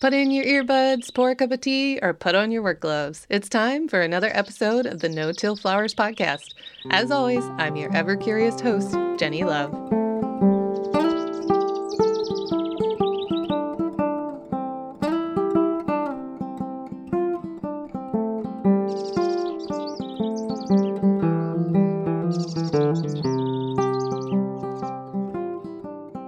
Put 0.00 0.14
in 0.14 0.30
your 0.30 0.46
earbuds, 0.46 1.12
pour 1.12 1.28
a 1.28 1.34
cup 1.34 1.52
of 1.52 1.60
tea, 1.60 1.98
or 2.00 2.14
put 2.14 2.34
on 2.34 2.50
your 2.50 2.62
work 2.62 2.80
gloves. 2.80 3.26
It's 3.28 3.50
time 3.50 3.86
for 3.86 4.00
another 4.00 4.30
episode 4.32 4.86
of 4.86 5.00
the 5.00 5.10
No 5.10 5.30
Till 5.30 5.56
Flowers 5.56 5.94
podcast. 5.94 6.54
As 6.90 7.10
always, 7.10 7.44
I'm 7.58 7.76
your 7.76 7.94
ever 7.94 8.16
curious 8.16 8.58
host, 8.62 8.96
Jennie 9.18 9.44
Love. 9.44 9.70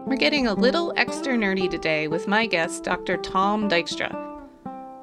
We're 0.06 0.16
getting 0.18 0.46
a 0.46 0.52
little 0.52 0.91
extra 1.22 1.38
nerdy 1.38 1.70
today 1.70 2.08
with 2.08 2.26
my 2.26 2.46
guest, 2.46 2.82
Dr. 2.82 3.16
Tom 3.16 3.70
Dykstra. 3.70 4.10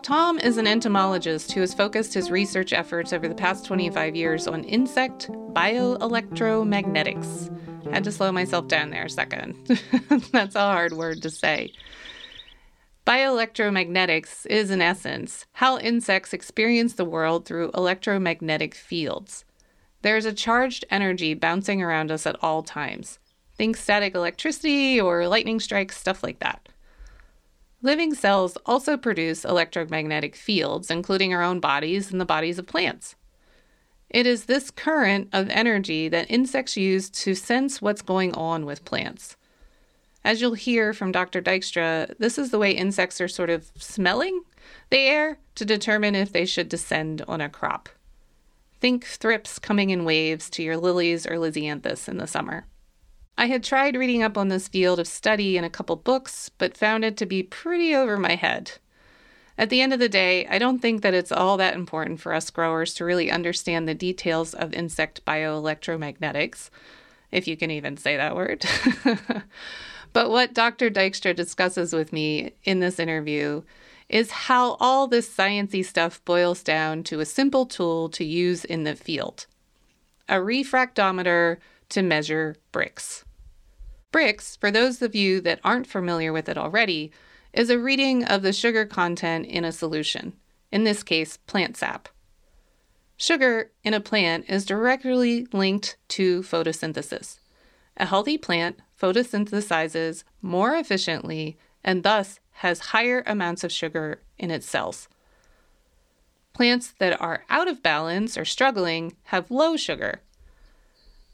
Tom 0.03 0.37
is 0.39 0.57
an 0.57 0.67
entomologist 0.67 1.53
who 1.53 1.61
has 1.61 1.73
focused 1.73 2.13
his 2.13 2.29
research 2.29 2.73
efforts 2.73 3.13
over 3.13 3.29
the 3.29 3.33
past 3.33 3.65
25 3.65 4.17
years 4.17 4.45
on 4.45 4.65
insect 4.65 5.31
bioelectromagnetics. 5.53 7.93
Had 7.93 8.03
to 8.03 8.11
slow 8.11 8.33
myself 8.33 8.67
down 8.67 8.89
there 8.89 9.05
a 9.05 9.09
second. 9.09 9.55
That's 10.33 10.55
a 10.55 10.59
hard 10.59 10.91
word 10.91 11.21
to 11.21 11.29
say. 11.29 11.71
Bioelectromagnetics 13.07 14.45
is, 14.47 14.71
in 14.71 14.81
essence, 14.81 15.45
how 15.53 15.79
insects 15.79 16.33
experience 16.33 16.95
the 16.95 17.05
world 17.05 17.45
through 17.45 17.71
electromagnetic 17.73 18.75
fields. 18.75 19.45
There 20.01 20.17
is 20.17 20.25
a 20.25 20.33
charged 20.33 20.83
energy 20.89 21.33
bouncing 21.33 21.81
around 21.81 22.11
us 22.11 22.27
at 22.27 22.35
all 22.43 22.61
times. 22.61 23.19
Think 23.59 23.75
static 23.75 24.15
electricity 24.15 25.01
or 25.01 25.27
lightning 25.27 25.59
strikes, 25.59 25.97
stuff 25.97 26.23
like 26.23 26.39
that. 26.39 26.69
Living 27.81 28.13
cells 28.13 28.57
also 28.65 28.95
produce 28.95 29.43
electromagnetic 29.43 30.33
fields, 30.33 30.89
including 30.89 31.33
our 31.33 31.43
own 31.43 31.59
bodies 31.59 32.09
and 32.09 32.21
the 32.21 32.25
bodies 32.25 32.57
of 32.57 32.67
plants. 32.67 33.17
It 34.09 34.25
is 34.25 34.45
this 34.45 34.71
current 34.71 35.27
of 35.33 35.49
energy 35.49 36.07
that 36.07 36.31
insects 36.31 36.77
use 36.77 37.09
to 37.09 37.35
sense 37.35 37.81
what's 37.81 38.01
going 38.01 38.33
on 38.33 38.65
with 38.65 38.85
plants. 38.85 39.35
As 40.23 40.39
you'll 40.39 40.53
hear 40.53 40.93
from 40.93 41.11
Dr. 41.11 41.41
Dykstra, 41.41 42.17
this 42.17 42.37
is 42.37 42.51
the 42.51 42.59
way 42.59 42.71
insects 42.71 43.19
are 43.19 43.27
sort 43.27 43.49
of 43.49 43.73
smelling 43.75 44.41
the 44.89 44.99
air 44.99 45.37
to 45.55 45.65
determine 45.65 46.15
if 46.15 46.31
they 46.31 46.45
should 46.45 46.69
descend 46.69 47.23
on 47.27 47.41
a 47.41 47.49
crop. 47.49 47.89
Think 48.79 49.03
thrips 49.03 49.59
coming 49.59 49.89
in 49.89 50.05
waves 50.05 50.49
to 50.51 50.63
your 50.63 50.77
lilies 50.77 51.25
or 51.25 51.31
lisianthus 51.31 52.07
in 52.07 52.15
the 52.15 52.25
summer. 52.25 52.65
I 53.39 53.45
had 53.45 53.63
tried 53.63 53.95
reading 53.95 54.21
up 54.21 54.37
on 54.37 54.49
this 54.49 54.67
field 54.67 54.99
of 54.99 55.07
study 55.07 55.55
in 55.55 55.63
a 55.63 55.69
couple 55.69 55.95
books, 55.95 56.51
but 56.57 56.75
found 56.75 57.05
it 57.05 57.15
to 57.15 57.25
be 57.25 57.41
pretty 57.41 57.95
over 57.95 58.17
my 58.17 58.35
head. 58.35 58.73
At 59.57 59.69
the 59.69 59.79
end 59.79 59.93
of 59.93 59.99
the 59.99 60.09
day, 60.09 60.45
I 60.47 60.59
don't 60.59 60.79
think 60.79 61.03
that 61.03 61.13
it's 61.13 61.31
all 61.31 61.55
that 61.55 61.73
important 61.73 62.19
for 62.19 62.33
us 62.33 62.49
growers 62.49 62.93
to 62.95 63.05
really 63.05 63.31
understand 63.31 63.87
the 63.87 63.93
details 63.93 64.53
of 64.53 64.73
insect 64.73 65.23
bioelectromagnetics, 65.23 66.69
if 67.31 67.47
you 67.47 67.55
can 67.55 67.71
even 67.71 67.95
say 67.95 68.17
that 68.17 68.35
word. 68.35 68.65
but 70.11 70.29
what 70.29 70.53
Dr. 70.53 70.89
Dykstra 70.89 71.33
discusses 71.33 71.93
with 71.93 72.11
me 72.11 72.51
in 72.65 72.81
this 72.81 72.99
interview 72.99 73.61
is 74.09 74.31
how 74.31 74.75
all 74.81 75.07
this 75.07 75.33
sciency 75.33 75.85
stuff 75.85 76.21
boils 76.25 76.61
down 76.61 77.03
to 77.03 77.21
a 77.21 77.25
simple 77.25 77.65
tool 77.65 78.09
to 78.09 78.25
use 78.25 78.65
in 78.65 78.83
the 78.83 78.97
field 78.97 79.45
a 80.27 80.35
refractometer 80.35 81.55
to 81.87 82.01
measure 82.03 82.57
Brix. 82.73 83.23
Brix, 84.11 84.57
for 84.57 84.71
those 84.71 85.01
of 85.01 85.15
you 85.15 85.39
that 85.41 85.59
aren't 85.63 85.87
familiar 85.87 86.33
with 86.33 86.49
it 86.49 86.57
already, 86.57 87.11
is 87.53 87.69
a 87.69 87.79
reading 87.79 88.23
of 88.23 88.41
the 88.41 88.53
sugar 88.53 88.85
content 88.85 89.45
in 89.45 89.63
a 89.63 89.71
solution, 89.71 90.33
in 90.71 90.83
this 90.83 91.03
case, 91.03 91.37
plant 91.37 91.77
sap. 91.77 92.09
Sugar 93.17 93.71
in 93.83 93.93
a 93.93 93.99
plant 93.99 94.45
is 94.47 94.65
directly 94.65 95.45
linked 95.51 95.97
to 96.07 96.41
photosynthesis. 96.41 97.39
A 97.97 98.05
healthy 98.05 98.37
plant 98.37 98.79
photosynthesizes 98.99 100.23
more 100.41 100.75
efficiently 100.75 101.57
and 101.83 102.03
thus 102.03 102.39
has 102.51 102.79
higher 102.79 103.23
amounts 103.25 103.63
of 103.63 103.71
sugar 103.71 104.21
in 104.37 104.51
its 104.51 104.65
cells. 104.65 105.09
Plants 106.53 106.93
that 106.99 107.19
are 107.21 107.43
out 107.49 107.67
of 107.67 107.83
balance 107.83 108.37
or 108.37 108.45
struggling 108.45 109.15
have 109.23 109.51
low 109.51 109.77
sugar, 109.77 110.21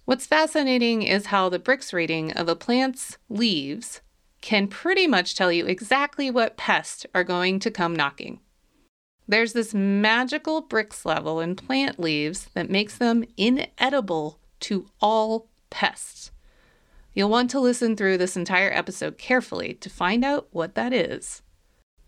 What's 0.05 0.27
fascinating 0.27 1.01
is 1.01 1.27
how 1.27 1.49
the 1.49 1.57
Brix 1.57 1.91
reading 1.91 2.31
of 2.33 2.47
a 2.47 2.55
plant's 2.55 3.17
leaves 3.27 4.01
can 4.39 4.67
pretty 4.67 5.07
much 5.07 5.33
tell 5.33 5.51
you 5.51 5.65
exactly 5.65 6.29
what 6.29 6.57
pests 6.57 7.07
are 7.15 7.23
going 7.23 7.57
to 7.61 7.71
come 7.71 7.95
knocking. 7.95 8.39
There's 9.27 9.53
this 9.53 9.73
magical 9.73 10.61
Brix 10.61 11.05
level 11.05 11.39
in 11.39 11.55
plant 11.55 11.99
leaves 11.99 12.49
that 12.53 12.69
makes 12.69 12.95
them 12.95 13.25
inedible 13.35 14.39
to 14.59 14.87
all 15.01 15.49
pests. 15.71 16.29
You'll 17.15 17.31
want 17.31 17.49
to 17.49 17.59
listen 17.59 17.95
through 17.95 18.19
this 18.19 18.37
entire 18.37 18.71
episode 18.71 19.17
carefully 19.17 19.73
to 19.73 19.89
find 19.89 20.23
out 20.23 20.47
what 20.51 20.75
that 20.75 20.93
is. 20.93 21.41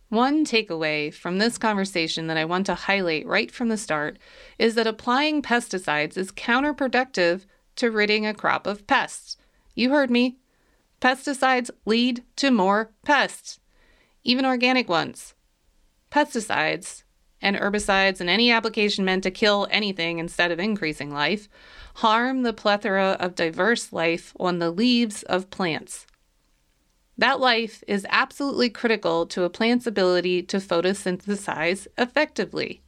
One 0.10 0.46
takeaway 0.46 1.12
from 1.12 1.40
this 1.40 1.58
conversation 1.58 2.28
that 2.28 2.38
I 2.38 2.46
want 2.46 2.68
to 2.68 2.76
highlight 2.76 3.26
right 3.26 3.50
from 3.50 3.70
the 3.70 3.76
start 3.78 4.20
is 4.60 4.76
that 4.76 4.86
applying 4.86 5.42
pesticides 5.42 6.16
is 6.16 6.32
counterproductive 6.32 7.46
to 7.78 7.92
ridding 7.92 8.26
a 8.26 8.34
crop 8.34 8.68
of 8.68 8.86
pests. 8.88 9.38
You 9.76 9.90
heard 9.92 10.12
me. 10.12 10.38
Pesticides 11.02 11.70
lead 11.86 12.24
to 12.38 12.52
more 12.52 12.92
pests, 13.04 13.60
even 14.24 14.46
organic 14.46 14.90
ones. 14.90 15.36
Pesticides 16.12 17.04
and 17.42 17.56
herbicides 17.56 18.20
and 18.20 18.30
any 18.30 18.52
application 18.52 19.06
meant 19.06 19.24
to 19.24 19.32
kill 19.32 19.68
anything 19.70 20.20
instead 20.20 20.52
of 20.52 20.60
increasing 20.60 21.12
life 21.12 21.48
harm 21.98 22.44
the 22.44 22.54
plethora 22.54 23.18
of 23.20 23.34
diverse 23.34 23.92
life 23.92 24.34
on 24.40 24.60
the 24.60 24.70
leaves 24.70 25.24
of 25.24 25.50
plants. 25.50 26.06
That 27.18 27.40
life 27.40 27.84
is 27.88 28.06
absolutely 28.10 28.70
critical 28.70 29.26
to 29.28 29.44
a 29.44 29.50
plant's 29.50 29.88
ability 29.88 30.44
to 30.44 30.58
photosynthesize 30.58 31.88
effectively. 31.98 32.82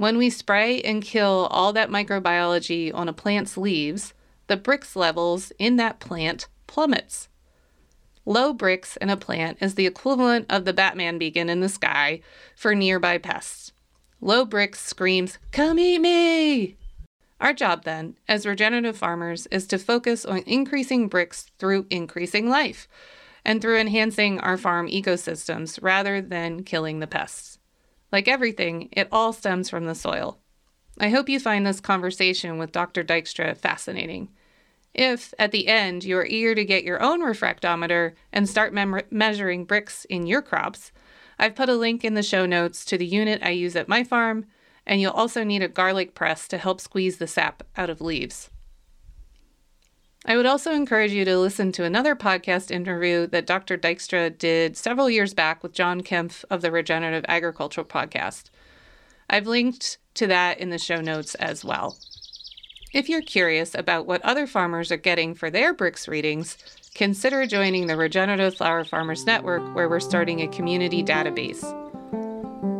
When 0.00 0.16
we 0.16 0.30
spray 0.30 0.80
and 0.80 1.02
kill 1.02 1.46
all 1.50 1.74
that 1.74 1.90
microbiology 1.90 2.90
on 2.94 3.06
a 3.06 3.12
plant's 3.12 3.58
leaves, 3.58 4.14
the 4.46 4.56
Brix 4.56 4.96
levels 4.96 5.52
in 5.58 5.76
that 5.76 6.00
plant 6.00 6.48
plummets. 6.66 7.28
Low 8.24 8.54
Brix 8.54 8.96
in 8.96 9.10
a 9.10 9.16
plant 9.18 9.58
is 9.60 9.74
the 9.74 9.84
equivalent 9.84 10.46
of 10.48 10.64
the 10.64 10.72
Batman 10.72 11.18
beacon 11.18 11.50
in 11.50 11.60
the 11.60 11.68
sky 11.68 12.22
for 12.56 12.74
nearby 12.74 13.18
pests. 13.18 13.72
Low 14.22 14.46
Brix 14.46 14.76
screams, 14.76 15.36
Come 15.52 15.78
eat 15.78 15.98
me! 15.98 16.78
Our 17.38 17.52
job 17.52 17.84
then, 17.84 18.16
as 18.26 18.46
regenerative 18.46 18.96
farmers, 18.96 19.48
is 19.48 19.66
to 19.66 19.76
focus 19.76 20.24
on 20.24 20.44
increasing 20.46 21.10
Brix 21.10 21.50
through 21.58 21.84
increasing 21.90 22.48
life 22.48 22.88
and 23.44 23.60
through 23.60 23.76
enhancing 23.76 24.40
our 24.40 24.56
farm 24.56 24.88
ecosystems 24.88 25.78
rather 25.82 26.22
than 26.22 26.64
killing 26.64 27.00
the 27.00 27.06
pests. 27.06 27.59
Like 28.12 28.28
everything, 28.28 28.88
it 28.92 29.08
all 29.12 29.32
stems 29.32 29.70
from 29.70 29.86
the 29.86 29.94
soil. 29.94 30.38
I 30.98 31.10
hope 31.10 31.28
you 31.28 31.40
find 31.40 31.66
this 31.66 31.80
conversation 31.80 32.58
with 32.58 32.72
Dr. 32.72 33.04
Dykstra 33.04 33.56
fascinating. 33.56 34.28
If, 34.92 35.32
at 35.38 35.52
the 35.52 35.68
end, 35.68 36.04
you 36.04 36.18
are 36.18 36.26
eager 36.26 36.54
to 36.54 36.64
get 36.64 36.84
your 36.84 37.00
own 37.02 37.22
refractometer 37.22 38.14
and 38.32 38.48
start 38.48 38.72
mem- 38.72 39.02
measuring 39.10 39.66
Brix 39.66 40.04
in 40.06 40.26
your 40.26 40.42
crops, 40.42 40.90
I've 41.38 41.54
put 41.54 41.68
a 41.68 41.74
link 41.74 42.04
in 42.04 42.14
the 42.14 42.22
show 42.22 42.44
notes 42.44 42.84
to 42.86 42.98
the 42.98 43.06
unit 43.06 43.40
I 43.42 43.50
use 43.50 43.76
at 43.76 43.88
my 43.88 44.04
farm, 44.04 44.46
and 44.86 45.00
you'll 45.00 45.12
also 45.12 45.44
need 45.44 45.62
a 45.62 45.68
garlic 45.68 46.14
press 46.14 46.48
to 46.48 46.58
help 46.58 46.80
squeeze 46.80 47.18
the 47.18 47.26
sap 47.26 47.62
out 47.76 47.88
of 47.88 48.00
leaves. 48.00 48.50
I 50.26 50.36
would 50.36 50.44
also 50.46 50.72
encourage 50.72 51.12
you 51.12 51.24
to 51.24 51.38
listen 51.38 51.72
to 51.72 51.84
another 51.84 52.14
podcast 52.14 52.70
interview 52.70 53.26
that 53.28 53.46
Dr. 53.46 53.78
Dykstra 53.78 54.36
did 54.36 54.76
several 54.76 55.08
years 55.08 55.32
back 55.32 55.62
with 55.62 55.72
John 55.72 56.02
Kempf 56.02 56.44
of 56.50 56.60
the 56.60 56.70
Regenerative 56.70 57.24
Agriculture 57.26 57.84
Podcast. 57.84 58.50
I've 59.30 59.46
linked 59.46 59.96
to 60.14 60.26
that 60.26 60.58
in 60.58 60.68
the 60.70 60.78
show 60.78 61.00
notes 61.00 61.34
as 61.36 61.64
well. 61.64 61.96
If 62.92 63.08
you're 63.08 63.22
curious 63.22 63.74
about 63.74 64.06
what 64.06 64.20
other 64.22 64.46
farmers 64.46 64.92
are 64.92 64.98
getting 64.98 65.34
for 65.34 65.48
their 65.48 65.72
Brix 65.72 66.06
readings, 66.06 66.58
consider 66.94 67.46
joining 67.46 67.86
the 67.86 67.96
Regenerative 67.96 68.56
Flower 68.56 68.84
Farmers 68.84 69.24
Network, 69.24 69.74
where 69.74 69.88
we're 69.88 70.00
starting 70.00 70.42
a 70.42 70.48
community 70.48 71.02
database. 71.02 71.64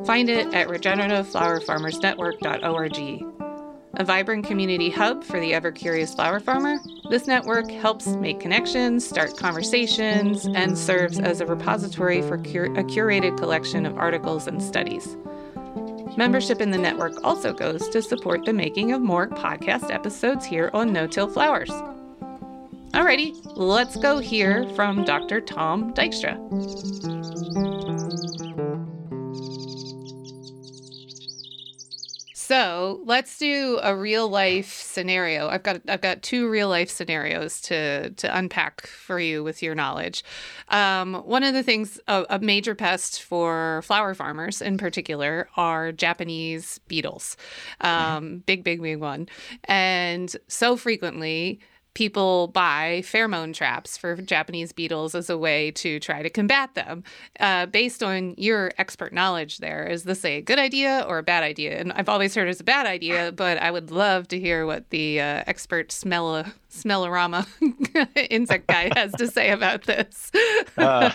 Find 0.06 0.28
it 0.28 0.52
at 0.52 0.68
regenerativeFlowerFarmersNetwork.org. 0.68 3.49
A 3.94 4.04
vibrant 4.04 4.46
community 4.46 4.88
hub 4.88 5.24
for 5.24 5.40
the 5.40 5.52
ever 5.52 5.72
curious 5.72 6.14
flower 6.14 6.38
farmer, 6.38 6.76
this 7.10 7.26
network 7.26 7.70
helps 7.70 8.06
make 8.06 8.38
connections, 8.38 9.06
start 9.06 9.36
conversations, 9.36 10.46
and 10.46 10.78
serves 10.78 11.18
as 11.18 11.40
a 11.40 11.46
repository 11.46 12.22
for 12.22 12.38
cur- 12.38 12.66
a 12.66 12.84
curated 12.84 13.36
collection 13.36 13.84
of 13.84 13.98
articles 13.98 14.46
and 14.46 14.62
studies. 14.62 15.16
Membership 16.16 16.60
in 16.60 16.70
the 16.70 16.78
network 16.78 17.14
also 17.24 17.52
goes 17.52 17.88
to 17.88 18.00
support 18.00 18.44
the 18.44 18.52
making 18.52 18.92
of 18.92 19.00
more 19.00 19.28
podcast 19.28 19.92
episodes 19.92 20.44
here 20.46 20.70
on 20.72 20.92
No 20.92 21.06
Till 21.06 21.28
Flowers. 21.28 21.70
Alrighty, 22.92 23.40
let's 23.56 23.96
go 23.96 24.18
hear 24.18 24.68
from 24.74 25.04
Dr. 25.04 25.40
Tom 25.40 25.92
Dykstra. 25.94 26.38
So 32.50 33.00
let's 33.04 33.38
do 33.38 33.78
a 33.80 33.94
real 33.94 34.28
life 34.28 34.72
scenario. 34.72 35.46
I've 35.46 35.62
got 35.62 35.82
I've 35.86 36.00
got 36.00 36.20
two 36.20 36.50
real 36.50 36.68
life 36.68 36.90
scenarios 36.90 37.60
to 37.60 38.10
to 38.10 38.36
unpack 38.36 38.88
for 38.88 39.20
you 39.20 39.44
with 39.44 39.62
your 39.62 39.76
knowledge. 39.76 40.24
Um, 40.66 41.14
one 41.14 41.44
of 41.44 41.54
the 41.54 41.62
things 41.62 42.00
a, 42.08 42.26
a, 42.28 42.38
major 42.40 42.74
pest 42.74 43.22
for 43.22 43.82
flower 43.84 44.14
farmers 44.14 44.60
in 44.60 44.78
particular 44.78 45.48
are 45.56 45.92
Japanese 45.92 46.80
beetles, 46.88 47.36
um, 47.82 47.92
mm-hmm. 48.24 48.36
big 48.38 48.64
big 48.64 48.82
big 48.82 48.98
one, 48.98 49.28
and 49.66 50.34
so 50.48 50.76
frequently 50.76 51.60
people 51.94 52.48
buy 52.48 53.02
pheromone 53.04 53.54
traps 53.54 53.96
for 53.96 54.16
Japanese 54.16 54.72
beetles 54.72 55.14
as 55.14 55.28
a 55.28 55.36
way 55.36 55.70
to 55.72 55.98
try 56.00 56.22
to 56.22 56.30
combat 56.30 56.74
them. 56.74 57.02
Uh, 57.38 57.66
based 57.66 58.02
on 58.02 58.34
your 58.36 58.70
expert 58.78 59.12
knowledge, 59.12 59.58
there 59.58 59.86
is 59.86 60.04
this 60.04 60.24
a 60.24 60.40
good 60.40 60.58
idea 60.58 61.04
or 61.08 61.18
a 61.18 61.22
bad 61.22 61.42
idea? 61.42 61.78
And 61.78 61.92
I've 61.92 62.08
always 62.08 62.34
heard 62.34 62.48
it's 62.48 62.60
a 62.60 62.64
bad 62.64 62.86
idea, 62.86 63.32
but 63.32 63.58
I 63.58 63.70
would 63.70 63.90
love 63.90 64.28
to 64.28 64.38
hear 64.38 64.66
what 64.66 64.90
the 64.90 65.20
uh, 65.20 65.44
expert 65.46 65.92
smell 65.92 66.44
smellorama 66.70 67.46
insect 68.30 68.66
guy 68.68 68.90
has 68.94 69.12
to 69.12 69.26
say 69.26 69.50
about 69.50 69.84
this. 69.84 70.30
uh, 70.78 71.10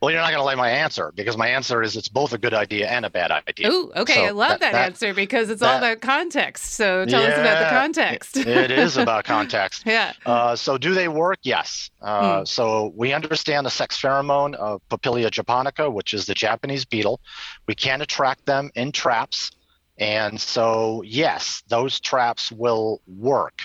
well, 0.00 0.12
you're 0.12 0.20
not 0.20 0.28
going 0.28 0.38
to 0.38 0.44
like 0.44 0.56
my 0.56 0.70
answer 0.70 1.12
because 1.16 1.36
my 1.36 1.48
answer 1.48 1.82
is 1.82 1.96
it's 1.96 2.08
both 2.08 2.32
a 2.32 2.38
good 2.38 2.54
idea 2.54 2.88
and 2.88 3.04
a 3.04 3.10
bad 3.10 3.32
idea. 3.32 3.68
Ooh, 3.68 3.90
okay. 3.96 4.14
So 4.14 4.24
I 4.26 4.30
love 4.30 4.50
that, 4.50 4.60
that, 4.60 4.72
that, 4.72 4.86
answer 4.86 5.12
because 5.12 5.50
it's 5.50 5.60
that, 5.60 5.72
all 5.72 5.78
about 5.78 6.00
context. 6.00 6.74
So 6.74 7.04
tell 7.04 7.20
yeah, 7.20 7.28
us 7.28 7.38
about 7.38 7.58
the 7.64 7.76
context. 7.76 8.36
it, 8.36 8.70
is 8.70 8.96
about 8.96 9.24
context. 9.24 9.82
yeah. 9.84 10.12
Uh, 10.24 10.54
so 10.54 10.78
do 10.78 10.94
they 10.94 11.08
work? 11.08 11.40
Yes. 11.42 11.90
Uh, 12.00 12.38
hmm. 12.38 12.44
So 12.44 12.92
we 12.94 13.12
understand 13.12 13.66
the 13.66 13.70
sex 13.70 14.00
pheromone 14.00 14.54
of 14.54 14.80
Popillia 14.88 15.32
japonica, 15.32 15.90
which 15.90 16.14
is 16.14 16.26
the 16.26 16.34
Japanese 16.34 16.84
beetle. 16.84 17.20
We 17.66 17.74
can 17.74 18.00
attract 18.00 18.46
them 18.46 18.70
in 18.76 18.92
traps. 18.92 19.50
And 19.98 20.40
so, 20.40 21.02
yes, 21.04 21.64
those 21.66 21.98
traps 21.98 22.52
will 22.52 23.02
work. 23.08 23.62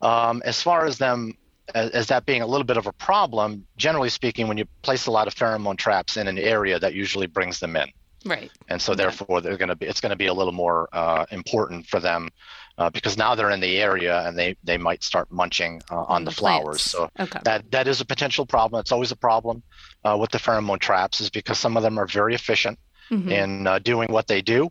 Um, 0.00 0.42
as 0.44 0.62
far 0.62 0.86
as 0.86 0.98
them 0.98 1.36
as, 1.74 1.90
as, 1.90 2.06
that 2.08 2.26
being 2.26 2.42
a 2.42 2.46
little 2.46 2.64
bit 2.64 2.76
of 2.76 2.86
a 2.86 2.92
problem, 2.92 3.66
generally 3.76 4.10
speaking, 4.10 4.48
when 4.48 4.58
you 4.58 4.66
place 4.82 5.06
a 5.06 5.10
lot 5.10 5.26
of 5.26 5.34
pheromone 5.34 5.76
traps 5.76 6.16
in 6.16 6.28
an 6.28 6.38
area, 6.38 6.78
that 6.78 6.94
usually 6.94 7.26
brings 7.26 7.60
them 7.60 7.76
in. 7.76 7.88
Right. 8.24 8.50
And 8.68 8.80
so, 8.80 8.94
therefore, 8.94 9.40
they're 9.40 9.56
going 9.56 9.68
to 9.68 9.76
be. 9.76 9.86
It's 9.86 10.00
going 10.00 10.10
to 10.10 10.16
be 10.16 10.26
a 10.26 10.34
little 10.34 10.52
more 10.52 10.88
uh, 10.92 11.26
important 11.30 11.86
for 11.86 12.00
them 12.00 12.30
uh, 12.78 12.90
because 12.90 13.16
now 13.16 13.34
they're 13.34 13.50
in 13.50 13.60
the 13.60 13.78
area 13.78 14.26
and 14.26 14.38
they 14.38 14.56
they 14.64 14.78
might 14.78 15.02
start 15.02 15.30
munching 15.30 15.82
uh, 15.90 16.04
on 16.04 16.24
the, 16.24 16.30
the 16.30 16.36
flowers. 16.36 16.82
So 16.82 17.10
okay. 17.18 17.38
that 17.44 17.70
that 17.70 17.86
is 17.86 18.00
a 18.00 18.04
potential 18.04 18.46
problem. 18.46 18.80
It's 18.80 18.92
always 18.92 19.12
a 19.12 19.16
problem 19.16 19.62
uh, 20.04 20.16
with 20.18 20.30
the 20.30 20.38
pheromone 20.38 20.80
traps, 20.80 21.20
is 21.20 21.30
because 21.30 21.58
some 21.58 21.76
of 21.76 21.82
them 21.82 21.98
are 21.98 22.06
very 22.06 22.34
efficient 22.34 22.78
mm-hmm. 23.10 23.30
in 23.30 23.66
uh, 23.66 23.78
doing 23.78 24.10
what 24.10 24.26
they 24.26 24.42
do, 24.42 24.70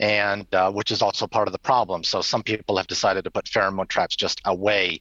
and 0.00 0.52
uh, 0.54 0.70
which 0.72 0.90
is 0.90 1.02
also 1.02 1.26
part 1.26 1.46
of 1.46 1.52
the 1.52 1.58
problem. 1.58 2.04
So 2.04 2.22
some 2.22 2.42
people 2.42 2.76
have 2.76 2.86
decided 2.86 3.24
to 3.24 3.30
put 3.30 3.44
pheromone 3.44 3.88
traps 3.88 4.16
just 4.16 4.40
away 4.44 5.00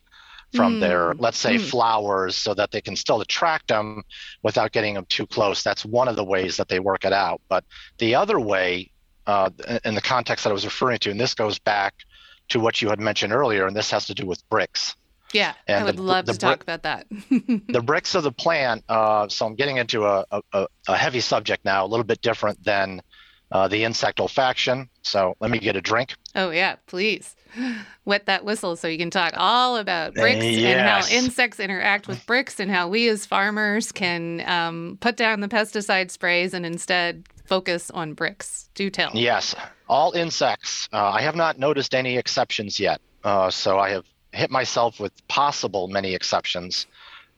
from 0.53 0.75
mm. 0.75 0.79
their, 0.81 1.13
let's 1.15 1.37
say, 1.37 1.55
mm. 1.55 1.61
flowers 1.61 2.35
so 2.35 2.53
that 2.53 2.71
they 2.71 2.81
can 2.81 2.95
still 2.95 3.21
attract 3.21 3.67
them 3.67 4.03
without 4.41 4.71
getting 4.71 4.93
them 4.93 5.05
too 5.09 5.25
close. 5.25 5.63
That's 5.63 5.85
one 5.85 6.07
of 6.07 6.15
the 6.15 6.23
ways 6.23 6.57
that 6.57 6.67
they 6.67 6.79
work 6.79 7.05
it 7.05 7.13
out. 7.13 7.41
But 7.49 7.63
the 7.97 8.15
other 8.15 8.39
way, 8.39 8.91
uh, 9.25 9.49
in 9.85 9.95
the 9.95 10.01
context 10.01 10.43
that 10.43 10.49
I 10.49 10.53
was 10.53 10.65
referring 10.65 10.99
to, 10.99 11.11
and 11.11 11.19
this 11.19 11.33
goes 11.33 11.59
back 11.59 11.93
to 12.49 12.59
what 12.59 12.81
you 12.81 12.89
had 12.89 12.99
mentioned 12.99 13.33
earlier, 13.33 13.67
and 13.67 13.75
this 13.75 13.89
has 13.91 14.05
to 14.07 14.13
do 14.13 14.25
with 14.25 14.47
Brix. 14.49 14.95
Yeah, 15.33 15.53
and 15.67 15.79
I 15.79 15.83
would 15.85 15.97
the, 15.97 16.01
love 16.03 16.25
the 16.27 16.33
to 16.33 16.37
talk 16.37 16.61
about 16.61 16.83
that. 16.83 17.07
the 17.09 17.81
Brix 17.83 18.13
of 18.13 18.23
the 18.23 18.31
plant. 18.31 18.83
Uh, 18.87 19.27
so 19.27 19.47
I'm 19.47 19.55
getting 19.55 19.77
into 19.77 20.05
a, 20.05 20.25
a, 20.31 20.67
a, 20.87 20.95
heavy 20.95 21.21
subject 21.21 21.65
now, 21.65 21.85
a 21.85 21.87
little 21.87 22.03
bit 22.03 22.21
different 22.21 22.63
than 22.63 23.01
uh, 23.51 23.67
the 23.67 23.83
insect 23.83 24.19
olfaction. 24.19 24.87
So 25.01 25.35
let 25.39 25.51
me 25.51 25.59
get 25.59 25.75
a 25.75 25.81
drink. 25.81 26.15
Oh, 26.35 26.49
yeah, 26.49 26.75
please. 26.87 27.35
Wet 28.05 28.25
that 28.25 28.43
whistle 28.43 28.75
so 28.75 28.87
you 28.87 28.97
can 28.97 29.11
talk 29.11 29.33
all 29.37 29.77
about 29.77 30.15
Brix 30.15 30.59
yes. 30.59 30.75
and 30.75 30.81
how 30.81 31.17
insects 31.17 31.59
interact 31.59 32.07
with 32.07 32.25
Brix 32.25 32.59
and 32.59 32.71
how 32.71 32.87
we 32.87 33.07
as 33.09 33.25
farmers 33.25 33.91
can 33.91 34.41
um, 34.49 34.97
put 35.01 35.17
down 35.17 35.41
the 35.41 35.47
pesticide 35.47 36.09
sprays 36.09 36.53
and 36.53 36.65
instead 36.65 37.23
focus 37.45 37.91
on 37.91 38.15
Brix. 38.15 38.69
Do 38.73 38.89
tell. 38.89 39.11
Yes, 39.13 39.55
all 39.87 40.13
insects. 40.13 40.89
Uh, 40.91 41.09
I 41.09 41.21
have 41.21 41.35
not 41.35 41.59
noticed 41.59 41.93
any 41.93 42.17
exceptions 42.17 42.79
yet. 42.79 43.01
Uh, 43.23 43.49
so 43.49 43.77
I 43.77 43.91
have 43.91 44.05
hit 44.31 44.49
myself 44.49 44.99
with 44.99 45.27
possible 45.27 45.87
many 45.87 46.15
exceptions 46.15 46.87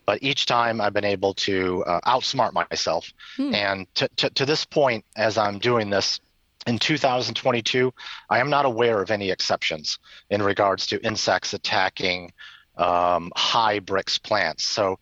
but 0.06 0.22
each 0.22 0.46
time 0.46 0.80
I've 0.80 0.94
been 0.94 1.06
able 1.06 1.34
to 1.36 1.84
uh, 1.86 2.02
outsmart 2.02 2.54
myself. 2.54 3.12
Hmm. 3.38 3.54
And 3.54 3.96
to, 3.96 4.08
to, 4.18 4.30
to, 4.32 4.46
this 4.46 4.66
point, 4.66 5.06
as 5.16 5.38
I'm 5.38 5.60
doing 5.60 5.90
this 5.90 6.20
in 6.68 6.80
2022, 6.80 7.94
I 8.30 8.40
am 8.40 8.50
not 8.50 8.66
aware 8.66 9.02
of 9.02 9.12
any 9.12 9.32
exceptions 9.32 10.00
in 10.30 10.42
regards 10.42 10.88
to 10.88 11.04
insects 11.04 11.54
attacking 11.54 12.34
um, 12.78 13.32
high 13.36 13.80
Brix 13.80 14.22
plants. 14.22 14.66
So, 14.66 15.00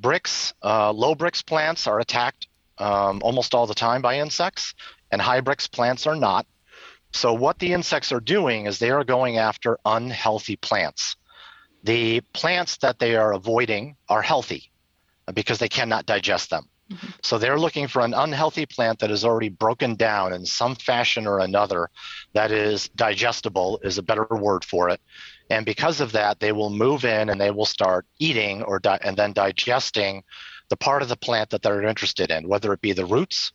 Brix, 0.00 0.52
uh, 0.62 0.92
low 0.92 1.14
Brix 1.14 1.44
plants 1.44 1.86
are 1.86 2.00
attacked 2.00 2.48
um, 2.78 3.20
almost 3.22 3.54
all 3.54 3.66
the 3.66 3.74
time 3.74 4.02
by 4.02 4.18
insects, 4.18 4.74
and 5.10 5.20
high 5.20 5.40
Brix 5.40 5.70
plants 5.70 6.06
are 6.06 6.16
not. 6.16 6.46
So, 7.12 7.32
what 7.32 7.58
the 7.58 7.72
insects 7.72 8.12
are 8.12 8.20
doing 8.20 8.66
is 8.66 8.78
they 8.78 8.90
are 8.90 9.04
going 9.04 9.38
after 9.38 9.78
unhealthy 9.84 10.56
plants. 10.56 11.16
The 11.86 12.20
plants 12.32 12.78
that 12.78 12.98
they 12.98 13.14
are 13.14 13.32
avoiding 13.32 13.96
are 14.08 14.20
healthy 14.20 14.72
because 15.32 15.58
they 15.60 15.68
cannot 15.68 16.04
digest 16.04 16.50
them. 16.50 16.68
Mm-hmm. 16.90 17.06
So 17.22 17.38
they're 17.38 17.60
looking 17.60 17.86
for 17.86 18.02
an 18.02 18.12
unhealthy 18.12 18.66
plant 18.66 18.98
that 18.98 19.12
is 19.12 19.24
already 19.24 19.50
broken 19.50 19.94
down 19.94 20.32
in 20.32 20.44
some 20.44 20.74
fashion 20.74 21.28
or 21.28 21.38
another 21.38 21.90
that 22.32 22.50
is 22.50 22.88
digestible, 22.96 23.78
is 23.84 23.98
a 23.98 24.02
better 24.02 24.26
word 24.30 24.64
for 24.64 24.88
it. 24.88 25.00
And 25.48 25.64
because 25.64 26.00
of 26.00 26.10
that, 26.12 26.40
they 26.40 26.50
will 26.50 26.70
move 26.70 27.04
in 27.04 27.28
and 27.28 27.40
they 27.40 27.52
will 27.52 27.66
start 27.66 28.04
eating 28.18 28.64
or 28.64 28.80
di- 28.80 28.98
and 29.02 29.16
then 29.16 29.32
digesting 29.32 30.24
the 30.68 30.76
part 30.76 31.02
of 31.02 31.08
the 31.08 31.16
plant 31.16 31.50
that 31.50 31.62
they're 31.62 31.84
interested 31.84 32.32
in, 32.32 32.48
whether 32.48 32.72
it 32.72 32.80
be 32.80 32.92
the 32.92 33.06
roots 33.06 33.52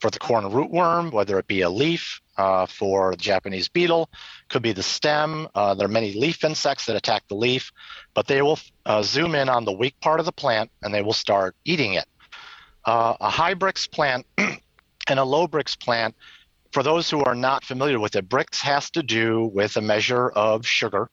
for 0.00 0.10
the 0.10 0.18
corn 0.18 0.44
rootworm, 0.46 1.12
whether 1.12 1.38
it 1.38 1.46
be 1.46 1.60
a 1.60 1.70
leaf, 1.70 2.20
uh, 2.38 2.66
for 2.66 3.10
the 3.10 3.16
Japanese 3.16 3.68
beetle, 3.68 4.08
could 4.48 4.62
be 4.62 4.72
the 4.72 4.82
stem. 4.82 5.48
Uh, 5.54 5.74
there 5.74 5.86
are 5.86 5.90
many 5.90 6.14
leaf 6.14 6.44
insects 6.44 6.86
that 6.86 6.96
attack 6.96 7.24
the 7.28 7.34
leaf, 7.34 7.72
but 8.14 8.26
they 8.26 8.40
will 8.40 8.58
uh, 8.86 9.02
zoom 9.02 9.34
in 9.34 9.48
on 9.48 9.64
the 9.64 9.72
weak 9.72 9.98
part 10.00 10.20
of 10.20 10.26
the 10.26 10.32
plant 10.32 10.70
and 10.82 10.94
they 10.94 11.02
will 11.02 11.12
start 11.12 11.54
eating 11.64 11.94
it. 11.94 12.06
Uh, 12.84 13.16
a 13.20 13.28
high 13.28 13.54
Brix 13.54 13.90
plant 13.90 14.24
and 14.38 15.18
a 15.18 15.24
low 15.24 15.46
Brix 15.46 15.78
plant, 15.78 16.14
for 16.72 16.82
those 16.82 17.10
who 17.10 17.22
are 17.24 17.34
not 17.34 17.64
familiar 17.64 17.98
with 17.98 18.14
it, 18.16 18.28
Brix 18.28 18.60
has 18.60 18.90
to 18.92 19.02
do 19.02 19.50
with 19.52 19.76
a 19.76 19.80
measure 19.80 20.30
of 20.30 20.66
sugar. 20.66 21.10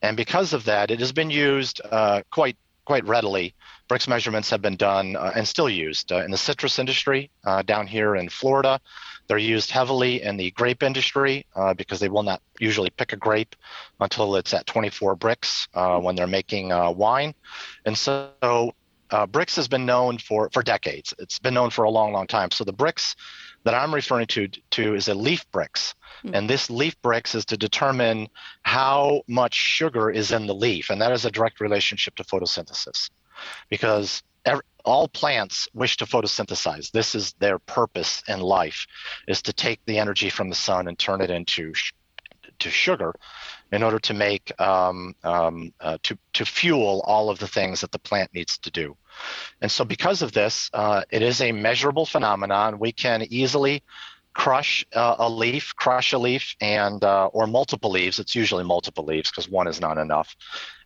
And 0.00 0.16
because 0.16 0.52
of 0.52 0.64
that, 0.64 0.90
it 0.90 1.00
has 1.00 1.12
been 1.12 1.30
used 1.30 1.80
uh, 1.90 2.22
quite 2.30 2.56
quite 2.84 3.04
readily. 3.06 3.54
Brix 3.92 4.08
measurements 4.08 4.48
have 4.50 4.62
been 4.62 4.76
done 4.76 5.16
uh, 5.16 5.32
and 5.34 5.46
still 5.46 5.68
used 5.68 6.12
in 6.12 6.30
the 6.30 6.38
citrus 6.38 6.78
industry 6.78 7.30
down 7.66 7.86
here 7.86 8.16
in 8.16 8.28
Florida. 8.28 8.80
They're 9.28 9.38
used 9.38 9.70
heavily 9.70 10.22
in 10.22 10.36
the 10.36 10.50
grape 10.50 10.82
industry 10.82 11.46
uh, 11.54 11.74
because 11.74 12.00
they 12.00 12.08
will 12.08 12.22
not 12.22 12.42
usually 12.58 12.90
pick 12.90 13.12
a 13.12 13.16
grape 13.16 13.56
until 14.00 14.36
it's 14.36 14.52
at 14.52 14.66
24 14.66 15.16
Brix 15.16 15.68
uh, 15.74 16.00
when 16.00 16.16
they're 16.16 16.26
making 16.26 16.72
uh, 16.72 16.90
wine. 16.90 17.34
And 17.86 17.96
so 17.96 18.30
uh, 19.10 19.26
Brix 19.26 19.56
has 19.56 19.68
been 19.68 19.86
known 19.86 20.18
for, 20.18 20.50
for 20.52 20.62
decades. 20.62 21.14
It's 21.18 21.38
been 21.38 21.54
known 21.54 21.70
for 21.70 21.84
a 21.84 21.90
long, 21.90 22.12
long 22.12 22.26
time. 22.26 22.50
So 22.50 22.64
the 22.64 22.72
Brix 22.72 23.14
that 23.64 23.74
I'm 23.74 23.94
referring 23.94 24.26
to, 24.28 24.48
to 24.48 24.94
is 24.94 25.08
a 25.08 25.14
leaf 25.14 25.50
Brix. 25.52 25.94
Mm-hmm. 26.24 26.34
And 26.34 26.50
this 26.50 26.68
leaf 26.68 27.00
Brix 27.02 27.34
is 27.34 27.44
to 27.46 27.56
determine 27.56 28.28
how 28.62 29.22
much 29.28 29.54
sugar 29.54 30.10
is 30.10 30.32
in 30.32 30.46
the 30.46 30.54
leaf. 30.54 30.90
And 30.90 31.00
that 31.00 31.12
is 31.12 31.24
a 31.24 31.30
direct 31.30 31.60
relationship 31.60 32.16
to 32.16 32.24
photosynthesis. 32.24 33.10
Because 33.68 34.22
every, 34.44 34.64
all 34.84 35.08
plants 35.08 35.68
wish 35.74 35.96
to 35.98 36.06
photosynthesize. 36.06 36.90
This 36.90 37.14
is 37.14 37.32
their 37.34 37.58
purpose 37.58 38.22
in 38.28 38.40
life, 38.40 38.86
is 39.28 39.42
to 39.42 39.52
take 39.52 39.80
the 39.86 39.98
energy 39.98 40.28
from 40.28 40.48
the 40.48 40.54
sun 40.54 40.88
and 40.88 40.98
turn 40.98 41.20
it 41.20 41.30
into 41.30 41.72
sh- 41.74 41.92
to 42.58 42.70
sugar, 42.70 43.14
in 43.72 43.82
order 43.82 43.98
to 43.98 44.14
make 44.14 44.52
um, 44.60 45.14
um, 45.24 45.72
uh, 45.80 45.98
to 46.02 46.18
to 46.34 46.44
fuel 46.44 47.02
all 47.06 47.30
of 47.30 47.38
the 47.38 47.48
things 47.48 47.80
that 47.80 47.90
the 47.90 47.98
plant 47.98 48.30
needs 48.34 48.58
to 48.58 48.70
do. 48.70 48.96
And 49.60 49.70
so, 49.70 49.84
because 49.84 50.22
of 50.22 50.32
this, 50.32 50.70
uh, 50.72 51.02
it 51.10 51.22
is 51.22 51.40
a 51.40 51.52
measurable 51.52 52.06
phenomenon. 52.06 52.78
We 52.78 52.92
can 52.92 53.22
easily 53.30 53.82
crush 54.34 54.84
uh, 54.94 55.16
a 55.18 55.28
leaf, 55.28 55.74
crush 55.76 56.12
a 56.12 56.18
leaf, 56.18 56.54
and 56.60 57.02
uh, 57.02 57.26
or 57.26 57.46
multiple 57.46 57.90
leaves. 57.90 58.18
It's 58.18 58.34
usually 58.34 58.64
multiple 58.64 59.04
leaves 59.04 59.30
because 59.30 59.48
one 59.48 59.66
is 59.66 59.80
not 59.80 59.98
enough, 59.98 60.36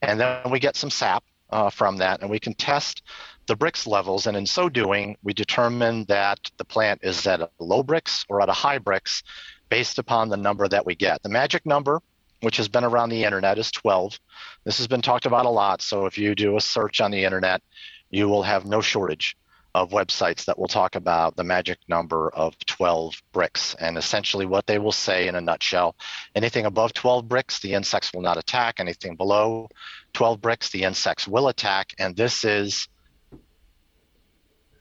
and 0.02 0.20
then 0.20 0.50
we 0.50 0.60
get 0.60 0.76
some 0.76 0.90
sap 0.90 1.24
uh, 1.50 1.70
from 1.70 1.98
that, 1.98 2.20
and 2.20 2.30
we 2.30 2.40
can 2.40 2.54
test 2.54 3.02
the 3.46 3.56
Brix 3.56 3.86
levels, 3.86 4.26
and 4.26 4.36
in 4.36 4.46
so 4.46 4.68
doing, 4.68 5.16
we 5.22 5.32
determine 5.32 6.04
that 6.06 6.50
the 6.56 6.64
plant 6.64 7.00
is 7.02 7.26
at 7.26 7.40
a 7.40 7.50
low 7.58 7.82
Brix 7.82 8.24
or 8.28 8.40
at 8.40 8.48
a 8.48 8.52
high 8.52 8.78
Brix 8.78 9.22
based 9.68 9.98
upon 9.98 10.28
the 10.28 10.36
number 10.36 10.66
that 10.66 10.84
we 10.84 10.94
get. 10.94 11.22
The 11.22 11.28
magic 11.28 11.64
number, 11.64 12.00
which 12.40 12.56
has 12.56 12.68
been 12.68 12.84
around 12.84 13.10
the 13.10 13.24
internet, 13.24 13.58
is 13.58 13.70
12. 13.70 14.18
This 14.64 14.78
has 14.78 14.88
been 14.88 15.02
talked 15.02 15.26
about 15.26 15.46
a 15.46 15.50
lot, 15.50 15.80
so 15.80 16.06
if 16.06 16.18
you 16.18 16.34
do 16.34 16.56
a 16.56 16.60
search 16.60 17.00
on 17.00 17.10
the 17.10 17.24
internet, 17.24 17.62
you 18.10 18.28
will 18.28 18.42
have 18.42 18.66
no 18.66 18.80
shortage 18.80 19.36
of 19.76 19.90
websites 19.90 20.46
that 20.46 20.58
will 20.58 20.68
talk 20.68 20.94
about 20.94 21.36
the 21.36 21.44
magic 21.44 21.78
number 21.86 22.30
of 22.30 22.56
12 22.64 23.22
Brix. 23.34 23.76
And 23.78 23.98
essentially, 23.98 24.46
what 24.46 24.66
they 24.66 24.78
will 24.78 24.90
say 24.90 25.28
in 25.28 25.34
a 25.34 25.40
nutshell 25.40 25.96
anything 26.34 26.64
above 26.64 26.94
12 26.94 27.26
Brix, 27.26 27.60
the 27.60 27.74
insects 27.74 28.12
will 28.14 28.22
not 28.22 28.38
attack. 28.38 28.80
Anything 28.80 29.16
below 29.16 29.68
12 30.16 30.40
Brix, 30.40 30.70
the 30.70 30.82
insects 30.84 31.28
will 31.28 31.48
attack. 31.48 31.92
And 31.98 32.16
this 32.16 32.42
is 32.42 32.88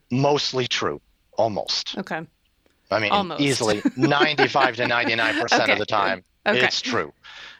mostly 0.10 0.66
true, 0.66 1.02
almost. 1.38 1.98
Okay. 1.98 2.22
I 2.90 3.00
mean, 3.00 3.12
Almost. 3.12 3.42
easily 3.42 3.84
95 3.98 4.78
to 4.78 4.84
99% 4.86 5.60
Okay. 5.60 5.72
of 5.74 5.78
the 5.80 5.86
time, 5.86 6.24
Okay. 6.48 6.64
it's 6.64 6.80
true. 6.80 7.12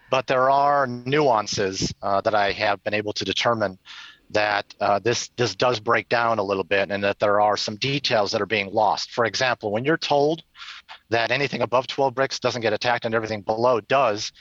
But 0.10 0.26
there 0.28 0.50
are 0.50 0.88
nuances 0.88 1.94
uh, 2.02 2.22
that 2.22 2.34
I 2.34 2.54
have 2.54 2.82
been 2.86 2.94
able 2.94 3.12
to 3.14 3.26
determine 3.26 3.78
that 4.30 4.66
uh, 4.80 5.00
this 5.00 5.30
this 5.36 5.54
does 5.56 5.80
break 5.80 6.08
down 6.08 6.40
a 6.40 6.44
little 6.44 6.64
bit, 6.64 6.92
and 6.92 7.04
that 7.04 7.20
there 7.20 7.42
are 7.42 7.58
some 7.58 7.76
details 7.76 8.32
that 8.32 8.42
are 8.42 8.46
being 8.46 8.72
lost. 8.72 9.12
For 9.12 9.26
example, 9.26 9.72
when 9.72 9.84
you're 9.84 9.98
told 9.98 10.44
that 11.10 11.30
anything 11.32 11.62
above 11.62 11.88
12 11.88 12.14
Brix 12.16 12.40
doesn't 12.40 12.62
get 12.62 12.72
attacked 12.74 13.06
and 13.06 13.14
everything 13.14 13.42
below 13.42 13.82
does, 13.82 14.32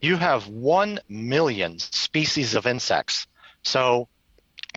you 0.00 0.16
have 0.16 0.46
one 0.48 1.00
million 1.08 1.78
species 1.78 2.54
of 2.54 2.66
insects. 2.66 3.26
So 3.62 4.08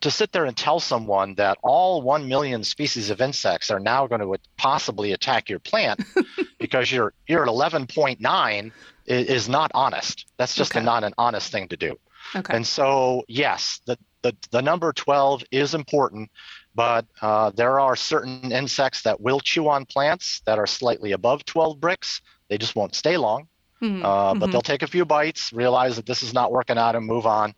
to 0.02 0.10
sit 0.12 0.32
there 0.32 0.46
and 0.46 0.58
tell 0.58 0.80
someone 0.80 1.36
that 1.36 1.58
all 1.64 2.02
1 2.02 2.28
million 2.28 2.64
species 2.64 3.10
of 3.12 3.22
insects 3.22 3.70
are 3.70 3.80
now 3.80 4.08
going 4.08 4.22
to 4.22 4.36
possibly 4.58 5.12
attack 5.12 5.50
your 5.50 5.60
plant 5.60 6.04
because 6.60 6.92
you're 6.92 7.14
you're 7.28 7.44
at 7.44 7.50
11.9 7.50 8.20
i- 8.26 8.72
is 9.08 9.48
not 9.48 9.70
honest 9.76 10.26
that's 10.38 10.56
just 10.56 10.74
a, 10.74 10.78
Okay. 10.78 10.86
not 10.86 11.04
an 11.04 11.14
honest 11.18 11.52
thing 11.52 11.68
to 11.68 11.78
do 11.78 11.96
Okay. 12.36 12.56
and 12.56 12.66
so 12.66 13.24
yes 13.28 13.80
the 13.86 13.98
the, 14.24 14.36
the 14.52 14.62
number 14.62 14.92
12 14.94 15.44
is 15.52 15.74
important 15.76 16.30
but 16.74 17.06
uh, 17.22 17.52
there 17.56 17.80
are 17.80 17.96
certain 17.96 18.52
insects 18.52 19.02
that 19.04 19.20
will 19.20 19.40
chew 19.40 19.68
on 19.70 19.86
plants 19.86 20.42
that 20.46 20.58
are 20.60 20.68
slightly 20.68 21.12
above 21.12 21.44
12 21.46 21.80
Brix 21.80 22.22
they 22.50 22.58
just 22.58 22.76
won't 22.76 22.96
stay 22.96 23.18
long 23.18 23.48
Mhm, 23.82 24.04
uh, 24.04 24.34
but 24.36 24.48
mhm. 24.48 24.52
they'll 24.52 24.62
take 24.62 24.84
a 24.84 24.88
few 24.88 25.06
bites, 25.06 25.52
realize 25.52 25.96
that 25.96 26.06
this 26.06 26.22
is 26.22 26.34
not 26.34 26.52
working 26.52 26.78
out, 26.78 26.96
and 26.96 27.06
move 27.06 27.26
on. 27.26 27.54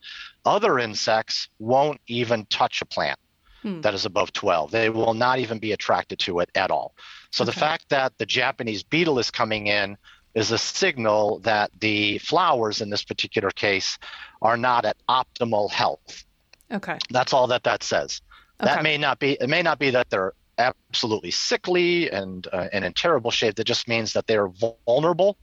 Other 0.46 0.80
insects 0.80 1.50
won't 1.60 2.00
even 2.08 2.46
touch 2.46 2.82
a 2.82 2.86
plant 2.86 3.20
Hmm. 3.64 3.82
that 3.82 3.94
is 3.94 4.06
above 4.06 4.34
12. 4.34 4.72
They 4.72 4.90
will 4.90 5.14
not 5.14 5.40
even 5.40 5.58
be 5.60 5.72
attracted 5.72 6.20
to 6.20 6.40
it 6.40 6.50
at 6.56 6.70
all. 6.70 6.94
So 7.32 7.46
the 7.46 7.54
fact 7.54 7.90
that 7.90 8.18
the 8.18 8.26
Japanese 8.26 8.84
beetle 8.84 9.20
is 9.20 9.32
coming 9.32 9.68
in 9.68 9.98
is 10.36 10.52
a 10.52 10.58
signal 10.58 11.40
that 11.40 11.72
the 11.80 12.18
flowers 12.20 12.82
in 12.82 12.90
this 12.90 13.04
particular 13.04 13.52
case 13.52 13.98
are 14.42 14.58
not 14.58 14.86
at 14.86 14.98
optimal 15.10 15.72
health. 15.72 16.26
Okay. 16.72 16.98
That's 17.10 17.34
all 17.34 17.48
that 17.48 17.64
that 17.64 17.84
says. 17.84 18.22
Okay. 18.62 18.74
That 18.74 18.84
may 18.84 18.98
not 18.98 19.20
be. 19.20 19.34
It 19.40 19.48
may 19.50 19.62
not 19.62 19.80
be 19.80 19.92
that 19.92 20.10
they're 20.10 20.34
absolutely 20.58 21.32
sickly 21.32 22.12
and 22.12 22.48
uh, 22.52 22.68
and 22.74 22.86
in 22.86 22.94
terrible 22.94 23.32
shape. 23.32 23.56
That 23.56 23.66
just 23.66 23.88
means 23.88 24.14
that 24.14 24.28
they 24.28 24.38
are 24.38 24.52
vulnerable, 24.88 25.38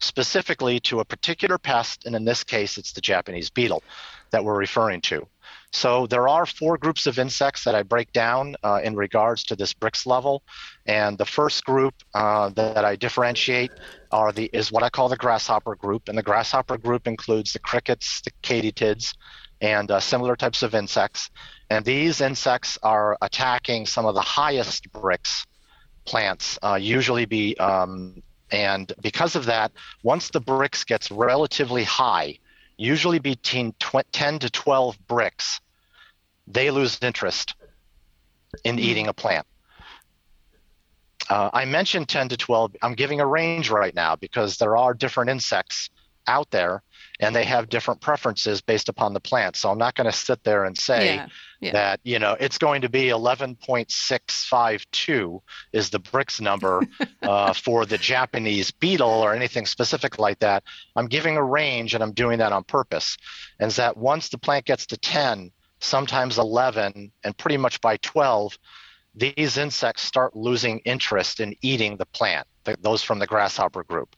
specifically 0.00 0.80
to 0.80 1.00
a 1.00 1.04
particular 1.04 1.58
pest, 1.58 2.06
and 2.06 2.14
in 2.14 2.24
this 2.24 2.44
case, 2.44 2.78
it's 2.78 2.92
the 2.92 3.00
Japanese 3.00 3.50
beetle 3.50 3.82
that 4.30 4.44
we're 4.44 4.58
referring 4.58 5.00
to. 5.02 5.26
So 5.72 6.06
there 6.06 6.26
are 6.26 6.46
four 6.46 6.78
groups 6.78 7.06
of 7.06 7.18
insects 7.18 7.64
that 7.64 7.74
I 7.74 7.82
break 7.82 8.12
down 8.12 8.56
uh, 8.64 8.80
in 8.82 8.96
regards 8.96 9.44
to 9.44 9.56
this 9.56 9.72
Brix 9.72 10.06
level, 10.06 10.42
and 10.86 11.16
the 11.16 11.24
first 11.24 11.64
group 11.64 11.94
uh, 12.14 12.48
that 12.50 12.84
I 12.84 12.96
differentiate 12.96 13.70
are 14.10 14.32
the 14.32 14.50
is 14.52 14.72
what 14.72 14.82
I 14.82 14.90
call 14.90 15.08
the 15.08 15.16
grasshopper 15.16 15.76
group, 15.76 16.08
and 16.08 16.18
the 16.18 16.22
grasshopper 16.22 16.78
group 16.78 17.06
includes 17.06 17.52
the 17.52 17.60
crickets, 17.60 18.20
the 18.22 18.32
katydids, 18.42 19.14
and 19.60 19.90
uh, 19.90 20.00
similar 20.00 20.34
types 20.36 20.62
of 20.62 20.74
insects. 20.74 21.30
And 21.68 21.84
these 21.84 22.20
insects 22.20 22.78
are 22.82 23.16
attacking 23.22 23.86
some 23.86 24.06
of 24.06 24.14
the 24.14 24.20
highest 24.20 24.90
Brix 24.92 25.46
plants, 26.04 26.58
uh, 26.62 26.78
usually 26.80 27.26
be, 27.26 27.56
um, 27.58 28.22
and 28.50 28.92
because 29.00 29.36
of 29.36 29.46
that, 29.46 29.72
once 30.02 30.30
the 30.30 30.40
Brix 30.40 30.84
gets 30.86 31.10
relatively 31.10 31.84
high, 31.84 32.38
usually 32.76 33.18
between 33.18 33.72
tw- 33.78 34.10
10 34.12 34.38
to 34.40 34.50
12 34.50 34.98
Brix, 35.06 35.60
they 36.46 36.70
lose 36.70 36.98
interest 37.02 37.54
in 38.64 38.76
Mhm. 38.76 38.80
eating 38.80 39.08
a 39.08 39.12
plant. 39.12 39.46
Uh, 41.28 41.50
I 41.52 41.64
mentioned 41.64 42.08
10 42.08 42.28
to 42.30 42.36
12. 42.36 42.74
I'm 42.82 42.94
giving 42.94 43.20
a 43.20 43.26
range 43.26 43.70
right 43.70 43.94
now 43.94 44.16
because 44.16 44.56
there 44.56 44.76
are 44.76 44.94
different 44.94 45.30
insects 45.30 45.90
out 46.26 46.50
there 46.50 46.82
and 47.20 47.36
they 47.36 47.44
have 47.44 47.68
different 47.68 48.00
preferences 48.00 48.62
based 48.62 48.88
upon 48.88 49.12
the 49.12 49.20
plant. 49.20 49.54
So 49.54 49.70
I'm 49.70 49.78
not 49.78 49.94
going 49.94 50.10
to 50.10 50.16
sit 50.16 50.42
there 50.42 50.64
and 50.64 50.76
say 50.76 51.14
yeah. 51.16 51.28
Yeah. 51.60 51.72
that, 51.72 52.00
you 52.02 52.18
know, 52.18 52.34
it's 52.40 52.56
going 52.56 52.80
to 52.80 52.88
be 52.88 53.08
11.652 53.08 55.40
is 55.72 55.90
the 55.90 56.00
Brix 56.00 56.40
number 56.40 56.80
uh, 57.22 57.52
for 57.52 57.84
the 57.84 57.98
Japanese 57.98 58.70
beetle 58.70 59.10
or 59.10 59.34
anything 59.34 59.66
specific 59.66 60.18
like 60.18 60.38
that. 60.38 60.62
I'm 60.96 61.08
giving 61.08 61.36
a 61.36 61.44
range 61.44 61.92
and 61.94 62.02
I'm 62.02 62.12
doing 62.12 62.38
that 62.38 62.52
on 62.52 62.64
purpose. 62.64 63.18
And 63.60 63.68
is 63.68 63.76
that 63.76 63.98
once 63.98 64.30
the 64.30 64.38
plant 64.38 64.64
gets 64.64 64.86
to 64.86 64.96
10, 64.96 65.50
sometimes 65.80 66.38
11, 66.38 67.12
and 67.22 67.36
pretty 67.36 67.58
much 67.58 67.82
by 67.82 67.98
12, 67.98 68.56
these 69.14 69.58
insects 69.58 70.02
start 70.02 70.34
losing 70.34 70.78
interest 70.80 71.38
in 71.40 71.54
eating 71.60 71.98
the 71.98 72.06
plant, 72.06 72.46
th- 72.64 72.78
those 72.80 73.02
from 73.02 73.18
the 73.18 73.26
grasshopper 73.26 73.84
group. 73.84 74.16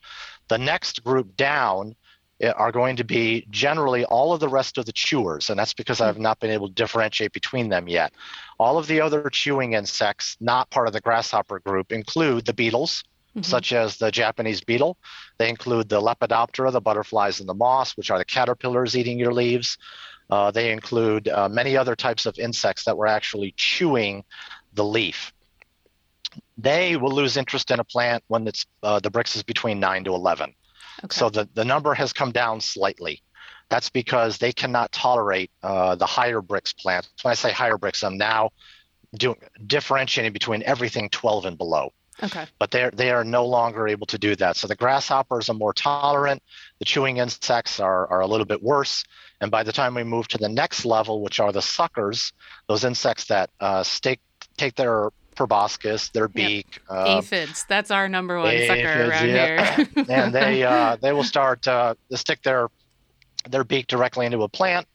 The 0.49 0.59
next 0.59 1.03
group 1.03 1.37
down 1.37 1.97
are 2.43 2.73
going 2.73 2.97
to 2.97 3.05
be 3.05 3.47
generally 3.51 4.05
all 4.05 4.33
of 4.33 4.41
the 4.41 4.49
rest 4.49 4.79
of 4.79 4.87
the 4.87 4.93
chewers, 4.93 5.51
and 5.51 5.59
that's 5.59 5.75
because 5.75 6.01
I've 6.01 6.19
not 6.19 6.41
been 6.41 6.51
able 6.51 6.69
to 6.69 6.75
differentiate 6.75 7.33
between 7.33 7.69
them 7.69 7.89
yet. 7.89 8.13
All 8.59 8.79
of 8.79 8.87
the 8.87 9.01
other 9.01 9.31
chewing 9.31 9.75
insects, 9.75 10.37
not 10.41 10.71
part 10.71 10.89
of 10.89 10.93
the 10.93 11.01
grasshopper 11.01 11.61
group, 11.61 11.93
include 11.93 12.45
the 12.47 12.53
beetles, 12.53 13.05
Mhm. 13.37 13.45
such 13.45 13.73
as 13.73 13.97
the 13.97 14.11
Japanese 14.11 14.61
beetle. 14.61 14.99
They 15.39 15.49
include 15.49 15.89
the 15.89 16.01
Lepidoptera, 16.01 16.71
the 16.71 16.81
butterflies 16.81 17.41
and 17.41 17.49
the 17.49 17.55
moss, 17.55 17.97
which 17.97 18.11
are 18.11 18.19
the 18.19 18.25
caterpillars 18.25 18.95
eating 18.97 19.19
your 19.19 19.33
leaves. 19.33 19.79
Uh, 20.29 20.51
they 20.51 20.71
include 20.71 21.29
uh, 21.29 21.49
many 21.49 21.77
other 21.77 21.97
types 21.97 22.27
of 22.27 22.39
insects 22.39 22.85
that 22.85 22.97
were 22.97 23.07
actually 23.07 23.55
chewing 23.57 24.25
the 24.75 24.85
leaf. 24.85 25.33
They 26.59 26.97
will 26.97 27.13
lose 27.13 27.37
interest 27.37 27.71
in 27.71 27.81
a 27.81 27.85
plant 27.85 28.25
when 28.29 28.47
it's, 28.47 28.67
uh, 28.83 29.01
the 29.01 29.11
Brix 29.11 29.37
is 29.37 29.43
between 29.43 29.81
9 29.81 30.05
to 30.05 30.15
11. 30.15 30.55
Okay. 31.05 31.15
So 31.17 31.31
the, 31.31 31.49
the 31.55 31.65
number 31.65 31.95
has 31.95 32.13
come 32.13 32.33
down 32.33 32.61
slightly. 32.61 33.23
That's 33.69 33.91
because 33.91 34.39
they 34.39 34.53
cannot 34.53 34.93
tolerate 34.93 35.51
uh, 35.63 35.95
the 35.95 36.07
higher 36.07 36.41
Brix 36.41 36.77
plants. 36.77 37.11
When 37.23 37.33
I 37.33 37.35
say 37.35 37.53
higher 37.53 37.79
Brix, 37.79 38.05
I'm 38.05 38.19
now 38.19 38.51
doing 39.15 39.37
differentiating 39.67 40.33
between 40.33 40.63
everything 40.63 41.09
12 41.11 41.47
and 41.47 41.59
below 41.59 41.93
okay. 42.23 42.47
but 42.59 42.71
they 42.71 42.91
they 42.93 43.11
are 43.11 43.25
no 43.25 43.45
longer 43.47 43.89
able 43.89 44.07
to 44.07 44.19
do 44.19 44.35
that. 44.37 44.57
So 44.57 44.67
the 44.67 44.77
grasshoppers 44.77 45.49
are 45.49 45.55
more 45.55 45.73
tolerant. 45.73 46.43
The 46.79 46.85
chewing 46.85 47.19
insects 47.19 47.81
are 47.81 48.09
are 48.09 48.21
a 48.21 48.27
little 48.27 48.47
bit 48.47 48.63
worse. 48.63 49.05
And 49.41 49.51
by 49.51 49.63
the 49.63 49.73
time 49.73 49.95
we 49.95 50.05
move 50.05 50.29
to 50.29 50.39
the 50.39 50.49
next 50.49 50.85
level, 50.85 51.23
which 51.23 51.41
are 51.41 51.53
the 51.53 51.63
suckers, 51.63 52.33
those 52.69 52.85
insects 52.85 53.27
that 53.27 53.51
uh, 53.61 53.83
stake 53.83 54.21
take 54.57 54.75
their 54.75 55.11
proboscis, 55.35 56.09
their 56.11 56.29
beak, 56.29 56.81
uh, 56.89 57.19
Aphids. 57.19 57.65
That's 57.69 57.91
our 57.91 58.09
number 58.09 58.39
one 58.39 58.57
sucker 58.67 59.09
around 59.11 59.29
yeah. 59.29 59.77
here. 59.77 59.89
and 60.09 60.35
they 60.35 60.62
uh, 60.62 60.97
they 61.03 61.12
will 61.12 61.25
start 61.25 61.67
uh, 61.67 61.95
to 62.11 62.17
stick 62.17 62.43
their 62.43 62.69
their 63.49 63.65
beak 63.65 63.87
directly 63.87 64.27
into 64.27 64.43
a 64.43 64.49
plant 64.49 64.87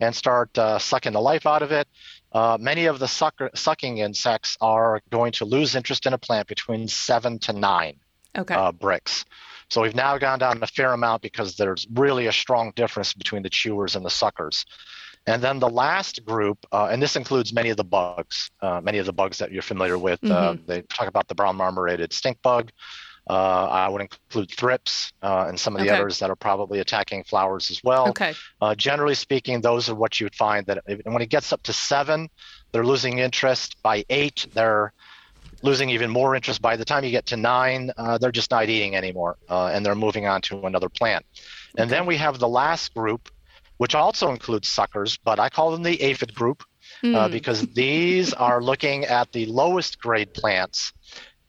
and 0.00 0.14
start 0.14 0.56
uh, 0.58 0.78
sucking 0.78 1.12
the 1.12 1.20
life 1.20 1.46
out 1.46 1.62
of 1.62 1.72
it. 1.72 1.88
Uh, 2.32 2.58
many 2.60 2.86
of 2.86 2.98
the 2.98 3.08
sucker, 3.08 3.50
sucking 3.54 3.98
insects 3.98 4.56
are 4.60 5.00
going 5.10 5.32
to 5.32 5.44
lose 5.44 5.74
interest 5.74 6.06
in 6.06 6.12
a 6.12 6.18
plant 6.18 6.46
between 6.46 6.86
seven 6.86 7.38
to 7.38 7.52
nine 7.52 7.98
okay. 8.36 8.54
uh, 8.54 8.72
Brix. 8.72 9.24
So 9.68 9.82
we've 9.82 9.94
now 9.94 10.16
gone 10.18 10.38
down 10.38 10.62
a 10.62 10.66
fair 10.66 10.92
amount 10.92 11.22
because 11.22 11.56
there's 11.56 11.86
really 11.94 12.26
a 12.26 12.32
strong 12.32 12.72
difference 12.76 13.14
between 13.14 13.42
the 13.42 13.50
chewers 13.50 13.96
and 13.96 14.04
the 14.04 14.10
suckers. 14.10 14.64
And 15.26 15.42
then 15.42 15.58
the 15.58 15.68
last 15.68 16.24
group, 16.24 16.58
uh, 16.70 16.86
and 16.90 17.02
this 17.02 17.16
includes 17.16 17.52
many 17.52 17.70
of 17.70 17.76
the 17.76 17.84
bugs, 17.84 18.50
uh, 18.62 18.80
many 18.80 18.98
of 18.98 19.06
the 19.06 19.12
bugs 19.12 19.38
that 19.38 19.50
you're 19.50 19.62
familiar 19.62 19.98
with. 19.98 20.20
Uh, 20.22 20.54
Mhm. 20.54 20.66
they 20.66 20.82
talk 20.82 21.08
about 21.08 21.26
the 21.26 21.34
brown 21.34 21.56
marmorated 21.56 22.12
stink 22.12 22.40
bug. 22.42 22.70
Uh, 23.28 23.66
I 23.66 23.88
would 23.88 24.02
include 24.02 24.52
thrips 24.56 25.12
uh, 25.22 25.46
and 25.48 25.58
some 25.58 25.74
of 25.74 25.82
the 25.82 25.90
Okay. 25.90 25.98
others 25.98 26.20
that 26.20 26.30
are 26.30 26.36
probably 26.36 26.78
attacking 26.78 27.24
flowers 27.24 27.72
as 27.72 27.80
well. 27.82 28.08
okay. 28.10 28.34
Uh, 28.60 28.76
generally 28.76 29.16
speaking, 29.16 29.60
those 29.60 29.88
are 29.88 29.96
what 29.96 30.20
you 30.20 30.26
would 30.26 30.34
find 30.36 30.64
that 30.66 30.78
if- 30.86 31.00
when 31.04 31.20
it 31.22 31.28
gets 31.28 31.52
up 31.52 31.60
to 31.64 31.72
seven, 31.72 32.28
they're 32.72 32.86
losing 32.86 33.18
interest. 33.18 33.76
By 33.82 34.04
eight, 34.10 34.46
they're 34.54 34.92
losing 35.62 35.90
even 35.90 36.08
more 36.10 36.36
interest. 36.36 36.62
By 36.62 36.76
the 36.76 36.84
time 36.84 37.02
you 37.02 37.10
get 37.10 37.26
to 37.26 37.36
nine, 37.36 37.90
uh, 37.96 38.16
they're 38.18 38.30
just 38.30 38.52
not 38.52 38.68
eating 38.68 38.94
anymore, 38.94 39.36
uh, 39.48 39.70
and 39.72 39.84
they're 39.84 39.96
moving 39.96 40.26
on 40.26 40.40
to 40.42 40.64
another 40.64 40.88
plant. 40.88 41.26
And 41.76 41.90
then 41.90 42.06
we 42.06 42.16
have 42.18 42.38
the 42.38 42.48
last 42.48 42.94
group, 42.94 43.28
which 43.78 43.94
also 43.94 44.30
includes 44.30 44.68
suckers, 44.68 45.18
but 45.24 45.38
I 45.38 45.48
call 45.48 45.70
them 45.72 45.82
the 45.82 46.00
aphid 46.02 46.34
group 46.34 46.62
uh, 47.12 47.26
Hmm. 47.28 47.32
because 47.32 47.60
these 47.74 48.32
are 48.34 48.62
looking 48.62 49.04
at 49.04 49.32
the 49.32 49.46
lowest 49.46 49.98
grade 49.98 50.32
plants. 50.34 50.92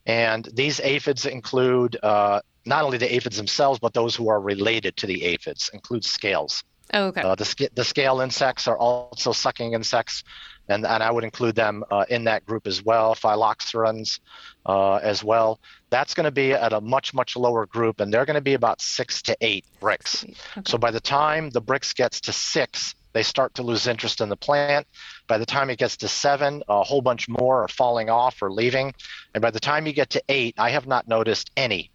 And 0.06 0.48
these 0.54 0.80
aphids 0.80 1.26
include 1.26 1.98
uh, 2.02 2.42
not 2.66 2.84
only 2.84 2.98
the 2.98 3.14
aphids 3.14 3.38
themselves, 3.38 3.80
but 3.80 3.94
those 3.94 4.16
who 4.16 4.30
are 4.30 4.40
related 4.42 4.96
to 4.98 5.08
the 5.08 5.24
aphids, 5.26 5.70
include 5.74 6.06
scales. 6.06 6.64
Oh, 6.94 7.08
okay. 7.08 7.22
Uh, 7.22 7.36
the, 7.36 7.70
the 7.76 7.84
scale 7.84 8.22
insects 8.22 8.68
are 8.68 8.78
also 8.78 9.34
sucking 9.34 9.74
insects. 9.74 10.24
and, 10.70 10.86
and 10.86 11.04
I 11.04 11.12
would 11.12 11.24
include 11.24 11.56
them 11.56 11.84
uh, 11.92 12.06
in 12.10 12.24
that 12.26 12.46
group 12.46 12.68
as 12.68 12.84
well, 12.84 13.14
phylloxerans 13.16 14.20
uh, 14.66 14.96
as 14.96 15.24
well. 15.24 15.60
That's 15.90 16.14
going 16.14 16.26
to 16.26 16.32
be 16.32 16.52
at 16.52 16.74
a 16.74 16.82
much, 16.82 17.14
much 17.14 17.36
lower 17.36 17.66
group, 17.66 18.00
and 18.02 18.14
they're 18.14 18.26
going 18.26 18.36
to 18.36 18.42
be 18.42 18.56
about 18.56 18.82
six 18.82 19.22
to 19.24 19.38
eight 19.42 19.66
Brix 19.82 20.24
Okay. 20.24 20.36
So 20.66 20.78
by 20.78 20.92
the 20.92 21.00
time 21.00 21.50
the 21.50 21.62
Brix 21.62 21.96
gets 21.96 22.20
to 22.22 22.34
six, 22.34 22.94
they 23.14 23.24
start 23.24 23.56
to 23.56 23.64
lose 23.64 23.88
interest 23.88 24.22
in 24.22 24.30
the 24.30 24.36
plant. 24.36 24.86
By 25.28 25.38
the 25.38 25.46
time 25.46 25.70
it 25.70 25.80
gets 25.80 25.98
to 25.98 26.08
seven, 26.08 26.62
a 26.68 26.84
whole 26.84 27.02
bunch 27.02 27.30
more 27.30 27.64
are 27.64 27.68
falling 27.68 28.10
off 28.10 28.42
or 28.42 28.52
leaving. 28.52 28.94
And 29.34 29.42
by 29.42 29.52
the 29.52 29.60
time 29.60 29.88
you 29.88 29.94
get 29.94 30.10
to 30.12 30.24
eight, 30.30 30.56
I 30.58 30.70
have 30.70 30.88
not 30.88 31.08
noticed 31.08 31.52
any 31.56 31.90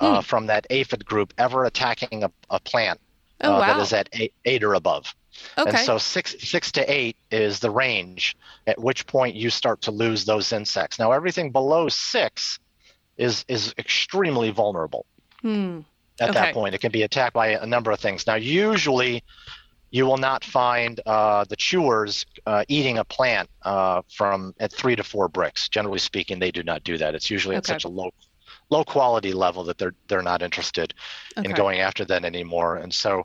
uh, 0.00 0.16
hmm. 0.16 0.20
from 0.20 0.46
that 0.46 0.66
aphid 0.70 1.04
group 1.04 1.32
ever 1.38 1.64
attacking 1.64 2.24
a, 2.24 2.30
a 2.50 2.60
plant 2.60 3.00
oh, 3.42 3.54
uh, 3.54 3.58
wow. 3.58 3.66
that 3.66 3.82
is 3.82 3.92
at 3.92 4.08
eight, 4.12 4.34
eight 4.44 4.62
or 4.62 4.74
above. 4.74 5.14
Okay. 5.56 5.70
And 5.70 5.78
so 5.78 5.98
six 5.98 6.36
six 6.40 6.72
to 6.72 6.92
eight 6.92 7.16
is 7.30 7.60
the 7.60 7.70
range 7.70 8.36
at 8.66 8.78
which 8.78 9.06
point 9.06 9.34
you 9.34 9.48
start 9.48 9.80
to 9.82 9.90
lose 9.90 10.24
those 10.24 10.52
insects. 10.52 10.98
Now 10.98 11.12
everything 11.12 11.50
below 11.50 11.88
six 11.88 12.58
is 13.20 13.44
is 13.48 13.74
extremely 13.78 14.50
vulnerable. 14.50 15.06
Hmm. 15.42 15.80
At 16.20 16.30
okay. 16.30 16.40
that 16.40 16.54
point, 16.54 16.74
it 16.74 16.80
can 16.80 16.90
be 16.90 17.02
attacked 17.02 17.34
by 17.34 17.48
a 17.48 17.66
number 17.66 17.90
of 17.90 18.00
things. 18.00 18.26
Now, 18.26 18.34
usually, 18.34 19.22
you 19.90 20.04
will 20.06 20.18
not 20.18 20.44
find 20.44 21.00
uh, 21.06 21.44
the 21.48 21.56
chewers 21.56 22.26
uh, 22.46 22.64
eating 22.68 22.98
a 22.98 23.04
plant 23.04 23.48
uh, 23.62 24.02
from 24.12 24.54
at 24.60 24.72
three 24.72 24.96
to 24.96 25.04
four 25.04 25.28
Brix. 25.28 25.70
Generally 25.70 26.00
speaking, 26.00 26.38
they 26.38 26.50
do 26.50 26.62
not 26.62 26.84
do 26.84 26.98
that. 26.98 27.14
It's 27.14 27.30
usually 27.30 27.56
okay. 27.56 27.60
at 27.60 27.66
such 27.66 27.84
a 27.84 27.88
low 27.88 28.10
low 28.70 28.84
quality 28.84 29.32
level 29.32 29.64
that 29.64 29.78
they're 29.78 29.94
they're 30.08 30.22
not 30.22 30.42
interested 30.42 30.94
okay. 31.36 31.48
in 31.48 31.54
going 31.54 31.80
after 31.80 32.04
that 32.06 32.24
anymore. 32.24 32.76
And 32.76 32.92
so 32.92 33.24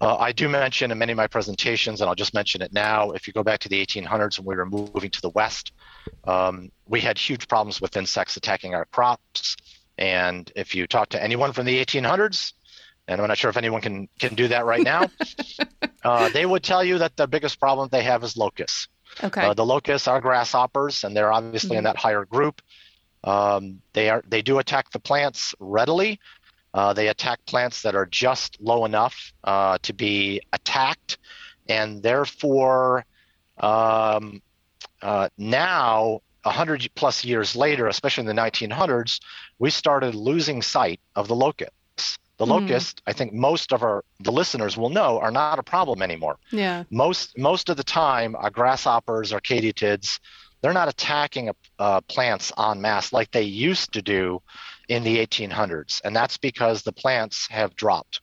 uh, 0.00 0.16
I 0.16 0.32
do 0.32 0.48
mention 0.48 0.90
in 0.90 0.98
many 0.98 1.12
of 1.12 1.16
my 1.16 1.26
presentations, 1.26 2.00
and 2.00 2.08
I'll 2.08 2.14
just 2.14 2.32
mention 2.32 2.62
it 2.62 2.72
now. 2.72 3.10
If 3.10 3.26
you 3.26 3.32
go 3.32 3.42
back 3.42 3.60
to 3.60 3.68
the 3.68 3.84
1800s 3.84 4.38
when 4.38 4.46
we 4.46 4.56
were 4.56 4.66
moving 4.66 5.10
to 5.10 5.20
the 5.20 5.30
west, 5.30 5.72
um, 6.24 6.70
we 6.86 7.00
had 7.00 7.18
huge 7.18 7.48
problems 7.48 7.80
with 7.80 7.96
insects 7.96 8.36
attacking 8.36 8.74
our 8.74 8.86
crops. 8.86 9.56
And 9.98 10.50
if 10.56 10.74
you 10.74 10.86
talk 10.86 11.10
to 11.10 11.22
anyone 11.22 11.52
from 11.52 11.66
the 11.66 11.84
1800s, 11.84 12.54
and 13.08 13.20
I'm 13.20 13.28
not 13.28 13.36
sure 13.36 13.50
if 13.50 13.56
anyone 13.56 13.80
can 13.80 14.08
can 14.18 14.34
do 14.34 14.48
that 14.48 14.64
right 14.64 14.82
now, 14.82 15.06
uh, 16.04 16.28
they 16.30 16.46
would 16.46 16.62
tell 16.62 16.82
you 16.82 16.98
that 16.98 17.16
the 17.16 17.26
biggest 17.26 17.60
problem 17.60 17.88
they 17.90 18.04
have 18.04 18.24
is 18.24 18.36
locusts. 18.36 18.88
Okay. 19.22 19.42
Uh, 19.42 19.54
the 19.54 19.66
locusts 19.66 20.08
are 20.08 20.20
grasshoppers, 20.20 21.04
and 21.04 21.14
they're 21.14 21.32
obviously 21.32 21.70
mm-hmm. 21.70 21.78
in 21.78 21.84
that 21.84 21.96
higher 21.96 22.24
group. 22.24 22.62
Um, 23.22 23.82
they 23.92 24.08
are 24.08 24.22
they 24.26 24.40
do 24.40 24.58
attack 24.58 24.90
the 24.90 25.00
plants 25.00 25.54
readily. 25.58 26.20
Uh, 26.72 26.92
they 26.92 27.08
attack 27.08 27.44
plants 27.46 27.82
that 27.82 27.94
are 27.94 28.06
just 28.06 28.60
low 28.60 28.84
enough 28.84 29.32
uh, 29.44 29.78
to 29.82 29.92
be 29.92 30.40
attacked, 30.52 31.18
and 31.68 32.02
therefore 32.02 33.04
um, 33.58 34.40
uh, 35.02 35.28
now 35.36 36.20
100 36.42 36.88
plus 36.94 37.24
years 37.24 37.56
later, 37.56 37.86
especially 37.88 38.22
in 38.22 38.36
the 38.36 38.40
1900s, 38.40 39.20
we 39.58 39.70
started 39.70 40.14
losing 40.14 40.62
sight 40.62 41.00
of 41.16 41.28
the 41.28 41.34
locusts. 41.34 42.18
The 42.38 42.46
mm. 42.46 42.60
locust, 42.60 43.02
I 43.06 43.12
think 43.12 43.34
most 43.34 43.72
of 43.72 43.82
our 43.82 44.02
the 44.20 44.32
listeners 44.32 44.76
will 44.76 44.88
know, 44.88 45.18
are 45.18 45.30
not 45.30 45.58
a 45.58 45.62
problem 45.62 46.00
anymore. 46.00 46.38
Yeah. 46.50 46.84
Most 46.90 47.36
most 47.36 47.68
of 47.68 47.76
the 47.76 47.84
time, 47.84 48.34
uh, 48.34 48.48
grasshoppers 48.48 49.32
or 49.32 49.40
katydids 49.40 50.18
they're 50.60 50.72
not 50.72 50.88
attacking 50.88 51.50
uh, 51.78 52.00
plants 52.02 52.52
en 52.58 52.80
masse 52.80 53.12
like 53.12 53.30
they 53.30 53.42
used 53.42 53.92
to 53.92 54.02
do 54.02 54.42
in 54.90 55.04
the 55.04 55.24
1800s. 55.24 56.00
And 56.04 56.14
that's 56.14 56.36
because 56.36 56.82
the 56.82 56.92
plants 56.92 57.46
have 57.48 57.76
dropped. 57.76 58.20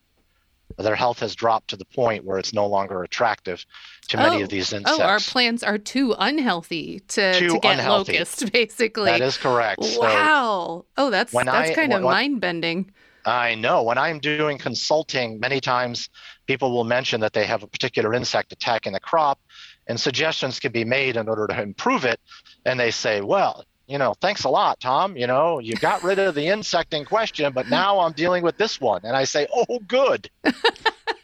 Their 0.77 0.97
health 0.97 1.21
has 1.21 1.33
dropped 1.33 1.69
to 1.69 1.77
the 1.77 1.85
point 1.85 2.25
where 2.25 2.37
it's 2.37 2.53
no 2.53 2.67
longer 2.67 3.01
attractive 3.03 3.65
to 4.09 4.17
many 4.17 4.41
oh. 4.41 4.43
of 4.43 4.49
these 4.49 4.73
insects. 4.73 4.99
Oh, 4.99 5.01
our 5.01 5.19
plants 5.19 5.63
are 5.63 5.77
too 5.77 6.13
unhealthy 6.19 6.99
to, 7.07 7.33
too 7.33 7.47
to 7.47 7.59
get 7.59 7.79
unhealthy. 7.79 8.13
locusts, 8.13 8.43
basically. 8.51 9.11
That 9.11 9.21
is 9.21 9.37
correct. 9.37 9.79
Wow. 9.79 10.83
So 10.83 10.85
oh, 10.97 11.09
that's 11.09 11.31
that's 11.31 11.71
I, 11.71 11.73
kind 11.73 11.93
of 11.93 12.03
mind 12.03 12.41
bending. 12.41 12.91
I 13.25 13.55
know. 13.55 13.83
When 13.83 13.97
I'm 13.97 14.19
doing 14.19 14.57
consulting, 14.57 15.39
many 15.39 15.61
times 15.61 16.09
people 16.47 16.71
will 16.71 16.83
mention 16.83 17.21
that 17.21 17.31
they 17.31 17.45
have 17.45 17.63
a 17.63 17.67
particular 17.67 18.13
insect 18.13 18.51
attacking 18.51 18.91
the 18.91 18.99
crop, 18.99 19.39
and 19.87 19.99
suggestions 19.99 20.59
can 20.59 20.73
be 20.73 20.83
made 20.83 21.15
in 21.15 21.29
order 21.29 21.47
to 21.47 21.61
improve 21.61 22.03
it. 22.03 22.19
And 22.65 22.77
they 22.77 22.91
say, 22.91 23.21
well, 23.21 23.63
you 23.87 23.97
know, 23.97 24.13
thanks 24.19 24.43
a 24.43 24.49
lot, 24.49 24.79
Tom. 24.79 25.15
You 25.15 25.27
know, 25.27 25.59
you 25.59 25.75
got 25.75 26.03
rid 26.03 26.19
of 26.19 26.35
the 26.35 26.47
insect 26.47 26.93
in 26.93 27.05
question, 27.05 27.53
but 27.53 27.69
now 27.69 27.99
I'm 27.99 28.11
dealing 28.11 28.43
with 28.43 28.57
this 28.57 28.81
one. 28.81 29.01
And 29.03 29.15
I 29.15 29.23
say, 29.23 29.47
oh, 29.53 29.79
good. 29.87 30.29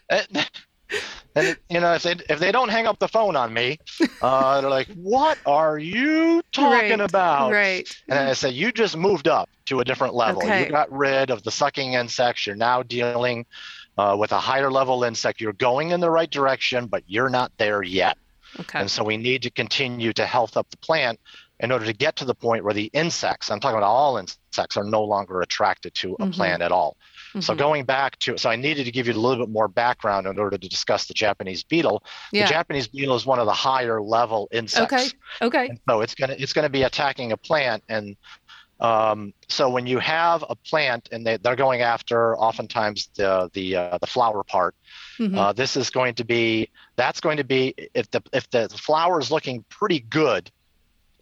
and, 0.09 0.49
and, 1.35 1.57
you 1.69 1.81
know, 1.81 1.93
if 1.93 2.03
they 2.03 2.15
if 2.29 2.39
they 2.39 2.51
don't 2.51 2.69
hang 2.69 2.87
up 2.87 2.99
the 2.99 3.07
phone 3.07 3.35
on 3.35 3.53
me, 3.53 3.79
uh, 4.21 4.61
they're 4.61 4.69
like, 4.69 4.87
"What 4.93 5.39
are 5.45 5.79
you 5.79 6.43
talking 6.51 6.99
right, 6.99 7.01
about?" 7.01 7.51
Right. 7.51 7.89
And 8.07 8.19
I 8.19 8.33
say, 8.33 8.51
"You 8.51 8.71
just 8.71 8.95
moved 8.95 9.27
up 9.27 9.49
to 9.65 9.79
a 9.79 9.83
different 9.83 10.13
level. 10.13 10.43
Okay. 10.43 10.65
You 10.65 10.71
got 10.71 10.91
rid 10.91 11.31
of 11.31 11.41
the 11.41 11.49
sucking 11.49 11.93
insects. 11.93 12.45
You're 12.45 12.55
now 12.55 12.83
dealing 12.83 13.47
uh, 13.97 14.15
with 14.17 14.31
a 14.31 14.37
higher 14.37 14.71
level 14.71 15.03
insect. 15.03 15.41
You're 15.41 15.53
going 15.53 15.89
in 15.89 15.99
the 15.99 16.11
right 16.11 16.29
direction, 16.29 16.85
but 16.85 17.03
you're 17.07 17.29
not 17.29 17.51
there 17.57 17.81
yet." 17.81 18.17
Okay. 18.59 18.79
And 18.79 18.91
so 18.91 19.03
we 19.03 19.17
need 19.17 19.41
to 19.43 19.49
continue 19.49 20.13
to 20.13 20.27
health 20.27 20.55
up 20.57 20.69
the 20.69 20.77
plant 20.77 21.19
in 21.63 21.71
order 21.71 21.85
to 21.85 21.93
get 21.93 22.17
to 22.17 22.25
the 22.25 22.35
point 22.35 22.65
where 22.65 22.73
the 22.73 22.89
insects, 22.93 23.49
I'm 23.49 23.61
talking 23.61 23.77
about 23.77 23.87
all 23.87 24.17
insects, 24.17 24.75
are 24.75 24.83
no 24.83 25.01
longer 25.01 25.41
attracted 25.41 25.93
to 25.95 26.13
a 26.13 26.17
mm-hmm. 26.17 26.31
plant 26.31 26.61
at 26.61 26.73
all. 26.73 26.97
Mm-hmm. 27.29 27.39
So 27.39 27.55
going 27.55 27.85
back 27.85 28.19
to, 28.19 28.37
so 28.37 28.49
I 28.49 28.57
needed 28.57 28.83
to 28.83 28.91
give 28.91 29.07
you 29.07 29.13
a 29.13 29.15
little 29.15 29.45
bit 29.45 29.51
more 29.51 29.69
background 29.69 30.27
in 30.27 30.37
order 30.37 30.57
to 30.57 30.67
discuss 30.67 31.07
the 31.07 31.13
Japanese 31.13 31.63
beetle. 31.63 32.03
Yeah. 32.33 32.45
The 32.45 32.49
Japanese 32.49 32.87
beetle 32.89 33.15
is 33.15 33.25
one 33.25 33.39
of 33.39 33.45
the 33.45 33.53
higher 33.53 34.01
level 34.01 34.49
insects. 34.51 34.93
Okay. 34.93 35.07
Okay. 35.41 35.69
And 35.69 35.79
so 35.87 36.01
it's 36.01 36.13
gonna 36.13 36.35
it's 36.37 36.51
gonna 36.51 36.69
be 36.69 36.83
attacking 36.83 37.31
a 37.31 37.37
plant, 37.37 37.81
and 37.87 38.17
um, 38.81 39.33
so 39.47 39.69
when 39.69 39.87
you 39.87 39.99
have 39.99 40.43
a 40.49 40.55
plant 40.55 41.07
and 41.13 41.25
they, 41.25 41.37
they're 41.37 41.55
going 41.55 41.81
after 41.81 42.37
oftentimes 42.37 43.09
the 43.15 43.49
the 43.53 43.77
uh, 43.77 43.97
the 43.99 44.07
flower 44.07 44.43
part, 44.43 44.75
mm-hmm. 45.17 45.37
uh, 45.37 45.53
this 45.53 45.77
is 45.77 45.89
going 45.89 46.15
to 46.15 46.25
be 46.25 46.69
that's 46.97 47.21
going 47.21 47.37
to 47.37 47.45
be 47.45 47.73
if 47.93 48.11
the 48.11 48.21
if 48.33 48.49
the 48.49 48.67
flower 48.69 49.19
is 49.19 49.31
looking 49.31 49.63
pretty 49.69 50.01
good 50.01 50.51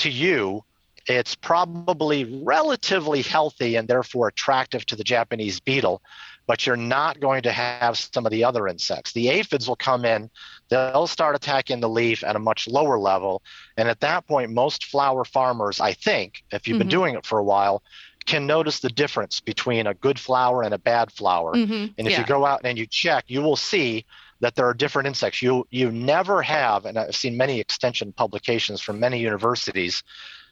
to 0.02 0.10
you, 0.10 0.64
it's 1.08 1.36
probably 1.36 2.42
relatively 2.44 3.22
healthy 3.22 3.76
and 3.76 3.88
therefore 3.88 4.28
attractive 4.28 4.86
to 4.88 4.96
the 4.96 5.04
Japanese 5.04 5.60
beetle, 5.60 6.02
but 6.48 6.66
you're 6.66 6.78
not 6.78 7.20
going 7.20 7.44
to 7.44 7.52
have 7.52 7.98
some 7.98 8.26
of 8.26 8.32
the 8.32 8.44
other 8.44 8.68
insects. 8.68 9.14
The 9.14 9.30
aphids 9.30 9.68
will 9.68 9.76
come 9.76 10.06
in, 10.06 10.30
they'll 10.70 11.08
start 11.08 11.36
attacking 11.36 11.80
the 11.80 11.90
leaf 11.90 12.24
at 12.24 12.36
a 12.36 12.40
much 12.40 12.68
lower 12.68 13.00
level. 13.00 13.42
And 13.78 13.90
at 13.90 14.00
that 14.02 14.28
point, 14.28 14.52
most 14.52 14.86
flower 14.86 15.24
farmers, 15.24 15.80
I 15.80 15.94
think, 15.94 16.44
if 16.52 16.68
you've 16.68 16.76
mm-hmm. 16.76 16.80
been 16.80 16.88
doing 16.88 17.16
it 17.16 17.26
for 17.26 17.40
a 17.40 17.44
while, 17.44 17.84
can 18.26 18.46
notice 18.46 18.80
the 18.80 18.90
difference 18.90 19.40
between 19.40 19.88
a 19.88 19.94
good 19.96 20.20
flower 20.20 20.62
and 20.64 20.74
a 20.74 20.78
bad 20.78 21.12
flower. 21.12 21.54
Mm-hmm. 21.54 21.94
And 21.98 22.08
if 22.08 22.12
yeah. 22.14 22.20
you 22.20 22.26
go 22.26 22.46
out 22.46 22.62
and 22.64 22.78
you 22.78 22.86
check, 22.86 23.26
you 23.28 23.42
will 23.42 23.56
see 23.56 24.06
that 24.42 24.56
there 24.56 24.66
are 24.66 24.74
different 24.74 25.08
insects. 25.08 25.42
You 25.42 25.66
you 25.70 25.92
never 25.92 26.42
have, 26.42 26.86
and 26.86 26.98
I've 26.98 27.16
seen 27.16 27.38
many 27.38 27.60
extension 27.60 28.12
publications 28.12 28.82
from 28.82 29.00
many 29.00 29.20
universities, 29.20 30.04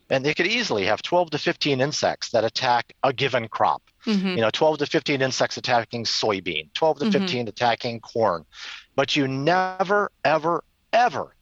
and 0.09 0.25
they 0.25 0.33
could 0.33 0.47
easily 0.47 0.85
have 0.85 1.01
12 1.01 1.31
to 1.31 1.37
15 1.37 1.81
insects 1.81 2.29
that 2.29 2.43
attack 2.43 2.93
a 3.03 3.11
given 3.11 3.47
crop. 3.47 3.81
Mm-hmm. 4.05 4.29
You 4.29 4.41
know, 4.41 4.49
12 4.51 4.79
to 4.79 4.85
15 4.85 5.21
insects 5.21 5.57
attacking 5.57 6.05
soybean, 6.05 6.71
12 6.73 6.99
to 6.99 7.05
mm-hmm. 7.05 7.19
15 7.19 7.47
attacking 7.49 7.99
corn, 7.99 8.45
but 8.95 9.15
you 9.15 9.27
never, 9.27 10.11
ever, 10.23 10.63
ever 10.93 11.35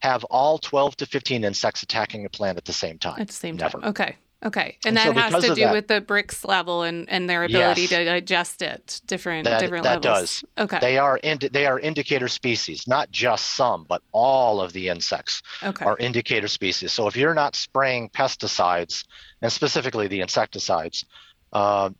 have 0.00 0.22
all 0.24 0.58
12 0.58 0.96
to 0.98 1.06
15 1.06 1.44
insects 1.44 1.82
attacking 1.82 2.26
a 2.26 2.28
plant 2.28 2.58
at 2.58 2.66
the 2.66 2.72
same 2.72 2.98
time. 2.98 3.18
At 3.18 3.28
the 3.28 3.32
same 3.32 3.56
never. 3.56 3.80
time. 3.80 3.90
Okay. 3.90 4.16
Okay, 4.44 4.78
and, 4.84 4.98
and 4.98 5.16
that 5.16 5.30
so 5.30 5.36
has 5.36 5.44
to 5.44 5.54
do 5.54 5.62
that, 5.62 5.72
with 5.72 5.88
the 5.88 6.00
Brix 6.02 6.46
level 6.46 6.82
and, 6.82 7.08
and 7.08 7.30
their 7.30 7.44
ability 7.44 7.82
yes, 7.82 7.90
to 7.90 8.04
digest 8.04 8.60
it 8.60 9.00
different 9.06 9.44
that, 9.44 9.60
different 9.60 9.84
that 9.84 10.04
levels. 10.04 10.42
does. 10.42 10.44
Okay, 10.58 10.78
they 10.80 10.98
are 10.98 11.18
indi- 11.22 11.48
they 11.48 11.66
are 11.66 11.78
indicator 11.78 12.28
species, 12.28 12.86
not 12.86 13.10
just 13.10 13.52
some, 13.56 13.86
but 13.88 14.02
all 14.12 14.60
of 14.60 14.72
the 14.74 14.88
insects 14.88 15.42
okay. 15.62 15.84
are 15.84 15.96
indicator 15.98 16.48
species. 16.48 16.92
So 16.92 17.06
if 17.06 17.16
you're 17.16 17.34
not 17.34 17.56
spraying 17.56 18.10
pesticides 18.10 19.04
and 19.40 19.50
specifically 19.50 20.08
the 20.08 20.20
insecticides 20.20 21.06
uh, 21.54 21.90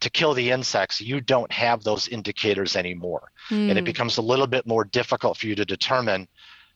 to 0.00 0.10
kill 0.10 0.34
the 0.34 0.50
insects, 0.50 1.00
you 1.00 1.20
don't 1.20 1.50
have 1.50 1.82
those 1.82 2.08
indicators 2.08 2.76
anymore, 2.76 3.32
mm. 3.48 3.70
and 3.70 3.78
it 3.78 3.78
hmm. 3.78 3.84
becomes 3.86 4.18
a 4.18 4.22
little 4.22 4.46
bit 4.46 4.66
more 4.66 4.84
difficult 4.84 5.38
for 5.38 5.46
you 5.46 5.54
to 5.54 5.64
determine 5.64 6.28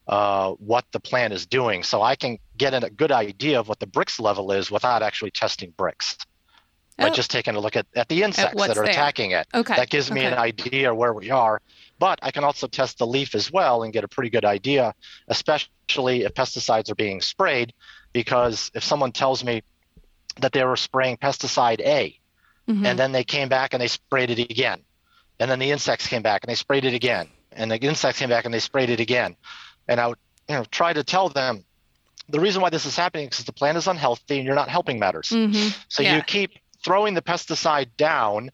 uh, 0.09 0.53
what 0.53 0.85
the 0.93 1.01
plant 1.01 1.33
is 1.33 1.47
doing. 1.47 1.83
So 1.83 2.03
I 2.03 2.17
can 2.17 2.39
get 2.57 2.75
a 2.75 2.91
good 2.91 3.13
idea 3.13 3.61
of 3.61 3.69
what 3.69 3.81
the 3.81 3.87
Brix 3.87 4.21
level 4.21 4.53
is 4.53 4.71
without 4.71 5.03
actually 5.03 5.31
testing 5.31 5.73
Brix. 5.73 6.17
Oh. 6.99 7.05
But 7.05 7.15
just 7.15 7.31
taking 7.31 7.55
a 7.55 7.61
look 7.61 7.77
at, 7.77 7.87
at 7.95 8.09
the 8.09 8.23
insects 8.23 8.61
at 8.61 8.69
that 8.69 8.77
are 8.77 8.85
there. 8.85 8.93
attacking 8.93 9.31
it. 9.31 9.47
Okay. 9.55 9.77
That 9.77 9.91
gives 9.91 10.11
me 10.11 10.21
okay. 10.21 10.33
an 10.33 10.39
idea 10.39 10.95
where 10.95 11.15
we 11.15 11.31
are. 11.31 11.61
But 11.99 12.19
I 12.23 12.31
can 12.31 12.45
also 12.45 12.67
test 12.67 12.99
the 12.99 13.07
leaf 13.07 13.35
as 13.35 13.51
well 13.51 13.83
and 13.83 13.93
get 13.93 14.05
a 14.05 14.09
pretty 14.09 14.29
good 14.29 14.45
idea, 14.45 14.95
especially 15.29 16.25
if 16.25 16.35
pesticides 16.35 16.91
are 16.91 16.95
being 16.95 17.21
sprayed. 17.21 17.73
Because 18.13 18.71
if 18.75 18.85
someone 18.85 19.13
tells 19.13 19.43
me 19.43 19.63
that 20.41 20.53
they 20.53 20.65
were 20.65 20.77
spraying 20.77 21.17
pesticide 21.17 21.81
A, 21.81 22.19
mm-hmm. 22.69 22.85
and 22.85 22.99
then 22.99 23.13
they 23.13 23.25
came 23.25 23.49
back 23.49 23.73
and 23.73 23.81
they 23.81 23.89
sprayed 23.89 24.31
it 24.31 24.39
again, 24.39 24.81
and 25.39 25.51
then 25.51 25.59
the 25.59 25.71
insects 25.71 26.07
came 26.07 26.23
back 26.23 26.43
and 26.43 26.51
they 26.51 26.55
sprayed 26.55 26.85
it 26.85 26.93
again, 26.93 27.29
and 27.53 27.71
the 27.71 27.79
insects 27.79 28.19
came 28.19 28.29
back 28.29 28.45
and 28.45 28.53
they 28.53 28.59
sprayed 28.59 28.91
it 28.91 29.01
again, 29.01 29.37
and 29.89 30.01
I 30.01 30.09
would 30.09 30.19
you 30.49 30.57
know 30.57 30.65
try 30.71 30.93
to 30.93 31.03
tell 31.05 31.29
them 31.29 31.65
the 32.29 32.41
reason 32.41 32.63
why 32.63 32.71
this 32.71 32.87
is 32.87 32.97
happening 32.97 33.25
is 33.27 33.31
because 33.31 33.45
the 33.47 33.53
plant 33.53 33.77
is 33.77 33.87
unhealthy 33.87 34.37
and 34.39 34.47
you're 34.47 34.55
not 34.55 34.69
helping 34.69 34.99
matters. 34.99 35.29
Mm-hmm. 35.31 35.69
So 35.89 36.03
Yeah. 36.03 36.17
you 36.17 36.23
keep 36.23 36.53
throwing 36.85 37.15
the 37.15 37.23
pesticide 37.23 37.91
down, 37.97 38.51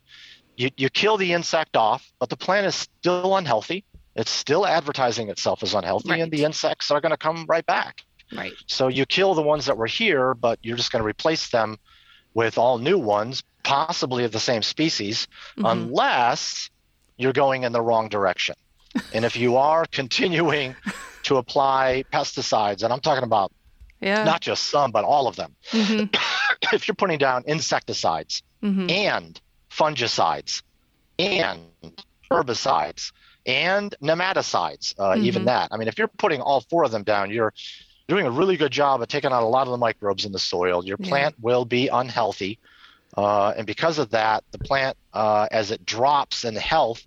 you, 0.57 0.71
you 0.77 0.89
kill 0.91 1.17
the 1.17 1.33
insect 1.33 1.77
off, 1.77 2.11
but 2.19 2.29
the 2.31 2.37
plant 2.37 2.67
is 2.67 2.75
still 2.75 3.37
unhealthy. 3.37 3.85
It's 4.17 4.31
still 4.31 4.67
advertising 4.67 5.29
itself 5.29 5.63
as 5.63 5.75
unhealthy, 5.75 6.11
Right. 6.11 6.21
and 6.23 6.33
the 6.33 6.45
insects 6.45 6.91
are 6.91 7.01
going 7.01 7.11
to 7.11 7.17
come 7.19 7.45
right 7.49 7.65
back. 7.65 8.03
Right. 8.35 8.53
So 8.67 8.89
you 8.89 9.07
kill 9.07 9.35
the 9.35 9.43
ones 9.43 9.67
that 9.67 9.77
were 9.77 9.87
here, 9.87 10.35
but 10.35 10.59
you're 10.63 10.77
just 10.77 10.91
going 10.91 11.03
to 11.03 11.07
replace 11.09 11.51
them 11.51 11.79
with 12.35 12.59
all 12.59 12.79
new 12.79 12.99
ones, 12.99 13.43
possibly 13.65 14.25
of 14.25 14.33
the 14.33 14.41
same 14.41 14.63
species, 14.63 15.29
Mhm. 15.57 15.71
unless 15.73 16.71
you're 17.17 17.33
going 17.33 17.63
in 17.63 17.73
the 17.73 17.81
wrong 17.83 18.09
direction. 18.09 18.57
And 19.13 19.25
if 19.25 19.37
you 19.37 19.57
are 19.57 19.85
continuing 19.93 20.77
to 21.25 21.37
apply 21.37 22.05
pesticides, 22.13 22.83
and 22.83 22.93
I'm 22.93 23.01
talking 23.01 23.25
about 23.25 23.53
Yeah. 24.01 24.25
not 24.25 24.41
just 24.41 24.65
some, 24.71 24.93
but 24.93 25.05
all 25.05 25.27
of 25.27 25.37
them, 25.37 25.57
hmm 25.71 26.05
if 26.73 26.89
you're 26.89 26.95
putting 26.95 27.19
down 27.19 27.45
insecticides 27.47 28.43
hmm 28.63 28.87
and 28.89 29.41
fungicides 29.71 30.63
and 31.19 31.61
herbicides 32.33 33.13
and 33.47 33.95
nematicides, 34.03 34.95
uh, 34.99 35.17
even 35.19 35.43
Mhm. 35.43 35.47
that. 35.47 35.69
I 35.71 35.77
mean, 35.77 35.89
if 35.89 35.99
you're 35.99 36.09
putting 36.19 36.41
all 36.41 36.61
four 36.69 36.85
of 36.85 36.91
them 36.91 37.05
down, 37.05 37.31
you're 37.31 37.53
doing 38.09 38.27
a 38.27 38.31
really 38.31 38.57
good 38.57 38.73
job 38.73 39.01
of 39.03 39.09
taking 39.09 39.33
out 39.33 39.43
a 39.43 39.47
lot 39.47 39.67
of 39.67 39.71
the 39.71 39.79
microbes 39.79 40.25
in 40.25 40.33
the 40.33 40.39
soil. 40.39 40.85
Your 40.85 40.99
Yeah. 40.99 41.09
plant 41.09 41.35
will 41.41 41.65
be 41.65 41.89
unhealthy. 41.89 42.59
Uh, 43.17 43.51
and 43.57 43.67
because 43.67 43.99
of 43.99 44.11
that, 44.11 44.45
the 44.53 44.59
plant, 44.59 44.97
uh, 45.13 45.49
as 45.51 45.71
it 45.71 45.85
drops 45.87 46.45
in 46.45 46.55
health, 46.57 47.03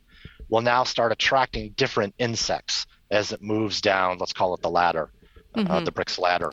will 0.52 0.62
now 0.62 0.84
start 0.84 1.12
attracting 1.12 1.72
different 1.72 2.14
insects 2.20 2.86
as 3.10 3.32
it 3.32 3.42
moves 3.42 3.82
down, 3.82 4.18
let's 4.20 4.34
call 4.34 4.54
it 4.54 4.62
the 4.62 4.70
ladder, 4.70 5.12
uh, 5.56 5.80
Mhm. 5.80 5.86
the 5.86 5.92
Brix 5.92 6.20
ladder. 6.20 6.52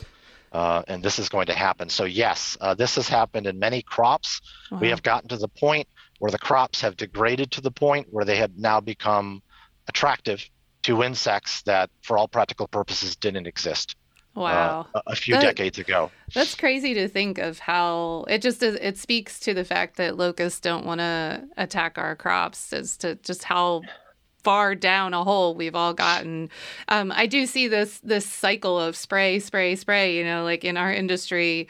Uh, 0.51 0.81
and 0.87 1.03
this 1.03 1.19
is 1.19 1.29
going 1.29 1.45
to 1.45 1.53
happen. 1.53 1.89
So, 1.89 2.05
yes, 2.05 2.57
uh, 2.59 2.73
this 2.73 2.95
has 2.95 3.07
happened 3.07 3.45
in 3.45 3.59
many 3.59 3.83
crops. 3.83 4.41
We 4.81 4.89
have 4.89 5.03
gotten 5.03 5.29
to 5.29 5.37
the 5.37 5.47
point 5.47 5.87
where 6.17 6.31
the 6.31 6.39
crops 6.39 6.81
have 6.81 6.97
degraded 6.97 7.51
to 7.51 7.61
the 7.61 7.71
point 7.71 8.07
where 8.09 8.25
they 8.25 8.37
have 8.37 8.57
now 8.57 8.79
become 8.79 9.43
attractive 9.87 10.43
to 10.83 11.03
insects 11.03 11.61
that, 11.63 11.91
for 12.01 12.17
all 12.17 12.27
practical 12.27 12.67
purposes, 12.67 13.15
didn't 13.15 13.45
exist 13.45 13.95
uh, 13.95 13.98
Wow. 14.35 14.87
a, 14.93 15.01
a 15.07 15.15
few 15.15 15.35
That- 15.35 15.41
decades 15.41 15.79
ago. 15.79 16.11
That's 16.33 16.55
crazy 16.55 16.93
to 16.93 17.07
think 17.07 17.37
of 17.39 17.59
how 17.59 18.25
it 18.29 18.41
just 18.41 18.61
is, 18.63 18.75
it 18.75 18.97
speaks 18.97 19.39
to 19.41 19.53
the 19.53 19.65
fact 19.65 19.97
that 19.97 20.17
locusts 20.17 20.59
don't 20.59 20.85
want 20.85 20.99
to 20.99 21.43
attack 21.57 21.97
our 21.97 22.15
crops 22.15 22.71
as 22.71 22.95
to 22.97 23.15
just 23.15 23.43
how 23.43 23.81
far 24.43 24.73
down 24.73 25.13
a 25.13 25.23
hole 25.23 25.53
we've 25.55 25.75
all 25.75 25.93
gotten. 25.93 26.49
Um, 26.87 27.11
I 27.13 27.25
do 27.25 27.45
see 27.45 27.67
this 27.67 27.99
this 27.99 28.25
cycle 28.25 28.79
of 28.79 28.95
spray, 28.95 29.39
spray, 29.39 29.75
spray. 29.75 30.17
You 30.17 30.23
know, 30.23 30.43
like 30.43 30.63
in 30.63 30.77
our 30.77 30.93
industry, 30.93 31.67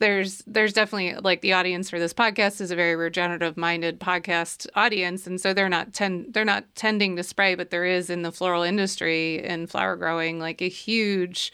there's 0.00 0.42
there's 0.46 0.72
definitely 0.74 1.14
like 1.22 1.40
the 1.40 1.54
audience 1.54 1.88
for 1.88 1.98
this 1.98 2.12
podcast 2.12 2.60
is 2.60 2.70
a 2.70 2.76
very 2.76 2.94
regenerative 2.96 3.56
minded 3.56 4.00
podcast 4.00 4.66
audience, 4.74 5.26
and 5.26 5.40
so 5.40 5.54
they're 5.54 5.68
not 5.70 5.94
tend 5.94 6.34
they're 6.34 6.44
not 6.44 6.64
tending 6.74 7.16
to 7.16 7.22
spray, 7.22 7.54
but 7.54 7.70
there 7.70 7.86
is 7.86 8.10
in 8.10 8.20
the 8.22 8.32
floral 8.32 8.64
industry 8.64 9.42
and 9.42 9.70
flower 9.70 9.96
growing 9.96 10.38
like 10.38 10.60
a 10.60 10.68
huge 10.68 11.52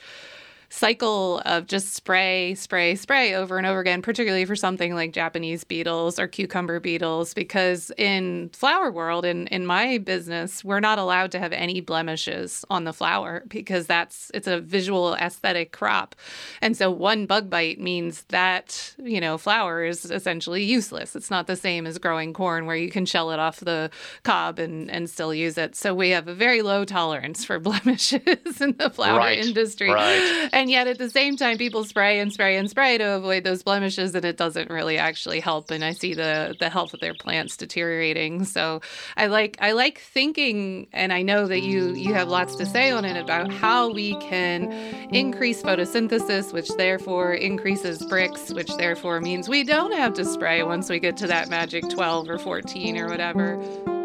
cycle 0.76 1.40
of 1.46 1.66
just 1.66 1.94
spray, 1.94 2.54
spray, 2.54 2.94
spray 2.94 3.34
over 3.34 3.56
and 3.56 3.66
over 3.66 3.80
again, 3.80 4.02
particularly 4.02 4.44
for 4.44 4.54
something 4.54 4.94
like 4.94 5.12
Japanese 5.12 5.64
beetles 5.64 6.18
or 6.18 6.26
cucumber 6.28 6.78
beetles, 6.80 7.32
because 7.32 7.90
in 7.96 8.50
flower 8.50 8.90
world, 8.90 9.24
in, 9.24 9.46
in 9.46 9.64
my 9.64 9.96
business, 9.98 10.62
we're 10.62 10.80
not 10.80 10.98
allowed 10.98 11.32
to 11.32 11.38
have 11.38 11.52
any 11.52 11.80
blemishes 11.80 12.64
on 12.68 12.84
the 12.84 12.92
flower 12.92 13.42
because 13.48 13.86
that's 13.86 14.30
it's 14.34 14.46
a 14.46 14.60
visual 14.60 15.14
aesthetic 15.14 15.72
crop. 15.72 16.14
And 16.60 16.76
so 16.76 16.90
one 16.90 17.24
bug 17.26 17.48
bite 17.48 17.80
means 17.80 18.24
that, 18.28 18.94
you 19.02 19.20
know, 19.20 19.38
flower 19.38 19.82
is 19.84 20.04
essentially 20.04 20.62
useless. 20.62 21.16
It's 21.16 21.30
not 21.30 21.46
the 21.46 21.56
same 21.56 21.86
as 21.86 21.98
growing 21.98 22.34
corn 22.34 22.66
where 22.66 22.76
you 22.76 22.90
can 22.90 23.06
shell 23.06 23.30
it 23.30 23.38
off 23.38 23.60
the 23.60 23.90
cob 24.24 24.58
and, 24.58 24.90
and 24.90 25.08
still 25.08 25.32
use 25.32 25.56
it. 25.56 25.74
So 25.74 25.94
we 25.94 26.10
have 26.10 26.28
a 26.28 26.34
very 26.34 26.60
low 26.60 26.84
tolerance 26.84 27.44
for 27.46 27.58
blemishes 27.66 28.60
in 28.60 28.76
the 28.76 28.90
flower 28.90 29.16
Right, 29.18 29.38
industry. 29.44 29.90
right. 29.90 30.50
And 30.52 30.65
yet 30.70 30.86
at 30.86 30.98
the 30.98 31.10
same 31.10 31.36
time, 31.36 31.58
people 31.58 31.84
spray 31.84 32.20
and 32.20 32.32
spray 32.32 32.56
and 32.56 32.68
spray 32.70 32.98
to 32.98 33.04
avoid 33.16 33.44
those 33.44 33.62
blemishes, 33.62 34.14
and 34.14 34.24
it 34.24 34.36
doesn't 34.36 34.70
really 34.70 34.98
actually 34.98 35.40
help. 35.40 35.70
And 35.70 35.84
I 35.84 35.92
see 35.92 36.14
the 36.14 36.56
the 36.58 36.68
health 36.68 36.94
of 36.94 37.00
their 37.00 37.14
plants 37.14 37.56
deteriorating. 37.56 38.44
So 38.44 38.80
I 39.16 39.26
like 39.26 39.56
I 39.60 39.72
like 39.72 39.98
thinking, 39.98 40.88
and 40.92 41.12
I 41.12 41.22
know 41.22 41.46
that 41.46 41.60
you 41.60 41.94
you 41.94 42.14
have 42.14 42.28
lots 42.28 42.56
to 42.56 42.66
say 42.66 42.90
on 42.90 43.04
it 43.04 43.16
about 43.16 43.52
how 43.52 43.92
we 43.92 44.16
can 44.16 44.72
increase 45.12 45.62
photosynthesis, 45.62 46.52
which 46.52 46.68
therefore 46.76 47.34
increases 47.34 48.02
Brix, 48.02 48.54
which 48.54 48.74
therefore 48.76 49.20
means 49.20 49.48
we 49.48 49.64
don't 49.64 49.92
have 49.92 50.14
to 50.14 50.24
spray 50.24 50.62
once 50.62 50.88
we 50.90 50.98
get 50.98 51.16
to 51.18 51.26
that 51.26 51.48
magic 51.48 51.88
12 51.88 52.28
or 52.28 52.38
14 52.38 52.98
or 52.98 53.08
whatever. 53.08 53.95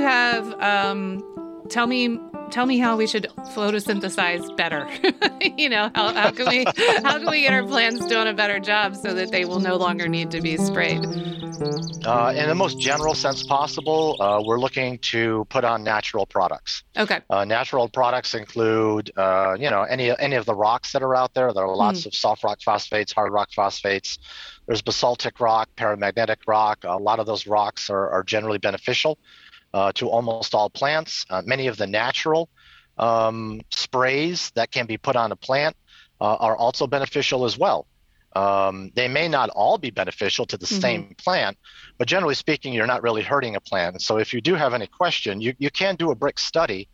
You 0.00 0.06
have 0.06 0.60
um 0.60 1.22
tell 1.68 1.86
me 1.86 2.18
tell 2.50 2.66
me 2.66 2.78
how 2.78 2.96
we 2.96 3.06
should 3.06 3.28
photosynthesize 3.54 4.56
better. 4.56 4.88
you 5.56 5.68
know, 5.68 5.90
how, 5.94 6.12
how 6.12 6.30
can 6.30 6.48
we 6.48 6.64
how 7.04 7.18
can 7.18 7.30
we 7.30 7.42
get 7.42 7.52
our 7.52 7.64
plants 7.64 8.04
doing 8.06 8.26
a 8.26 8.32
better 8.32 8.58
job 8.58 8.96
so 8.96 9.14
that 9.14 9.30
they 9.30 9.44
will 9.44 9.60
no 9.60 9.76
longer 9.76 10.08
need 10.08 10.30
to 10.30 10.40
be 10.40 10.56
sprayed? 10.56 11.04
Uh, 12.06 12.32
in 12.34 12.48
the 12.48 12.54
most 12.54 12.80
general 12.80 13.14
sense 13.14 13.42
possible, 13.42 14.16
uh, 14.20 14.42
we're 14.42 14.58
looking 14.58 14.98
to 14.98 15.46
put 15.50 15.62
on 15.62 15.84
natural 15.84 16.24
products. 16.24 16.82
Okay. 16.96 17.20
Uh, 17.28 17.44
natural 17.44 17.88
products 17.90 18.34
include, 18.34 19.10
uh, 19.18 19.54
you 19.58 19.68
know, 19.68 19.82
any 19.82 20.18
any 20.18 20.36
of 20.36 20.46
the 20.46 20.54
rocks 20.54 20.92
that 20.92 21.02
are 21.02 21.14
out 21.14 21.34
there. 21.34 21.52
There 21.52 21.64
are 21.64 21.76
lots 21.76 22.06
of 22.06 22.14
soft 22.14 22.42
rock 22.42 22.60
phosphates, 22.64 23.12
hard 23.12 23.32
rock 23.32 23.50
phosphates. 23.54 24.18
There's 24.66 24.82
basaltic 24.82 25.40
rock, 25.40 25.68
paramagnetic 25.76 26.38
rock. 26.46 26.84
A 26.84 26.96
lot 26.96 27.18
of 27.18 27.26
those 27.26 27.46
rocks 27.46 27.90
are, 27.90 28.08
are 28.10 28.22
generally 28.22 28.58
beneficial 28.58 29.18
uh, 29.74 29.92
to 29.92 30.08
almost 30.08 30.54
all 30.54 30.70
plants. 30.70 31.24
Uh, 31.30 31.42
many 31.44 31.66
of 31.68 31.76
the 31.76 31.86
natural 31.86 32.48
um, 32.98 33.60
sprays 33.70 34.50
that 34.54 34.70
can 34.70 34.86
be 34.86 34.98
put 34.98 35.16
on 35.16 35.32
a 35.32 35.36
plant 35.36 35.76
uh, 36.20 36.36
are 36.36 36.56
also 36.56 36.86
beneficial 36.86 37.44
as 37.44 37.58
well. 37.58 37.86
Um, 38.36 38.90
they 38.94 39.08
may 39.08 39.26
not 39.28 39.50
all 39.50 39.78
be 39.78 39.90
beneficial 39.90 40.46
to 40.46 40.56
the 40.56 40.66
Mhm. 40.70 40.80
same 40.80 41.14
plant, 41.18 41.58
but 41.98 42.06
generally 42.06 42.34
speaking, 42.34 42.72
you're 42.72 42.86
not 42.86 43.02
really 43.02 43.22
hurting 43.22 43.56
a 43.56 43.60
plant. 43.60 44.02
So 44.02 44.18
if 44.18 44.32
you 44.32 44.40
do 44.40 44.54
have 44.54 44.72
any 44.74 44.86
question, 44.86 45.40
you, 45.40 45.54
you 45.58 45.70
can 45.70 45.96
do 45.96 46.10
a 46.10 46.16
Brix 46.16 46.40
study 46.40 46.88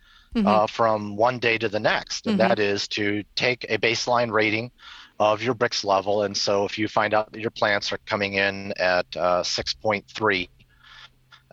uh, 0.45 0.67
from 0.67 1.17
one 1.17 1.39
day 1.39 1.59
to 1.59 1.69
the 1.69 1.81
next, 1.81 2.27
and 2.27 2.39
Mhm. 2.39 2.39
that 2.39 2.59
is 2.59 2.89
to 2.89 3.23
take 3.35 3.65
a 3.69 3.79
baseline 3.79 4.31
rating 4.31 4.71
of 5.19 5.43
your 5.43 5.55
Brix 5.55 5.85
level. 5.85 6.23
And 6.23 6.37
so 6.37 6.65
if 6.65 6.79
you 6.79 6.89
find 6.89 7.15
out 7.15 7.33
that 7.33 7.41
your 7.41 7.51
plants 7.51 7.93
are 7.93 7.99
coming 8.07 8.35
in 8.35 8.73
at 8.79 9.07
uh, 9.17 9.43
6.3, 9.43 10.49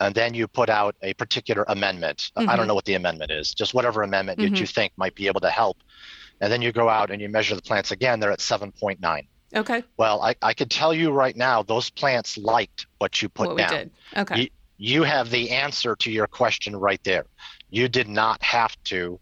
and 0.04 0.14
then 0.14 0.34
you 0.34 0.48
put 0.48 0.70
out 0.70 0.96
a 1.02 1.14
particular 1.14 1.64
amendment. 1.70 2.32
I 2.36 2.44
Mhm. 2.44 2.58
don't 2.58 2.68
know 2.68 2.76
what 2.76 2.86
the 2.86 2.94
amendment 2.96 3.32
is, 3.32 3.54
just 3.54 3.74
whatever 3.74 4.04
amendment 4.04 4.40
Mhm. 4.40 4.50
that 4.52 4.60
you 4.60 4.66
think 4.68 4.92
might 4.98 5.16
be 5.16 5.28
able 5.28 5.42
to 5.42 5.50
help. 5.50 5.78
And 6.42 6.52
then 6.52 6.62
you 6.62 6.72
go 6.72 6.90
out 6.90 7.10
and 7.10 7.22
you 7.22 7.30
measure 7.30 7.56
the 7.56 7.62
plants 7.62 7.92
again, 7.92 8.20
they're 8.20 8.32
at 8.32 8.42
7.9. 8.42 9.28
okay. 9.56 9.84
Well, 9.98 10.22
I, 10.24 10.34
I 10.42 10.54
could 10.54 10.72
tell 10.72 10.94
you 10.94 11.12
right 11.12 11.36
now, 11.38 11.62
those 11.64 11.90
plants 11.92 12.38
liked 12.38 12.88
what 12.98 13.22
you 13.22 13.30
put 13.30 13.50
what 13.50 13.58
down 13.58 13.70
we 13.72 13.78
did. 13.78 13.92
Okay. 14.18 14.42
You- 14.42 14.50
you 14.80 15.04
have 15.04 15.30
the 15.30 15.52
answer 15.52 15.96
to 15.96 16.12
your 16.12 16.26
question 16.28 16.76
right 16.76 17.02
there. 17.04 17.26
You 17.70 17.88
did 17.88 18.08
not 18.10 18.42
have 18.44 18.76
to 18.86 19.20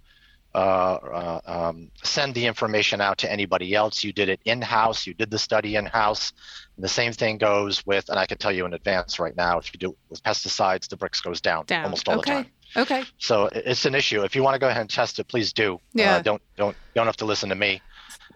uh, 0.54 0.58
uh, 0.58 1.42
um, 1.46 1.90
send 2.04 2.36
the 2.36 2.46
information 2.46 3.00
out 3.00 3.18
to 3.20 3.32
anybody 3.32 3.74
else. 3.74 4.04
You 4.04 4.12
did 4.12 4.30
it 4.30 4.40
in 4.46 4.62
house. 4.62 5.08
You 5.08 5.14
did 5.14 5.32
the 5.32 5.40
study 5.40 5.76
in 5.76 5.86
house. 5.86 6.34
The 6.78 6.90
same 6.90 7.14
thing 7.14 7.38
goes 7.38 7.86
with, 7.86 8.10
and 8.10 8.20
I 8.20 8.26
can 8.26 8.38
tell 8.38 8.52
you 8.52 8.66
in 8.66 8.74
advance 8.74 9.20
right 9.20 9.36
now, 9.36 9.60
if 9.60 9.74
you 9.74 9.80
do 9.80 9.92
it 9.92 9.98
with 10.10 10.24
pesticides, 10.24 10.90
the 10.90 10.98
Brix 10.98 11.24
goes 11.24 11.40
down, 11.42 11.66
Down. 11.66 11.86
almost 11.86 12.08
all 12.10 12.20
okay. 12.20 12.32
the 12.32 12.44
time. 12.44 12.52
Okay. 12.78 13.04
So 13.18 13.50
it's 13.54 13.86
an 13.86 13.96
issue. 13.96 14.24
If 14.24 14.36
you 14.36 14.44
want 14.44 14.56
to 14.56 14.60
go 14.60 14.68
ahead 14.68 14.82
and 14.82 14.90
test 14.90 15.20
it, 15.20 15.28
please 15.28 15.52
do. 15.54 15.80
Yeah. 15.94 16.16
Uh, 16.16 16.22
don't 16.22 16.42
don't 16.58 16.76
don't 16.96 17.06
have 17.06 17.18
to 17.18 17.26
listen 17.26 17.50
to 17.50 17.56
me 17.56 17.82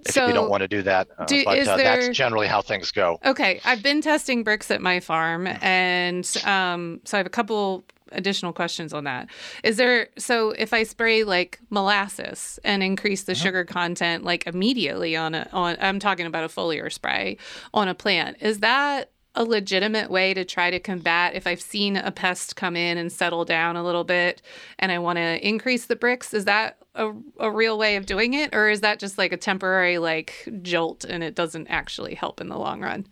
if 0.05 0.13
so 0.13 0.27
you 0.27 0.33
don't 0.33 0.49
want 0.49 0.61
to 0.61 0.67
do 0.67 0.81
that. 0.83 1.07
Uh, 1.17 1.25
do- 1.25 1.45
but 1.45 1.57
is 1.57 1.67
uh, 1.67 1.77
there- 1.77 2.01
that's 2.01 2.17
generally 2.17 2.47
how 2.47 2.61
things 2.61 2.91
go. 2.91 3.17
Okay, 3.25 3.61
I've 3.65 3.81
been 3.81 4.01
testing 4.01 4.43
Brix 4.43 4.71
at 4.71 4.81
my 4.81 4.99
farm, 4.99 5.47
and 5.47 6.29
um, 6.45 7.01
so 7.05 7.17
I 7.17 7.19
have 7.19 7.27
a 7.27 7.29
couple 7.29 7.85
additional 8.15 8.53
questions 8.53 8.93
on 8.93 9.03
that. 9.03 9.27
Is 9.63 9.77
there 9.77 10.09
so 10.17 10.51
if 10.51 10.73
I 10.73 10.83
spray 10.83 11.23
like 11.23 11.59
molasses 11.69 12.59
and 12.63 12.83
increase 12.83 13.23
the 13.23 13.33
uh-huh. 13.33 13.43
sugar 13.43 13.65
content 13.65 14.23
like 14.23 14.47
immediately 14.47 15.15
on 15.15 15.35
a 15.35 15.47
on 15.53 15.77
I'm 15.79 15.99
talking 15.99 16.25
about 16.25 16.43
a 16.43 16.47
foliar 16.47 16.91
spray 16.91 17.37
on 17.73 17.87
a 17.87 17.95
plant, 17.95 18.37
is 18.41 18.59
that 18.59 19.11
a 19.35 19.43
legitimate 19.43 20.09
way 20.09 20.33
to 20.33 20.45
try 20.45 20.71
to 20.71 20.79
combat 20.79 21.35
if 21.35 21.45
I've 21.45 21.61
seen 21.61 21.97
a 21.97 22.11
pest 22.11 22.55
come 22.55 22.75
in 22.75 22.97
and 22.97 23.11
settle 23.11 23.43
down 23.43 23.75
a 23.75 23.83
little 23.83 24.05
bit 24.05 24.41
and 24.79 24.91
I 24.91 24.99
want 24.99 25.17
to 25.17 25.47
increase 25.47 25.85
the 25.85 25.95
Brix? 25.95 26.33
Is 26.33 26.45
that 26.45 26.77
a, 26.95 27.11
a 27.39 27.51
real 27.51 27.77
way 27.77 27.97
of 27.97 28.05
doing 28.05 28.33
it, 28.33 28.55
or 28.55 28.69
is 28.69 28.81
that 28.81 28.99
just 28.99 29.17
like 29.17 29.33
a 29.33 29.37
temporary 29.37 29.97
like 29.97 30.47
jolt 30.61 31.03
and 31.03 31.23
it 31.23 31.35
doesn't 31.35 31.67
actually 31.67 32.15
help 32.15 32.39
in 32.39 32.47
the 32.47 32.57
long 32.57 32.81
run? 32.81 33.07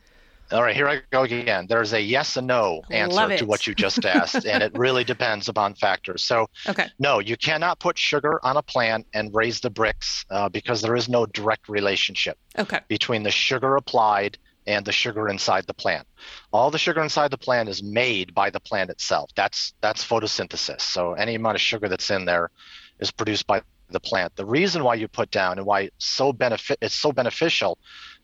All 0.54 0.62
right, 0.62 0.76
here 0.76 0.88
I 0.88 1.02
go 1.10 1.24
again. 1.24 1.66
There's 1.68 1.94
a 1.94 2.02
yes 2.02 2.38
and 2.38 2.46
no 2.46 2.84
answer 2.92 3.38
to 3.38 3.46
what 3.46 3.66
you 3.66 3.74
just 3.74 4.06
asked, 4.06 4.46
and 4.46 4.62
it 4.62 4.78
really 4.78 5.04
depends 5.14 5.50
upon 5.50 5.74
factors. 5.74 6.24
So, 6.24 6.48
okay. 6.68 6.90
no, 7.00 7.18
you 7.18 7.36
cannot 7.36 7.80
put 7.80 7.98
sugar 7.98 8.40
on 8.44 8.56
a 8.56 8.62
plant 8.62 9.08
and 9.16 9.34
raise 9.34 9.62
the 9.62 9.72
Brix 9.72 10.26
uh, 10.30 10.50
because 10.50 10.82
there 10.82 10.96
is 10.96 11.10
no 11.10 11.26
direct 11.26 11.70
relationship 11.70 12.38
okay. 12.58 12.82
between 12.88 13.24
the 13.24 13.32
sugar 13.32 13.76
applied 13.78 14.38
and 14.68 14.86
the 14.86 14.92
sugar 14.92 15.28
inside 15.28 15.66
the 15.66 15.74
plant. 15.74 16.08
All 16.52 16.70
the 16.70 16.78
sugar 16.78 17.02
inside 17.02 17.32
the 17.32 17.38
plant 17.38 17.68
is 17.68 17.82
made 17.82 18.36
by 18.36 18.52
the 18.52 18.60
plant 18.60 18.92
itself. 18.92 19.32
That's 19.36 19.74
that's 19.82 20.06
photosynthesis. 20.06 20.82
So 20.82 21.14
any 21.14 21.34
amount 21.36 21.56
of 21.56 21.62
sugar 21.62 21.90
that's 21.90 22.12
in 22.12 22.26
there 22.26 22.52
is 23.00 23.10
produced 23.10 23.48
by 23.48 23.64
the 23.90 24.00
plant. 24.00 24.36
The 24.36 24.46
reason 24.46 24.84
why 24.84 24.96
you 24.96 25.08
put 25.08 25.32
down 25.32 25.58
and 25.58 25.66
why 25.66 25.82
it's 25.82 26.06
so 26.06 26.32
benefit 26.32 26.78
it's 26.82 26.96
so 26.96 27.12
beneficial 27.12 27.78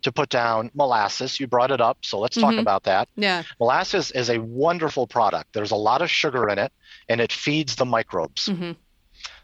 to 0.04 0.12
put 0.12 0.30
down 0.30 0.72
molasses. 0.74 1.40
You 1.40 1.48
brought 1.48 1.72
it 1.72 1.82
up, 1.82 1.98
so 2.04 2.20
let's 2.20 2.38
talk 2.38 2.54
Mhm. 2.54 2.60
about 2.60 2.84
that. 2.84 3.10
Yeah. 3.16 3.44
Molasses 3.60 4.12
is 4.12 4.30
a 4.30 4.40
wonderful 4.40 5.08
product. 5.08 5.54
There's 5.54 5.72
a 5.72 5.76
lot 5.76 6.02
of 6.02 6.10
sugar 6.10 6.50
in 6.50 6.60
it 6.60 6.72
and 7.10 7.20
it 7.22 7.32
feeds 7.32 7.76
the 7.76 7.86
microbes. 7.86 8.48
hmm 8.48 8.72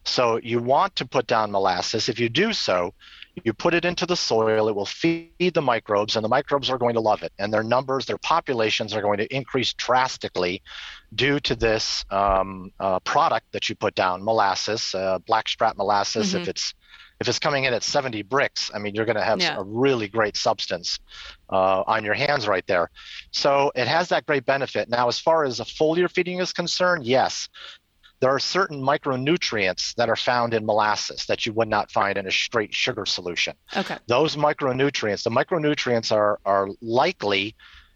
So 0.05 0.37
you 0.37 0.59
want 0.59 0.95
to 0.97 1.05
put 1.05 1.27
down 1.27 1.51
molasses. 1.51 2.09
If 2.09 2.19
you 2.19 2.29
do 2.29 2.53
so, 2.53 2.93
you 3.43 3.53
put 3.53 3.73
it 3.73 3.83
into 3.83 4.05
the 4.05 4.15
soil, 4.15 4.69
it 4.69 4.75
will 4.75 4.85
feed 4.85 5.53
the 5.53 5.61
microbes, 5.61 6.15
and 6.15 6.23
the 6.23 6.29
microbes 6.29 6.69
are 6.69 6.77
going 6.77 6.93
to 6.93 7.01
love 7.01 7.21
it. 7.23 7.33
And 7.37 7.51
their 7.53 7.63
numbers, 7.63 8.05
their 8.05 8.17
populations 8.19 8.93
are 8.93 9.01
going 9.01 9.17
to 9.17 9.35
increase 9.35 9.73
drastically 9.73 10.61
due 11.13 11.39
to 11.41 11.55
this 11.55 12.05
um, 12.11 12.71
uh, 12.79 12.99
product 12.99 13.47
that 13.51 13.67
you 13.67 13.75
put 13.75 13.95
down, 13.95 14.23
molasses, 14.23 14.93
uh, 14.95 15.19
blackstrap 15.27 15.75
molasses. 15.75 16.33
Mhm. 16.33 16.41
If 16.41 16.47
it's 16.47 16.73
if 17.19 17.27
it's 17.29 17.39
coming 17.39 17.63
in 17.63 17.73
at 17.73 17.83
70 17.83 18.23
Brix, 18.23 18.69
I 18.73 18.79
mean, 18.79 18.93
you're 18.95 19.05
going 19.05 19.15
to 19.15 19.23
have 19.23 19.39
Yeah. 19.39 19.57
a 19.57 19.63
really 19.63 20.07
great 20.07 20.35
substance 20.35 20.99
uh, 21.49 21.83
on 21.87 22.03
your 22.03 22.13
hands 22.13 22.47
right 22.47 22.65
there. 22.67 22.89
So 23.31 23.71
it 23.75 23.87
has 23.87 24.09
that 24.09 24.25
great 24.25 24.45
benefit. 24.45 24.89
Now, 24.89 25.07
as 25.07 25.19
far 25.19 25.45
as 25.45 25.59
a 25.59 25.65
foliar 25.65 26.11
feeding 26.11 26.39
is 26.39 26.51
concerned, 26.51 27.05
yes, 27.05 27.47
there 28.21 28.29
are 28.31 28.39
certain 28.39 28.81
micronutrients 28.81 29.93
that 29.95 30.09
are 30.09 30.15
found 30.15 30.53
in 30.53 30.65
molasses 30.65 31.25
that 31.27 31.45
you 31.45 31.53
would 31.53 31.67
not 31.67 31.91
find 31.91 32.17
in 32.17 32.27
a 32.27 32.31
straight 32.31 32.73
sugar 32.73 33.05
solution. 33.05 33.55
Okay. 33.75 33.97
Those 34.07 34.35
micronutrients, 34.35 35.23
the 35.23 35.29
micronutrients 35.31 36.11
are, 36.11 36.39
are 36.45 36.69
likely, 36.81 37.55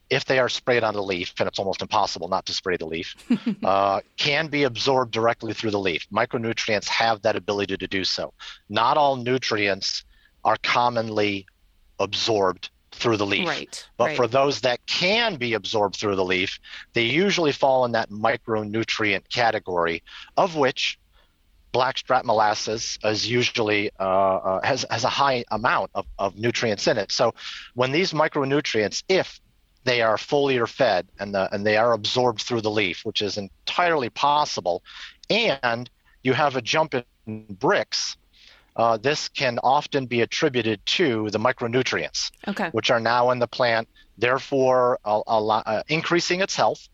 if 0.09 0.25
they 0.25 0.39
are 0.39 0.49
sprayed 0.49 0.83
on 0.83 0.93
the 0.93 1.03
leaf, 1.03 1.33
and 1.39 1.47
it's 1.47 1.59
almost 1.59 1.81
impossible 1.81 2.27
not 2.27 2.45
to 2.47 2.53
spray 2.53 2.77
the 2.77 2.85
leaf, 2.85 3.15
uh, 3.63 4.01
can 4.17 4.47
be 4.47 4.63
absorbed 4.63 5.11
directly 5.11 5.53
through 5.53 5.71
the 5.71 5.79
leaf. 5.79 6.07
Micronutrients 6.11 6.87
have 6.87 7.21
that 7.21 7.35
ability 7.35 7.77
to 7.77 7.87
do 7.87 8.03
so. 8.03 8.33
Not 8.69 8.97
all 8.97 9.15
nutrients 9.15 10.03
are 10.43 10.57
commonly 10.63 11.45
absorbed 11.99 12.69
through 12.91 13.17
the 13.17 13.25
leaf. 13.25 13.47
Right. 13.47 13.89
But 13.97 14.05
right. 14.05 14.17
for 14.17 14.27
those 14.27 14.61
that 14.61 14.85
can 14.85 15.35
be 15.35 15.53
absorbed 15.53 15.95
through 15.95 16.15
the 16.15 16.25
leaf, 16.25 16.59
they 16.93 17.03
usually 17.03 17.51
fall 17.51 17.85
in 17.85 17.91
that 17.93 18.09
micronutrient 18.09 19.29
category, 19.29 20.03
of 20.37 20.55
which 20.55 20.99
blackstrap 21.71 22.25
molasses 22.25 22.97
is 23.03 23.29
usually 23.29 23.91
uh, 23.99 24.03
uh, 24.03 24.65
has 24.65 24.85
has 24.89 25.03
a 25.03 25.09
high 25.09 25.45
amount 25.51 25.91
of, 25.93 26.05
of 26.17 26.35
nutrients 26.35 26.87
in 26.87 26.97
it. 26.97 27.11
So 27.11 27.35
when 27.75 27.91
these 27.91 28.11
micronutrients, 28.11 29.03
if 29.07 29.39
they 29.83 30.01
are 30.01 30.17
foliar 30.17 30.67
fed 30.67 31.07
and 31.19 31.33
the, 31.33 31.53
and 31.53 31.65
they 31.65 31.77
are 31.77 31.93
absorbed 31.93 32.41
through 32.41 32.61
the 32.61 32.71
leaf, 32.71 33.05
which 33.05 33.21
is 33.21 33.37
entirely 33.37 34.09
possible, 34.09 34.83
and 35.29 35.89
you 36.23 36.33
have 36.33 36.55
a 36.55 36.61
jump 36.61 36.93
in 36.93 37.03
Brix. 37.27 38.17
uh, 38.75 38.97
this 38.97 39.29
can 39.29 39.59
often 39.63 40.05
be 40.05 40.21
attributed 40.21 40.85
to 40.85 41.29
the 41.31 41.39
micronutrients 41.39 42.31
okay. 42.47 42.69
which 42.71 42.91
are 42.91 42.99
now 42.99 43.31
in 43.31 43.39
the 43.39 43.47
plant, 43.47 43.87
therefore 44.17 44.99
a, 45.05 45.21
a 45.27 45.39
lot, 45.39 45.63
uh, 45.65 45.83
increasing 45.87 46.41
its 46.41 46.55
health, 46.55 46.87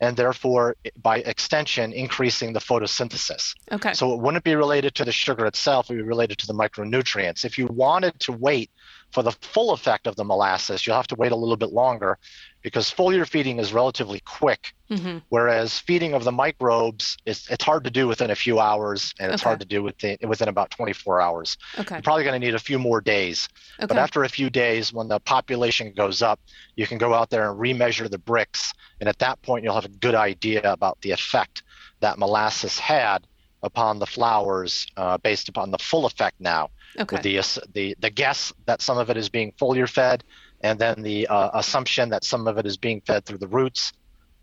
and 0.00 0.16
therefore 0.16 0.76
by 1.02 1.18
extension 1.18 1.92
increasing 1.92 2.52
the 2.52 2.60
photosynthesis. 2.60 3.54
Okay. 3.70 3.92
So 3.94 4.14
it 4.14 4.20
wouldn't 4.20 4.44
be 4.44 4.54
related 4.54 4.94
to 4.96 5.04
the 5.04 5.12
sugar 5.12 5.46
itself; 5.46 5.90
it 5.90 5.94
would 5.94 6.02
be 6.02 6.08
related 6.08 6.38
to 6.38 6.46
the 6.46 6.54
micronutrients. 6.54 7.44
If 7.44 7.58
you 7.58 7.66
wanted 7.66 8.18
to 8.20 8.32
wait 8.32 8.70
for 9.12 9.22
the 9.22 9.32
full 9.32 9.72
effect 9.72 10.06
of 10.06 10.16
the 10.16 10.24
molasses, 10.24 10.86
you'll 10.86 10.96
have 10.96 11.06
to 11.08 11.14
wait 11.16 11.32
a 11.32 11.36
little 11.36 11.56
bit 11.56 11.72
longer, 11.72 12.18
because 12.62 12.92
foliar 12.92 13.26
feeding 13.26 13.58
is 13.58 13.72
relatively 13.72 14.20
quick, 14.20 14.72
hmm 14.90 15.18
whereas 15.30 15.78
feeding 15.78 16.14
of 16.14 16.24
the 16.24 16.32
microbes 16.32 17.16
is 17.26 17.46
it's 17.50 17.64
hard 17.64 17.84
to 17.84 17.90
do 17.90 18.08
within 18.08 18.30
a 18.30 18.34
few 18.34 18.58
hours, 18.60 19.12
and 19.20 19.30
it's 19.30 19.42
Okay. 19.42 19.48
hard 19.50 19.60
to 19.60 19.66
do 19.66 19.82
within 19.82 20.16
within 20.26 20.48
about 20.48 20.70
24 20.70 21.20
hours. 21.20 21.56
Okay. 21.78 21.96
You're 21.96 22.02
probably 22.02 22.24
going 22.24 22.40
to 22.40 22.46
need 22.46 22.54
a 22.54 22.58
few 22.58 22.78
more 22.78 23.00
days. 23.00 23.48
Okay. 23.80 23.86
But 23.86 23.98
after 23.98 24.24
a 24.24 24.28
few 24.28 24.50
days, 24.50 24.92
when 24.92 25.08
the 25.08 25.20
population 25.20 25.92
goes 25.94 26.22
up, 26.22 26.40
you 26.76 26.86
can 26.86 26.98
go 26.98 27.14
out 27.14 27.30
there 27.30 27.50
and 27.50 27.58
remeasure 27.60 28.10
the 28.10 28.18
Brix. 28.18 28.72
And 29.00 29.08
at 29.08 29.18
that 29.18 29.40
point, 29.42 29.64
you'll 29.64 29.74
have 29.74 29.84
a 29.84 29.88
good 30.00 30.14
idea 30.14 30.60
about 30.72 30.98
the 31.02 31.12
effect 31.12 31.62
that 32.00 32.18
molasses 32.18 32.78
had 32.78 33.26
upon 33.62 33.98
the 33.98 34.06
flowers 34.06 34.86
uh, 34.96 35.18
based 35.18 35.48
upon 35.48 35.70
the 35.70 35.78
full 35.78 36.06
effect 36.06 36.36
now 36.40 36.70
okay. 36.98 37.16
with 37.16 37.22
the, 37.22 37.68
the, 37.72 37.96
the 37.98 38.10
guess 38.10 38.52
that 38.66 38.80
some 38.80 38.98
of 38.98 39.10
it 39.10 39.16
is 39.16 39.28
being 39.28 39.52
foliar 39.52 39.88
fed 39.88 40.24
and 40.60 40.78
then 40.78 41.02
the 41.02 41.26
uh, 41.28 41.50
assumption 41.54 42.10
that 42.10 42.24
some 42.24 42.46
of 42.46 42.58
it 42.58 42.66
is 42.66 42.76
being 42.76 43.00
fed 43.02 43.24
through 43.24 43.38
the 43.38 43.48
roots 43.48 43.92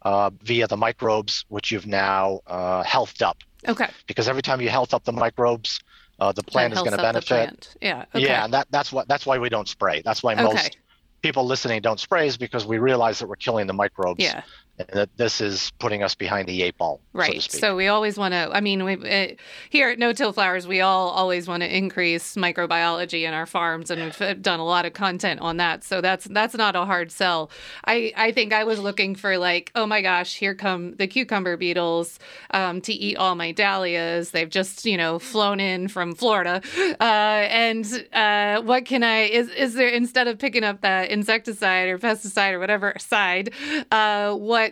uh, 0.02 0.30
via 0.44 0.68
the 0.68 0.78
microbes, 0.78 1.46
which 1.50 1.72
you've 1.72 1.88
now 1.88 2.40
uh, 2.48 2.84
healthed 2.84 3.22
up. 3.22 3.38
okay. 3.68 3.90
Because 4.08 4.30
every 4.30 4.42
time 4.42 4.62
you 4.62 4.70
health 4.70 4.94
up 4.94 5.04
the 5.04 5.12
microbes, 5.12 5.80
uh, 6.20 6.32
the 6.32 6.44
plant 6.44 6.74
is 6.74 6.80
going 6.80 6.92
to 6.92 6.98
benefit. 6.98 7.76
Yeah. 7.82 8.06
Okay. 8.14 8.26
Yeah, 8.26 8.46
and 8.46 8.54
that, 8.54 8.68
that's 8.70 8.92
what 8.92 9.08
that's 9.08 9.26
why 9.26 9.38
we 9.38 9.50
don't 9.50 9.68
spray. 9.68 10.02
That's 10.06 10.24
why 10.24 10.34
Okay. 10.34 10.44
most 10.44 10.78
people 11.22 11.46
listening 11.46 11.82
don't 11.82 12.00
spray 12.00 12.28
is 12.28 12.38
because 12.38 12.66
we 12.66 12.78
realize 12.78 13.20
that 13.20 13.28
we're 13.28 13.36
killing 13.36 13.68
the 13.68 13.74
microbes 13.74 14.24
Yeah. 14.24 14.44
And 14.78 14.88
that 14.94 15.10
this 15.18 15.42
is 15.42 15.72
putting 15.80 16.04
us 16.04 16.16
behind 16.16 16.48
the 16.48 16.62
eight 16.64 16.78
ball, 16.78 17.00
so 17.00 17.12
to 17.12 17.18
Right. 17.18 17.42
speak. 17.42 17.60
So, 17.62 17.76
we 17.76 17.88
always 17.88 18.18
want 18.18 18.34
to, 18.34 18.50
I 18.52 18.60
mean, 18.62 18.84
we 18.84 18.94
uh, 18.96 19.36
here 19.70 19.90
at 19.90 20.00
No 20.00 20.12
Till 20.14 20.34
Flowers, 20.34 20.68
we 20.68 20.82
all 20.82 21.10
always 21.10 21.48
want 21.48 21.64
to 21.64 21.78
increase 21.78 22.36
microbiology 22.36 23.24
in 23.28 23.34
our 23.34 23.46
farms, 23.46 23.90
and 23.90 24.02
we've 24.04 24.22
uh, 24.22 24.34
done 24.34 24.60
a 24.60 24.66
lot 24.66 24.86
of 24.86 24.94
content 24.94 25.40
on 25.42 25.58
that. 25.58 25.84
So 25.84 26.02
that's 26.02 26.26
that's 26.26 26.56
not 26.56 26.76
a 26.76 26.86
hard 26.86 27.12
sell. 27.12 27.50
I 27.86 28.12
I 28.18 28.32
think 28.32 28.52
I 28.54 28.64
was 28.64 28.80
looking 28.80 29.16
for 29.16 29.38
like, 29.38 29.72
oh 29.76 29.86
my 29.86 30.02
gosh, 30.02 30.36
here 30.36 30.56
come 30.56 30.96
the 30.96 31.08
cucumber 31.08 31.58
beetles 31.58 32.20
um, 32.52 32.82
to 32.82 32.94
eat 32.94 33.18
all 33.18 33.36
my 33.36 33.52
dahlias. 33.54 34.32
They've 34.32 34.50
just 34.50 34.86
you 34.86 34.98
know 34.98 35.20
flown 35.20 35.60
in 35.60 35.88
from 35.88 36.16
Florida, 36.16 36.62
uh, 37.00 37.04
and 37.04 37.86
uh, 38.14 38.62
what 38.64 38.86
can 38.86 39.04
I 39.04 39.22
is 39.24 39.50
is 39.50 39.74
there 39.74 39.90
instead 39.90 40.28
of 40.28 40.38
picking 40.38 40.64
up 40.64 40.82
that 40.82 41.10
insecticide 41.10 41.88
or 41.88 41.98
pesticide 41.98 42.52
or 42.54 42.60
whatever 42.60 42.94
side, 43.00 43.52
uh, 43.92 44.34
what 44.34 44.65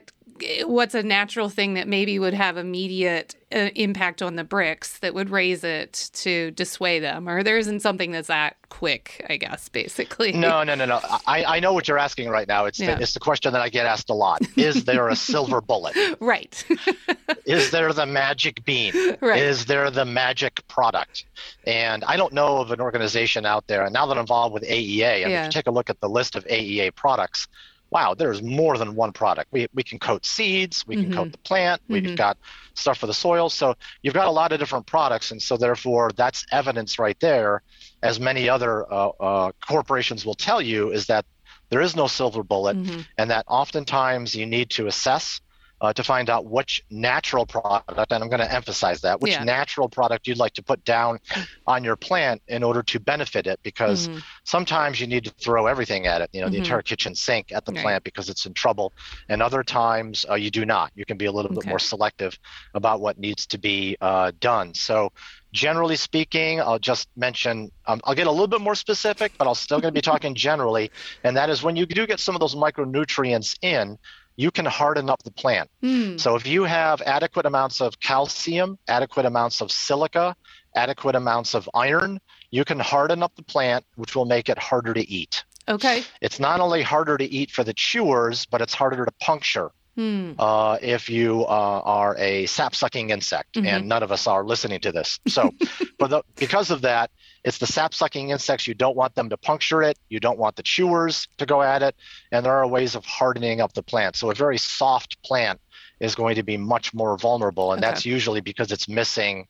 what's 0.65 0.95
a 0.95 1.03
natural 1.03 1.49
thing 1.49 1.75
that 1.75 1.87
maybe 1.87 2.17
would 2.19 2.33
have 2.33 2.57
immediate 2.57 3.35
uh, 3.53 3.69
impact 3.75 4.21
on 4.21 4.35
the 4.35 4.43
Brix 4.43 4.99
that 5.01 5.13
would 5.13 5.29
raise 5.29 5.63
it 5.63 6.09
to 6.13 6.49
dissuade 6.51 7.03
them 7.03 7.29
or 7.29 7.43
there 7.43 7.57
isn't 7.57 7.81
something 7.81 8.11
that's 8.11 8.27
that 8.27 8.55
quick 8.69 9.23
i 9.29 9.37
guess 9.37 9.69
basically 9.69 10.31
no, 10.31 10.63
no, 10.63 10.73
no, 10.73 10.85
no. 10.85 10.99
I, 11.27 11.43
I 11.45 11.59
know 11.59 11.73
what 11.73 11.87
you're 11.87 11.99
asking 11.99 12.29
right 12.29 12.47
now. 12.47 12.65
It's 12.65 12.79
Yeah. 12.79 12.95
the, 12.95 13.03
it's 13.03 13.13
the 13.13 13.19
question 13.19 13.53
that 13.53 13.61
I 13.61 13.69
get 13.69 13.85
asked 13.85 14.09
a 14.09 14.13
lot. 14.15 14.41
Is 14.57 14.85
there 14.85 15.07
a 15.09 15.15
silver 15.15 15.61
bullet? 15.61 15.95
right 16.19 16.65
Is 17.45 17.69
there 17.71 17.93
the 17.93 18.05
magic 18.07 18.65
bean? 18.65 18.93
right 19.21 19.41
Is 19.41 19.65
there 19.65 19.91
the 19.91 20.05
magic 20.05 20.67
product? 20.67 21.25
And 21.67 22.03
I 22.05 22.17
don't 22.17 22.33
know 22.33 22.57
of 22.57 22.71
an 22.71 22.81
organization 22.81 23.45
out 23.45 23.67
there. 23.67 23.83
And 23.83 23.93
now 23.93 24.05
that 24.07 24.13
I'm 24.13 24.21
involved 24.21 24.53
with 24.53 24.63
AEA, 24.63 25.21
and 25.23 25.31
Yeah. 25.31 25.41
if 25.41 25.45
you 25.47 25.51
take 25.51 25.67
a 25.67 25.71
look 25.71 25.89
at 25.89 25.99
the 26.01 26.09
list 26.09 26.35
of 26.35 26.43
AEA 26.45 26.95
products, 26.95 27.47
wow, 27.93 28.15
there's 28.15 28.41
more 28.41 28.77
than 28.79 28.95
one 28.95 29.11
product. 29.11 29.49
We, 29.51 29.67
we 29.73 29.83
can 29.83 29.99
coat 29.99 30.25
seeds, 30.25 30.83
we 30.87 30.95
can 30.95 31.11
Mhm. 31.11 31.15
coat 31.15 31.31
the 31.31 31.37
plant, 31.39 31.79
we've 31.87 32.03
Mhm. 32.03 32.15
got 32.15 32.37
stuff 32.75 32.97
for 32.97 33.05
the 33.05 33.13
soil. 33.13 33.51
So 33.51 33.75
you've 34.01 34.15
got 34.15 34.27
a 34.27 34.31
lot 34.31 34.51
of 34.51 34.59
different 34.59 34.87
products. 34.87 35.29
And 35.29 35.39
so 35.39 35.57
therefore, 35.57 36.09
that's 36.15 36.43
evidence 36.51 36.97
right 36.97 37.19
there, 37.19 37.61
as 38.01 38.19
many 38.19 38.49
other 38.49 38.91
uh, 38.91 39.09
uh, 39.19 39.51
corporations 39.67 40.25
will 40.25 40.33
tell 40.33 40.59
you, 40.59 40.91
is 40.91 41.05
that 41.05 41.23
there 41.69 41.81
is 41.81 41.95
no 41.95 42.07
silver 42.07 42.43
bullet 42.43 42.77
Mhm. 42.77 43.05
and 43.19 43.29
that 43.29 43.45
oftentimes 43.47 44.33
you 44.33 44.47
need 44.47 44.71
to 44.71 44.87
assess 44.87 45.39
uh, 45.83 45.93
to 45.93 46.03
find 46.03 46.29
out 46.29 46.45
which 46.45 46.81
natural 46.89 47.45
product, 47.45 48.11
and 48.11 48.23
I'm 48.23 48.29
going 48.29 48.39
to 48.39 48.51
emphasize 48.51 49.01
that, 49.01 49.19
which 49.21 49.33
Yeah. 49.33 49.43
natural 49.43 49.89
product 49.89 50.27
you'd 50.27 50.37
like 50.37 50.53
to 50.53 50.63
put 50.63 50.83
down 50.85 51.19
on 51.67 51.83
your 51.83 51.97
plant 51.97 52.41
in 52.47 52.63
order 52.63 52.81
to 52.81 52.99
benefit 52.99 53.45
it, 53.47 53.59
because 53.63 54.07
Mhm. 54.07 54.23
sometimes 54.45 54.99
you 55.01 55.07
need 55.07 55.25
to 55.25 55.31
throw 55.31 55.67
everything 55.67 56.07
at 56.07 56.21
it, 56.21 56.29
you 56.33 56.41
know, 56.41 56.47
the 56.47 56.55
Mhm. 56.55 56.65
entire 56.65 56.81
kitchen 56.81 57.13
sink 57.13 57.51
at 57.51 57.65
the 57.65 57.73
Right. 57.73 57.81
plant 57.83 58.03
because 58.03 58.29
it's 58.29 58.45
in 58.45 58.53
trouble, 58.53 58.93
and 59.29 59.41
other 59.41 59.63
times 59.63 60.25
uh, 60.29 60.35
you 60.35 60.49
do 60.49 60.65
not. 60.65 60.91
You 60.95 61.05
can 61.05 61.17
be 61.17 61.25
a 61.25 61.31
little 61.31 61.51
bit 61.51 61.65
more 61.65 61.79
selective 61.79 62.39
about 62.73 63.01
what 63.01 63.19
needs 63.19 63.45
to 63.47 63.57
be 63.57 63.97
uh, 64.01 64.31
done. 64.39 64.73
So. 64.73 65.11
Generally 65.53 65.97
speaking, 65.97 66.59
I'll 66.59 66.79
just 66.79 67.07
mention, 67.15 67.69
um, 67.85 68.01
I'll 68.05 68.15
get 68.15 68.25
a 68.25 68.31
little 68.31 68.47
bit 68.47 68.59
more 68.59 68.73
specific, 68.73 69.31
but 69.37 69.47
I'm 69.47 69.53
still 69.53 69.79
going 69.79 69.93
to 69.93 69.99
be 70.01 70.01
talking 70.01 70.33
generally. 70.33 70.89
And 71.23 71.37
that 71.37 71.51
is 71.51 71.61
when 71.61 71.75
you 71.75 71.85
do 71.85 72.07
get 72.07 72.19
some 72.19 72.33
of 72.35 72.39
those 72.41 72.55
micronutrients 72.55 73.55
in, 73.61 73.99
you 74.35 74.51
can 74.51 74.65
harden 74.65 75.09
up 75.09 75.21
the 75.23 75.31
plant. 75.31 75.69
Hmm. 75.81 76.17
So 76.17 76.35
if 76.35 76.45
you 76.47 76.63
have 76.63 77.01
adequate 77.01 77.45
amounts 77.45 77.81
of 77.81 77.99
calcium, 77.99 78.77
adequate 78.87 79.25
amounts 79.25 79.61
of 79.61 79.71
silica, 79.71 80.35
adequate 80.75 81.15
amounts 81.15 81.53
of 81.53 81.69
iron, 81.73 82.19
you 82.51 82.65
can 82.65 82.79
harden 82.79 83.21
up 83.23 83.35
the 83.35 83.43
plant, 83.43 83.85
which 83.95 84.15
will 84.15 84.25
make 84.25 84.49
it 84.49 84.57
harder 84.57 84.93
to 84.93 85.07
eat. 85.09 85.43
Okay. 85.67 86.03
It's 86.21 86.39
not 86.39 86.59
only 86.59 86.81
harder 86.81 87.17
to 87.17 87.25
eat 87.25 87.51
for 87.51 87.63
the 87.63 87.73
chewers, 87.73 88.45
but 88.45 88.61
it's 88.61 88.73
harder 88.73 89.05
to 89.05 89.11
puncture 89.19 89.71
Hmm. 89.95 90.31
uh, 90.39 90.79
if 90.81 91.07
you 91.07 91.43
uh, 91.45 91.81
are 91.85 92.15
a 92.17 92.47
sap-sucking 92.47 93.11
insect, 93.11 93.53
Mhm. 93.53 93.67
and 93.67 93.87
none 93.87 94.01
of 94.01 94.11
us 94.11 94.25
are 94.25 94.43
listening 94.43 94.79
to 94.81 94.91
this. 94.91 95.19
So, 95.27 95.51
but 95.99 96.09
the, 96.09 96.23
because 96.35 96.71
of 96.71 96.81
that, 96.81 97.11
it's 97.43 97.57
the 97.57 97.67
sap-sucking 97.67 98.29
insects. 98.29 98.67
You 98.67 98.73
don't 98.73 98.95
want 98.95 99.15
them 99.15 99.29
to 99.29 99.37
puncture 99.37 99.81
it. 99.83 99.97
You 100.09 100.19
don't 100.19 100.39
want 100.39 100.55
the 100.55 100.63
chewers 100.63 101.27
to 101.37 101.45
go 101.45 101.61
at 101.61 101.83
it, 101.83 101.95
and 102.31 102.45
there 102.45 102.53
are 102.53 102.67
ways 102.67 102.95
of 102.95 103.05
hardening 103.05 103.61
up 103.61 103.73
the 103.73 103.83
plant. 103.83 104.15
So, 104.15 104.31
a 104.31 104.35
very 104.35 104.57
soft 104.57 105.21
plant 105.23 105.59
is 105.99 106.15
going 106.15 106.35
to 106.35 106.43
be 106.43 106.57
much 106.57 106.93
more 106.93 107.17
vulnerable, 107.17 107.73
and 107.73 107.81
Okay. 107.81 107.87
that's 107.87 108.05
usually 108.05 108.41
because 108.41 108.71
it's 108.71 108.87
missing. 108.87 109.47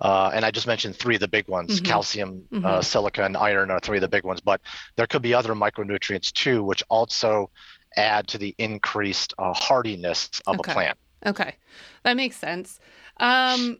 Uh, 0.00 0.30
and 0.34 0.44
I 0.44 0.50
just 0.50 0.66
mentioned 0.66 0.96
three 0.96 1.14
of 1.14 1.20
the 1.20 1.28
big 1.28 1.48
ones: 1.48 1.80
Mhm. 1.80 1.84
calcium, 1.84 2.48
uh, 2.62 2.80
Mhm. 2.80 2.84
silica, 2.84 3.24
and 3.24 3.36
iron 3.36 3.70
are 3.70 3.80
three 3.80 3.98
of 3.98 4.02
the 4.02 4.08
big 4.08 4.24
ones. 4.24 4.40
But 4.40 4.60
there 4.96 5.06
could 5.06 5.22
be 5.22 5.34
other 5.34 5.54
micronutrients 5.54 6.32
too, 6.32 6.64
which 6.64 6.82
also 6.90 7.50
add 7.96 8.26
to 8.28 8.38
the 8.38 8.54
increased 8.58 9.34
uh, 9.38 9.52
hardiness 9.54 10.30
of 10.46 10.58
Okay. 10.58 10.72
a 10.72 10.74
plant. 10.74 10.98
Okay, 11.26 11.56
that 12.02 12.16
makes 12.16 12.36
sense. 12.36 12.80
Um, 13.18 13.78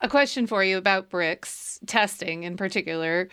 a 0.00 0.08
question 0.08 0.46
for 0.46 0.62
you 0.62 0.76
about 0.76 1.10
Brix 1.10 1.78
testing 1.86 2.44
in 2.44 2.56
particular. 2.56 3.28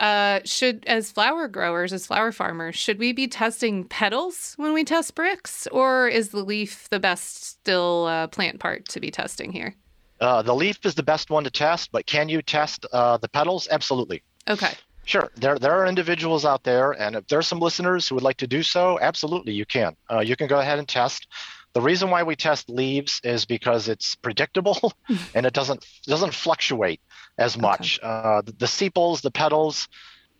Uh, 0.00 0.40
should, 0.44 0.84
as 0.86 1.12
flower 1.12 1.48
growers, 1.48 1.92
as 1.92 2.06
flower 2.06 2.32
farmers, 2.32 2.74
should 2.74 2.98
we 2.98 3.12
be 3.12 3.28
testing 3.28 3.84
petals 3.84 4.54
when 4.56 4.72
we 4.72 4.84
test 4.84 5.14
Brix, 5.14 5.68
or 5.70 6.08
is 6.08 6.30
the 6.30 6.42
leaf 6.42 6.88
the 6.90 6.98
best 6.98 7.44
still 7.44 8.06
uh, 8.06 8.26
plant 8.26 8.58
part 8.58 8.88
to 8.88 9.00
be 9.00 9.10
testing 9.10 9.52
here? 9.52 9.74
Uh, 10.20 10.40
the 10.42 10.54
leaf 10.54 10.78
is 10.84 10.94
the 10.94 11.02
best 11.02 11.30
one 11.30 11.44
to 11.44 11.50
test, 11.50 11.90
but 11.92 12.06
can 12.06 12.28
you 12.28 12.42
test 12.42 12.86
uh, 12.92 13.16
the 13.18 13.28
petals? 13.28 13.68
Absolutely. 13.70 14.22
Okay. 14.48 14.72
Sure. 15.04 15.30
There, 15.34 15.58
there 15.58 15.72
are 15.72 15.86
individuals 15.86 16.44
out 16.44 16.62
there, 16.62 16.92
and 16.92 17.16
if 17.16 17.26
there's 17.26 17.46
some 17.46 17.58
listeners 17.58 18.08
who 18.08 18.14
would 18.14 18.24
like 18.24 18.36
to 18.36 18.46
do 18.46 18.62
so, 18.62 18.98
absolutely, 19.00 19.52
you 19.52 19.66
can. 19.66 19.96
Uh, 20.10 20.20
you 20.20 20.36
can 20.36 20.46
go 20.46 20.60
ahead 20.60 20.78
and 20.78 20.88
test. 20.88 21.26
The 21.74 21.80
reason 21.80 22.10
why 22.10 22.22
we 22.22 22.36
test 22.36 22.68
leaves 22.68 23.20
is 23.24 23.46
because 23.46 23.88
it's 23.88 24.14
predictable 24.16 24.92
and 25.34 25.46
it 25.46 25.54
doesn't 25.54 25.84
doesn't 26.06 26.34
fluctuate 26.34 27.00
as 27.38 27.56
much. 27.58 27.98
Uh, 28.02 28.42
the, 28.42 28.52
the 28.52 28.66
sepals, 28.66 29.22
the 29.22 29.30
petals, 29.30 29.88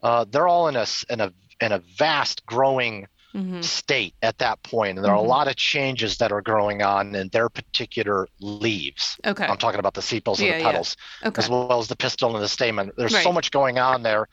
uh, 0.02 0.24
they're 0.28 0.48
all 0.48 0.68
in 0.68 0.76
a 0.76 0.86
in 1.10 1.20
a 1.20 1.32
in 1.60 1.72
a 1.72 1.80
vast 1.98 2.44
growing 2.46 3.06
hmm 3.32 3.60
state 3.62 4.14
at 4.22 4.36
that 4.38 4.62
point, 4.64 4.98
and 4.98 5.04
there 5.04 5.12
are 5.12 5.18
Mhm. 5.18 5.24
a 5.24 5.28
lot 5.28 5.48
of 5.48 5.56
changes 5.56 6.18
that 6.18 6.32
are 6.32 6.42
going 6.42 6.82
on 6.82 7.14
in 7.14 7.28
their 7.30 7.48
particular 7.48 8.26
leaves. 8.40 9.16
Okay. 9.24 9.44
I'm 9.46 9.56
talking 9.56 9.78
about 9.78 9.94
the 9.94 10.02
sepals 10.02 10.40
and 10.40 10.48
Yeah, 10.48 10.56
the 10.58 10.62
yeah. 10.64 10.66
petals, 10.66 10.96
Okay. 11.24 11.40
as 11.40 11.48
well 11.48 11.78
as 11.78 11.86
the 11.88 11.96
pistil 11.96 12.34
and 12.34 12.42
the 12.44 12.48
stamen. 12.48 12.90
There's 12.96 13.14
Right. 13.14 13.22
so 13.22 13.32
much 13.32 13.50
going 13.52 13.78
on 13.78 14.02
there 14.02 14.26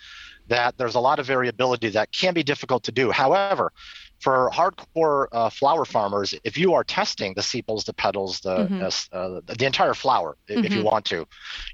that 0.47 0.77
there's 0.77 0.95
a 0.95 0.99
lot 0.99 1.19
of 1.19 1.27
variability 1.27 1.89
that 1.89 2.11
can 2.11 2.33
be 2.33 2.43
difficult 2.43 2.83
to 2.83 2.91
do. 2.91 3.11
However, 3.11 3.71
for 4.19 4.49
hardcore 4.53 5.27
uh, 5.31 5.49
flower 5.49 5.85
farmers, 5.85 6.33
if 6.43 6.57
you 6.57 6.73
are 6.73 6.83
testing 6.83 7.33
the 7.35 7.41
sepals, 7.41 7.85
the 7.85 7.93
petals, 7.93 8.39
the 8.41 8.67
Mhm. 8.69 8.81
uh, 9.13 9.17
uh, 9.17 9.41
the 9.45 9.65
entire 9.65 9.93
flower, 9.93 10.35
i- 10.49 10.53
if 10.53 10.75
you 10.75 10.81
Mhm. 10.81 10.91
want 10.91 11.05
to, 11.05 11.25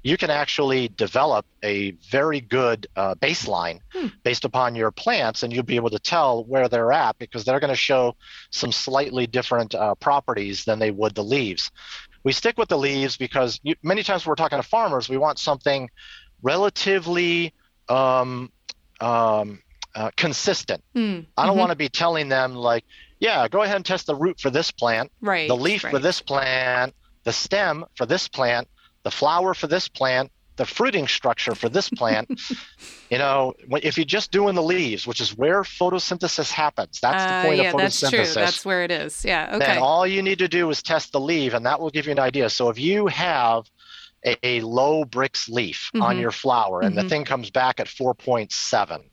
you 0.02 0.16
can 0.16 0.30
actually 0.30 0.88
develop 0.88 1.44
a 1.64 1.90
very 2.10 2.40
good 2.40 2.86
uh, 2.96 3.14
baseline 3.16 3.80
Hmm. 3.92 4.08
based 4.22 4.44
upon 4.44 4.74
your 4.76 4.92
plants, 4.92 5.42
and 5.42 5.52
you'll 5.52 5.64
be 5.64 5.76
able 5.76 5.90
to 5.90 5.98
tell 5.98 6.44
where 6.44 6.68
they're 6.68 6.92
at 6.92 7.18
because 7.18 7.44
they're 7.44 7.60
going 7.60 7.72
to 7.72 7.76
show 7.76 8.14
some 8.52 8.70
slightly 8.72 9.26
different 9.26 9.74
uh, 9.74 9.94
properties 9.96 10.64
than 10.64 10.78
they 10.78 10.90
would 10.92 11.14
the 11.14 11.24
leaves. 11.24 11.70
We 12.24 12.32
stick 12.32 12.58
with 12.58 12.68
the 12.68 12.78
leaves 12.78 13.16
because 13.16 13.58
you, 13.62 13.74
many 13.82 14.02
times 14.02 14.24
when 14.24 14.30
we're 14.30 14.36
talking 14.36 14.60
to 14.60 14.68
farmers, 14.68 15.08
we 15.08 15.16
want 15.16 15.38
something 15.38 15.88
relatively 16.42 17.52
um, 17.88 18.50
um, 19.00 19.60
uh, 19.96 20.10
consistent. 20.16 20.84
Hmm. 20.94 21.20
I 21.36 21.46
don't 21.46 21.56
Mhm. 21.56 21.58
want 21.58 21.70
to 21.70 21.76
be 21.76 21.88
telling 21.88 22.28
them 22.28 22.54
like, 22.54 22.84
yeah, 23.18 23.48
go 23.48 23.62
ahead 23.62 23.76
and 23.76 23.84
test 23.84 24.06
the 24.06 24.14
root 24.14 24.38
for 24.38 24.50
this 24.50 24.70
plant, 24.70 25.10
right. 25.22 25.48
the 25.48 25.56
leaf 25.56 25.80
for 25.80 25.98
this 25.98 26.20
plant, 26.20 26.94
the 27.24 27.32
stem 27.32 27.84
for 27.96 28.04
this 28.06 28.28
plant, 28.28 28.68
the 29.04 29.10
flower 29.10 29.54
for 29.54 29.66
this 29.66 29.88
plant, 29.88 30.30
the 30.56 30.66
fruiting 30.66 31.08
structure 31.08 31.54
for 31.54 31.68
this 31.70 31.88
plant. 31.88 32.28
you 33.10 33.16
know, 33.18 33.54
if 33.82 33.96
you're 33.96 34.04
just 34.04 34.30
doing 34.32 34.54
the 34.54 34.62
leaves, 34.62 35.06
which 35.06 35.20
is 35.20 35.34
where 35.36 35.62
photosynthesis 35.62 36.50
happens, 36.50 36.98
that's 37.00 37.22
Uh, 37.24 37.28
the 37.42 37.46
point 37.48 37.58
yeah, 37.62 37.70
of 37.70 37.76
that's 37.78 38.00
true. 38.00 38.26
That's 38.26 38.64
where 38.66 38.82
it 38.84 38.90
is. 38.90 39.24
Yeah. 39.24 39.48
Okay. 39.54 39.58
Then 39.66 39.78
all 39.78 40.06
you 40.06 40.22
need 40.22 40.38
to 40.40 40.48
do 40.48 40.68
is 40.70 40.82
test 40.82 41.12
the 41.12 41.20
leaf, 41.20 41.54
and 41.54 41.64
that 41.64 41.80
will 41.80 41.90
give 41.90 42.04
you 42.06 42.12
an 42.12 42.18
idea. 42.20 42.50
So 42.50 42.68
if 42.68 42.78
you 42.78 43.06
have 43.06 43.64
a, 44.26 44.36
a 44.46 44.60
low 44.60 45.04
Brix 45.04 45.48
leaf 45.48 45.90
on 45.94 46.16
Mhm. 46.16 46.20
your 46.20 46.32
flower, 46.32 46.82
and 46.82 46.94
Mhm. 46.96 47.02
the 47.02 47.08
thing 47.08 47.24
comes 47.24 47.50
back 47.50 47.80
at 47.80 47.86
4.7, 47.88 49.04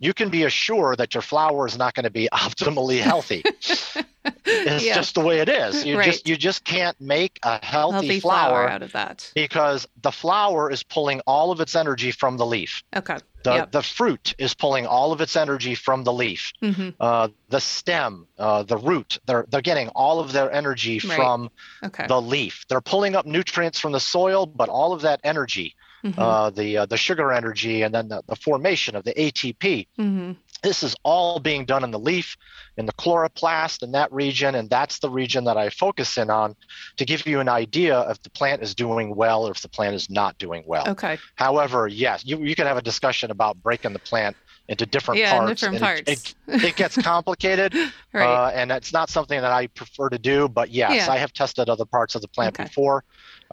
you 0.00 0.12
can 0.14 0.30
be 0.30 0.42
assured 0.44 0.98
that 0.98 1.14
your 1.14 1.22
flower 1.22 1.66
is 1.66 1.76
not 1.78 1.94
going 1.94 2.04
to 2.04 2.10
be 2.10 2.28
optimally 2.34 3.00
healthy. 3.00 3.42
it's 4.46 4.84
Yeah. 4.84 4.94
just 4.94 5.14
the 5.14 5.20
way 5.20 5.38
it 5.40 5.48
is. 5.48 5.84
You 5.84 5.96
Right. 5.96 6.04
just 6.04 6.26
you 6.28 6.36
just 6.36 6.64
can't 6.64 6.98
make 7.00 7.38
a 7.44 7.64
healthy, 7.64 7.92
healthy 7.92 8.20
flower, 8.20 8.48
flower 8.48 8.68
out 8.68 8.82
of 8.82 8.92
that. 8.92 9.30
because 9.34 9.86
the 10.02 10.10
flower 10.12 10.70
is 10.70 10.82
pulling 10.82 11.20
all 11.26 11.50
of 11.52 11.60
its 11.60 11.76
energy 11.76 12.10
from 12.10 12.36
the 12.36 12.46
leaf. 12.46 12.82
Okay. 12.96 13.18
The, 13.44 13.54
Yep. 13.54 13.72
the 13.72 13.82
fruit 13.82 14.34
is 14.38 14.52
pulling 14.54 14.86
all 14.86 15.12
of 15.12 15.22
its 15.22 15.34
energy 15.34 15.74
from 15.74 16.04
the 16.04 16.12
leaf 16.12 16.52
hmm 16.62 16.90
uh, 17.00 17.28
the 17.48 17.60
stem, 17.60 18.26
uh, 18.38 18.62
the 18.64 18.76
root. 18.76 19.18
They're 19.26 19.46
they're 19.48 19.62
getting 19.62 19.88
all 19.88 20.20
of 20.20 20.32
their 20.32 20.50
energy 20.52 20.98
Right. 20.98 21.16
from 21.16 21.48
Okay. 21.82 22.06
the 22.06 22.20
leaf. 22.20 22.64
They're 22.68 22.82
pulling 22.82 23.16
up 23.16 23.24
nutrients 23.26 23.78
from 23.80 23.92
the 23.92 24.00
soil, 24.00 24.44
but 24.46 24.68
all 24.68 24.92
of 24.92 25.02
that 25.02 25.20
energy, 25.24 25.74
Mhm. 26.04 26.14
uh, 26.18 26.50
the 26.50 26.78
uh, 26.78 26.86
the 26.86 26.96
sugar 26.96 27.30
energy, 27.32 27.82
and 27.82 27.94
then 27.94 28.08
the, 28.08 28.22
the 28.26 28.36
formation 28.36 28.96
of 28.96 29.04
the 29.04 29.12
ATP. 29.12 29.86
Mhm. 29.98 30.36
This 30.62 30.82
is 30.82 30.94
all 31.04 31.40
being 31.40 31.64
done 31.64 31.84
in 31.84 31.90
the 31.90 31.98
leaf, 31.98 32.36
in 32.76 32.84
the 32.86 32.92
chloroplast, 32.92 33.82
in 33.82 33.92
that 33.92 34.12
region, 34.12 34.54
and 34.54 34.68
that's 34.68 34.98
the 34.98 35.08
region 35.08 35.44
that 35.44 35.56
I 35.56 35.70
focus 35.70 36.18
in 36.18 36.28
on 36.30 36.54
to 36.96 37.04
give 37.06 37.26
you 37.26 37.40
an 37.40 37.48
idea 37.48 38.08
if 38.10 38.22
the 38.22 38.30
plant 38.30 38.62
is 38.62 38.74
doing 38.74 39.14
well 39.16 39.46
or 39.46 39.52
if 39.52 39.60
the 39.62 39.68
plant 39.70 39.94
is 39.94 40.10
not 40.10 40.36
doing 40.38 40.62
well. 40.66 40.86
Okay. 40.88 41.18
However, 41.36 41.88
yes, 41.88 42.24
you, 42.26 42.38
you 42.44 42.54
can 42.54 42.66
have 42.66 42.76
a 42.76 42.82
discussion 42.82 43.30
about 43.30 43.62
breaking 43.62 43.94
the 43.94 43.98
plant 44.00 44.36
into 44.68 44.84
different 44.86 45.18
Yeah, 45.20 45.32
parts. 45.38 45.60
different 45.62 45.82
and 45.82 45.84
it- 45.84 46.06
parts. 46.06 46.34
It, 46.46 46.64
it 46.64 46.76
gets 46.76 46.96
complicated, 47.02 47.74
Right. 48.12 48.26
uh, 48.26 48.50
and 48.54 48.70
it's 48.70 48.92
not 48.92 49.08
something 49.08 49.40
that 49.40 49.50
I 49.52 49.66
prefer 49.68 50.10
to 50.10 50.18
do. 50.18 50.46
But 50.48 50.70
yes, 50.70 50.92
Yeah. 51.06 51.12
I 51.12 51.16
have 51.16 51.32
tested 51.32 51.68
other 51.70 51.84
parts 51.86 52.14
of 52.14 52.20
the 52.22 52.28
plant 52.28 52.54
Okay. 52.56 52.64
before 52.64 53.02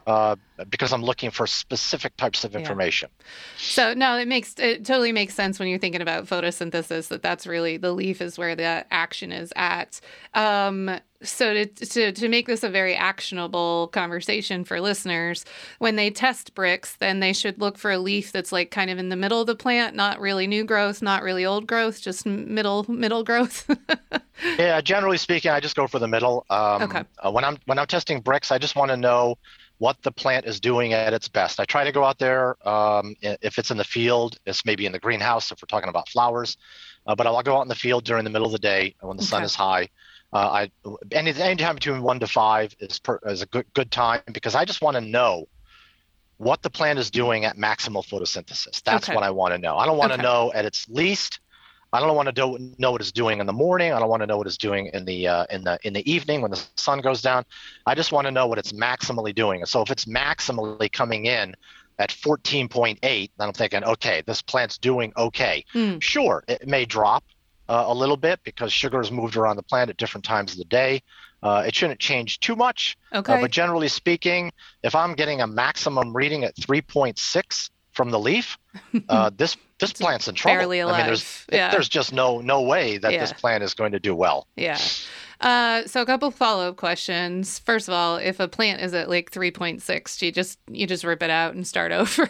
uh, 0.08 0.36
because 0.70 0.92
I'm 0.92 1.02
looking 1.04 1.30
for 1.30 1.46
specific 1.46 2.16
types 2.16 2.44
of 2.44 2.54
Yeah. 2.54 2.56
information. 2.56 3.10
So 3.60 3.94
no, 3.94 4.16
it 4.16 4.28
makes 4.28 4.54
it 4.58 4.84
totally 4.86 5.12
makes 5.12 5.34
sense 5.34 5.58
when 5.58 5.68
you're 5.68 5.78
thinking 5.80 6.00
about 6.02 6.26
photosynthesis 6.26 7.08
that 7.08 7.22
that's 7.22 7.46
really 7.46 7.76
the 7.76 7.92
leaf 7.92 8.20
is 8.22 8.38
where 8.38 8.56
the 8.56 8.86
action 8.92 9.32
is 9.32 9.52
at. 9.56 10.00
Um, 10.34 11.00
so 11.22 11.54
to, 11.54 11.66
to 11.66 12.12
to 12.12 12.28
make 12.28 12.46
this 12.46 12.62
a 12.64 12.70
very 12.70 12.94
actionable 12.94 13.88
conversation 13.88 14.64
for 14.64 14.80
listeners, 14.80 15.44
when 15.80 15.96
they 15.96 16.10
test 16.10 16.54
Brix, 16.54 16.96
then 16.98 17.20
they 17.20 17.32
should 17.32 17.60
look 17.60 17.78
for 17.78 17.90
a 17.90 17.98
leaf 17.98 18.32
that's 18.32 18.52
like 18.52 18.70
kind 18.70 18.90
of 18.90 18.98
in 18.98 19.08
the 19.08 19.16
middle 19.16 19.40
of 19.40 19.48
the 19.48 19.56
plant, 19.56 19.96
not 19.96 20.20
really 20.20 20.46
new 20.46 20.64
growth, 20.64 21.02
not 21.02 21.22
really 21.24 21.44
old 21.44 21.66
growth, 21.66 22.00
just 22.00 22.26
middle 22.26 22.84
middle 22.90 23.24
growth. 23.24 23.68
Yeah, 24.58 24.80
generally 24.80 25.18
speaking, 25.18 25.50
I 25.52 25.60
just 25.60 25.76
go 25.76 25.86
for 25.86 25.98
the 26.00 26.08
middle. 26.08 26.44
Um, 26.50 26.84
Okay. 26.84 27.04
uh, 27.24 27.30
when 27.30 27.44
I'm 27.44 27.58
when 27.66 27.78
I'm 27.78 27.86
testing 27.86 28.22
Brix, 28.22 28.50
I 28.50 28.58
just 28.58 28.74
want 28.74 28.90
to 28.90 28.96
know 28.96 29.36
what 29.78 29.96
the 30.02 30.10
plant 30.12 30.44
is 30.46 30.60
doing 30.60 30.92
at 30.92 31.12
its 31.14 31.28
best. 31.28 31.60
I 31.60 31.64
try 31.64 31.84
to 31.84 31.92
go 31.92 32.04
out 32.04 32.18
there. 32.18 32.56
Um, 32.68 33.14
if 33.22 33.58
it's 33.58 33.70
in 33.70 33.76
the 33.76 33.84
field, 33.84 34.36
it's 34.44 34.64
maybe 34.64 34.86
in 34.86 34.92
the 34.92 34.98
greenhouse 34.98 35.52
if 35.52 35.58
we're 35.62 35.66
talking 35.66 35.88
about 35.88 36.08
flowers. 36.08 36.56
Uh, 37.06 37.14
but 37.14 37.26
I'll 37.26 37.42
go 37.42 37.56
out 37.56 37.62
in 37.62 37.68
the 37.68 37.74
field 37.74 38.04
during 38.04 38.24
the 38.24 38.30
middle 38.30 38.46
of 38.46 38.52
the 38.52 38.58
day 38.58 38.94
when 39.00 39.16
the 39.16 39.22
sun 39.22 39.42
is 39.42 39.54
high. 39.54 39.88
Uh, 40.32 40.68
I 40.84 40.90
any 41.12 41.32
anytime 41.32 41.76
between 41.76 42.02
one 42.02 42.20
to 42.20 42.26
five 42.26 42.74
is 42.80 42.98
per, 42.98 43.18
is 43.26 43.40
a 43.40 43.46
good 43.46 43.64
good 43.72 43.90
time 43.90 44.20
because 44.32 44.54
I 44.54 44.64
just 44.66 44.82
want 44.82 44.96
to 44.96 45.00
know 45.00 45.46
what 46.36 46.62
the 46.62 46.70
plant 46.70 46.98
is 46.98 47.10
doing 47.10 47.44
at 47.44 47.56
maximal 47.56 48.06
photosynthesis. 48.06 48.82
That's 48.82 49.08
Okay. 49.08 49.14
what 49.14 49.24
I 49.24 49.30
want 49.30 49.54
to 49.54 49.58
know. 49.58 49.76
I 49.76 49.86
don't 49.86 49.96
want 49.98 50.10
to 50.12 50.14
Okay. 50.14 50.22
know 50.22 50.52
at 50.52 50.64
its 50.64 50.88
least. 50.88 51.40
I 51.92 52.00
don't 52.00 52.14
want 52.14 52.26
to 52.26 52.32
do, 52.32 52.74
know 52.78 52.92
what 52.92 53.00
it's 53.00 53.12
doing 53.12 53.40
in 53.40 53.46
the 53.46 53.52
morning. 53.52 53.92
I 53.92 53.98
don't 53.98 54.08
want 54.08 54.20
to 54.22 54.26
know 54.26 54.36
what 54.36 54.46
it's 54.46 54.58
doing 54.58 54.90
in 54.92 55.04
the 55.04 55.26
uh, 55.26 55.46
in 55.50 55.64
the 55.64 55.78
in 55.84 55.92
the 55.94 56.10
evening 56.10 56.42
when 56.42 56.50
the 56.50 56.62
sun 56.76 57.00
goes 57.00 57.22
down. 57.22 57.44
I 57.86 57.94
just 57.94 58.12
want 58.12 58.26
to 58.26 58.30
know 58.30 58.46
what 58.46 58.58
it's 58.58 58.72
maximally 58.72 59.34
doing. 59.34 59.64
So 59.64 59.80
if 59.82 59.90
it's 59.90 60.04
maximally 60.04 60.92
coming 60.92 61.26
in 61.26 61.54
at 61.98 62.10
14.8, 62.10 63.00
then 63.02 63.30
I'm 63.48 63.52
thinking, 63.52 63.84
okay, 63.84 64.22
this 64.26 64.42
plant's 64.42 64.78
doing 64.78 65.12
okay. 65.16 65.64
Hmm. 65.72 65.98
Sure, 65.98 66.44
it 66.46 66.68
may 66.68 66.84
drop 66.84 67.24
uh, 67.68 67.84
a 67.86 67.94
little 67.94 68.16
bit 68.16 68.40
because 68.44 68.72
sugar 68.72 69.00
is 69.00 69.10
moved 69.10 69.36
around 69.36 69.56
the 69.56 69.62
plant 69.62 69.90
at 69.90 69.96
different 69.96 70.24
times 70.24 70.52
of 70.52 70.58
the 70.58 70.64
day. 70.64 71.02
Uh, 71.42 71.62
it 71.66 71.74
shouldn't 71.74 72.00
change 72.00 72.40
too 72.40 72.56
much, 72.56 72.96
uh, 73.12 73.18
Okay. 73.18 73.40
but 73.40 73.50
generally 73.50 73.88
speaking, 73.88 74.52
if 74.82 74.94
I'm 74.94 75.14
getting 75.14 75.40
a 75.40 75.46
maximum 75.46 76.14
reading 76.16 76.44
at 76.44 76.56
3.6 76.56 77.70
from 77.98 78.12
the 78.12 78.18
leaf, 78.20 78.56
uh, 79.08 79.28
this 79.36 79.56
this 79.80 79.92
plant's 79.92 80.28
in 80.28 80.36
trouble. 80.36 80.56
barely 80.60 80.80
I 80.80 80.86
mean, 80.86 81.06
there's 81.06 81.22
alive. 81.22 81.46
Yeah. 81.52 81.70
there's 81.72 81.88
just 81.88 82.12
no 82.12 82.40
no 82.40 82.62
way 82.62 82.96
that 82.96 83.10
this 83.10 83.32
plant 83.32 83.64
is 83.64 83.74
going 83.74 83.90
to 83.90 83.98
do 83.98 84.14
well. 84.14 84.46
Yeah. 84.54 84.78
Uh, 85.40 85.86
so 85.86 86.02
a 86.02 86.06
couple 86.06 86.30
follow 86.32 86.68
up 86.68 86.76
questions. 86.76 87.60
First 87.60 87.86
of 87.86 87.94
all, 87.94 88.16
if 88.16 88.40
a 88.40 88.48
plant 88.48 88.80
is 88.80 88.92
at 88.92 89.08
like 89.08 89.30
3.6, 89.30 90.18
do 90.18 90.26
you 90.26 90.32
just 90.32 90.58
you 90.70 90.86
just 90.86 91.04
rip 91.04 91.22
it 91.22 91.30
out 91.30 91.54
and 91.54 91.66
start 91.66 91.92
over? 92.00 92.28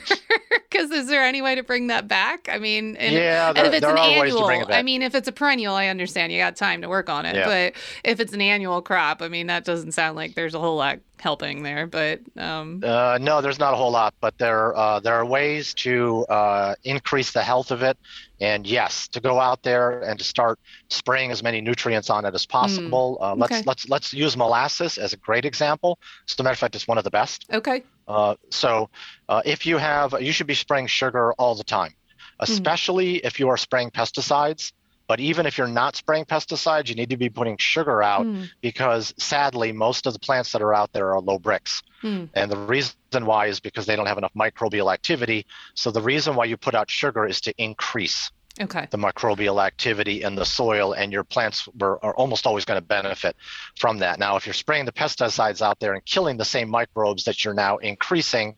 Because? 0.71 0.91
Is 0.91 1.07
there 1.07 1.25
any 1.25 1.41
way 1.41 1.55
to 1.55 1.63
bring 1.63 1.87
that 1.87 2.07
back? 2.07 2.49
I 2.53 2.59
mean, 2.59 2.97
and, 2.97 3.15
yeah, 3.15 3.53
there, 3.53 3.65
and 3.65 3.75
if 3.75 3.79
it's 3.79 3.91
an 3.91 3.97
are 3.97 4.21
ways 4.21 4.35
to 4.35 4.45
bring 4.45 4.61
annual, 4.61 4.71
it. 4.71 4.75
I 4.79 4.83
mean, 4.83 5.01
if 5.03 5.15
it's 5.15 5.27
a 5.27 5.33
perennial, 5.33 5.75
I 5.75 5.87
understand 5.87 6.33
you 6.33 6.39
got 6.39 6.57
time 6.57 6.83
to 6.83 6.89
work 6.89 7.09
on 7.09 7.25
it. 7.25 7.35
Yeah. 7.35 7.47
But 7.47 7.73
if 8.05 8.21
it's 8.21 8.35
an 8.35 8.43
annual 8.43 8.83
crop, 8.83 9.23
I 9.23 9.29
mean, 9.29 9.47
that 9.47 9.65
doesn't 9.65 9.93
sound 9.93 10.17
like 10.17 10.35
there's 10.35 10.55
a 10.55 10.59
whole 10.61 10.77
lot 10.77 10.99
helping 11.19 11.63
there. 11.63 11.87
But 11.87 12.21
um, 12.37 12.83
Uh, 12.85 13.19
no, 13.21 13.41
there's 13.41 13.59
not 13.59 13.73
a 13.73 13.77
whole 13.77 13.91
lot, 13.91 14.15
but 14.21 14.37
there 14.39 14.77
uh, 14.77 15.01
there 15.01 15.15
are 15.15 15.25
ways 15.27 15.73
to 15.75 16.27
uh, 16.27 16.75
increase 16.85 17.33
the 17.33 17.43
health 17.43 17.71
of 17.71 17.83
it. 17.83 17.97
And 18.41 18.67
yes, 18.67 19.09
to 19.09 19.21
go 19.21 19.41
out 19.41 19.63
there 19.63 20.01
and 20.01 20.19
to 20.19 20.25
start 20.25 20.61
spraying 20.89 21.31
as 21.31 21.43
many 21.43 21.61
nutrients 21.61 22.09
on 22.09 22.25
it 22.25 22.35
as 22.35 22.47
possible. 22.47 23.19
uh, 23.21 23.35
let's 23.35 23.53
okay. 23.53 23.63
let's 23.67 23.89
let's 23.89 24.13
use 24.13 24.37
molasses 24.37 24.97
as 24.99 25.13
a 25.13 25.17
great 25.17 25.45
example. 25.45 25.99
As 26.29 26.39
a 26.39 26.43
matter 26.43 26.53
of 26.53 26.59
fact, 26.59 26.75
it's 26.77 26.87
one 26.87 26.99
of 26.99 27.05
the 27.05 27.11
best. 27.11 27.47
okay, 27.53 27.83
Uh, 28.07 28.35
so 28.51 28.89
uh, 29.29 29.43
if 29.45 29.67
you 29.67 29.77
have, 29.79 30.15
you 30.21 30.33
should 30.33 30.47
be 30.47 30.55
spraying 30.55 30.87
sugar 30.87 31.33
all 31.35 31.55
the 31.55 31.65
time, 31.65 31.95
especially 32.41 33.17
if 33.17 33.41
you 33.41 33.49
are 33.49 33.57
spraying 33.57 33.91
pesticides. 33.91 34.73
But 35.09 35.21
even 35.21 35.47
if 35.47 35.57
you're 35.59 35.67
not 35.67 35.97
spraying 35.97 36.27
pesticides, 36.27 36.89
you 36.89 36.95
need 36.95 37.11
to 37.11 37.17
be 37.17 37.31
putting 37.31 37.57
sugar 37.57 38.03
out 38.03 38.25
Hmm, 38.25 38.45
because 38.61 39.15
sadly, 39.19 39.73
most 39.73 40.07
of 40.07 40.13
the 40.13 40.19
plants 40.19 40.53
that 40.53 40.63
are 40.63 40.75
out 40.75 40.93
there 40.93 41.13
are 41.15 41.21
low 41.21 41.39
Brix. 41.39 41.83
hmm. 42.03 42.27
And 42.35 42.51
the 42.51 42.59
reason 42.59 42.95
why 43.25 43.47
is 43.47 43.59
because 43.59 43.87
they 43.87 43.97
don't 43.97 44.07
have 44.07 44.19
enough 44.19 44.35
microbial 44.35 44.93
activity. 44.93 45.47
So 45.75 45.91
the 45.91 46.03
reason 46.03 46.37
why 46.37 46.45
you 46.45 46.57
put 46.57 46.75
out 46.75 46.91
sugar 46.91 47.27
is 47.27 47.41
to 47.43 47.55
increase 47.57 48.31
okay, 48.61 48.87
the 48.91 48.99
microbial 48.99 49.65
activity 49.65 50.23
in 50.23 50.35
the 50.35 50.45
soil, 50.45 50.93
and 50.93 51.13
your 51.13 51.25
plants 51.25 51.67
were, 51.79 52.05
are 52.05 52.15
almost 52.17 52.47
always 52.47 52.65
going 52.65 52.81
to 52.81 52.87
benefit 52.87 53.35
from 53.79 53.99
that. 53.99 54.19
Now, 54.19 54.37
if 54.37 54.47
you're 54.47 54.53
spraying 54.53 54.85
the 54.85 54.93
pesticides 54.93 55.63
out 55.63 55.81
there 55.81 55.95
and 55.95 56.05
killing 56.05 56.37
the 56.37 56.45
same 56.45 56.69
microbes 56.69 57.25
that 57.25 57.45
you're 57.45 57.55
now 57.55 57.79
increasing, 57.79 58.57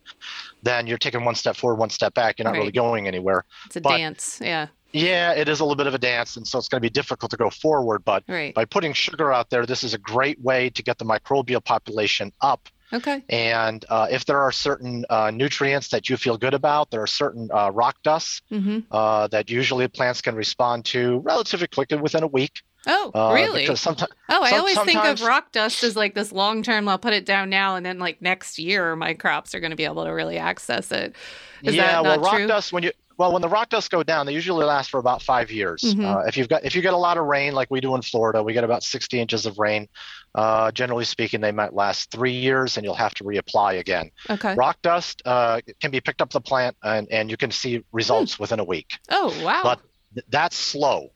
then 0.62 0.86
you're 0.86 0.98
taking 0.98 1.24
one 1.24 1.34
step 1.34 1.54
forward, 1.56 1.76
one 1.76 1.90
step 1.90 2.14
back. 2.14 2.38
You're 2.38 2.46
not 2.46 2.54
really 2.54 2.72
going 2.72 3.06
anywhere. 3.06 3.44
it's 3.66 3.76
a 3.76 3.80
but- 3.80 3.96
dance. 3.96 4.40
Yeah, 4.42 4.66
Yeah, 4.92 5.32
it 5.32 5.48
is 5.48 5.60
a 5.60 5.64
little 5.64 5.76
bit 5.76 5.86
of 5.86 5.94
a 5.94 5.98
dance, 5.98 6.36
and 6.36 6.46
so 6.46 6.58
it's 6.58 6.68
going 6.68 6.80
to 6.80 6.84
be 6.84 6.90
difficult 6.90 7.30
to 7.30 7.36
go 7.36 7.50
forward. 7.50 8.04
But 8.04 8.24
right. 8.28 8.54
by 8.54 8.64
putting 8.64 8.92
sugar 8.92 9.32
out 9.32 9.50
there, 9.50 9.66
this 9.66 9.84
is 9.84 9.94
a 9.94 9.98
great 9.98 10.40
way 10.40 10.70
to 10.70 10.82
get 10.82 10.98
the 10.98 11.04
microbial 11.04 11.64
population 11.64 12.32
up 12.40 12.68
Okay, 12.92 13.22
and 13.28 13.84
uh, 13.88 14.08
if 14.10 14.24
there 14.24 14.40
are 14.40 14.50
certain 14.50 15.04
uh, 15.08 15.30
nutrients 15.30 15.88
that 15.90 16.08
you 16.08 16.16
feel 16.16 16.36
good 16.36 16.54
about, 16.54 16.90
there 16.90 17.02
are 17.02 17.06
certain 17.06 17.48
uh, 17.52 17.70
rock 17.70 17.96
dusts 18.02 18.42
hmm 18.48 18.80
uh, 18.90 19.28
that 19.28 19.48
usually 19.48 19.86
plants 19.86 20.20
can 20.20 20.34
respond 20.34 20.84
to 20.86 21.18
relatively 21.18 21.68
quickly 21.68 21.98
within 21.98 22.24
a 22.24 22.26
week. 22.26 22.62
Oh, 22.86 23.10
Uh, 23.14 23.32
really? 23.34 23.60
Because 23.60 23.80
sometimes, 23.80 24.10
Oh, 24.28 24.42
I 24.42 24.50
Some- 24.50 24.60
always 24.60 24.78
think 24.80 25.04
of 25.04 25.20
rock 25.22 25.52
dust 25.52 25.84
as 25.84 25.96
like 25.96 26.14
this 26.14 26.32
long 26.32 26.62
term. 26.62 26.88
I'll 26.88 26.98
put 26.98 27.12
it 27.12 27.26
down 27.26 27.48
now, 27.50 27.76
and 27.76 27.86
then 27.86 27.98
like 27.98 28.20
next 28.20 28.58
year, 28.58 28.96
my 28.96 29.14
crops 29.14 29.54
are 29.54 29.60
going 29.60 29.70
to 29.70 29.76
be 29.76 29.84
able 29.84 30.04
to 30.04 30.10
really 30.10 30.38
access 30.38 30.90
it. 30.90 31.14
Is 31.62 31.76
yeah, 31.76 31.92
that 31.92 32.02
well, 32.02 32.18
rock 32.18 32.36
true? 32.36 32.46
dust 32.48 32.72
when 32.72 32.82
you 32.82 32.92
well 33.20 33.32
when 33.32 33.42
the 33.42 33.48
rock 33.50 33.68
dusts 33.68 33.90
go 33.90 34.02
down, 34.02 34.24
they 34.24 34.32
usually 34.32 34.64
last 34.64 34.88
for 34.90 34.98
about 34.98 35.20
five 35.20 35.50
years. 35.50 35.82
Mhm. 35.82 36.04
Uh, 36.06 36.20
if 36.26 36.38
you've 36.38 36.48
got 36.48 36.64
if 36.64 36.74
you 36.74 36.80
get 36.80 36.94
a 36.94 36.96
lot 36.96 37.18
of 37.18 37.26
rain 37.26 37.52
like 37.52 37.70
we 37.70 37.78
do 37.78 37.94
in 37.94 38.00
Florida, 38.00 38.42
we 38.42 38.54
get 38.54 38.64
about 38.64 38.82
60 38.82 39.20
inches 39.20 39.44
of 39.44 39.58
rain. 39.58 39.88
Uh, 40.34 40.70
generally 40.72 41.04
speaking, 41.04 41.42
they 41.42 41.52
might 41.52 41.74
last 41.74 42.10
three 42.10 42.32
years, 42.32 42.78
and 42.78 42.84
you'll 42.84 42.94
have 42.94 43.12
to 43.14 43.24
reapply 43.24 43.78
again. 43.78 44.10
Okay. 44.30 44.54
Rock 44.54 44.78
dust 44.80 45.20
uh, 45.26 45.60
can 45.82 45.90
be 45.90 46.00
picked 46.00 46.22
up 46.22 46.30
the 46.30 46.40
plant, 46.40 46.76
and, 46.82 47.08
and 47.10 47.30
you 47.30 47.36
can 47.36 47.50
see 47.50 47.84
results 47.92 48.38
within 48.38 48.58
a 48.58 48.64
week. 48.64 48.96
Oh, 49.10 49.28
wow. 49.44 49.60
but 49.64 49.80
th- 50.14 50.24
that's 50.30 50.56
slow. 50.56 51.10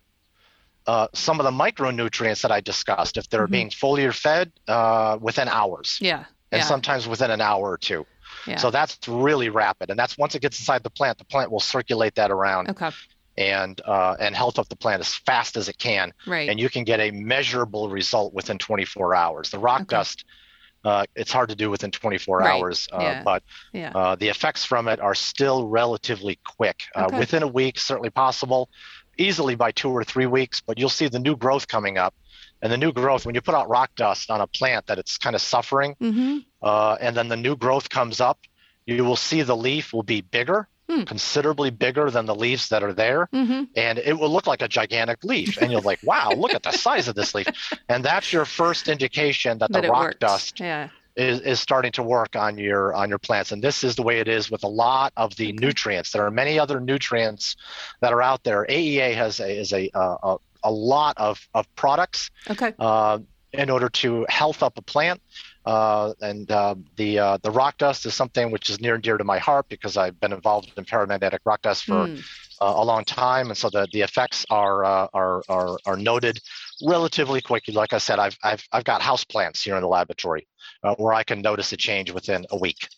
Uh, 0.86 1.08
some 1.14 1.40
of 1.40 1.44
the 1.44 1.50
micronutrients 1.52 2.42
that 2.42 2.52
I 2.52 2.60
discussed, 2.60 3.16
if 3.16 3.30
they're 3.30 3.46
Mhm. 3.46 3.50
being 3.52 3.70
foliar 3.70 4.12
fed, 4.14 4.52
uh, 4.68 5.16
within 5.22 5.48
hours, 5.48 5.96
yeah. 6.02 6.24
and 6.52 6.60
yeah. 6.60 6.64
sometimes 6.66 7.08
within 7.08 7.30
an 7.30 7.40
hour 7.40 7.70
or 7.70 7.78
two. 7.78 8.04
Yeah. 8.46 8.56
So 8.58 8.70
that's 8.70 8.98
really 9.08 9.48
rapid, 9.48 9.90
and 9.90 9.98
that's 9.98 10.16
once 10.18 10.34
it 10.34 10.42
gets 10.42 10.58
inside 10.58 10.82
the 10.82 10.90
plant, 10.90 11.18
the 11.18 11.24
plant 11.24 11.50
will 11.50 11.60
circulate 11.60 12.14
that 12.16 12.30
around 12.30 12.70
okay. 12.70 12.90
and 13.36 13.80
uh, 13.84 14.16
and 14.20 14.34
health 14.34 14.58
up 14.58 14.68
the 14.68 14.76
plant 14.76 15.00
as 15.00 15.14
fast 15.14 15.56
as 15.56 15.68
it 15.68 15.78
can, 15.78 16.12
Right. 16.26 16.48
and 16.48 16.58
you 16.60 16.68
can 16.70 16.84
get 16.84 17.00
a 17.00 17.10
measurable 17.10 17.88
result 17.88 18.32
within 18.34 18.58
24 18.58 19.14
hours. 19.14 19.50
The 19.50 19.58
rock 19.58 19.82
Okay. 19.82 19.96
dust, 19.96 20.24
uh, 20.84 21.04
it's 21.16 21.32
hard 21.32 21.48
to 21.48 21.54
do 21.56 21.70
within 21.70 21.90
24 21.90 22.38
Right. 22.38 22.50
hours, 22.50 22.88
uh, 22.92 22.98
Yeah. 23.00 23.22
but 23.22 23.42
yeah. 23.72 23.90
uh, 23.94 24.14
the 24.16 24.28
effects 24.28 24.64
from 24.64 24.86
it 24.88 25.00
are 25.00 25.14
still 25.14 25.66
relatively 25.68 26.38
quick. 26.44 26.82
Uh, 26.94 27.06
Okay. 27.06 27.18
Within 27.18 27.42
a 27.42 27.48
week, 27.48 27.78
certainly 27.78 28.10
possible. 28.10 28.68
Easily 29.16 29.54
by 29.54 29.70
two 29.70 29.90
or 29.90 30.02
three 30.04 30.26
weeks, 30.26 30.60
but 30.60 30.76
you'll 30.78 30.88
see 30.88 31.06
the 31.08 31.20
new 31.20 31.36
growth 31.36 31.68
coming 31.68 31.98
up. 31.98 32.14
And 32.64 32.72
the 32.72 32.78
new 32.78 32.92
growth, 32.92 33.26
when 33.26 33.34
you 33.36 33.42
put 33.42 33.54
out 33.54 33.68
rock 33.68 33.90
dust 33.94 34.30
on 34.30 34.40
a 34.40 34.46
plant 34.48 34.86
that 34.86 34.98
it's 34.98 35.18
kind 35.18 35.36
of 35.36 35.42
suffering, 35.42 35.94
mm-hmm. 36.02 36.38
uh, 36.62 36.96
and 37.00 37.14
then 37.16 37.28
the 37.28 37.36
new 37.36 37.54
growth 37.56 37.90
comes 37.90 38.20
up, 38.22 38.38
you 38.86 39.04
will 39.04 39.16
see 39.16 39.42
the 39.42 39.54
leaf 39.56 39.92
will 39.92 40.02
be 40.02 40.22
bigger, 40.22 40.66
Hmm. 40.88 41.04
considerably 41.04 41.70
bigger 41.70 42.10
than 42.10 42.26
the 42.26 42.34
leaves 42.34 42.68
that 42.68 42.82
are 42.82 42.92
there, 42.92 43.28
Mm-hmm. 43.34 43.62
and 43.74 43.98
it 43.98 44.18
will 44.18 44.28
look 44.30 44.46
like 44.46 44.60
a 44.60 44.68
gigantic 44.68 45.24
leaf. 45.24 45.56
And 45.56 45.70
you're 45.72 45.80
like, 45.80 45.98
wow, 46.02 46.32
look 46.34 46.54
at 46.54 46.62
the 46.62 46.72
size 46.72 47.08
of 47.08 47.14
this 47.14 47.34
leaf. 47.34 47.46
And 47.88 48.04
that's 48.04 48.32
your 48.34 48.44
first 48.44 48.88
indication 48.88 49.58
that 49.58 49.72
the 49.72 49.80
But 49.80 49.88
rock 49.90 50.02
worked. 50.08 50.20
dust 50.20 50.60
Yeah. 50.60 50.88
is, 51.16 51.40
is 51.40 51.58
starting 51.60 51.92
to 51.92 52.02
work 52.02 52.36
on 52.36 52.58
your 52.58 52.92
on 52.94 53.08
your 53.08 53.18
plants 53.20 53.52
and 53.52 53.62
this 53.62 53.84
is 53.84 53.94
the 53.96 54.02
way 54.02 54.18
it 54.20 54.28
is 54.28 54.50
with 54.50 54.64
a 54.64 54.68
lot 54.68 55.12
of 55.16 55.34
the 55.36 55.48
Okay. 55.48 55.56
nutrients 55.66 56.10
there 56.10 56.26
are 56.26 56.30
many 56.30 56.58
other 56.58 56.80
nutrients 56.80 57.54
that 58.00 58.12
are 58.12 58.20
out 58.20 58.42
there 58.42 58.66
AEA 58.68 59.14
has 59.14 59.38
a 59.40 59.48
is 59.60 59.72
a 59.72 59.88
uh, 59.94 60.16
a, 60.24 60.36
a 60.64 60.70
lot 60.70 61.16
of 61.18 61.40
of 61.54 61.72
products 61.76 62.30
Okay. 62.50 62.72
uh, 62.78 63.18
in 63.52 63.70
order 63.70 63.88
to 63.88 64.26
health 64.28 64.62
up 64.62 64.76
a 64.76 64.82
plant 64.82 65.20
uh, 65.64 66.12
and 66.20 66.50
uh, 66.50 66.74
the 66.96 67.18
uh, 67.18 67.38
the 67.42 67.50
rock 67.50 67.78
dust 67.78 68.04
is 68.04 68.14
something 68.14 68.50
which 68.50 68.68
is 68.68 68.80
near 68.80 68.94
and 68.94 69.02
dear 69.02 69.16
to 69.16 69.24
my 69.24 69.38
heart 69.38 69.66
because 69.68 69.96
I've 69.96 70.18
been 70.20 70.32
involved 70.32 70.72
in 70.76 70.84
paramagnetic 70.84 71.38
rock 71.44 71.62
dust 71.62 71.84
for 71.84 72.08
uh, 72.60 72.74
a 72.76 72.84
long 72.84 73.04
time, 73.04 73.48
and 73.48 73.56
so 73.56 73.70
the, 73.70 73.88
the 73.92 74.02
effects 74.02 74.44
are, 74.50 74.84
uh, 74.84 75.08
are 75.14 75.42
are 75.48 75.78
are 75.86 75.96
noted 75.96 76.38
relatively 76.82 77.40
quickly. 77.40 77.72
Like 77.72 77.92
I 77.92 77.98
said, 77.98 78.18
I've 78.18 78.36
I've 78.42 78.62
I've 78.72 78.84
got 78.84 79.00
house 79.00 79.24
plants 79.24 79.62
here 79.62 79.76
in 79.76 79.82
the 79.82 79.88
laboratory 79.88 80.46
uh, 80.82 80.94
where 80.96 81.14
I 81.14 81.22
can 81.22 81.40
notice 81.40 81.72
a 81.72 81.76
change 81.76 82.12
within 82.12 82.44
a 82.50 82.58
week. 82.58 82.88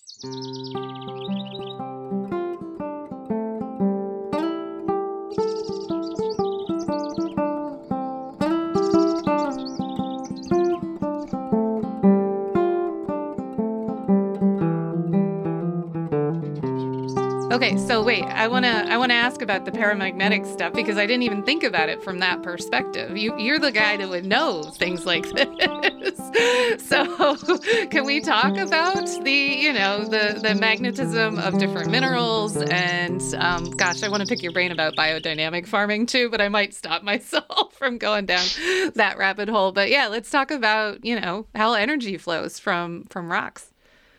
Okay, 17.57 17.79
so 17.79 18.03
wait, 18.03 18.23
I 18.23 18.49
wanna 18.49 18.85
I 18.87 18.99
wanna 18.99 19.15
ask 19.15 19.41
about 19.41 19.65
the 19.65 19.73
paramagnetic 19.73 20.45
stuff 20.45 20.75
because 20.75 20.99
I 20.99 21.07
didn't 21.07 21.23
even 21.23 21.43
think 21.43 21.63
about 21.63 21.89
it 21.89 22.03
from 22.05 22.19
that 22.19 22.43
perspective. 22.43 23.17
You 23.17 23.35
you're 23.39 23.59
the 23.59 23.73
guy 23.73 23.97
that 23.97 24.11
would 24.11 24.27
know 24.27 24.63
things 24.63 25.07
like 25.07 25.25
this. 25.31 26.19
so 26.87 27.35
can 27.91 28.05
we 28.05 28.21
talk 28.21 28.59
about 28.59 29.07
the 29.25 29.33
you 29.33 29.73
know 29.73 30.05
the 30.05 30.39
the 30.43 30.55
magnetism 30.55 31.39
of 31.39 31.59
different 31.59 31.91
minerals 31.91 32.59
and 32.59 33.23
um, 33.39 33.71
gosh, 33.71 34.03
I 34.03 34.11
want 34.11 34.21
to 34.21 34.29
pick 34.29 34.43
your 34.43 34.53
brain 34.53 34.71
about 34.71 34.95
biodynamic 34.95 35.67
farming 35.67 36.05
too, 36.05 36.29
but 36.29 36.43
I 36.43 36.51
might 36.51 36.75
stop 36.75 37.03
myself 37.13 37.73
from 37.73 37.97
going 37.97 38.27
down 38.27 38.45
that 38.97 39.17
rabbit 39.17 39.49
hole. 39.49 39.73
But 39.73 39.89
yeah, 39.89 40.09
let's 40.09 40.29
talk 40.29 40.51
about 40.51 41.07
you 41.07 41.19
know 41.19 41.47
how 41.55 41.73
energy 41.73 42.19
flows 42.19 42.59
from 42.59 43.05
from 43.05 43.33
rocks. 43.33 43.73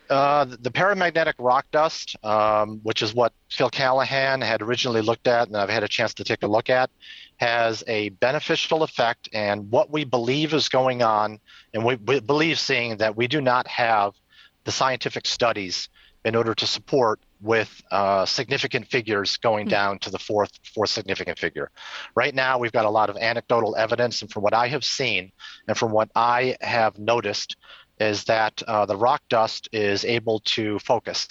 Uh, 0.10 0.46
the 0.46 0.72
paramagnetic 0.72 1.34
rock 1.40 1.66
dust, 1.72 2.16
um, 2.24 2.80
which 2.84 3.02
is 3.02 3.14
what 3.14 3.34
Phil 3.50 3.70
Callahan 3.70 4.42
had 4.42 4.62
originally 4.62 5.02
looked 5.02 5.28
at, 5.28 5.48
and 5.48 5.58
I've 5.58 5.70
had 5.70 5.84
a 5.84 5.88
chance 5.88 6.14
to 6.16 6.24
take 6.24 6.44
a 6.44 6.48
look 6.48 6.70
at, 6.70 6.90
has 7.38 7.84
a 7.88 8.10
beneficial 8.10 8.84
effect. 8.84 9.30
And 9.34 9.70
what 9.70 9.92
we 9.92 10.06
believe 10.06 10.54
is 10.54 10.70
going 10.70 11.02
on, 11.02 11.40
and 11.74 11.84
we, 11.84 11.96
we 11.96 12.20
believe 12.20 12.60
seeing 12.60 12.98
that 12.98 13.16
we 13.18 13.28
do 13.28 13.42
not 13.42 13.68
have 13.68 14.14
the 14.64 14.72
scientific 14.72 15.26
studies 15.26 15.90
in 16.26 16.36
order 16.36 16.54
to 16.54 16.68
support 16.68 17.20
with 17.40 17.82
uh, 17.92 18.26
significant 18.26 18.88
figures 18.88 19.38
going 19.38 19.66
Hmm. 19.66 19.70
down 19.70 20.00
to 20.00 20.10
the 20.10 20.18
fourth 20.20 20.52
fourth 20.74 20.90
significant 20.90 21.38
figure. 21.38 21.70
Right 22.16 22.34
now, 22.34 22.58
we've 22.58 22.72
got 22.72 22.86
a 22.86 22.90
lot 22.90 23.10
of 23.10 23.18
anecdotal 23.18 23.76
evidence, 23.76 24.22
and 24.22 24.32
from 24.32 24.44
what 24.44 24.54
I 24.54 24.68
have 24.70 24.84
seen, 24.84 25.32
and 25.68 25.78
from 25.78 25.92
what 25.92 26.10
I 26.16 26.58
have 26.62 26.98
noticed, 26.98 27.56
is 28.00 28.24
that 28.26 28.62
uh, 28.68 28.86
the 28.86 28.96
rock 28.98 29.22
dust 29.30 29.70
is 29.72 30.06
able 30.06 30.40
to 30.42 30.80
focus 30.80 31.28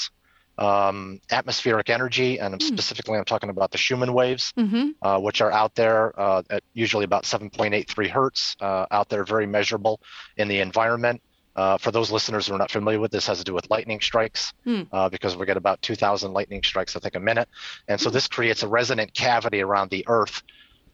um, 0.58 1.18
atmospheric 1.30 1.90
energy, 1.90 2.38
and 2.38 2.54
Hmm. 2.54 2.58
specifically, 2.60 3.18
I'm 3.18 3.24
talking 3.24 3.50
about 3.50 3.70
the 3.70 3.78
Schumann 3.78 4.12
waves, 4.12 4.52
Mm-hmm. 4.58 4.90
uh, 5.02 5.18
which 5.18 5.40
are 5.40 5.52
out 5.52 5.74
there 5.74 6.18
uh, 6.18 6.42
at 6.50 6.62
usually 6.74 7.04
about 7.04 7.24
7.83 7.24 8.08
hertz, 8.08 8.56
uh, 8.60 8.86
out 8.90 9.08
there, 9.08 9.24
very 9.24 9.46
measurable 9.46 10.00
in 10.36 10.48
the 10.48 10.60
environment. 10.60 11.20
Uh, 11.54 11.78
for 11.78 11.90
those 11.90 12.10
listeners 12.10 12.46
who 12.46 12.54
are 12.54 12.58
not 12.58 12.70
familiar 12.70 13.00
with 13.00 13.10
this, 13.10 13.26
has 13.26 13.38
to 13.38 13.44
do 13.44 13.54
with 13.54 13.68
lightning 13.70 14.00
strikes 14.00 14.52
uh, 14.92 15.08
because 15.08 15.36
we 15.36 15.46
get 15.46 15.56
about 15.56 15.80
2,000 15.82 16.32
lightning 16.32 16.62
strikes, 16.62 16.96
I 16.96 17.00
think, 17.00 17.14
a 17.16 17.20
minute, 17.20 17.48
and 17.88 18.00
so 18.00 18.08
Hmm. 18.08 18.14
this 18.14 18.26
creates 18.28 18.62
a 18.62 18.68
resonant 18.68 19.12
cavity 19.14 19.60
around 19.62 19.90
the 19.90 20.04
Earth. 20.08 20.42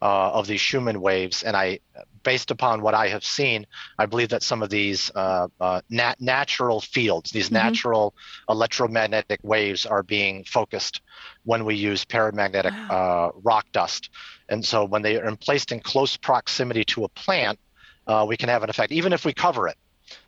Uh, 0.03 0.33
of 0.39 0.47
these 0.49 0.61
Schumann 0.61 1.01
waves, 1.01 1.45
and 1.45 1.57
I, 1.57 1.79
based 2.25 2.51
upon 2.51 2.83
what 2.83 2.95
I 2.95 3.09
have 3.09 3.25
seen, 3.25 3.67
I 3.99 4.07
believe 4.07 4.31
that 4.31 4.43
some 4.43 4.63
of 4.63 4.69
these 4.69 5.11
uh, 5.15 5.47
uh, 5.61 5.81
nat- 5.91 6.21
natural 6.21 6.81
fields, 6.81 7.31
these 7.31 7.51
Mhm. 7.51 7.53
natural 7.65 8.15
electromagnetic 8.49 9.41
waves, 9.45 9.87
are 9.87 10.03
being 10.03 10.45
focused 10.45 11.01
when 11.45 11.65
we 11.65 11.77
use 11.77 12.05
paramagnetic 12.05 12.73
uh, 12.91 13.31
rock 13.45 13.67
dust. 13.73 14.11
And 14.49 14.65
so, 14.65 14.85
when 14.85 15.03
they 15.03 15.17
are 15.21 15.37
placed 15.37 15.73
in 15.73 15.81
close 15.81 16.17
proximity 16.17 16.85
to 16.87 17.05
a 17.05 17.09
plant, 17.11 17.59
uh, 18.07 18.25
we 18.29 18.37
can 18.37 18.49
have 18.49 18.65
an 18.65 18.71
effect, 18.71 18.93
even 18.93 19.13
if 19.13 19.25
we 19.25 19.33
cover 19.33 19.69
it. 19.69 19.77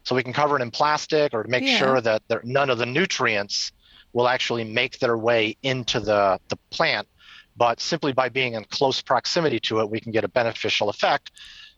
So 0.05 0.15
we 0.15 0.23
can 0.23 0.33
cover 0.33 0.57
it 0.57 0.63
in 0.63 0.71
plastic, 0.71 1.35
or 1.35 1.45
make 1.49 1.67
Yeah. 1.67 1.79
sure 1.79 2.01
that 2.01 2.23
there, 2.29 2.43
none 2.45 2.71
of 2.71 2.79
the 2.79 2.87
nutrients 2.87 3.73
will 4.13 4.29
actually 4.29 4.65
make 4.65 4.99
their 4.99 5.19
way 5.19 5.57
into 5.63 5.99
the, 6.01 6.39
the 6.49 6.57
plant. 6.71 7.09
But 7.57 7.81
simply 7.81 8.13
by 8.13 8.29
being 8.29 8.55
in 8.55 8.65
close 8.65 9.01
proximity 9.01 9.61
to 9.61 9.81
it, 9.81 9.91
we 9.91 10.01
can 10.01 10.13
get 10.13 10.25
a 10.25 10.29
beneficial 10.29 10.89
effect. 10.89 11.31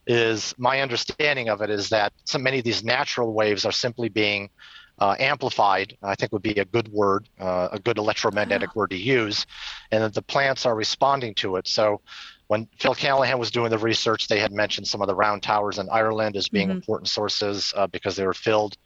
Is 0.06 0.54
my 0.56 0.80
understanding 0.80 1.48
of 1.48 1.62
it 1.62 1.70
is 1.70 1.88
that 1.88 2.12
so 2.24 2.38
many 2.38 2.58
of 2.58 2.64
these 2.64 2.84
natural 2.84 3.32
waves 3.32 3.64
are 3.64 3.72
simply 3.72 4.08
being 4.08 4.50
uh, 4.98 5.16
amplified. 5.18 5.96
I 6.02 6.14
think 6.14 6.32
would 6.32 6.42
be 6.42 6.52
a 6.52 6.64
good 6.64 6.88
word, 6.88 7.28
uh, 7.40 7.68
a 7.72 7.78
good 7.78 7.98
electromagnetic 7.98 8.74
word 8.76 8.90
to 8.90 8.96
use, 8.96 9.44
and 9.90 10.02
that 10.02 10.14
the 10.14 10.22
plants 10.22 10.64
are 10.64 10.74
responding 10.74 11.34
to 11.36 11.56
it. 11.56 11.66
So 11.68 12.00
when 12.46 12.68
Phil 12.78 12.94
Callahan 12.94 13.38
was 13.38 13.50
doing 13.50 13.70
the 13.70 13.78
research, 13.78 14.28
they 14.28 14.38
had 14.38 14.52
mentioned 14.52 14.86
some 14.86 15.02
of 15.02 15.08
the 15.08 15.14
round 15.14 15.42
towers 15.42 15.78
in 15.78 15.88
Ireland 15.90 16.36
as 16.36 16.48
being 16.48 16.68
Mhm. 16.68 16.76
important 16.76 17.08
sources 17.08 17.74
uh, 17.76 17.88
because 17.88 18.14
they 18.16 18.24
were 18.24 18.32
filled 18.32 18.76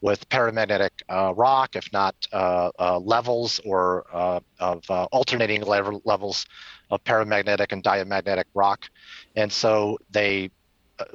with 0.00 0.28
paramagnetic 0.28 0.90
uh, 1.08 1.34
rock, 1.34 1.76
if 1.76 1.92
not 1.92 2.14
uh, 2.32 2.70
uh, 2.78 2.98
levels 2.98 3.60
or 3.64 4.06
uh, 4.12 4.40
of 4.58 4.82
alternating 5.12 5.62
level, 5.62 6.00
levels 6.04 6.46
of 6.90 7.02
paramagnetic 7.04 7.72
and 7.72 7.82
diamagnetic 7.82 8.46
rock. 8.54 8.88
And 9.36 9.52
so 9.52 9.98
they, 10.10 10.50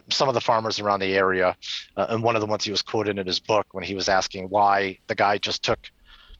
some 0.10 0.28
of 0.28 0.34
the 0.34 0.42
farmers 0.42 0.80
around 0.80 1.00
the 1.00 1.16
area, 1.16 1.56
and 1.96 2.24
one 2.24 2.36
of 2.36 2.42
the 2.42 2.48
ones 2.48 2.64
he 2.64 2.72
was 2.72 2.82
quoted 2.82 3.18
in 3.18 3.26
his 3.26 3.40
book 3.40 3.68
when 3.72 3.84
he 3.84 3.96
was 3.96 4.08
asking 4.08 4.50
why 4.50 5.00
the 5.08 5.16
guy 5.16 5.38
just 5.38 5.64
took, 5.64 5.80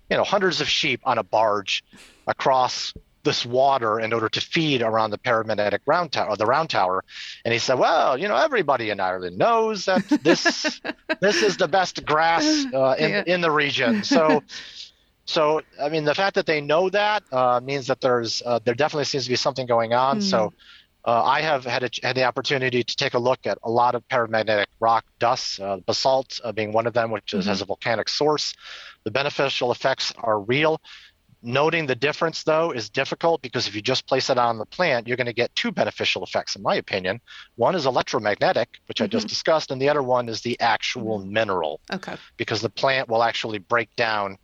you 0.10 0.18
know, 0.18 0.24
hundreds 0.24 0.62
of 0.62 0.70
sheep 0.70 1.02
on 1.04 1.18
a 1.18 1.24
barge 1.24 1.84
across 2.28 2.94
this 3.26 3.46
water 3.46 4.00
in 4.00 4.14
order 4.14 4.30
to 4.30 4.40
feed 4.40 4.82
around 4.82 5.10
the 5.12 5.18
paramagnetic 5.18 5.80
round 5.86 6.14
tower, 6.14 6.30
or 6.30 6.38
the 6.38 6.46
round 6.46 6.70
tower, 6.70 7.04
and 7.44 7.52
he 7.52 7.60
said, 7.60 7.78
"Well, 7.78 8.18
you 8.18 8.30
know, 8.30 8.38
everybody 8.38 8.90
in 8.92 9.02
Ireland 9.02 9.38
knows 9.38 9.86
that 9.86 10.04
this 10.24 10.80
this 11.22 11.44
is 11.44 11.58
the 11.58 11.68
best 11.68 12.06
grass 12.06 12.46
uh, 12.74 12.96
in 12.98 13.10
Yeah. 13.10 13.24
in 13.28 13.42
the 13.42 13.52
region." 13.52 14.04
So, 14.04 14.42
so 15.26 15.62
I 15.82 15.90
mean, 15.90 16.06
the 16.06 16.16
fact 16.16 16.36
that 16.36 16.46
they 16.46 16.62
know 16.62 16.90
that 16.90 17.24
uh, 17.32 17.60
means 17.64 17.88
that 17.88 18.00
there's 18.00 18.42
uh, 18.46 18.60
there 18.64 18.76
definitely 18.76 19.06
seems 19.06 19.26
to 19.26 19.30
be 19.30 19.36
something 19.36 19.68
going 19.68 19.94
on. 19.94 20.22
So. 20.22 20.54
Uh, 21.08 21.22
I 21.24 21.42
have 21.42 21.64
had, 21.64 21.84
a, 21.84 21.90
had 22.02 22.16
the 22.18 22.24
opportunity 22.24 22.84
to 22.84 22.96
take 22.96 23.14
a 23.14 23.20
look 23.20 23.46
at 23.46 23.60
a 23.62 23.70
lot 23.70 23.94
of 23.94 24.02
paramagnetic 24.08 24.66
rock 24.80 25.06
dust, 25.20 25.60
uh, 25.60 25.78
basalt 25.86 26.40
uh, 26.44 26.52
being 26.52 26.72
one 26.74 26.88
of 26.88 26.94
them, 26.94 27.12
which 27.12 27.32
is, 27.36 27.46
Mhm. 27.46 27.50
has 27.50 27.62
a 27.62 27.66
volcanic 27.66 28.10
source. 28.10 28.56
The 29.04 29.12
beneficial 29.12 29.72
effects 29.72 30.12
are 30.18 30.40
real. 30.40 30.82
Noting 31.48 31.86
the 31.86 31.94
difference, 31.94 32.42
though, 32.42 32.72
is 32.72 32.90
difficult 32.90 33.44
because 33.44 33.68
if 33.68 33.76
you 33.76 33.82
just 33.84 34.08
place 34.08 34.32
it 34.32 34.38
on 34.40 34.58
the 34.58 34.66
plant, 34.66 35.08
you're 35.08 35.16
going 35.16 35.28
to 35.28 35.34
get 35.34 35.54
two 35.54 35.72
beneficial 35.72 36.24
effects, 36.24 36.56
in 36.56 36.64
my 36.64 36.74
opinion. 36.74 37.22
One 37.56 37.76
is 37.76 37.86
electromagnetic, 37.86 38.80
which 38.88 39.00
I 39.00 39.06
just 39.06 39.28
mm-hmm. 39.28 39.30
discussed, 39.30 39.70
and 39.70 39.80
the 39.80 39.88
other 39.88 40.02
one 40.02 40.28
is 40.28 40.42
the 40.42 40.60
actual 40.60 41.20
mm-hmm. 41.20 41.34
mineral, 41.34 41.82
Okay. 41.94 42.16
because 42.38 42.62
the 42.62 42.70
plant 42.70 43.10
will 43.10 43.22
actually 43.22 43.60
break 43.60 43.96
down 43.96 44.40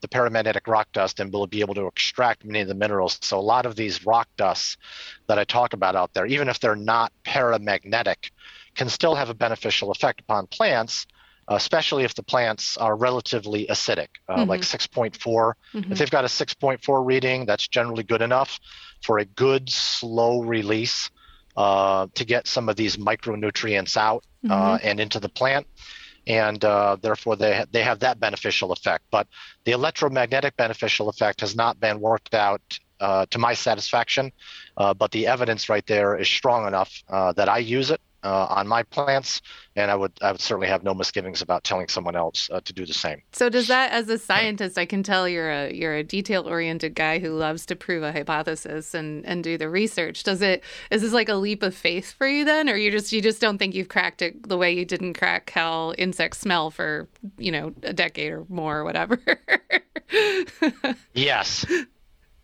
the 0.00 0.08
paramagnetic 0.08 0.66
rock 0.66 0.88
dust 0.92 1.20
and 1.20 1.30
will 1.30 1.46
be 1.46 1.60
able 1.60 1.74
to 1.74 1.86
extract 1.86 2.42
many 2.42 2.60
of 2.60 2.68
the 2.68 2.74
minerals. 2.74 3.18
So, 3.20 3.38
a 3.38 3.40
lot 3.40 3.66
of 3.66 3.76
these 3.76 4.06
rock 4.06 4.26
dusts 4.38 4.78
that 5.26 5.38
I 5.38 5.44
talk 5.44 5.74
about 5.74 5.94
out 5.94 6.14
there, 6.14 6.24
even 6.24 6.48
if 6.48 6.58
they're 6.58 6.74
not 6.74 7.12
paramagnetic, 7.26 8.30
can 8.74 8.88
still 8.88 9.14
have 9.14 9.28
a 9.28 9.34
beneficial 9.34 9.90
effect 9.90 10.20
upon 10.20 10.46
plants. 10.46 11.06
Uh, 11.48 11.54
Especially 11.54 12.04
if 12.04 12.14
the 12.14 12.22
plants 12.22 12.76
are 12.76 12.96
relatively 12.96 13.66
acidic, 13.66 14.08
uh, 14.28 14.44
like 14.44 14.62
6.4 14.62 15.54
Mhm. 15.74 15.92
if 15.92 15.98
they've 15.98 16.10
got 16.10 16.24
a 16.24 16.28
6.4 16.28 17.04
reading, 17.04 17.46
that's 17.46 17.68
generally 17.68 18.02
good 18.02 18.22
enough 18.22 18.58
for 19.02 19.18
a 19.18 19.24
good 19.24 19.70
slow 19.70 20.40
release 20.40 21.10
uh, 21.56 22.06
to 22.14 22.24
get 22.24 22.46
some 22.46 22.68
of 22.68 22.76
these 22.76 22.96
micronutrients 22.96 23.96
out 23.96 24.24
uh, 24.50 24.78
and 24.82 25.00
into 25.00 25.18
the 25.20 25.28
plant. 25.28 25.66
And 26.26 26.64
uh, 26.64 26.96
therefore, 27.00 27.36
they, 27.36 27.64
they 27.70 27.82
have 27.82 28.00
that 28.00 28.18
beneficial 28.18 28.72
effect. 28.72 29.04
But 29.10 29.28
the 29.64 29.72
electromagnetic 29.72 30.56
beneficial 30.56 31.08
effect 31.08 31.40
has 31.40 31.54
not 31.54 31.78
been 31.78 32.00
worked 32.00 32.34
out 32.34 32.60
uh, 33.00 33.26
to 33.30 33.38
my 33.38 33.54
satisfaction. 33.54 34.32
Uh, 34.76 34.92
but 34.94 35.12
the 35.12 35.26
evidence 35.28 35.68
right 35.68 35.86
there 35.86 36.16
is 36.16 36.28
strong 36.28 36.66
enough 36.66 37.02
uh, 37.08 37.32
that 37.32 37.48
I 37.48 37.58
use 37.58 37.90
it 37.90 38.00
uh, 38.26 38.46
on 38.50 38.66
my 38.66 38.82
plants, 38.82 39.40
and 39.76 39.88
I 39.88 39.94
would 39.94 40.12
I 40.20 40.32
would 40.32 40.40
certainly 40.40 40.66
have 40.66 40.82
no 40.82 40.94
misgivings 40.94 41.42
about 41.42 41.62
telling 41.62 41.86
someone 41.86 42.16
else 42.16 42.50
uh, 42.52 42.60
to 42.60 42.72
do 42.72 42.84
the 42.84 42.92
same. 42.92 43.22
So 43.32 43.48
does 43.48 43.68
that, 43.68 43.92
as 43.92 44.08
a 44.08 44.18
scientist, 44.18 44.76
I 44.76 44.84
can 44.84 45.04
tell 45.04 45.28
you're 45.28 45.50
a 45.50 45.72
you're 45.72 45.94
a 45.94 46.02
detail 46.02 46.48
oriented 46.48 46.96
guy 46.96 47.20
who 47.20 47.30
loves 47.30 47.64
to 47.66 47.76
prove 47.76 48.02
a 48.02 48.10
hypothesis 48.10 48.94
and 48.94 49.24
and 49.24 49.44
do 49.44 49.56
the 49.56 49.68
research. 49.68 50.24
Does 50.24 50.42
it 50.42 50.64
is 50.90 51.02
this 51.02 51.12
like 51.12 51.28
a 51.28 51.36
leap 51.36 51.62
of 51.62 51.74
faith 51.74 52.12
for 52.12 52.26
you 52.26 52.44
then, 52.44 52.68
or 52.68 52.76
you 52.76 52.90
just 52.90 53.12
you 53.12 53.22
just 53.22 53.40
don't 53.40 53.58
think 53.58 53.74
you've 53.76 53.88
cracked 53.88 54.22
it 54.22 54.48
the 54.48 54.58
way 54.58 54.72
you 54.72 54.84
didn't 54.84 55.14
crack 55.14 55.50
how 55.50 55.92
insects 55.92 56.38
smell 56.38 56.70
for 56.70 57.08
you 57.38 57.52
know 57.52 57.72
a 57.84 57.92
decade 57.92 58.32
or 58.32 58.44
more 58.48 58.78
or 58.78 58.84
whatever? 58.84 59.20
Yes, 61.14 61.66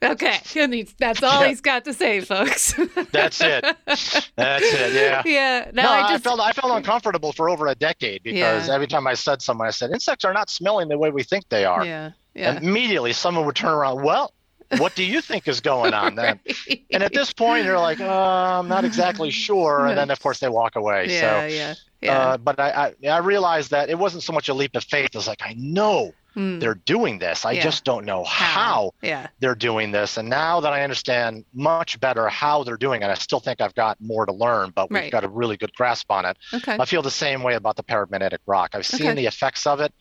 okay, 0.03 0.39
and 0.57 0.75
he's, 0.75 0.93
that's 0.99 1.23
all 1.23 1.43
Yeah. 1.43 1.49
he's 1.49 1.61
got 1.61 1.85
to 1.85 1.95
say, 1.95 2.21
folks. 2.21 2.75
that's 3.13 3.41
it. 3.41 3.65
That's 3.87 4.25
it. 4.37 4.93
Yeah. 4.95 5.23
yeah. 5.27 5.71
No, 5.73 5.83
No, 5.83 5.89
I 5.91 6.15
I, 6.15 6.19
felt 6.19 6.41
I 6.41 6.53
felt 6.53 6.73
uncomfortable 6.77 7.33
for 7.33 7.49
over 7.49 7.67
a 7.69 7.75
decade 7.75 8.23
because 8.23 8.69
Yeah. 8.69 8.75
every 8.75 8.87
time 8.87 9.07
I 9.07 9.15
said 9.15 9.43
something, 9.43 9.67
I 9.67 9.71
said 9.71 9.91
insects 9.91 10.25
are 10.25 10.33
not 10.33 10.51
smelling 10.51 10.89
the 10.89 10.99
way 10.99 11.11
we 11.11 11.23
think 11.23 11.49
they 11.49 11.65
are. 11.65 11.85
yeah 11.85 12.11
yeah. 12.35 12.53
And 12.55 12.65
immediately, 12.65 13.13
someone 13.13 13.45
would 13.45 13.57
turn 13.57 13.73
around. 13.73 14.03
Well, 14.03 14.33
what 14.79 14.95
do 14.95 15.05
you 15.05 15.21
think 15.21 15.47
is 15.49 15.61
going 15.61 15.93
on 15.93 16.15
then? 16.15 16.41
Right. 16.47 16.83
And 16.91 17.03
at 17.03 17.13
this 17.13 17.31
point, 17.31 17.67
you're 17.67 17.79
like, 17.79 18.01
uh, 18.01 18.59
I'm 18.59 18.69
not 18.69 18.87
exactly 18.87 19.31
sure. 19.31 19.87
And 19.87 19.99
then, 19.99 20.11
of 20.11 20.19
course, 20.19 20.39
they 20.41 20.49
walk 20.49 20.77
away. 20.77 21.09
yeah, 21.11 21.21
so, 21.21 21.47
yeah, 21.47 21.75
yeah. 22.01 22.19
uh, 22.19 22.37
but 22.39 22.59
I, 22.59 22.95
I, 23.05 23.09
I 23.09 23.19
realized 23.19 23.71
that 23.73 23.91
it 23.91 23.99
wasn't 23.99 24.23
so 24.23 24.33
much 24.33 24.49
a 24.49 24.55
leap 24.55 24.75
of 24.75 24.85
faith. 24.85 25.11
It 25.13 25.15
was 25.15 25.29
like, 25.29 25.43
I 25.45 25.55
know 25.59 26.13
Hmm. 26.35 26.59
they're 26.59 26.75
doing 26.75 27.19
this. 27.19 27.45
I 27.45 27.53
Yeah. 27.53 27.63
just 27.63 27.85
don't 27.85 28.05
know 28.05 28.25
how 28.25 28.93
Yeah. 29.03 29.27
they're 29.41 29.55
doing 29.55 29.93
this. 29.93 30.17
And 30.17 30.29
now 30.31 30.61
that 30.61 30.73
I 30.73 30.83
understand 30.83 31.45
much 31.53 32.01
better 32.01 32.29
how 32.29 32.65
they're 32.65 32.77
doing 32.77 33.03
it, 33.03 33.07
I 33.11 33.15
still 33.15 33.41
think 33.41 33.61
I've 33.61 33.75
got 33.75 33.99
more 34.01 34.25
to 34.27 34.33
learn, 34.33 34.71
but 34.75 34.91
we've 34.91 35.03
Right. 35.03 35.13
got 35.13 35.25
a 35.25 35.29
really 35.29 35.57
good 35.57 35.75
grasp 35.75 36.11
on 36.11 36.25
it. 36.25 36.37
Okay. 36.55 36.77
I 36.79 36.85
feel 36.87 37.03
the 37.03 37.11
same 37.11 37.43
way 37.43 37.55
about 37.55 37.77
the 37.77 37.83
paramagnetic 37.83 38.39
rock. 38.47 38.71
I've 38.75 38.87
seen 38.87 39.09
Okay. 39.09 39.15
the 39.17 39.27
effects 39.27 39.67
of 39.67 39.81
it. 39.81 39.93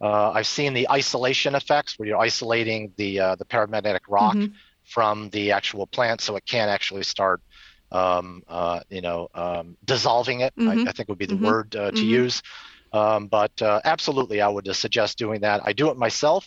Uh, 0.00 0.30
I've 0.32 0.46
seen 0.46 0.74
the 0.74 0.88
isolation 0.90 1.54
effects 1.54 1.98
where 1.98 2.08
you're 2.08 2.18
isolating 2.18 2.92
the 2.96 3.20
uh, 3.20 3.34
the 3.36 3.44
paramagnetic 3.44 4.00
rock 4.08 4.36
Mhm. 4.36 4.52
from 4.84 5.30
the 5.30 5.52
actual 5.52 5.86
plant, 5.86 6.20
so 6.20 6.36
it 6.36 6.44
can't 6.46 6.70
actually 6.70 7.04
start, 7.04 7.40
um, 7.92 8.42
uh, 8.48 8.80
you 8.90 9.00
know, 9.00 9.28
um, 9.34 9.76
dissolving 9.84 10.40
it. 10.40 10.52
Mhm. 10.56 10.86
I, 10.86 10.90
I 10.90 10.92
think 10.92 11.08
would 11.08 11.18
be 11.18 11.26
the 11.26 11.36
Mhm. 11.36 11.40
word 11.46 11.76
uh, 11.76 11.90
to 11.92 12.04
Mhm. 12.04 12.08
use. 12.08 12.42
Um, 12.94 13.26
but 13.26 13.60
uh, 13.60 13.80
absolutely, 13.84 14.40
I 14.40 14.48
would 14.48 14.74
suggest 14.74 15.18
doing 15.18 15.40
that. 15.40 15.60
I 15.64 15.72
do 15.72 15.90
it 15.90 15.96
myself. 15.96 16.46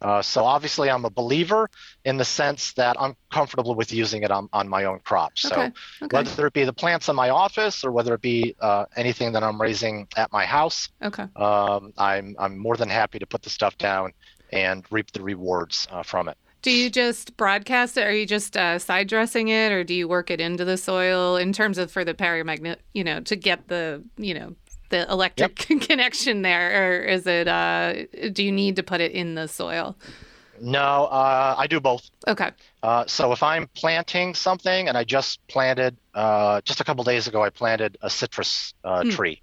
Uh, 0.00 0.22
so 0.22 0.44
obviously, 0.44 0.88
I'm 0.88 1.04
a 1.04 1.10
believer 1.10 1.68
in 2.04 2.16
the 2.16 2.24
sense 2.24 2.72
that 2.74 2.96
I'm 2.98 3.14
comfortable 3.30 3.74
with 3.74 3.92
using 3.92 4.22
it 4.22 4.30
on, 4.30 4.48
on 4.52 4.66
my 4.68 4.84
own 4.84 5.00
crops. 5.00 5.42
So 5.42 5.56
Okay. 5.56 5.72
Okay. 6.04 6.16
whether 6.16 6.46
it 6.46 6.52
be 6.54 6.64
the 6.64 6.72
plants 6.72 7.08
in 7.08 7.16
my 7.16 7.30
office 7.30 7.84
or 7.84 7.92
whether 7.92 8.14
it 8.14 8.22
be 8.22 8.54
uh, 8.60 8.86
anything 8.96 9.32
that 9.32 9.42
I'm 9.42 9.60
raising 9.60 10.06
at 10.16 10.32
my 10.32 10.46
house, 10.46 10.88
Okay. 11.02 11.26
um, 11.36 11.92
I'm 11.98 12.34
I'm 12.38 12.56
more 12.56 12.76
than 12.76 12.88
happy 12.88 13.18
to 13.18 13.26
put 13.26 13.42
the 13.42 13.50
stuff 13.50 13.76
down 13.76 14.12
and 14.52 14.86
reap 14.90 15.10
the 15.12 15.22
rewards 15.22 15.86
uh, 15.90 16.02
from 16.02 16.28
it. 16.28 16.36
Do 16.62 16.70
you 16.70 16.88
just 16.90 17.36
broadcast 17.36 17.96
it? 17.96 18.06
Are 18.06 18.12
you 18.12 18.26
just 18.26 18.56
uh, 18.56 18.78
side 18.78 19.08
dressing 19.08 19.48
it, 19.48 19.72
or 19.72 19.82
do 19.84 19.94
you 19.94 20.08
work 20.08 20.30
it 20.30 20.40
into 20.40 20.64
the 20.64 20.76
soil 20.76 21.36
in 21.36 21.52
terms 21.52 21.78
of 21.78 21.90
for 21.90 22.04
the 22.04 22.14
paramagnet? 22.14 22.78
You 22.94 23.04
know, 23.04 23.20
to 23.20 23.36
get 23.36 23.68
the 23.68 24.02
you 24.16 24.34
know 24.34 24.54
the 24.90 25.10
electric 25.10 25.56
connection 25.80 26.42
there, 26.42 27.00
or 27.00 27.04
is 27.04 27.26
it? 27.26 27.48
Uh, 27.48 28.04
do 28.32 28.44
you 28.44 28.52
need 28.52 28.76
to 28.76 28.82
put 28.82 29.00
it 29.00 29.12
in 29.12 29.34
the 29.34 29.48
soil? 29.48 29.96
No, 30.60 31.06
uh, 31.06 31.54
I 31.56 31.66
do 31.66 31.80
both. 31.80 32.08
Okay. 32.28 32.50
Uh, 32.82 33.04
so 33.06 33.32
if 33.32 33.42
I'm 33.42 33.66
planting 33.74 34.34
something, 34.34 34.88
and 34.88 34.96
I 34.96 35.04
just 35.04 35.40
planted 35.48 35.96
uh, 36.14 36.60
just 36.62 36.80
a 36.80 36.84
couple 36.84 37.02
days 37.04 37.26
ago, 37.28 37.42
I 37.42 37.50
planted 37.50 37.96
a 38.02 38.10
citrus 38.10 38.74
uh, 38.84 39.04
Hmm. 39.04 39.08
tree. 39.08 39.42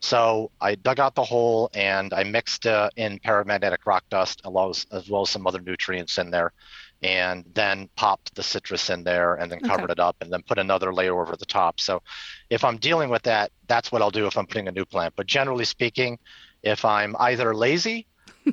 So 0.00 0.50
I 0.60 0.74
dug 0.74 1.00
out 1.00 1.14
the 1.14 1.24
hole 1.24 1.70
and 1.74 2.12
I 2.12 2.24
mixed 2.24 2.66
uh, 2.66 2.90
in 2.96 3.18
paramagnetic 3.20 3.86
rock 3.86 4.04
dust 4.10 4.42
as 4.44 4.52
well 4.52 4.68
as, 4.70 4.86
as 4.92 5.08
well 5.08 5.22
as 5.22 5.30
some 5.30 5.46
other 5.46 5.60
nutrients 5.60 6.18
in 6.18 6.30
there, 6.30 6.52
and 7.04 7.44
then 7.54 7.88
popped 7.96 8.34
the 8.34 8.42
citrus 8.42 8.90
in 8.90 9.04
there 9.04 9.34
and 9.34 9.52
then 9.52 9.60
Okay. 9.64 9.84
covered 9.84 9.90
it 9.90 10.00
up 10.00 10.16
and 10.22 10.32
then 10.32 10.42
put 10.48 10.58
another 10.58 10.92
layer 10.92 11.20
over 11.20 11.36
the 11.36 11.46
top. 11.46 11.80
So 11.80 12.00
if 12.50 12.64
I'm 12.64 12.78
dealing 12.78 13.10
with 13.10 13.22
that, 13.24 13.52
that's 13.68 13.92
what 13.92 14.02
I'll 14.02 14.10
do 14.10 14.26
if 14.26 14.38
I'm 14.38 14.46
putting 14.46 14.68
a 14.68 14.72
new 14.72 14.86
plant. 14.86 15.14
But 15.16 15.26
generally 15.26 15.66
speaking, 15.66 16.18
if 16.62 16.84
I'm 16.84 17.14
either 17.20 17.54
lazy 17.54 18.06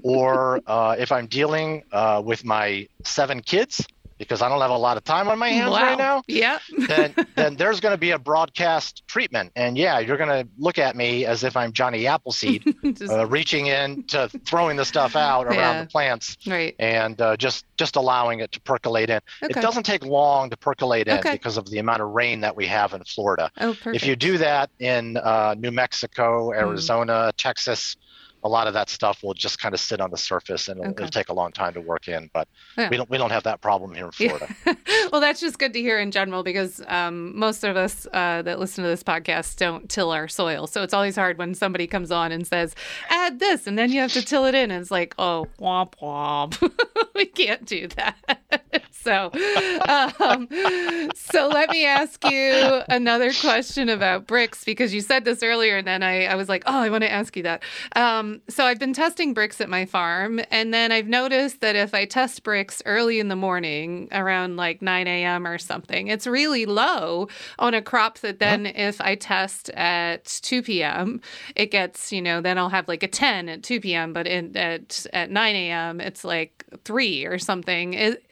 or 0.03 0.61
uh, 0.67 0.95
if 0.99 1.11
I'm 1.11 1.27
dealing 1.27 1.83
uh, 1.91 2.21
with 2.25 2.45
my 2.45 2.87
seven 3.05 3.41
kids 3.41 3.87
because 4.21 4.43
I 4.43 4.49
don't 4.49 4.61
have 4.61 4.69
a 4.69 4.77
lot 4.77 4.97
of 4.97 5.03
time 5.03 5.27
on 5.27 5.39
my 5.39 5.49
hands 5.49 5.71
wow. 5.71 5.81
right 5.81 5.97
now, 5.97 6.21
Yep. 6.27 6.61
then 6.87 7.15
then 7.35 7.55
there's 7.55 7.79
going 7.79 7.93
to 7.93 7.97
be 7.97 8.11
a 8.11 8.19
broadcast 8.19 9.03
treatment, 9.07 9.51
and 9.55 9.75
yeah, 9.77 9.97
you're 9.99 10.17
going 10.17 10.29
to 10.29 10.47
look 10.59 10.77
at 10.77 10.95
me 10.95 11.25
as 11.25 11.43
if 11.43 11.57
I'm 11.57 11.73
Johnny 11.73 12.05
Appleseed, 12.05 12.75
Just- 12.83 13.11
uh, 13.11 13.25
reaching 13.25 13.67
in 13.67 14.03
to 14.03 14.29
throwing 14.45 14.77
the 14.77 14.85
stuff 14.85 15.15
out 15.15 15.47
around 15.47 15.55
Yeah. 15.55 15.81
the 15.83 15.87
plants 15.89 16.37
right. 16.45 16.75
and 16.77 17.19
uh, 17.19 17.35
just 17.35 17.65
just 17.77 17.95
allowing 17.95 18.41
it 18.41 18.51
to 18.51 18.61
percolate 18.61 19.09
in. 19.09 19.19
Okay. 19.43 19.57
It 19.59 19.61
doesn't 19.61 19.83
take 19.83 20.05
long 20.05 20.51
to 20.51 20.57
percolate 20.57 21.07
in 21.07 21.17
Okay. 21.17 21.31
because 21.31 21.57
of 21.57 21.67
the 21.69 21.79
amount 21.79 22.01
of 22.01 22.09
rain 22.09 22.41
that 22.41 22.55
we 22.55 22.67
have 22.67 22.93
in 22.93 23.03
Florida. 23.03 23.49
Oh, 23.59 23.73
perfect. 23.73 23.95
If 23.95 24.05
you 24.05 24.15
do 24.15 24.37
that 24.37 24.69
in 24.79 25.17
uh, 25.17 25.55
New 25.57 25.71
Mexico, 25.71 26.53
Arizona, 26.53 27.31
Texas, 27.37 27.97
a 28.43 28.49
lot 28.49 28.67
of 28.67 28.73
that 28.73 28.89
stuff 28.89 29.21
will 29.23 29.33
just 29.33 29.59
kind 29.59 29.73
of 29.73 29.79
sit 29.79 30.01
on 30.01 30.09
the 30.11 30.17
surface 30.17 30.67
and 30.67 30.79
it'll, 30.79 30.91
Okay. 30.91 31.03
it'll 31.03 31.11
take 31.11 31.29
a 31.29 31.33
long 31.33 31.51
time 31.51 31.73
to 31.73 31.81
work 31.81 32.07
in. 32.07 32.29
But 32.33 32.47
Yeah. 32.77 32.89
we 32.89 32.97
don't 32.97 33.09
we 33.09 33.17
don't 33.17 33.29
have 33.31 33.43
that 33.43 33.61
problem 33.61 33.93
here 33.93 34.05
in 34.05 34.11
Yeah. 34.17 34.37
Florida. 34.37 34.55
well, 35.11 35.21
that's 35.21 35.39
just 35.39 35.59
good 35.59 35.73
to 35.73 35.79
hear 35.81 35.99
in 35.99 36.11
general 36.11 36.43
because 36.43 36.81
um, 36.87 37.37
most 37.37 37.63
of 37.63 37.75
us 37.77 38.07
uh, 38.13 38.41
that 38.41 38.59
listen 38.59 38.83
to 38.83 38.89
this 38.89 39.03
podcast 39.03 39.57
don't 39.57 39.89
till 39.89 40.11
our 40.11 40.27
soil. 40.27 40.67
So 40.67 40.81
it's 40.83 40.93
always 40.93 41.15
hard 41.15 41.37
when 41.37 41.53
somebody 41.53 41.87
comes 41.87 42.11
on 42.11 42.31
and 42.31 42.45
says, 42.47 42.75
add 43.09 43.39
this, 43.39 43.67
and 43.67 43.77
then 43.77 43.91
you 43.91 43.99
have 44.01 44.11
to 44.13 44.21
till 44.21 44.45
it 44.45 44.55
in. 44.55 44.71
And 44.71 44.81
it's 44.81 44.91
like, 44.91 45.13
oh, 45.19 45.47
womp 45.59 45.93
womp. 46.01 46.71
we 47.15 47.25
can't 47.25 47.65
do 47.65 47.87
that. 47.89 48.17
so, 49.03 49.31
um, 49.87 50.47
so 51.15 51.47
let 51.47 51.69
me 51.69 51.85
ask 51.85 52.23
you 52.29 52.81
another 52.89 53.31
question 53.33 53.89
about 53.89 54.27
Brix 54.27 54.63
because 54.63 54.93
you 54.93 55.01
said 55.01 55.25
this 55.25 55.43
earlier, 55.43 55.77
and 55.77 55.87
then 55.87 56.03
I, 56.03 56.25
I 56.25 56.35
was 56.35 56.49
like, 56.49 56.63
oh, 56.65 56.79
I 56.79 56.89
want 56.89 57.03
to 57.03 57.11
ask 57.11 57.35
you 57.35 57.43
that. 57.43 57.63
Um, 57.95 58.41
so 58.47 58.65
I've 58.65 58.79
been 58.79 58.93
testing 58.93 59.33
Brix 59.33 59.59
at 59.61 59.69
my 59.69 59.85
farm, 59.85 60.39
and 60.51 60.73
then 60.73 60.91
I've 60.91 61.07
noticed 61.07 61.61
that 61.61 61.75
if 61.75 61.93
I 61.93 62.05
test 62.05 62.43
Brix 62.43 62.81
early 62.85 63.19
in 63.19 63.27
the 63.27 63.35
morning, 63.35 64.07
around 64.11 64.57
like 64.57 64.81
9 64.81 65.07
a.m. 65.07 65.47
or 65.47 65.57
something, 65.57 66.07
it's 66.07 66.27
really 66.27 66.65
low 66.65 67.27
on 67.59 67.73
a 67.73 67.81
crop 67.81 68.19
that 68.19 68.39
then 68.39 68.65
if 68.65 69.01
I 69.01 69.15
test 69.15 69.69
at 69.71 70.25
2 70.25 70.63
p.m., 70.63 71.21
it 71.55 71.71
gets, 71.71 72.11
you 72.11 72.21
know, 72.21 72.41
then 72.41 72.57
I'll 72.57 72.69
have 72.69 72.87
like 72.87 73.03
a 73.03 73.07
10 73.07 73.49
at 73.49 73.63
2 73.63 73.81
p.m., 73.81 74.13
but 74.13 74.27
in, 74.27 74.55
at, 74.55 75.05
at 75.13 75.31
9 75.31 75.55
a.m., 75.55 76.01
it's 76.01 76.23
like 76.23 76.65
three 76.83 77.25
or 77.25 77.39
something. 77.39 77.93
It, 77.93 78.25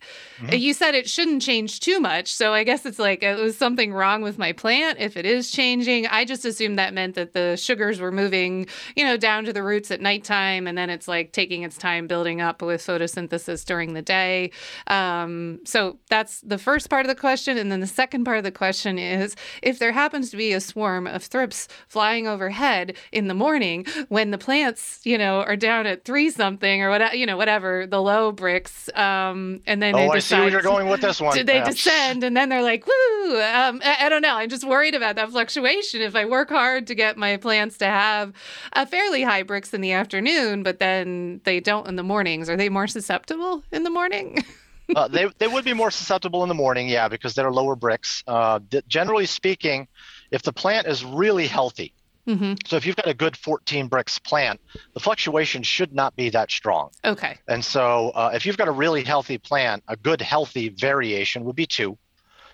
You 0.59 0.73
said 0.73 0.93
it 0.93 1.09
shouldn't 1.09 1.41
change 1.41 1.79
too 1.79 2.01
much. 2.01 2.33
So 2.33 2.53
I 2.53 2.65
guess 2.65 2.85
it's 2.85 2.99
like 2.99 3.23
it 3.23 3.39
was 3.39 3.57
something 3.57 3.93
wrong 3.93 4.21
with 4.21 4.37
my 4.37 4.51
plant. 4.51 4.99
If 4.99 5.15
it 5.15 5.25
is 5.25 5.51
changing, 5.51 6.05
I 6.07 6.25
just 6.25 6.43
assumed 6.43 6.77
that 6.77 6.93
meant 6.93 7.15
that 7.15 7.31
the 7.31 7.55
sugars 7.55 8.01
were 8.01 8.11
moving, 8.11 8.67
you 8.95 9.05
know, 9.05 9.15
down 9.15 9.45
to 9.45 9.53
the 9.53 9.63
roots 9.63 9.89
at 9.89 10.01
nighttime. 10.01 10.67
And 10.67 10.77
then 10.77 10.89
it's 10.89 11.07
like 11.07 11.31
taking 11.31 11.63
its 11.63 11.77
time 11.77 12.07
building 12.07 12.41
up 12.41 12.61
with 12.61 12.81
photosynthesis 12.85 13.63
during 13.63 13.93
the 13.93 14.01
day. 14.01 14.51
Um, 14.87 15.61
so 15.63 15.97
that's 16.09 16.41
the 16.41 16.57
first 16.57 16.89
part 16.89 17.05
of 17.05 17.07
the 17.07 17.19
question. 17.19 17.57
And 17.57 17.71
then 17.71 17.79
the 17.79 17.87
second 17.87 18.25
part 18.25 18.37
of 18.37 18.43
the 18.43 18.51
question 18.51 18.99
is 18.99 19.37
if 19.63 19.79
there 19.79 19.93
happens 19.93 20.29
to 20.31 20.37
be 20.37 20.51
a 20.51 20.59
swarm 20.59 21.07
of 21.07 21.23
thrips 21.23 21.69
flying 21.87 22.27
overhead 22.27 22.97
in 23.13 23.29
the 23.29 23.33
morning 23.33 23.85
when 24.09 24.31
the 24.31 24.37
plants, 24.37 24.99
you 25.05 25.17
know, 25.17 25.41
are 25.43 25.55
down 25.55 25.85
at 25.87 26.03
three 26.03 26.29
something 26.29 26.81
or 26.81 26.89
whatever, 26.89 27.15
you 27.15 27.25
know, 27.25 27.37
whatever, 27.37 27.87
the 27.87 28.01
low 28.01 28.33
Brix. 28.33 28.93
Um, 28.97 29.61
and 29.65 29.81
then 29.81 29.95
oh, 29.95 29.99
they 29.99 30.09
I 30.09 30.48
you're 30.51 30.61
going 30.73 30.87
with 30.89 31.01
this 31.01 31.19
one. 31.21 31.35
did 31.35 31.47
they 31.47 31.55
Yeah. 31.57 31.65
descend 31.69 32.23
and 32.23 32.35
then 32.35 32.49
they're 32.49 32.61
like 32.63 32.85
woo 32.87 33.41
um, 33.41 33.81
I, 33.83 33.97
I 34.01 34.09
don't 34.09 34.21
know 34.21 34.35
i'm 34.35 34.49
just 34.49 34.63
worried 34.63 34.95
about 34.95 35.15
that 35.17 35.29
fluctuation 35.29 36.01
if 36.01 36.15
i 36.15 36.25
work 36.25 36.49
hard 36.49 36.87
to 36.87 36.95
get 36.95 37.17
my 37.17 37.37
plants 37.37 37.77
to 37.79 37.85
have 37.85 38.33
a 38.73 38.85
fairly 38.85 39.23
high 39.23 39.43
Brix 39.43 39.73
in 39.73 39.81
the 39.81 39.91
afternoon 39.91 40.63
but 40.63 40.79
then 40.79 41.41
they 41.43 41.59
don't 41.59 41.87
in 41.87 41.95
the 41.95 42.03
mornings 42.03 42.49
are 42.49 42.57
they 42.57 42.69
more 42.69 42.87
susceptible 42.87 43.63
in 43.71 43.83
the 43.83 43.89
morning 43.89 44.43
uh, 44.95 45.07
they 45.07 45.27
they 45.37 45.47
would 45.47 45.63
be 45.65 45.73
more 45.73 45.91
susceptible 45.91 46.41
in 46.41 46.49
the 46.49 46.55
morning, 46.55 46.87
yeah, 46.89 47.07
because 47.07 47.35
they're 47.35 47.51
lower 47.51 47.75
Brix. 47.75 48.23
Uh, 48.25 48.57
d- 48.69 48.81
generally 48.87 49.27
speaking, 49.27 49.87
if 50.31 50.41
the 50.41 50.51
plant 50.51 50.87
is 50.87 51.05
really 51.05 51.45
healthy, 51.45 51.93
hmm 52.37 52.53
so 52.65 52.75
if 52.75 52.85
you've 52.85 52.95
got 52.95 53.07
a 53.07 53.13
good 53.13 53.35
14 53.35 53.89
Brix 53.89 54.21
plant, 54.23 54.59
the 54.93 54.99
fluctuation 54.99 55.63
should 55.63 55.93
not 55.93 56.15
be 56.15 56.29
that 56.29 56.51
strong. 56.51 56.89
okay 57.03 57.37
And 57.47 57.63
so, 57.63 58.09
uh, 58.11 58.31
if 58.33 58.45
you've 58.45 58.57
got 58.57 58.67
a 58.67 58.71
really 58.71 59.03
healthy 59.03 59.37
plant, 59.37 59.83
a 59.87 59.95
good 59.95 60.21
healthy 60.21 60.69
variation 60.69 61.43
would 61.45 61.55
be 61.55 61.65
two. 61.65 61.97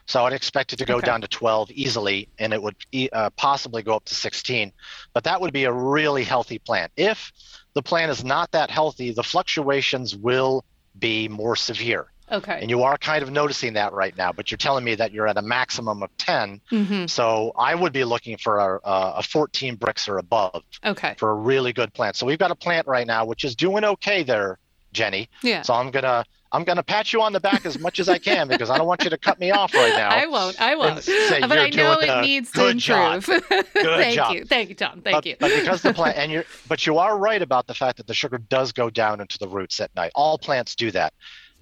So 0.07 0.25
I'd 0.25 0.33
expect 0.33 0.71
it 0.73 0.77
to 0.77 0.85
go 0.85 0.97
Okay. 0.97 1.05
down 1.07 1.21
to 1.21 1.27
12 1.27 1.71
easily, 1.71 2.29
and 2.37 2.53
it 2.53 2.61
would 2.61 2.75
e- 2.91 3.09
uh, 3.11 3.29
possibly 3.31 3.81
go 3.81 3.95
up 3.95 4.05
to 4.05 4.15
16. 4.15 4.71
But 5.13 5.23
that 5.23 5.41
would 5.41 5.51
be 5.53 5.63
a 5.65 5.73
really 5.73 6.23
healthy 6.23 6.59
plant. 6.59 6.91
If 6.95 7.31
the 7.73 7.81
plant 7.81 8.11
is 8.11 8.23
not 8.23 8.51
that 8.51 8.69
healthy, 8.69 9.11
the 9.11 9.23
fluctuations 9.23 10.15
will 10.15 10.63
be 10.97 11.27
more 11.27 11.55
severe. 11.55 12.11
Okay 12.31 12.59
And 12.61 12.69
you 12.69 12.83
are 12.83 12.97
kind 12.97 13.21
of 13.23 13.31
noticing 13.31 13.73
that 13.73 13.93
right 13.93 14.15
now, 14.17 14.31
but 14.31 14.49
you're 14.49 14.57
telling 14.57 14.83
me 14.83 14.95
that 14.95 15.11
you're 15.11 15.27
at 15.27 15.37
a 15.37 15.41
maximum 15.41 16.01
of 16.03 16.09
10. 16.17 16.61
hmm 16.69 17.05
So 17.05 17.51
I 17.57 17.75
would 17.75 17.93
be 17.93 18.03
looking 18.03 18.37
for 18.37 18.59
a, 18.59 18.79
a 18.83 19.23
14 19.23 19.77
Brix 19.77 20.07
or 20.07 20.17
above 20.17 20.63
okay 20.85 21.15
for 21.17 21.31
a 21.31 21.35
really 21.35 21.73
good 21.73 21.93
plant. 21.93 22.15
So 22.15 22.25
we've 22.25 22.39
got 22.39 22.51
a 22.51 22.55
plant 22.55 22.87
right 22.87 23.05
now 23.05 23.25
which 23.25 23.43
is 23.43 23.55
doing 23.55 23.83
okay 23.85 24.23
there, 24.23 24.57
Jennie. 24.93 25.29
yeah 25.43 25.61
So 25.61 25.73
I'm 25.73 25.91
gonna 25.91 26.25
I'm 26.51 26.63
gonna 26.63 26.83
pat 26.83 27.11
you 27.11 27.21
on 27.21 27.33
the 27.33 27.39
back 27.39 27.65
as 27.65 27.77
much 27.79 27.99
as 27.99 28.07
I 28.07 28.17
can 28.17 28.47
because 28.47 28.69
I 28.69 28.77
don't 28.77 28.87
want 28.87 29.03
you 29.03 29.09
to 29.09 29.17
cut 29.17 29.39
me 29.39 29.51
off 29.51 29.73
right 29.73 29.93
now. 29.93 30.09
I 30.09 30.25
won't. 30.25 30.59
I 30.61 30.75
won't. 30.75 31.03
say 31.03 31.41
but 31.41 31.57
I 31.57 31.69
know 31.69 31.99
it 31.99 32.21
needs 32.21 32.49
to 32.51 32.59
good 32.59 32.77
job. 32.77 33.15
improve. 33.15 33.43
Thank 33.73 34.15
job. 34.15 34.33
you. 34.33 34.45
Thank 34.45 34.69
you, 34.69 34.75
Tom. 34.75 35.01
Thank 35.01 35.15
but, 35.17 35.25
you. 35.25 35.35
but 35.37 35.53
because 35.53 35.81
the 35.81 35.93
plant 35.99 36.17
and 36.17 36.31
you're 36.31 36.45
but 36.69 36.85
you 36.87 36.97
are 36.97 37.17
right 37.17 37.41
about 37.41 37.67
the 37.67 37.73
fact 37.73 37.97
that 37.97 38.07
the 38.07 38.13
sugar 38.13 38.37
does 38.37 38.71
go 38.71 38.89
down 38.89 39.19
into 39.19 39.37
the 39.37 39.49
roots 39.49 39.81
at 39.81 39.93
night. 39.95 40.11
All 40.15 40.37
plants 40.37 40.75
do 40.75 40.91
that. 40.91 41.13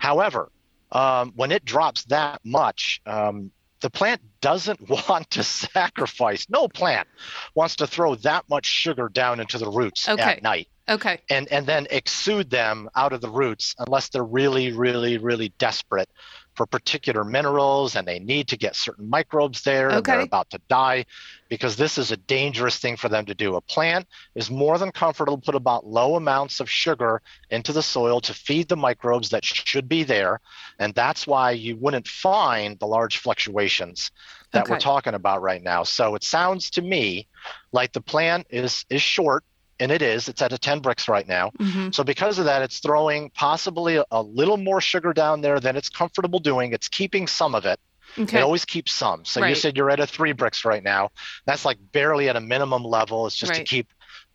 However, 0.04 0.52
um, 0.92 1.32
when 1.38 1.54
it 1.54 1.64
drops 1.64 2.04
that 2.06 2.42
much, 2.44 3.02
um, 3.06 3.52
the 3.80 3.90
plant 3.90 4.20
doesn't 4.42 4.90
want 5.10 5.30
to 5.32 5.44
sacrifice. 5.44 6.46
No 6.50 6.68
plant 6.68 7.08
wants 7.56 7.78
to 7.78 7.88
throw 7.88 8.16
that 8.16 8.44
much 8.50 8.66
sugar 8.66 9.08
down 9.08 9.40
into 9.40 9.58
the 9.58 9.70
roots 9.70 10.10
Okay. 10.10 10.22
at 10.22 10.44
night 10.44 10.68
okay. 10.90 11.20
and 11.30 11.48
and 11.54 11.66
then 11.66 11.88
exude 11.90 12.50
them 12.50 12.90
out 12.98 13.14
of 13.14 13.22
the 13.22 13.30
roots 13.30 13.76
unless 13.80 14.10
they're 14.10 14.24
really 14.26 14.74
really 14.74 15.18
really 15.18 15.54
desperate 15.58 16.10
for 16.56 16.66
particular 16.66 17.24
minerals 17.24 17.96
and 17.96 18.08
they 18.08 18.20
need 18.20 18.48
to 18.48 18.58
get 18.58 18.76
certain 18.76 19.10
microbes 19.10 19.64
there 19.64 19.90
and 19.90 20.06
they're 20.06 20.20
about 20.22 20.50
to 20.52 20.60
die 20.70 21.06
because 21.50 21.76
this 21.76 21.98
is 21.98 22.12
a 22.12 22.18
dangerous 22.18 22.78
thing 22.78 22.98
for 22.98 23.10
them 23.10 23.26
to 23.26 23.34
do. 23.34 23.56
A 23.56 23.62
plant 23.62 24.08
is 24.36 24.50
more 24.50 24.78
than 24.78 24.92
comfortable 24.92 25.38
to 25.38 25.44
put 25.44 25.56
about 25.56 25.86
low 25.86 26.16
amounts 26.16 26.60
of 26.60 26.70
sugar 26.70 27.22
into 27.50 27.74
the 27.74 27.84
soil 27.84 28.22
to 28.22 28.34
feed 28.34 28.68
the 28.68 28.76
microbes 28.76 29.30
that 29.30 29.44
should 29.44 29.88
be 29.88 30.04
there 30.04 30.40
and 30.80 30.94
that's 30.94 31.28
why 31.28 31.52
you 31.52 31.76
wouldn't 31.76 32.08
find 32.08 32.80
the 32.80 32.88
large 32.88 33.18
fluctuations 33.18 34.12
that 34.52 34.70
we're 34.70 34.80
talking 34.80 35.16
about 35.16 35.42
right 35.42 35.62
now. 35.62 35.84
So 35.84 36.16
it 36.16 36.24
sounds 36.24 36.70
to 36.72 36.82
me 36.82 37.28
like 37.72 37.92
the 37.92 38.02
plant 38.02 38.48
is 38.50 38.86
is 38.90 39.02
short 39.02 39.44
and 39.80 39.92
it 39.92 40.02
is 40.02 40.28
it's 40.28 40.42
at 40.42 40.54
a 40.54 40.58
10 40.58 40.82
Brix 40.82 41.08
right 41.08 41.28
now 41.28 41.52
hmm 41.60 41.90
so 41.94 42.04
because 42.04 42.40
of 42.40 42.46
that, 42.46 42.64
it's 42.64 42.80
throwing 42.80 43.30
possibly 43.30 43.98
a, 43.98 44.06
a 44.10 44.22
little 44.22 44.58
more 44.58 44.82
sugar 44.82 45.14
down 45.14 45.42
there 45.42 45.60
than 45.60 45.76
it's 45.76 45.90
comfortable 45.90 46.40
doing. 46.40 46.74
It's 46.74 46.88
keeping 46.88 47.28
some 47.28 47.54
of 47.54 47.66
it. 47.66 47.80
Okay. 48.18 48.40
It 48.40 48.42
always 48.42 48.66
keeps 48.66 48.92
some. 48.92 49.26
So 49.26 49.46
you 49.46 49.56
said 49.56 49.78
you're 49.78 49.90
at 49.90 50.00
a 50.00 50.08
three 50.08 50.34
Brix 50.34 50.66
right 50.66 50.84
now. 50.84 51.10
That's 51.46 51.66
like 51.66 51.78
barely 51.92 52.30
at 52.30 52.36
a 52.36 52.42
minimum 52.42 52.84
level. 52.84 53.28
It's 53.28 53.36
just 53.36 53.54
to 53.54 53.64
keep 53.64 53.93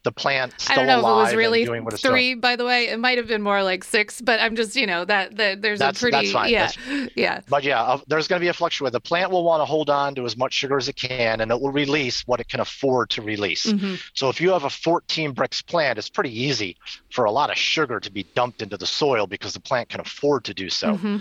the 0.09 0.12
plant 0.12 0.54
still 0.59 0.72
I 0.72 0.76
don't 0.76 0.86
know 0.86 0.98
if 1.00 1.04
it 1.04 1.16
was 1.26 1.34
really 1.34 1.61
and 1.61 1.66
doing 1.68 1.84
what 1.84 1.92
it's 1.92 2.02
doing. 2.02 2.12
three, 2.14 2.34
by 2.34 2.56
the 2.56 2.64
way. 2.64 2.88
It 2.88 2.98
might 2.98 3.18
have 3.18 3.26
been 3.26 3.42
more 3.42 3.62
like 3.62 3.84
six, 3.84 4.22
but 4.22 4.40
I'm 4.40 4.56
just, 4.56 4.74
you 4.74 4.86
know, 4.86 5.04
that, 5.04 5.36
that 5.36 5.61
there's 5.61 5.80
That's- 5.80 5.98
a 5.98 6.00
pretty, 6.00 6.32
that's 6.32 6.32
fine. 6.32 6.50
yeah, 6.50 7.06
yeah, 7.14 7.40
But 7.46 7.62
yeah, 7.62 7.82
uh, 7.82 8.00
there's 8.06 8.26
going 8.26 8.40
to 8.40 8.44
be 8.44 8.48
a 8.48 8.54
fluctuation. 8.54 8.90
The 8.92 9.00
plant 9.00 9.30
will 9.30 9.44
want 9.44 9.61
to 9.61 9.66
hold 9.66 9.90
on 9.90 10.14
to 10.14 10.24
as 10.24 10.34
much 10.34 10.54
sugar 10.54 10.78
as 10.78 10.88
it 10.88 10.96
can, 10.96 11.42
and 11.42 11.50
it 11.50 11.61
will 11.61 11.72
release 11.72 12.26
what 12.26 12.40
it 12.40 12.48
can 12.48 12.61
afford 12.61 13.11
to 13.11 13.22
release. 13.22 13.70
hmm 13.70 13.96
So 14.14 14.30
if 14.30 14.40
you 14.40 14.50
have 14.52 14.64
a 14.64 14.70
14 14.70 15.34
Brix 15.34 15.61
plant, 15.66 15.98
it's 15.98 16.09
pretty 16.09 16.32
easy 16.42 16.76
for 17.11 17.26
a 17.26 17.30
lot 17.30 17.50
of 17.50 17.59
sugar 17.59 18.00
to 18.00 18.11
be 18.11 18.22
dumped 18.34 18.62
into 18.62 18.78
the 18.78 18.86
soil 18.86 19.26
because 19.26 19.52
the 19.52 19.61
plant 19.61 19.90
can 19.90 20.00
afford 20.00 20.44
to 20.44 20.54
do 20.54 20.70
so. 20.70 20.96
hmm 20.96 21.18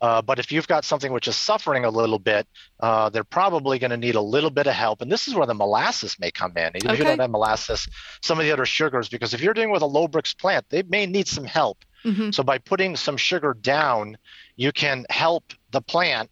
Uh, 0.00 0.20
but 0.22 0.38
if 0.38 0.52
you've 0.52 0.68
got 0.68 0.84
something 0.84 1.12
which 1.12 1.26
is 1.28 1.36
suffering 1.36 1.84
a 1.84 1.90
little 1.90 2.18
bit, 2.18 2.46
uh, 2.80 3.08
they're 3.08 3.24
probably 3.24 3.78
going 3.78 3.90
to 3.90 3.96
need 3.96 4.14
a 4.14 4.20
little 4.20 4.50
bit 4.50 4.66
of 4.66 4.74
help. 4.74 5.00
And 5.00 5.10
this 5.10 5.26
is 5.26 5.34
where 5.34 5.46
the 5.46 5.54
molasses 5.54 6.18
may 6.18 6.30
come 6.30 6.52
in. 6.56 6.76
Even 6.76 6.90
if 6.90 6.98
you 6.98 7.04
don't 7.04 7.18
have 7.18 7.30
molasses, 7.30 7.88
some 8.22 8.38
of 8.38 8.44
the 8.44 8.52
other 8.52 8.66
sugars, 8.66 9.08
because 9.08 9.32
if 9.32 9.40
you're 9.40 9.54
dealing 9.54 9.70
with 9.70 9.82
a 9.82 9.86
low 9.86 10.06
Brix 10.06 10.36
plant, 10.36 10.66
they 10.68 10.82
may 10.82 11.06
need 11.06 11.28
some 11.28 11.44
help. 11.44 11.78
hmm 12.02 12.30
So 12.30 12.42
by 12.42 12.58
putting 12.58 12.96
some 12.96 13.16
sugar 13.16 13.54
down, 13.54 14.18
you 14.56 14.72
can 14.72 15.06
help 15.10 15.44
the 15.70 15.80
plant 15.80 16.30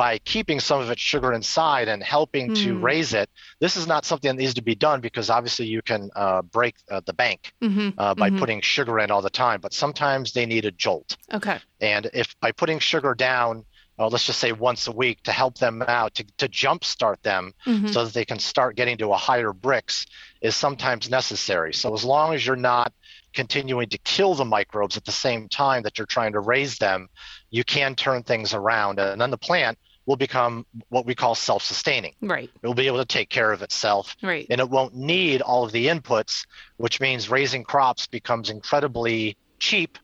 by 0.00 0.18
keeping 0.32 0.60
some 0.60 0.80
of 0.80 0.90
its 0.90 1.02
sugar 1.02 1.32
inside 1.34 1.88
and 1.88 2.02
helping 2.02 2.50
to 2.52 2.78
Hmm. 2.78 2.84
raise 2.90 3.12
it. 3.12 3.28
This 3.60 3.76
is 3.76 3.86
not 3.86 4.04
something 4.06 4.30
that 4.30 4.40
needs 4.42 4.54
to 4.54 4.62
be 4.62 4.74
done 4.74 5.00
because 5.00 5.28
obviously 5.30 5.66
you 5.66 5.82
can 5.82 6.10
uh, 6.16 6.42
break 6.42 6.74
uh, 6.90 7.02
the 7.06 7.12
bank 7.12 7.52
hmm 7.60 7.90
uh, 7.98 8.14
by 8.14 8.30
Mhm. 8.30 8.38
putting 8.40 8.60
sugar 8.62 8.98
in 9.00 9.10
all 9.10 9.22
the 9.22 9.30
time. 9.30 9.60
But 9.60 9.74
sometimes 9.74 10.32
they 10.32 10.46
need 10.46 10.64
a 10.64 10.72
jolt. 10.72 11.16
Okay. 11.38 11.58
And 11.80 12.08
if 12.14 12.34
by 12.40 12.52
putting 12.52 12.78
sugar 12.78 13.14
down, 13.14 13.64
uh, 13.98 14.08
let's 14.08 14.24
just 14.26 14.40
say 14.40 14.52
once 14.52 14.86
a 14.86 14.92
week 14.92 15.18
to 15.24 15.32
help 15.32 15.58
them 15.58 15.82
out, 15.82 16.14
to, 16.14 16.24
to 16.38 16.48
jumpstart 16.48 17.20
them 17.22 17.52
hmm 17.64 17.92
so 17.92 18.04
that 18.04 18.14
they 18.14 18.24
can 18.24 18.38
start 18.38 18.76
getting 18.76 18.96
to 18.98 19.12
a 19.12 19.16
higher 19.16 19.52
Brix 19.52 20.06
is 20.40 20.56
sometimes 20.56 21.10
necessary. 21.10 21.72
So 21.74 21.92
as 21.94 22.04
long 22.04 22.34
as 22.34 22.46
you're 22.46 22.56
not 22.56 22.92
continuing 23.34 23.88
to 23.90 23.98
kill 23.98 24.34
the 24.34 24.44
microbes 24.44 24.96
at 24.96 25.04
the 25.04 25.12
same 25.12 25.48
time 25.48 25.82
that 25.84 25.98
you're 25.98 26.06
trying 26.16 26.32
to 26.32 26.40
raise 26.40 26.78
them, 26.78 27.08
you 27.50 27.64
can 27.64 27.94
turn 27.94 28.22
things 28.22 28.54
around. 28.54 28.98
And 28.98 29.20
then 29.20 29.30
the 29.30 29.38
plant 29.38 29.78
will 30.10 30.16
become 30.16 30.66
what 30.88 31.06
we 31.06 31.14
call 31.14 31.36
self 31.36 31.62
sustaining. 31.62 32.12
Right. 32.20 32.50
It 32.62 32.66
will 32.66 32.74
be 32.74 32.88
able 32.88 32.98
to 32.98 33.04
take 33.04 33.30
care 33.30 33.52
of 33.52 33.62
itself. 33.62 34.16
Right. 34.24 34.44
And 34.50 34.60
it 34.60 34.68
won't 34.68 34.92
need 34.92 35.40
all 35.40 35.64
of 35.64 35.70
the 35.70 35.86
inputs, 35.86 36.46
which 36.78 37.00
means 37.00 37.30
raising 37.30 37.62
crops 37.62 38.08
becomes 38.08 38.50
incredibly 38.50 39.36
cheap 39.60 39.98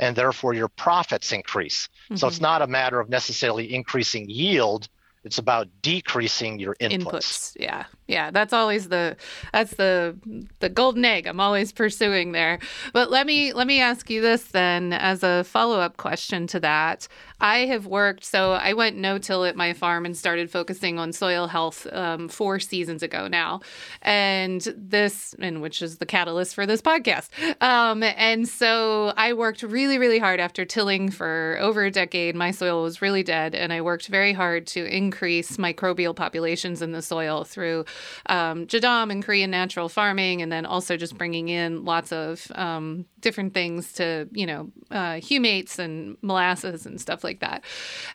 and 0.00 0.16
therefore 0.16 0.54
your 0.54 0.66
profits 0.66 1.30
increase. 1.30 1.88
Mm-hmm. 2.06 2.16
So 2.16 2.26
it's 2.26 2.38
mm-hmm. 2.38 2.46
not 2.46 2.62
a 2.62 2.66
matter 2.66 2.98
of 2.98 3.08
necessarily 3.08 3.72
increasing 3.72 4.28
yield, 4.28 4.88
it's 5.24 5.38
about 5.38 5.68
decreasing 5.80 6.58
your 6.58 6.74
inputs. 6.76 6.98
inputs. 6.98 7.56
Yeah, 7.58 7.84
yeah. 8.06 8.30
That's 8.30 8.52
always 8.52 8.88
the 8.88 9.16
that's 9.52 9.74
the 9.76 10.16
the 10.60 10.68
golden 10.68 11.04
egg 11.04 11.26
I'm 11.26 11.40
always 11.40 11.72
pursuing 11.72 12.32
there. 12.32 12.58
But 12.92 13.10
let 13.10 13.26
me 13.26 13.54
let 13.54 13.66
me 13.66 13.80
ask 13.80 14.10
you 14.10 14.20
this 14.20 14.44
then, 14.44 14.92
as 14.92 15.22
a 15.22 15.42
follow 15.44 15.80
up 15.80 15.96
question 15.96 16.46
to 16.48 16.60
that. 16.60 17.08
I 17.44 17.66
have 17.66 17.84
worked, 17.84 18.24
so 18.24 18.52
I 18.52 18.72
went 18.72 18.96
no 18.96 19.18
till 19.18 19.44
at 19.44 19.54
my 19.54 19.74
farm 19.74 20.06
and 20.06 20.16
started 20.16 20.50
focusing 20.50 20.98
on 20.98 21.12
soil 21.12 21.46
health 21.46 21.86
um, 21.92 22.26
four 22.30 22.58
seasons 22.58 23.02
ago 23.02 23.28
now. 23.28 23.60
And 24.00 24.62
this, 24.74 25.34
and 25.38 25.60
which 25.60 25.82
is 25.82 25.98
the 25.98 26.06
catalyst 26.06 26.54
for 26.54 26.64
this 26.64 26.80
podcast. 26.80 27.28
Um, 27.62 28.02
and 28.02 28.48
so 28.48 29.12
I 29.18 29.34
worked 29.34 29.62
really, 29.62 29.98
really 29.98 30.18
hard 30.18 30.40
after 30.40 30.64
tilling 30.64 31.10
for 31.10 31.58
over 31.60 31.84
a 31.84 31.90
decade. 31.90 32.34
My 32.34 32.50
soil 32.50 32.82
was 32.82 33.02
really 33.02 33.22
dead, 33.22 33.54
and 33.54 33.74
I 33.74 33.82
worked 33.82 34.06
very 34.06 34.32
hard 34.32 34.66
to 34.68 34.86
increase 34.86 35.58
microbial 35.58 36.16
populations 36.16 36.80
in 36.80 36.92
the 36.92 37.02
soil 37.02 37.44
through 37.44 37.84
um, 38.24 38.66
Jadam 38.66 39.12
and 39.12 39.22
Korean 39.22 39.50
natural 39.50 39.90
farming, 39.90 40.40
and 40.40 40.50
then 40.50 40.64
also 40.64 40.96
just 40.96 41.18
bringing 41.18 41.50
in 41.50 41.84
lots 41.84 42.10
of 42.10 42.50
um, 42.54 43.04
different 43.24 43.54
things 43.54 43.92
to, 43.94 44.28
you 44.30 44.46
know, 44.46 44.70
uh, 44.92 45.14
humates 45.14 45.80
and 45.80 46.16
molasses 46.22 46.86
and 46.86 47.00
stuff 47.00 47.24
like 47.24 47.40
that. 47.40 47.64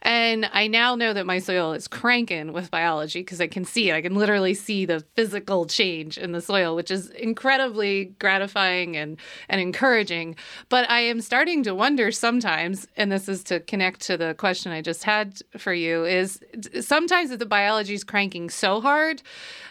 And 0.02 0.50
I 0.54 0.68
now 0.68 0.96
know 0.96 1.12
that 1.12 1.26
my 1.26 1.40
soil 1.40 1.74
is 1.74 1.88
cranking 1.88 2.54
with 2.54 2.72
biology 2.72 3.20
because 3.20 3.42
I 3.42 3.48
can 3.48 3.66
see 3.66 3.90
it. 3.90 3.96
I 3.96 4.02
can 4.02 4.16
literally 4.16 4.54
see 4.54 4.86
the 4.86 5.04
physical 5.16 5.66
change 5.66 6.18
in 6.18 6.32
the 6.32 6.40
soil, 6.40 6.76
which 6.76 6.92
is 6.92 7.10
incredibly 7.10 8.06
gratifying 8.20 8.96
and, 8.96 9.18
and 9.50 9.60
encouraging. 9.60 10.36
But 10.70 10.90
I 10.90 11.02
am 11.02 11.20
starting 11.20 11.64
to 11.64 11.76
wonder 11.76 12.12
sometimes, 12.12 12.88
and 12.96 13.12
this 13.12 13.28
is 13.28 13.44
to 13.46 13.60
connect 13.60 14.02
to 14.02 14.16
the 14.16 14.36
question 14.36 14.72
I 14.72 14.82
just 14.82 15.04
had 15.04 15.42
for 15.58 15.74
you, 15.74 16.06
is 16.06 16.40
sometimes 16.80 17.32
if 17.32 17.40
the 17.40 17.46
biology 17.46 17.96
is 17.96 18.04
cranking 18.04 18.50
so 18.50 18.80
hard, 18.80 19.22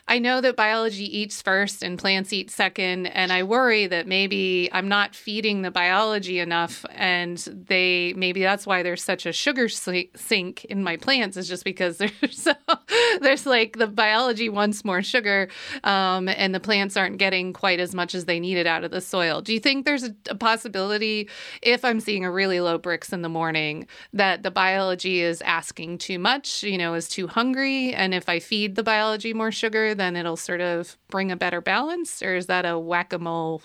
I 0.09 0.19
know 0.19 0.41
that 0.41 0.57
biology 0.57 1.05
eats 1.19 1.43
first 1.43 1.83
and 1.83 1.99
plants 1.99 2.33
eat 2.33 2.51
second, 2.51 3.07
and 3.07 3.31
I 3.31 3.43
worry 3.43 3.87
that 3.87 4.07
maybe 4.07 4.71
I'm 4.73 4.89
not 4.89 5.15
feeding 5.29 5.61
the 5.61 5.71
biology 5.71 6.39
enough, 6.39 6.87
and 6.95 7.37
they 7.69 8.15
maybe 8.17 8.41
that's 8.41 8.67
why 8.67 8.83
there's 8.83 9.05
such 9.05 9.27
a 9.27 9.33
sugar 9.33 9.69
sink 9.69 10.65
in 10.65 10.83
my 10.83 10.97
plants 10.97 11.37
is 11.37 11.47
just 11.47 11.65
because 11.65 11.99
there's 11.99 12.15
so 12.33 12.55
there's 13.21 13.45
like 13.45 13.77
the 13.77 13.87
biology 13.87 14.49
wants 14.49 14.87
more 14.87 15.03
sugar, 15.03 15.51
um, 15.85 16.31
and 16.31 16.55
the 16.55 16.61
plants 16.61 16.97
aren't 16.97 17.19
getting 17.19 17.53
quite 17.53 17.79
as 17.79 17.95
much 17.95 18.15
as 18.15 18.25
they 18.25 18.41
needed 18.41 18.67
out 18.67 18.85
of 18.85 18.91
the 18.91 19.03
soil. 19.03 19.43
Do 19.43 19.53
you 19.53 19.61
think 19.61 19.85
there's 19.85 20.05
a, 20.05 20.15
a 20.31 20.35
possibility 20.35 21.29
if 21.61 21.85
I'm 21.85 22.01
seeing 22.01 22.25
a 22.25 22.31
really 22.31 22.63
low 22.63 22.79
Brix 22.79 23.13
in 23.13 23.21
the 23.21 23.29
morning 23.29 23.87
that 24.15 24.43
the 24.43 24.51
biology 24.51 25.21
is 25.21 25.43
asking 25.43 25.99
too 25.99 26.19
much, 26.19 26.63
you 26.63 26.79
know, 26.79 26.95
is 26.95 27.07
too 27.07 27.27
hungry, 27.27 27.93
and 27.93 28.15
if 28.15 28.31
I 28.31 28.39
feed 28.39 28.77
the 28.77 28.83
biology 28.83 29.35
more 29.35 29.53
sugar 29.53 29.95
then 29.95 30.17
it'll 30.17 30.39
sort 30.39 30.63
of 30.63 30.97
bring 31.11 31.31
a 31.31 31.37
better 31.37 31.61
balance? 31.61 32.23
Or 32.23 32.35
is 32.35 32.47
that 32.47 32.65
a 32.65 32.79
whack 32.79 33.13
a 33.13 33.19
mole 33.19 33.61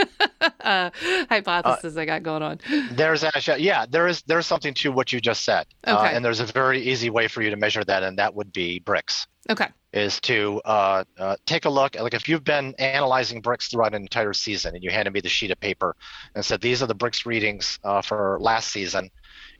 uh, 0.60 0.90
hypothesis 1.28 1.96
uh, 1.96 2.00
I 2.00 2.04
got 2.04 2.22
going 2.22 2.42
on? 2.42 2.60
There's 2.92 3.24
actually, 3.24 3.62
yeah, 3.62 3.86
there 3.88 4.06
is 4.06 4.22
there's 4.22 4.46
something 4.46 4.74
to 4.74 4.92
what 4.92 5.12
you 5.12 5.20
just 5.20 5.44
said. 5.44 5.66
Uh, 5.86 5.96
okay. 5.98 6.08
Uh, 6.08 6.16
and 6.16 6.24
there's 6.24 6.40
a 6.40 6.46
very 6.46 6.80
easy 6.80 7.10
way 7.10 7.28
for 7.28 7.42
you 7.42 7.50
to 7.50 7.56
measure 7.56 7.84
that, 7.84 8.02
and 8.02 8.18
that 8.18 8.34
would 8.34 8.52
be 8.52 8.80
Brix. 8.80 9.26
Okay. 9.50 9.68
Is 9.92 10.20
to 10.22 10.60
uh, 10.64 11.04
uh, 11.18 11.36
take 11.46 11.66
a 11.66 11.70
look, 11.70 11.94
like 12.00 12.14
if 12.14 12.28
you've 12.28 12.44
been 12.44 12.74
analyzing 12.78 13.42
Brix 13.42 13.70
throughout 13.70 13.94
an 13.94 14.02
entire 14.02 14.32
season 14.32 14.74
and 14.74 14.82
you 14.82 14.90
handed 14.90 15.12
me 15.12 15.20
the 15.20 15.28
sheet 15.28 15.50
of 15.50 15.60
paper 15.60 15.94
and 16.34 16.44
said, 16.44 16.60
these 16.60 16.82
are 16.82 16.86
the 16.86 16.94
Brix 16.94 17.26
readings 17.26 17.78
for 18.02 18.38
last 18.40 18.72
season, 18.72 19.10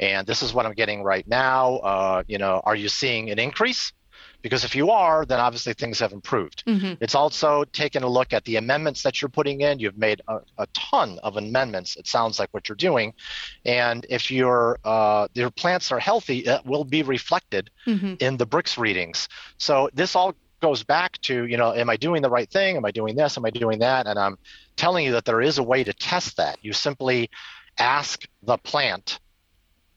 and 0.01 0.27
this 0.27 0.43
is 0.43 0.55
what 0.55 0.67
I'm 0.67 0.73
getting 0.73 1.03
right 1.03 1.27
now. 1.29 2.23
you 2.27 2.39
know, 2.39 2.63
are 2.65 2.75
you 2.75 2.89
seeing 2.89 3.31
an 3.31 3.39
increase? 3.39 3.93
Because 4.45 4.63
if 4.63 4.77
you 4.77 4.91
are, 4.91 5.25
then 5.25 5.41
obviously 5.41 5.73
things 5.73 5.99
have 6.01 6.13
improved. 6.13 6.65
Mm-hmm. 6.67 7.03
It's 7.03 7.15
also 7.15 7.65
taken 7.65 8.03
a 8.03 8.09
look 8.09 8.35
at 8.35 8.45
the 8.45 8.57
amendments 8.57 9.03
that 9.03 9.23
you're 9.23 9.31
putting 9.31 9.63
in. 9.63 9.79
You've 9.79 9.97
made 9.97 10.21
a, 10.29 10.41
a 10.59 10.67
ton 10.75 11.19
of 11.23 11.39
amendments. 11.39 11.97
It 11.97 12.07
sounds 12.07 12.39
like 12.39 12.51
what 12.53 12.69
you're 12.69 12.77
doing, 12.77 13.15
and 13.65 14.05
if 14.11 14.31
your 14.31 14.79
uh, 14.85 15.29
your 15.33 15.51
plants 15.51 15.91
are 15.93 15.99
healthy, 15.99 16.41
it 16.41 16.61
will 16.67 16.85
be 16.85 17.03
reflected 17.03 17.71
mm-hmm. 17.87 18.17
in 18.21 18.37
the 18.37 18.47
Brix 18.47 18.77
readings. 18.77 19.31
So 19.57 19.89
this 19.95 20.15
all 20.15 20.35
goes 20.61 20.83
back 20.83 21.19
to 21.21 21.45
you 21.47 21.59
know 21.59 21.75
am 21.75 21.91
i 21.91 21.97
doing 21.97 22.23
the 22.23 22.31
right 22.31 22.51
thing 22.51 22.79
am 22.79 22.87
i 22.87 22.91
doing 22.91 23.15
this 23.15 23.37
am 23.37 23.45
i 23.45 23.51
doing 23.51 23.81
that 23.81 24.07
and 24.07 24.19
i'm 24.19 24.39
telling 24.77 25.05
you 25.05 25.13
that 25.13 25.27
there 25.27 25.43
is 25.43 25.59
a 25.59 25.63
way 25.63 25.85
to 25.85 25.93
test 25.93 26.39
that 26.39 26.57
you 26.63 26.73
simply 26.73 27.29
ask 27.77 28.27
the 28.43 28.57
plant 28.59 29.21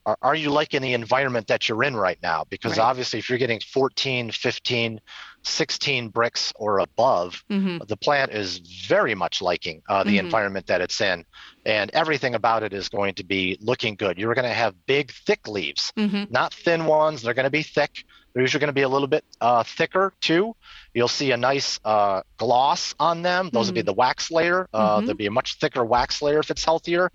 are, 0.08 0.18
are 0.22 0.34
you 0.34 0.48
liking 0.50 0.80
the 0.80 0.94
environment 0.94 1.48
that 1.48 1.68
you're 1.68 1.82
in 1.84 1.94
right 1.94 2.18
now? 2.22 2.44
Because 2.48 2.78
right. 2.78 2.84
obviously, 2.84 3.18
if 3.18 3.28
you're 3.28 3.38
getting 3.38 3.60
14, 3.60 4.30
15, 4.30 5.00
16 5.42 6.12
Brix 6.12 6.50
or 6.56 6.78
above, 6.78 7.44
mm-hmm. 7.50 7.84
the 7.86 7.96
plant 7.98 8.32
is 8.32 8.56
very 8.88 9.14
much 9.14 9.42
liking 9.42 9.82
uh, 9.86 10.04
the 10.04 10.16
mm-hmm. 10.16 10.24
environment 10.24 10.66
that 10.68 10.80
it's 10.80 10.98
in. 11.02 11.26
And 11.66 11.90
everything 11.92 12.34
about 12.34 12.62
it 12.62 12.72
is 12.72 12.88
going 12.88 13.16
to 13.16 13.24
be 13.24 13.58
looking 13.60 13.96
good. 13.96 14.18
You're 14.18 14.34
going 14.34 14.48
to 14.48 14.54
have 14.54 14.74
big, 14.86 15.12
thick 15.12 15.46
leaves, 15.46 15.92
mm-hmm. 15.94 16.24
not 16.32 16.54
thin 16.54 16.86
ones. 16.86 17.20
They're 17.20 17.34
going 17.34 17.44
to 17.44 17.50
be 17.50 17.62
thick. 17.62 18.04
They're 18.32 18.42
usually 18.42 18.60
going 18.60 18.68
to 18.68 18.74
be 18.74 18.82
a 18.82 18.88
little 18.88 19.08
bit 19.08 19.24
uh, 19.42 19.62
thicker 19.62 20.14
too. 20.22 20.56
You'll 20.98 21.06
see 21.06 21.30
a 21.30 21.36
nice 21.36 21.78
uh, 21.84 22.22
gloss 22.38 22.92
on 22.98 23.22
them. 23.22 23.50
Those 23.52 23.68
will 23.68 23.74
be 23.74 23.80
mm-hmm. 23.82 23.86
the 23.86 23.92
wax 23.92 24.32
layer. 24.32 24.68
Uh, 24.72 24.96
mm-hmm. 24.96 25.06
There'll 25.06 25.16
be 25.16 25.26
a 25.26 25.30
much 25.30 25.58
thicker 25.60 25.84
wax 25.84 26.20
layer 26.20 26.40
if 26.40 26.50
it's 26.50 26.64
healthier. 26.64 27.12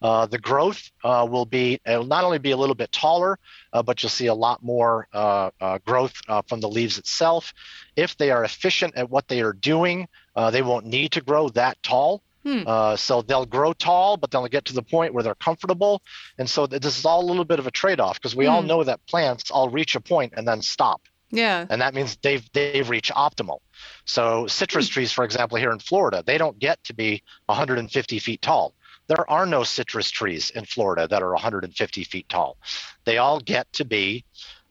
Uh, 0.00 0.24
the 0.24 0.38
growth 0.38 0.90
uh, 1.04 1.26
will 1.28 1.44
be 1.44 1.78
it'll 1.84 2.06
not 2.06 2.24
only 2.24 2.38
be 2.38 2.52
a 2.52 2.56
little 2.56 2.74
bit 2.74 2.90
taller, 2.92 3.38
uh, 3.74 3.82
but 3.82 4.02
you'll 4.02 4.08
see 4.08 4.28
a 4.28 4.34
lot 4.34 4.62
more 4.62 5.06
uh, 5.12 5.50
uh, 5.60 5.78
growth 5.84 6.14
uh, 6.28 6.40
from 6.48 6.60
the 6.60 6.68
leaves 6.68 6.96
itself. 6.96 7.52
If 7.94 8.16
they 8.16 8.30
are 8.30 8.42
efficient 8.42 8.96
at 8.96 9.10
what 9.10 9.28
they 9.28 9.42
are 9.42 9.52
doing, 9.52 10.08
they 10.50 10.62
won't 10.62 10.86
need 10.86 11.12
to 11.12 11.20
grow 11.20 11.50
that 11.50 11.82
tall. 11.82 12.22
Hmm. 12.42 12.94
so 12.94 13.22
they'll 13.22 13.44
grow 13.44 13.72
tall, 13.72 14.16
but 14.16 14.30
they'll 14.30 14.46
get 14.46 14.66
to 14.66 14.72
the 14.72 14.82
point 14.82 15.12
where 15.12 15.24
they're 15.24 15.34
comfortable. 15.34 16.00
And 16.38 16.48
so 16.48 16.66
this 16.68 16.96
is 16.96 17.04
all 17.04 17.24
a 17.24 17.26
little 17.26 17.44
bit 17.44 17.58
of 17.58 17.66
a 17.66 17.72
trade-off 17.72 18.20
because 18.20 18.36
we 18.36 18.46
hmm. 18.46 18.52
all 18.52 18.62
know 18.62 18.84
that 18.84 19.04
plants 19.06 19.50
all 19.50 19.68
reach 19.68 19.96
a 19.96 20.00
point 20.00 20.32
and 20.36 20.48
then 20.48 20.62
stop. 20.62 21.02
Yeah. 21.30 21.66
And 21.68 21.80
that 21.80 21.94
means 21.94 22.16
they've 22.22 22.48
they've 22.52 22.88
reached 22.88 23.12
optimal. 23.12 23.58
So 24.04 24.46
citrus 24.46 24.88
hmm. 24.88 24.92
trees, 24.92 25.12
for 25.12 25.24
example, 25.24 25.58
here 25.58 25.72
in 25.72 25.78
Florida, 25.78 26.22
they 26.24 26.38
don't 26.38 26.58
get 26.58 26.82
to 26.84 26.94
be 26.94 27.22
150 27.46 28.18
feet 28.18 28.42
tall. 28.42 28.74
There 29.08 29.28
are 29.30 29.46
no 29.46 29.62
citrus 29.62 30.10
trees 30.10 30.50
in 30.50 30.64
Florida 30.64 31.06
that 31.08 31.22
are 31.22 31.32
150 31.32 32.04
feet 32.04 32.28
tall. 32.28 32.56
They 33.04 33.18
all 33.18 33.38
get 33.38 33.72
to 33.74 33.84
be 33.84 34.24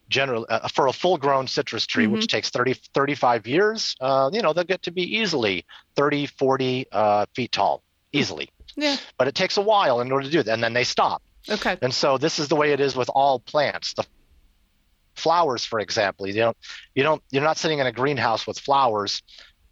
generally 0.09 0.45
uh, 0.49 0.67
for 0.67 0.87
a 0.87 0.93
full 0.93 1.17
grown 1.17 1.47
citrus 1.47 1.85
tree, 1.85 2.05
mm-hmm. 2.05 2.13
which 2.13 2.27
takes 2.27 2.49
30, 2.49 2.73
35 2.93 3.47
years, 3.47 3.95
uh, 4.01 4.29
you 4.31 4.41
know, 4.41 4.53
they'll 4.53 4.63
get 4.63 4.83
to 4.83 4.91
be 4.91 5.17
easily 5.17 5.65
30, 5.95 6.27
40 6.27 6.87
uh, 6.91 7.25
feet 7.33 7.51
tall, 7.51 7.81
easily. 8.11 8.49
Yeah. 8.75 8.97
But 9.17 9.27
it 9.27 9.35
takes 9.35 9.57
a 9.57 9.61
while 9.61 10.01
in 10.01 10.11
order 10.11 10.25
to 10.25 10.31
do 10.31 10.43
that. 10.43 10.51
And 10.51 10.63
then 10.63 10.73
they 10.73 10.83
stop. 10.83 11.21
Okay. 11.49 11.77
And 11.81 11.93
so 11.93 12.17
this 12.17 12.39
is 12.39 12.47
the 12.47 12.55
way 12.55 12.73
it 12.73 12.79
is 12.79 12.95
with 12.95 13.09
all 13.09 13.39
plants. 13.39 13.93
The 13.93 14.05
flowers, 15.15 15.65
for 15.65 15.79
example, 15.79 16.27
you 16.27 16.33
don't, 16.33 16.57
you 16.93 17.03
don't, 17.03 17.21
you're 17.31 17.43
not 17.43 17.57
sitting 17.57 17.79
in 17.79 17.87
a 17.87 17.91
greenhouse 17.91 18.45
with 18.47 18.59
flowers. 18.59 19.21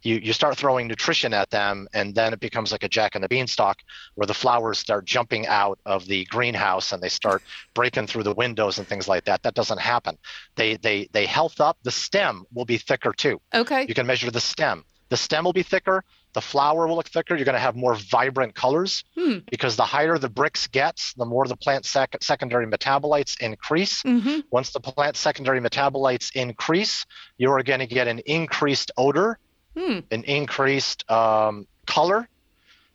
You, 0.02 0.16
you 0.16 0.34
start 0.34 0.58
throwing 0.58 0.86
nutrition 0.86 1.32
at 1.32 1.48
them 1.48 1.88
and 1.94 2.14
then 2.14 2.34
it 2.34 2.40
becomes 2.40 2.72
like 2.72 2.82
a 2.82 2.88
jack 2.90 3.14
and 3.14 3.24
the 3.24 3.28
beanstalk 3.28 3.78
where 4.16 4.26
the 4.26 4.34
flowers 4.34 4.78
start 4.78 5.06
jumping 5.06 5.46
out 5.46 5.78
of 5.86 6.04
the 6.06 6.26
greenhouse 6.26 6.92
and 6.92 7.02
they 7.02 7.08
start 7.08 7.42
breaking 7.72 8.06
through 8.06 8.24
the 8.24 8.34
windows 8.34 8.78
and 8.78 8.86
things 8.86 9.08
like 9.08 9.24
that. 9.24 9.42
That 9.42 9.54
doesn't 9.54 9.80
happen. 9.80 10.18
They 10.56 10.76
they 10.76 11.08
they 11.12 11.24
health 11.24 11.58
up. 11.58 11.78
The 11.84 11.90
stem 11.90 12.44
will 12.52 12.66
be 12.66 12.76
thicker 12.76 13.14
too. 13.14 13.40
Okay. 13.54 13.86
You 13.88 13.94
can 13.94 14.06
measure 14.06 14.30
the 14.30 14.40
stem. 14.40 14.84
The 15.08 15.16
stem 15.16 15.44
will 15.44 15.54
be 15.54 15.62
thicker 15.62 16.04
the 16.34 16.40
flower 16.40 16.86
will 16.86 16.96
look 16.96 17.08
thicker 17.08 17.34
you're 17.34 17.44
going 17.44 17.54
to 17.54 17.60
have 17.60 17.74
more 17.74 17.94
vibrant 17.94 18.54
colors 18.54 19.04
hmm. 19.16 19.38
because 19.50 19.76
the 19.76 19.84
higher 19.84 20.18
the 20.18 20.28
Brix 20.28 20.70
gets 20.70 21.14
the 21.14 21.24
more 21.24 21.46
the 21.46 21.56
plant 21.56 21.86
sec- 21.86 22.16
secondary 22.20 22.66
metabolites 22.66 23.40
increase 23.40 24.02
mm-hmm. 24.02 24.40
once 24.50 24.70
the 24.70 24.80
plant 24.80 25.16
secondary 25.16 25.60
metabolites 25.60 26.30
increase 26.34 27.06
you're 27.38 27.62
going 27.62 27.80
to 27.80 27.86
get 27.86 28.06
an 28.06 28.18
increased 28.20 28.90
odor 28.96 29.38
hmm. 29.76 30.00
an 30.10 30.24
increased 30.24 31.10
um, 31.10 31.66
color, 31.86 32.28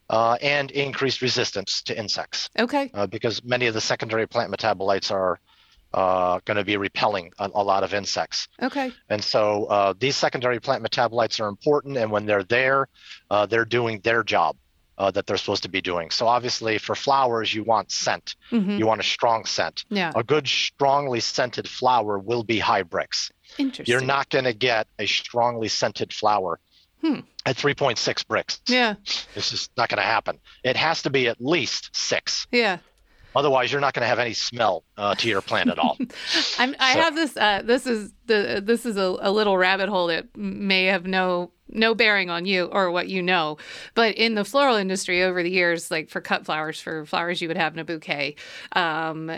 uh, 0.10 0.38
and 0.42 0.72
increased 0.72 1.22
resistance 1.22 1.82
to 1.84 1.98
insects. 1.98 2.50
Okay. 2.58 2.90
Uh, 2.94 3.08
because 3.08 3.44
many 3.44 3.68
of 3.68 3.74
the 3.74 3.82
secondary 3.82 4.28
plant 4.28 4.52
metabolites 4.52 5.12
are 5.12 5.40
uh, 5.94 6.40
going 6.46 6.58
to 6.58 6.64
be 6.64 6.78
repelling 6.78 7.32
a, 7.40 7.50
a, 7.54 7.64
lot 7.64 7.84
of 7.84 7.94
insects. 7.94 8.48
Okay. 8.62 8.92
And 9.10 9.24
so 9.24 9.66
uh, 9.66 9.94
these 10.00 10.16
secondary 10.16 10.60
plant 10.60 10.84
metabolites 10.84 11.40
are 11.40 11.48
important, 11.48 11.98
and 11.98 12.12
when 12.12 12.26
they're 12.26 12.44
there, 12.44 12.88
uh, 13.32 13.46
they're 13.46 13.66
doing 13.66 14.00
their 14.04 14.24
job. 14.24 14.56
uh, 15.00 15.10
that 15.10 15.26
they're 15.26 15.38
supposed 15.38 15.64
to 15.64 15.70
be 15.70 15.80
doing. 15.82 16.12
So 16.12 16.28
obviously, 16.28 16.78
for 16.78 16.94
flowers, 16.94 17.54
you 17.54 17.64
want 17.64 17.90
scent. 17.90 18.36
Mhm. 18.52 18.78
You 18.78 18.86
want 18.86 19.00
a 19.00 19.04
strong 19.06 19.46
scent. 19.46 19.86
Yeah. 19.90 20.12
A 20.14 20.24
good, 20.24 20.46
strongly 20.46 21.22
scented 21.22 21.70
flower 21.70 22.20
will 22.20 22.44
be 22.44 22.60
high 22.60 22.84
Brix. 22.84 23.32
Interesting. 23.58 23.86
You're 23.90 24.02
not 24.06 24.30
going 24.30 24.44
to 24.44 24.52
get 24.54 24.88
a 25.00 25.06
strongly 25.06 25.70
scented 25.70 26.12
flower 26.12 26.60
Hmm. 27.02 27.22
at 27.46 27.56
3.6 27.56 28.24
Brix. 28.24 28.60
Yeah. 28.68 28.96
It's 29.36 29.52
just 29.52 29.72
not 29.78 29.88
going 29.88 30.00
to 30.02 30.04
happen. 30.16 30.38
It 30.66 30.76
has 30.76 31.02
to 31.04 31.10
be 31.10 31.30
at 31.30 31.38
least 31.40 31.96
six. 31.96 32.46
Yeah. 32.52 32.80
Otherwise, 33.40 33.72
you're 33.72 33.82
not 33.82 33.94
going 33.94 34.04
to 34.04 34.08
have 34.08 34.20
any 34.20 34.34
smell 34.34 34.84
uh, 34.98 35.16
to 35.16 35.28
your 35.30 35.42
plant 35.42 35.70
at 35.70 35.80
all. 35.80 35.98
I'm, 36.60 36.76
I 36.80 36.94
So- 36.94 37.00
have 37.02 37.16
this. 37.16 37.38
Uh, 37.38 37.62
this 37.64 37.88
is 37.88 38.12
the. 38.28 38.62
This 38.64 38.86
is 38.86 38.98
a, 38.98 39.16
a 39.22 39.32
little 39.32 39.58
rabbit 39.58 39.88
hole 39.90 40.08
that 40.08 40.36
may 40.38 40.86
have 40.86 41.06
no 41.06 41.52
no 41.72 41.94
bearing 41.94 42.30
on 42.32 42.46
you 42.48 42.66
or 42.66 42.90
what 42.90 43.08
you 43.10 43.22
know, 43.22 43.56
but 43.94 44.16
in 44.16 44.34
the 44.34 44.44
floral 44.44 44.76
industry 44.76 45.22
over 45.22 45.44
the 45.44 45.52
years, 45.52 45.92
like 45.92 46.10
for 46.10 46.20
cut 46.20 46.44
flowers, 46.44 46.82
for 46.82 47.06
flowers 47.06 47.42
you 47.44 47.48
would 47.48 47.58
have 47.58 47.74
in 47.74 47.80
a 47.80 47.84
bouquet, 47.86 48.36
um, 48.72 49.32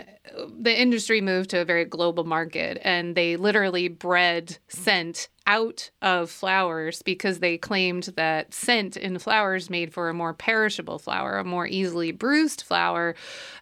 the 0.60 0.80
industry 0.80 1.20
moved 1.20 1.50
to 1.50 1.60
a 1.60 1.64
very 1.64 1.84
global 1.84 2.24
market, 2.24 2.78
and 2.82 3.14
they 3.14 3.36
literally 3.36 3.88
bred 3.88 4.58
scent 4.68 5.28
out 5.46 5.90
of 6.00 6.30
flowers 6.30 7.02
because 7.02 7.40
they 7.40 7.58
claimed 7.58 8.04
that 8.16 8.54
scent 8.54 8.96
in 8.96 9.18
flowers 9.18 9.68
made 9.68 9.92
for 9.92 10.08
a 10.08 10.14
more 10.14 10.32
perishable 10.32 10.98
flower, 10.98 11.38
a 11.38 11.44
more 11.44 11.66
easily 11.66 12.12
bruised 12.12 12.62
flower, 12.62 13.14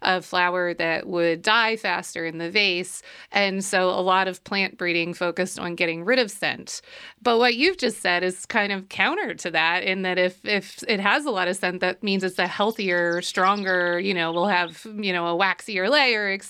a 0.02 0.20
flower 0.20 0.74
that 0.74 1.06
would 1.06 1.42
die 1.42 1.76
faster 1.76 2.26
in 2.26 2.38
the 2.38 2.50
vase. 2.50 3.02
And 3.32 3.64
so 3.64 3.88
a 3.88 4.02
lot 4.02 4.28
of 4.28 4.44
plant 4.44 4.76
breeding 4.76 5.14
focused 5.14 5.58
on 5.58 5.74
getting 5.74 6.04
rid 6.04 6.18
of 6.18 6.30
scent. 6.30 6.82
But 7.22 7.38
what 7.38 7.54
you've 7.54 7.78
just 7.78 8.00
said 8.00 8.22
is 8.22 8.46
kind 8.46 8.72
of 8.72 8.88
counter 8.88 9.34
to 9.34 9.50
that 9.50 9.82
in 9.82 10.02
that 10.02 10.18
if 10.18 10.44
if 10.44 10.82
it 10.86 11.00
has 11.00 11.24
a 11.24 11.30
lot 11.30 11.48
of 11.48 11.56
scent, 11.56 11.80
that 11.80 12.02
means 12.02 12.24
it's 12.24 12.38
a 12.38 12.46
healthier, 12.46 13.22
stronger, 13.22 13.98
you 13.98 14.14
know, 14.14 14.32
we'll 14.32 14.46
have, 14.46 14.86
you 14.96 15.12
know, 15.12 15.26
a 15.26 15.38
waxier 15.38 15.88
layer, 15.88 16.30
etc. 16.30 16.49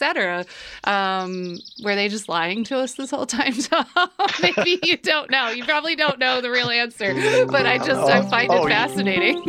Um, 0.84 1.59
were 1.84 1.94
they 1.94 2.09
just 2.09 2.28
lying 2.28 2.64
to 2.64 2.78
us 2.78 2.94
this 2.94 3.11
whole 3.11 3.26
time? 3.26 3.53
Maybe 4.42 4.78
you 4.82 4.96
don't 4.96 5.30
know. 5.30 5.48
You 5.51 5.64
probably 5.64 5.96
don't 5.96 6.18
know 6.18 6.40
the 6.40 6.51
real 6.51 6.70
answer. 6.70 7.14
But 7.46 7.66
I 7.66 7.78
just 7.78 8.01
I 8.11 8.22
find 8.28 8.51
Oh, 8.51 8.66
it 8.66 8.70
fascinating. 8.70 9.42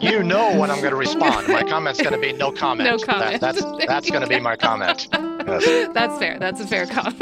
you 0.00 0.22
know 0.22 0.54
what 0.56 0.70
I'm 0.70 0.80
going 0.80 0.90
to 0.90 0.96
respond. 0.96 1.48
My 1.48 1.62
comment's 1.62 2.00
going 2.00 2.14
to 2.14 2.20
be 2.20 2.32
no 2.32 2.52
comment. 2.62 2.88
No 2.88 2.96
That- 2.98 3.06
comment. 3.06 3.40
that's 3.40 3.62
that's 3.86 4.10
going 4.10 4.22
to 4.22 4.28
be 4.28 4.40
my 4.40 4.56
comment. 4.56 5.08
Yes. 5.12 5.88
That's 5.94 6.18
fair. 6.18 6.38
That's 6.38 6.60
a 6.60 6.66
fair 6.66 6.84
comment. 6.86 7.16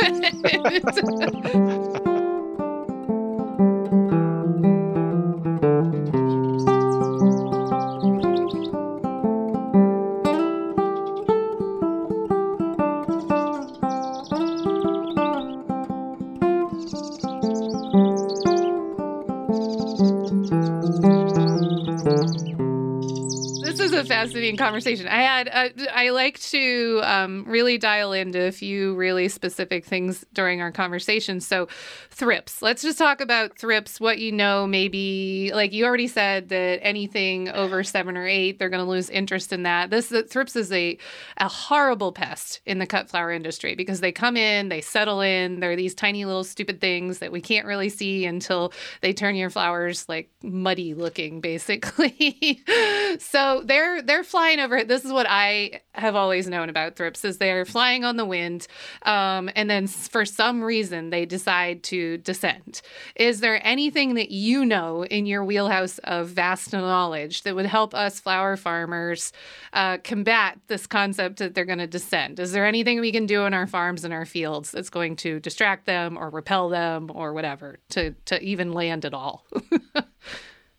Conversation. 24.55 25.09
I 25.09 25.23
had 25.23 25.46
I 25.57 26.11
like 26.11 26.39
to 26.41 27.01
um, 27.03 27.45
really 27.47 27.79
dial 27.79 28.13
into 28.13 28.43
a 28.43 28.53
few 28.53 28.95
really 28.95 29.29
specific 29.29 29.85
things 29.85 30.25
during 30.33 30.61
our 30.61 30.71
conversation. 30.71 31.41
So, 31.41 31.69
thrips. 32.11 32.63
Let's 32.63 32.83
just 32.83 32.99
talk 32.99 33.21
about 33.21 33.59
thrips. 33.59 34.01
What 34.01 34.19
you 34.19 34.33
know, 34.33 34.67
maybe 34.67 35.51
like 35.55 35.73
you 35.73 35.85
already 35.85 36.09
said 36.09 36.49
that 36.51 36.81
anything 36.83 37.49
over 37.49 37.83
seven 37.83 38.17
or 38.17 38.27
eight, 38.27 38.59
they're 38.59 38.69
going 38.69 38.85
to 38.85 38.91
lose 38.91 39.11
interest 39.11 39.53
in 39.53 39.63
that. 39.65 39.91
This 39.91 40.09
the 40.09 40.23
thrips 40.23 40.57
is 40.57 40.71
a 40.73 40.99
a 41.39 41.49
horrible 41.49 42.13
pest 42.13 42.61
in 42.67 42.79
the 42.79 42.87
cut 42.87 43.09
flower 43.09 43.33
industry 43.33 43.75
because 43.75 44.01
they 44.01 44.13
come 44.13 44.37
in, 44.37 44.69
they 44.69 44.81
settle 44.81 45.21
in. 45.21 45.61
They're 45.61 45.77
these 45.77 45.95
tiny 45.95 46.25
little 46.25 46.45
stupid 46.45 46.81
things 46.81 47.19
that 47.21 47.33
we 47.33 47.41
can't 47.41 47.67
really 47.67 47.89
see 47.89 48.25
until 48.27 48.73
they 49.01 49.13
turn 49.13 49.37
your 49.37 49.51
flowers 49.51 50.09
like 50.09 50.31
muddy 50.43 50.95
looking, 50.95 51.41
basically. 51.41 52.63
so 53.19 53.63
they're 53.65 54.03
they're 54.03 54.25
flying 54.25 54.61
over. 54.61 54.85
This 54.85 55.05
is 55.05 55.13
what 55.13 55.29
I 55.29 55.46
have 55.93 56.15
always 56.15 56.49
known 56.49 56.69
about 56.69 56.97
thrips 56.97 57.25
is 57.25 57.39
they're 57.39 57.65
flying 57.65 58.05
on 58.05 58.17
the 58.17 58.25
wind, 58.25 58.67
um, 59.03 59.51
and 59.55 59.69
then 59.69 59.87
for 59.87 60.25
some 60.25 60.63
reason 60.63 61.11
they 61.11 61.25
decide 61.25 61.83
to 61.85 62.19
descend. 62.19 62.83
Is 63.15 63.41
there 63.41 63.65
anything 63.67 64.15
that 64.15 64.31
you 64.31 64.65
know 64.65 65.05
in 65.05 65.27
your 65.27 65.45
wheelhouse 65.45 65.99
of 65.99 66.29
vast 66.29 66.73
knowledge 66.73 67.43
that 67.43 67.55
would 67.55 67.67
help 67.67 67.95
us 67.95 68.21
flower 68.21 68.57
farmers 68.57 69.33
uh, 69.73 69.99
combat 69.99 70.59
this 70.69 70.87
concept 70.87 71.39
that 71.39 71.55
they're 71.55 71.65
going 71.65 71.79
to 71.79 71.87
descend? 71.87 72.39
Is 72.41 72.53
there 72.53 72.67
anything 72.67 73.01
we 73.01 73.13
can 73.13 73.27
do 73.27 73.45
in 73.45 73.55
our 73.55 73.67
farms 73.67 74.05
and 74.05 74.13
our 74.13 74.25
fields 74.27 74.71
that's 74.71 74.91
going 74.91 75.17
to 75.17 75.41
distract 75.41 75.87
them 75.87 76.17
or 76.17 76.31
repel 76.31 76.69
them 76.69 77.11
or 77.15 77.33
whatever 77.33 77.79
to 77.91 78.13
to 78.27 78.43
even 78.43 78.73
land 78.73 79.05
at 79.05 79.15
all? 79.15 79.47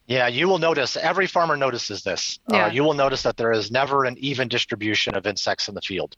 Yeah, 0.08 0.28
you 0.28 0.47
will 0.47 0.58
notice, 0.58 0.95
every 0.95 1.28
farmer 1.28 1.58
notices 1.58 2.01
this. 2.01 2.39
Yeah. 2.49 2.68
Uh, 2.68 2.72
you 2.72 2.84
will 2.86 2.93
notice 2.93 3.24
that 3.24 3.36
there 3.36 3.51
is 3.51 3.70
never 3.70 4.05
an 4.05 4.16
even 4.20 4.47
distribution 4.47 5.16
of 5.16 5.28
insects 5.28 5.68
in 5.68 5.76
the 5.76 5.82
field. 5.82 6.16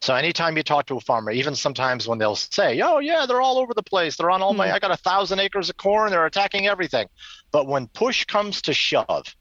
So 0.00 0.14
anytime 0.16 0.56
you 0.56 0.64
talk 0.64 0.86
to 0.86 0.96
a 0.96 1.00
farmer, 1.00 1.30
even 1.30 1.54
sometimes 1.54 2.08
when 2.08 2.18
they'll 2.18 2.34
say, 2.34 2.80
oh, 2.80 2.98
yeah, 2.98 3.26
they're 3.26 3.40
all 3.40 3.58
over 3.58 3.74
the 3.74 3.82
place. 3.82 4.16
They're 4.16 4.32
on 4.32 4.42
all 4.42 4.54
my, 4.54 4.68
Hmm. 4.68 4.74
I 4.74 4.78
got 4.80 4.90
a 4.90 4.96
thousand 4.96 5.38
acres 5.38 5.70
of 5.70 5.76
corn. 5.76 6.10
They're 6.10 6.26
attacking 6.26 6.66
everything. 6.66 7.06
But 7.52 7.68
when 7.68 7.86
push 7.86 8.24
comes 8.24 8.60
to 8.62 8.74
shove, 8.74 9.34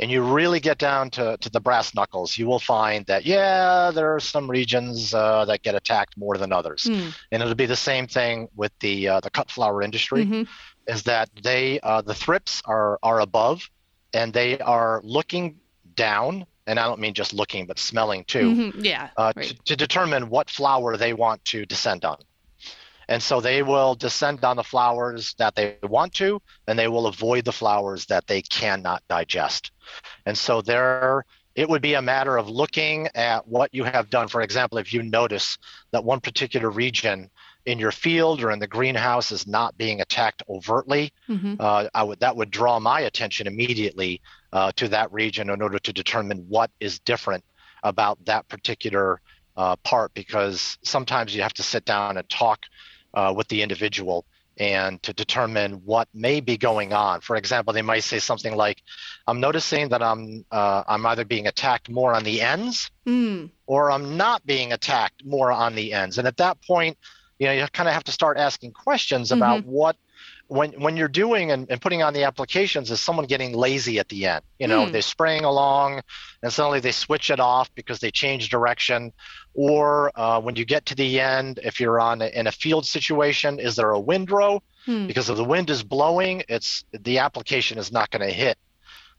and 0.00 0.10
you 0.10 0.20
really 0.22 0.58
get 0.58 0.78
down 0.78 1.08
to, 1.10 1.36
to 1.36 1.48
the 1.50 1.60
brass 1.60 1.94
knuckles, 1.94 2.36
you 2.36 2.46
will 2.48 2.58
find 2.58 3.06
that, 3.06 3.24
yeah, 3.24 3.92
there 3.94 4.12
are 4.12 4.18
some 4.18 4.50
regions 4.50 5.14
uh, 5.14 5.44
that 5.44 5.62
get 5.62 5.76
attacked 5.76 6.16
more 6.16 6.36
than 6.36 6.52
others. 6.52 6.82
Hmm. 6.82 7.10
And 7.30 7.40
it'll 7.40 7.54
be 7.54 7.66
the 7.66 7.76
same 7.76 8.08
thing 8.08 8.48
with 8.56 8.72
the, 8.80 9.06
uh, 9.06 9.20
the 9.20 9.30
cut 9.30 9.52
flower 9.52 9.82
industry 9.82 10.26
Mhm. 10.26 10.48
Is 10.86 11.02
that 11.04 11.30
they 11.42 11.80
uh, 11.80 12.02
the 12.02 12.14
thrips 12.14 12.62
are 12.66 12.98
are 13.02 13.20
above 13.20 13.68
and 14.12 14.32
they 14.32 14.58
are 14.60 15.00
looking 15.04 15.56
down 15.96 16.44
and 16.66 16.78
i 16.78 16.84
don't 16.86 17.00
mean 17.00 17.14
just 17.14 17.32
looking 17.32 17.66
but 17.66 17.78
smelling 17.78 18.24
too 18.24 18.50
Mhm. 18.50 18.84
Yeah. 18.84 19.08
uh, 19.16 19.32
right. 19.36 19.46
to, 19.48 19.54
to 19.64 19.76
determine 19.76 20.28
what 20.30 20.50
flower 20.50 20.96
they 20.96 21.12
want 21.12 21.44
to 21.46 21.64
descend 21.66 22.04
on 22.04 22.18
and 23.08 23.22
so 23.22 23.40
they 23.40 23.62
will 23.62 23.94
descend 23.94 24.42
on 24.44 24.56
the 24.56 24.64
flowers 24.64 25.34
that 25.38 25.54
they 25.54 25.76
want 25.82 26.12
to 26.14 26.40
and 26.66 26.78
they 26.78 26.88
will 26.88 27.06
avoid 27.06 27.44
the 27.44 27.52
flowers 27.52 28.06
that 28.06 28.26
they 28.26 28.42
cannot 28.42 29.02
digest 29.08 29.72
and 30.26 30.36
so 30.36 30.62
there 30.62 31.24
it 31.54 31.68
would 31.68 31.82
be 31.82 31.94
a 31.94 32.02
matter 32.02 32.36
of 32.36 32.48
looking 32.48 33.06
at 33.14 33.46
what 33.46 33.72
you 33.72 33.84
have 33.84 34.10
done 34.10 34.26
for 34.28 34.40
example 34.40 34.78
if 34.78 34.92
you 34.92 35.02
notice 35.02 35.58
that 35.92 36.04
one 36.04 36.20
particular 36.20 36.70
region 36.70 37.30
in 37.66 37.78
your 37.78 37.92
field 37.92 38.42
or 38.42 38.50
in 38.50 38.58
the 38.58 38.66
greenhouse 38.66 39.32
is 39.32 39.46
not 39.46 39.76
being 39.78 40.00
attacked 40.00 40.42
overtly 40.48 41.12
Mhm. 41.28 41.56
uh, 41.60 41.88
I 41.94 42.02
would 42.02 42.20
that 42.20 42.36
would 42.36 42.50
draw 42.50 42.78
my 42.78 43.00
attention 43.00 43.46
immediately 43.46 44.20
uh, 44.52 44.70
to 44.76 44.88
that 44.88 45.12
region 45.12 45.50
in 45.50 45.60
order 45.62 45.78
to 45.78 45.92
determine 45.92 46.44
what 46.48 46.70
is 46.80 46.98
different 47.00 47.44
about 47.82 48.22
that 48.26 48.48
particular 48.48 49.20
uh, 49.56 49.76
part 49.76 50.12
because 50.14 50.78
sometimes 50.82 51.34
you 51.34 51.42
have 51.42 51.52
to 51.54 51.62
sit 51.62 51.84
down 51.84 52.16
and 52.16 52.28
talk 52.28 52.60
uh, 53.14 53.32
with 53.36 53.46
the 53.48 53.62
individual 53.62 54.24
and 54.58 55.02
to 55.02 55.12
determine 55.12 55.72
what 55.84 56.06
may 56.14 56.40
be 56.40 56.56
going 56.56 56.92
on. 56.92 57.20
For 57.20 57.34
example, 57.36 57.72
they 57.74 57.82
might 57.82 58.04
say 58.04 58.20
something 58.20 58.54
like, 58.54 58.82
"I'm 59.26 59.40
noticing 59.40 59.88
that 59.88 60.02
I'm 60.02 60.44
uh, 60.50 60.84
I'm 60.86 61.04
either 61.06 61.24
being 61.24 61.46
attacked 61.48 61.88
more 61.90 62.14
on 62.14 62.22
the 62.24 62.40
ends 62.40 62.90
Mm. 63.06 63.50
or 63.66 63.90
I'm 63.90 64.16
not 64.16 64.46
being 64.46 64.72
attacked 64.72 65.24
more 65.24 65.50
on 65.52 65.74
the 65.74 65.92
ends. 65.92 66.18
And 66.18 66.26
at 66.28 66.36
that 66.38 66.56
point, 66.62 66.96
you 67.38 67.46
know, 67.46 67.52
you 67.52 67.66
kind 67.72 67.88
of 67.88 67.94
have 67.94 68.04
to 68.04 68.12
start 68.12 68.36
asking 68.38 68.72
questions 68.72 69.32
about 69.32 69.64
what 69.64 69.96
when 70.46 70.72
when 70.80 70.96
you're 70.96 71.08
doing 71.08 71.50
and, 71.50 71.68
and 71.70 71.80
putting 71.80 72.02
on 72.02 72.12
the 72.12 72.24
applications 72.24 72.90
is 72.90 73.00
someone 73.00 73.24
getting 73.26 73.52
lazy 73.54 73.98
at 73.98 74.08
the 74.08 74.26
end. 74.26 74.42
You 74.58 74.68
know, 74.68 74.84
Hmm. 74.86 74.92
they're 74.92 75.02
spraying 75.02 75.44
along 75.44 76.02
and 76.42 76.52
suddenly 76.52 76.80
they 76.80 76.92
switch 76.92 77.30
it 77.30 77.40
off 77.40 77.74
because 77.74 77.98
they 78.00 78.10
change 78.10 78.50
direction. 78.50 79.12
Or 79.54 80.10
uh, 80.18 80.40
when 80.40 80.56
you 80.56 80.64
get 80.64 80.86
to 80.86 80.94
the 80.94 81.20
end, 81.20 81.60
if 81.62 81.80
you're 81.80 82.00
on 82.00 82.20
a, 82.22 82.26
in 82.26 82.46
a 82.46 82.52
field 82.52 82.84
situation, 82.86 83.58
is 83.58 83.76
there 83.76 83.90
a 83.90 84.00
windrow? 84.00 84.62
Hmm. 84.84 85.06
Because 85.06 85.30
if 85.30 85.36
the 85.36 85.44
wind 85.44 85.70
is 85.70 85.82
blowing, 85.82 86.42
it's 86.48 86.84
the 86.92 87.18
application 87.18 87.78
is 87.78 87.90
not 87.90 88.10
going 88.10 88.26
to 88.28 88.34
hit 88.34 88.58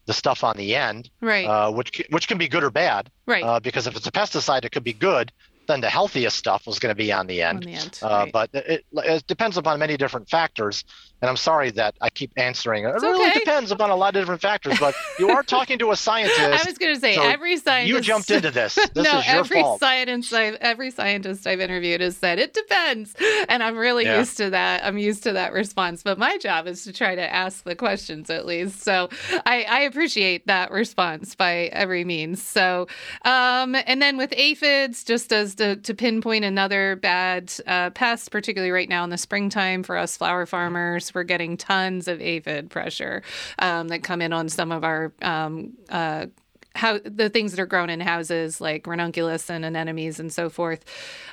the 0.06 0.14
stuff 0.14 0.44
on 0.44 0.56
the 0.56 0.76
end, 0.76 1.10
Right. 1.22 1.46
uh, 1.48 1.72
which 1.72 2.04
which 2.12 2.28
can 2.28 2.38
be 2.38 2.48
good 2.48 2.64
or 2.64 2.70
bad. 2.70 3.10
right. 3.26 3.44
Uh, 3.44 3.60
because 3.60 3.88
if 3.88 3.96
it's 3.96 4.06
a 4.06 4.12
pesticide, 4.12 4.64
it 4.64 4.72
could 4.72 4.84
be 4.84 4.94
good. 4.94 5.32
Then 5.68 5.82
the 5.82 5.90
healthiest 5.90 6.38
stuff 6.38 6.68
was 6.68 6.80
going 6.80 6.92
to 6.92 6.96
be 6.96 7.12
on 7.12 7.28
the 7.28 7.44
on 7.44 7.56
end. 7.58 7.64
the 7.64 7.74
end. 7.74 8.00
Uh, 8.02 8.08
right. 8.08 8.32
But 8.32 8.50
it, 8.54 8.86
it 8.94 9.28
depends 9.28 9.58
upon 9.58 9.80
many 9.80 9.98
different 9.98 10.30
factors. 10.30 10.84
And 11.26 11.32
I'm 11.32 11.38
sorry 11.38 11.72
that 11.72 11.96
I 12.02 12.12
keep 12.12 12.32
answering. 12.38 12.84
It 12.86 12.90
really 13.02 13.28
okay. 13.32 13.40
depends 13.40 13.72
upon 13.72 13.90
a 13.90 13.96
lot 13.96 14.16
of 14.16 14.22
different 14.22 14.42
factors, 14.44 14.78
but 14.80 14.94
you 15.18 15.32
are 15.32 15.42
talking 15.42 15.80
to 15.80 15.90
a 15.90 15.96
scientist. 15.96 16.40
I 16.40 16.64
was 16.70 16.78
going 16.78 16.94
to 16.94 17.02
say 17.02 17.16
so 17.16 17.24
every 17.24 17.58
scientist. 17.58 17.96
you 17.96 18.00
jumped 18.00 18.30
into 18.30 18.52
this. 18.52 18.78
This 18.94 19.12
no, 19.12 19.20
is 19.20 19.26
your 19.28 19.36
every 19.38 19.62
fault. 19.62 19.80
scientist 19.80 20.32
I've 20.32 20.56
every 20.56 20.92
scientist 20.92 21.48
I've 21.48 21.60
interviewed 21.60 22.00
has 22.02 22.16
said 22.16 22.38
it 22.38 22.54
depends, 22.54 23.16
and 23.50 23.64
I'm 23.64 23.76
really 23.76 24.06
Yeah. 24.06 24.20
used 24.20 24.38
to 24.38 24.52
that. 24.52 24.86
I'm 24.86 25.00
used 25.00 25.24
to 25.24 25.34
that 25.34 25.52
response. 25.52 26.04
But 26.04 26.20
my 26.20 26.38
job 26.38 26.68
is 26.68 26.84
to 26.84 26.94
try 26.94 27.16
to 27.16 27.34
ask 27.34 27.64
the 27.64 27.76
questions 27.76 28.30
at 28.30 28.46
least. 28.46 28.84
So 28.84 29.10
I, 29.48 29.66
I 29.68 29.80
appreciate 29.82 30.46
that 30.46 30.70
response 30.70 31.34
by 31.34 31.72
every 31.74 32.04
means. 32.06 32.42
So, 32.44 32.88
um, 33.26 33.76
and 33.76 34.00
then 34.00 34.18
with 34.18 34.32
aphids, 34.38 35.04
just 35.04 35.34
as 35.34 35.56
to, 35.56 35.76
to 35.78 35.94
pinpoint 35.96 36.46
another 36.46 36.96
bad 36.96 37.52
uh, 37.66 37.90
pest, 37.90 38.32
particularly 38.32 38.72
right 38.72 38.88
now 38.88 39.04
in 39.04 39.10
the 39.10 39.18
springtime 39.18 39.82
for 39.82 39.98
us 39.98 40.16
flower 40.16 40.46
farmers, 40.46 41.10
we're 41.16 41.24
getting 41.24 41.58
tons 41.58 42.08
of 42.08 42.22
aphid 42.22 42.70
pressure 42.70 43.24
um, 43.60 43.88
that 43.88 44.04
come 44.04 44.22
in 44.22 44.34
on 44.34 44.50
some 44.50 44.72
of 44.72 44.84
our 44.84 45.14
um, 45.22 45.74
uh, 45.90 46.28
how 46.76 47.00
the 47.04 47.30
things 47.30 47.52
that 47.52 47.60
are 47.60 47.66
grown 47.66 47.90
in 47.90 48.02
houses 48.02 48.60
like 48.60 48.86
ranunculus 48.86 49.50
and 49.50 49.64
anemones 49.66 50.20
and 50.20 50.32
so 50.32 50.50
forth. 50.50 50.84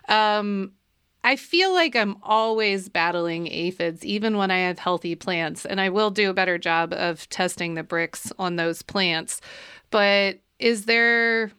Um, 0.09 0.73
I 1.25 1.37
feel 1.37 1.73
like 1.73 1.95
I'm 1.95 2.17
always 2.23 2.89
battling 2.89 3.47
aphids, 3.47 4.05
even 4.05 4.37
when 4.37 4.51
I 4.51 4.59
have 4.59 4.79
healthy 4.79 5.15
plants, 5.15 5.65
and 5.65 5.81
I 5.81 5.89
will 5.89 6.11
do 6.11 6.31
a 6.31 6.35
better 6.35 6.59
job 6.59 6.93
of 6.93 7.29
testing 7.29 7.75
the 7.75 7.85
Brix 7.85 8.33
on 8.39 8.57
those 8.57 8.83
plants. 8.83 9.41
But 9.91 10.41
is 10.59 10.87
there 10.87 11.53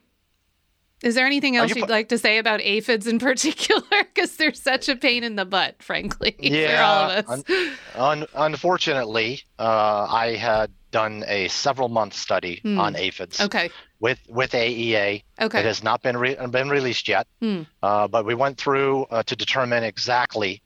is 1.04 1.14
there 1.16 1.26
anything 1.28 1.56
else 1.58 1.70
you 1.70 1.76
you'd 1.82 1.86
pu- 1.88 1.92
like 1.92 2.10
to 2.10 2.18
say 2.18 2.38
about 2.40 2.62
aphids 2.62 3.06
in 3.06 3.20
particular? 3.30 3.82
Because 3.92 4.36
they're 4.38 4.54
such 4.54 4.90
a 4.90 4.96
pain 4.96 5.24
in 5.24 5.36
the 5.36 5.46
butt, 5.46 5.82
frankly, 5.84 6.32
for 6.40 6.46
all 6.48 6.52
Yeah, 6.52 7.20
of 7.20 7.30
us. 7.30 7.44
Un- 7.96 8.26
unfortunately, 8.36 9.42
uh, 9.60 10.08
I 10.10 10.36
had 10.36 10.72
done 10.92 11.24
a 11.28 11.48
several 11.50 11.90
month 11.90 12.14
study 12.16 12.60
Hmm. 12.64 12.80
on 12.80 12.96
aphids 12.96 13.40
Okay, 13.42 13.70
with 14.00 14.20
with 14.30 14.52
AEA. 14.54 15.24
Okay. 15.42 15.60
It 15.60 15.66
has 15.66 15.84
not 15.84 16.02
been 16.02 16.18
re- 16.18 16.38
been 16.50 16.70
released 16.70 17.08
yet, 17.08 17.28
Hmm. 17.42 17.64
uh, 17.84 18.08
but 18.08 18.26
we 18.26 18.34
went 18.36 18.58
through 18.58 19.04
uh, 19.12 19.22
to 19.24 19.36
determine 19.36 19.84
exactly 19.84 20.62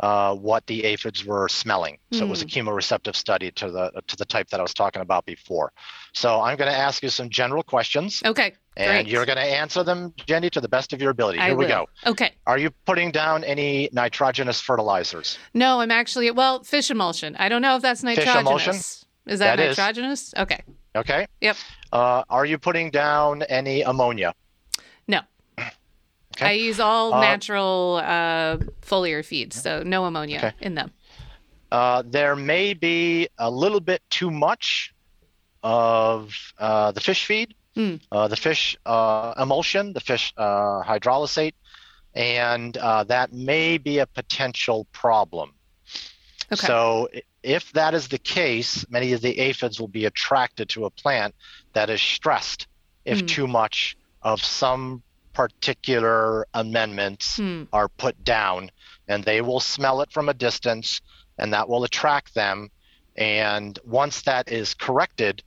uh, 0.00 0.34
what 0.34 0.66
the 0.66 0.84
aphids 0.84 1.24
were 1.24 1.48
smelling. 1.48 1.98
So 2.12 2.24
it 2.24 2.28
was 2.28 2.42
a 2.42 2.46
chemoreceptive 2.46 3.16
study 3.16 3.50
to 3.52 3.70
the 3.70 4.02
to 4.06 4.16
the 4.16 4.24
type 4.24 4.48
that 4.50 4.60
I 4.60 4.62
was 4.62 4.74
talking 4.74 5.02
about 5.02 5.26
before. 5.26 5.72
So 6.12 6.40
I'm 6.40 6.56
going 6.56 6.70
to 6.70 6.76
ask 6.76 7.02
you 7.02 7.08
some 7.08 7.28
general 7.30 7.62
questions, 7.62 8.22
okay. 8.24 8.54
and 8.76 9.04
great. 9.04 9.08
you're 9.08 9.26
going 9.26 9.36
to 9.38 9.44
answer 9.44 9.82
them, 9.82 10.14
Jennie, 10.26 10.50
to 10.50 10.60
the 10.60 10.68
best 10.68 10.92
of 10.92 11.00
your 11.00 11.10
ability. 11.10 11.38
I 11.38 11.48
Here 11.48 11.56
we 11.56 11.64
will. 11.64 11.86
go. 12.04 12.10
Okay. 12.10 12.32
Are 12.46 12.58
you 12.58 12.70
putting 12.86 13.10
down 13.10 13.44
any 13.44 13.88
nitrogenous 13.92 14.60
fertilizers? 14.60 15.38
No, 15.52 15.80
I'm 15.80 15.90
actually 15.90 16.30
well 16.30 16.62
fish 16.62 16.90
emulsion. 16.90 17.36
I 17.36 17.48
don't 17.48 17.62
know 17.62 17.76
if 17.76 17.82
that's 17.82 18.02
nitrogenous. 18.02 18.34
Fish 18.34 18.40
emulsion? 18.40 18.74
Is 19.26 19.40
that, 19.40 19.56
That 19.56 19.60
is. 19.60 19.76
nitrogenous? 19.76 20.32
Okay. 20.36 20.62
Okay. 20.96 21.26
Yep. 21.40 21.56
Uh, 21.92 22.22
are 22.30 22.46
you 22.46 22.58
putting 22.58 22.90
down 22.90 23.42
any 23.42 23.82
ammonia? 23.82 24.34
Okay. 26.38 26.46
I 26.50 26.52
use 26.52 26.78
all 26.78 27.14
Uh, 27.14 27.20
natural 27.20 28.00
uh, 28.04 28.58
foliar 28.82 29.24
feeds, 29.24 29.60
so 29.60 29.82
no 29.82 30.04
ammonia 30.04 30.38
Okay. 30.38 30.52
in 30.60 30.74
them. 30.74 30.92
Uh, 31.72 32.02
there 32.06 32.36
may 32.36 32.74
be 32.74 33.28
a 33.38 33.50
little 33.50 33.80
bit 33.80 34.02
too 34.08 34.30
much 34.30 34.94
of 35.62 36.32
uh, 36.58 36.92
the 36.92 37.00
fish 37.00 37.24
feed, 37.26 37.54
uh, 38.12 38.28
the 38.28 38.36
fish 38.36 38.76
uh, 38.86 39.34
emulsion, 39.38 39.92
the 39.92 40.00
fish 40.00 40.32
uh, 40.36 40.82
hydrolysate, 40.82 41.54
and 42.14 42.76
uh, 42.76 43.04
that 43.04 43.32
may 43.32 43.76
be 43.78 43.98
a 43.98 44.06
potential 44.06 44.86
problem. 44.92 45.52
Okay. 46.52 46.66
So, 46.66 47.08
if 47.42 47.72
that 47.72 47.94
is 47.94 48.08
the 48.08 48.18
case, 48.18 48.86
many 48.88 49.12
of 49.12 49.20
the 49.20 49.38
aphids 49.38 49.78
will 49.78 49.88
be 49.88 50.06
attracted 50.06 50.68
to 50.70 50.86
a 50.86 50.90
plant 50.90 51.34
that 51.74 51.90
is 51.90 52.00
stressed 52.00 52.66
if 53.04 53.20
Hmm. 53.20 53.26
too 53.26 53.46
much 53.46 53.96
of 54.22 54.42
some 54.42 55.02
particular 55.38 56.46
amendments 56.52 57.36
Hmm. 57.36 57.64
are 57.72 57.88
put 57.88 58.24
down, 58.24 58.70
and 59.06 59.22
they 59.22 59.40
will 59.40 59.60
smell 59.60 60.00
it 60.02 60.10
from 60.12 60.28
a 60.28 60.34
distance, 60.34 61.00
and 61.38 61.52
that 61.52 61.68
will 61.68 61.84
attract 61.84 62.34
them. 62.34 62.70
And 63.16 63.78
once 63.84 64.22
that 64.22 64.50
is 64.50 64.74
corrected, 64.74 65.42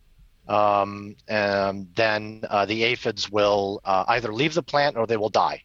um, 0.47 1.15
um, 1.29 1.87
then 1.95 2.43
uh, 2.49 2.65
the 2.65 2.83
aphids 2.85 3.29
will 3.29 3.81
uh, 3.83 4.05
either 4.07 4.33
leave 4.33 4.53
the 4.53 4.63
plant 4.63 4.95
or 4.97 5.05
they 5.07 5.17
will 5.17 5.29
die 5.29 5.63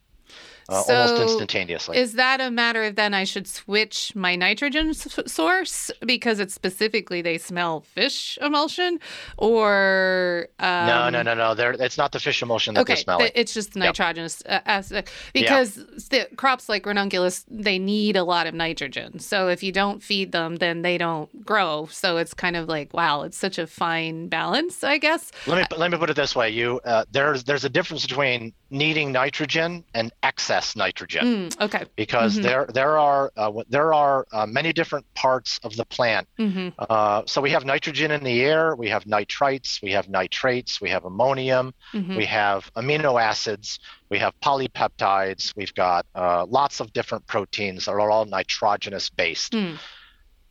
uh, 0.69 0.83
almost 0.83 1.17
So, 1.17 1.23
instantaneously. 1.23 1.97
Is 1.99 2.14
that 2.14 2.41
a 2.41 2.51
matter 2.51 2.83
of 2.85 2.97
then 2.97 3.14
I 3.14 3.25
should 3.25 3.47
switch 3.47 4.12
my 4.14 4.37
nitrogen 4.37 4.91
s- 4.91 5.19
source 5.27 5.91
because 6.05 6.41
it's 6.41 6.55
specifically 6.55 7.23
they 7.23 7.39
smell 7.39 7.81
fish 7.83 8.39
emulsion, 8.43 8.99
or 9.39 10.49
um, 10.59 10.87
no, 10.87 11.09
no, 11.11 11.23
no, 11.23 11.35
no. 11.35 11.55
They're, 11.55 11.73
it's 11.73 11.99
not 11.99 12.12
the 12.12 12.21
fish 12.21 12.43
emulsion 12.43 12.75
that 12.75 12.81
Okay, 12.83 12.95
they're 12.95 13.03
smelling. 13.03 13.31
it's 13.35 13.55
just 13.55 13.73
the 13.75 13.81
Yep. 13.81 13.87
nitrogenous 13.95 14.43
uh, 14.47 14.61
aspect 14.67 15.11
because 15.33 15.77
the 16.11 16.29
crops 16.37 16.69
like 16.69 16.85
ranunculus 16.87 17.45
they 17.49 17.79
need 17.79 18.17
a 18.17 18.25
lot 18.25 18.47
of 18.47 18.55
nitrogen. 18.55 19.19
So 19.19 19.49
if 19.49 19.62
you 19.62 19.73
don't 19.73 20.03
feed 20.03 20.33
them, 20.33 20.57
then 20.57 20.83
they 20.83 20.99
don't 20.99 21.45
grow. 21.45 21.87
So 21.91 22.17
it's 22.17 22.35
kind 22.35 22.57
of 22.57 22.69
like 22.69 22.93
wow, 22.93 23.23
it's 23.23 23.37
such 23.39 23.59
a 23.59 23.67
fine 23.67 24.29
balance, 24.29 24.83
I 24.83 24.99
guess. 24.99 25.31
Let 25.47 25.71
me 25.71 25.77
let 25.77 25.91
me 25.91 25.99
put 25.99 26.11
it 26.11 26.17
this 26.17 26.35
way: 26.35 26.51
you 26.51 26.81
uh, 26.85 27.05
there's 27.12 27.45
there's 27.45 27.64
a 27.64 27.69
difference 27.69 28.05
between 28.07 28.53
needing 28.71 29.12
nitrogen 29.12 29.85
and 29.95 30.12
excess 30.23 30.56
nitrogen. 30.77 31.25
Mm, 31.51 31.61
okay. 31.67 31.85
because 31.97 32.39
Mhm. 32.39 32.43
there 32.43 32.67
there 32.73 32.99
are 32.99 33.33
uh, 33.37 33.53
there 33.69 33.93
are 33.93 34.27
uh, 34.33 34.47
many 34.47 34.73
different 34.73 35.05
parts 35.15 35.59
of 35.63 35.75
the 35.77 35.85
plant. 35.85 36.27
hmm 36.37 36.69
Uh, 36.79 37.23
so 37.27 37.41
we 37.41 37.51
have 37.51 37.65
nitrogen 37.65 38.11
in 38.11 38.23
the 38.25 38.43
air, 38.43 38.75
we 38.77 38.89
have 38.89 39.05
nitrites, 39.05 39.81
we 39.83 39.91
have 39.93 40.09
nitrates, 40.09 40.81
we 40.81 40.91
have 40.91 41.05
ammonium, 41.05 41.73
hmm 41.93 42.17
we 42.17 42.27
have 42.27 42.71
amino 42.75 43.13
acids, 43.21 43.79
we 44.13 44.19
have 44.19 44.33
polypeptides, 44.41 45.53
we've 45.57 45.75
got 45.75 46.07
uh, 46.15 46.45
lots 46.47 46.81
of 46.81 46.93
different 46.93 47.27
proteins 47.27 47.85
that 47.85 47.93
are 47.93 48.11
all 48.11 48.25
nitrogenous 48.25 49.11
based. 49.11 49.53
Mm. 49.53 49.79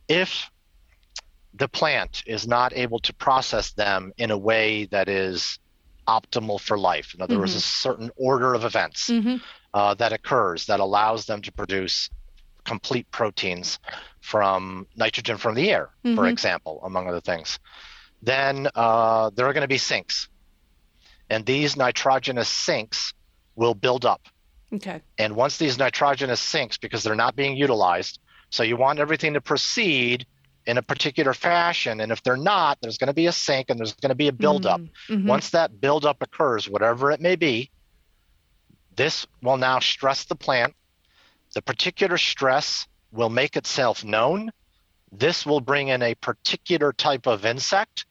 If 0.08 0.50
the 1.54 1.68
plant 1.68 2.22
is 2.26 2.46
not 2.46 2.72
able 2.74 2.98
to 3.00 3.12
process 3.14 3.72
them 3.72 4.12
in 4.18 4.30
a 4.30 4.38
way 4.38 4.86
that 4.90 5.08
is 5.08 5.58
optimal 6.06 6.60
for 6.60 6.78
life, 6.78 7.14
in 7.14 7.22
other 7.22 7.38
words, 7.38 7.52
Mhm. 7.52 7.56
a 7.56 7.60
certain 7.60 8.10
order 8.16 8.54
of 8.54 8.64
events, 8.64 9.08
hmm 9.08 9.36
uh, 9.74 9.94
that 9.94 10.12
occurs 10.12 10.66
that 10.66 10.80
allows 10.80 11.26
them 11.26 11.42
to 11.42 11.52
produce 11.52 12.08
complete 12.64 13.06
proteins 13.10 13.78
from 14.20 14.86
nitrogen 14.96 15.36
from 15.36 15.54
the 15.54 15.70
air, 15.70 15.90
for 16.02 16.24
Mhm. 16.24 16.30
example, 16.30 16.80
among 16.84 17.08
other 17.08 17.20
things. 17.20 17.58
Then 18.22 18.68
uh, 18.74 19.30
there 19.34 19.46
are 19.46 19.52
going 19.52 19.62
to 19.62 19.68
be 19.68 19.78
sinks. 19.78 20.28
And 21.28 21.44
these 21.44 21.76
nitrogenous 21.76 22.48
sinks 22.48 23.12
will 23.54 23.74
build 23.74 24.04
up. 24.06 24.22
Okay. 24.72 25.02
And 25.18 25.36
once 25.36 25.58
these 25.58 25.76
nitrogenous 25.78 26.40
sinks, 26.40 26.78
because 26.78 27.02
they're 27.02 27.14
not 27.14 27.36
being 27.36 27.56
utilized, 27.56 28.18
so 28.50 28.62
you 28.62 28.76
want 28.76 28.98
everything 28.98 29.34
to 29.34 29.40
proceed 29.40 30.26
in 30.66 30.78
a 30.78 30.82
particular 30.82 31.32
fashion. 31.32 32.00
And 32.00 32.10
if 32.10 32.22
they're 32.22 32.36
not, 32.36 32.78
there's 32.80 32.98
going 32.98 33.06
to 33.08 33.14
be 33.14 33.26
a 33.26 33.32
sink 33.32 33.70
and 33.70 33.78
there's 33.78 33.94
going 33.94 34.08
to 34.10 34.16
be 34.16 34.28
a 34.28 34.32
buildup. 34.32 34.80
Mhm. 35.08 35.26
Once 35.26 35.50
that 35.50 35.80
buildup 35.80 36.20
occurs, 36.22 36.68
whatever 36.68 37.10
it 37.12 37.20
may 37.20 37.36
be, 37.36 37.70
this 38.96 39.26
will 39.42 39.56
now 39.56 39.78
stress 39.78 40.24
the 40.24 40.34
plant. 40.34 40.74
The 41.54 41.62
particular 41.62 42.18
stress 42.18 42.86
will 43.12 43.30
make 43.30 43.56
itself 43.56 44.04
known. 44.04 44.50
This 45.12 45.46
will 45.46 45.60
bring 45.60 45.88
in 45.88 46.02
a 46.02 46.14
particular 46.16 46.92
type 46.92 47.26
of 47.26 47.44
insect, 47.46 48.04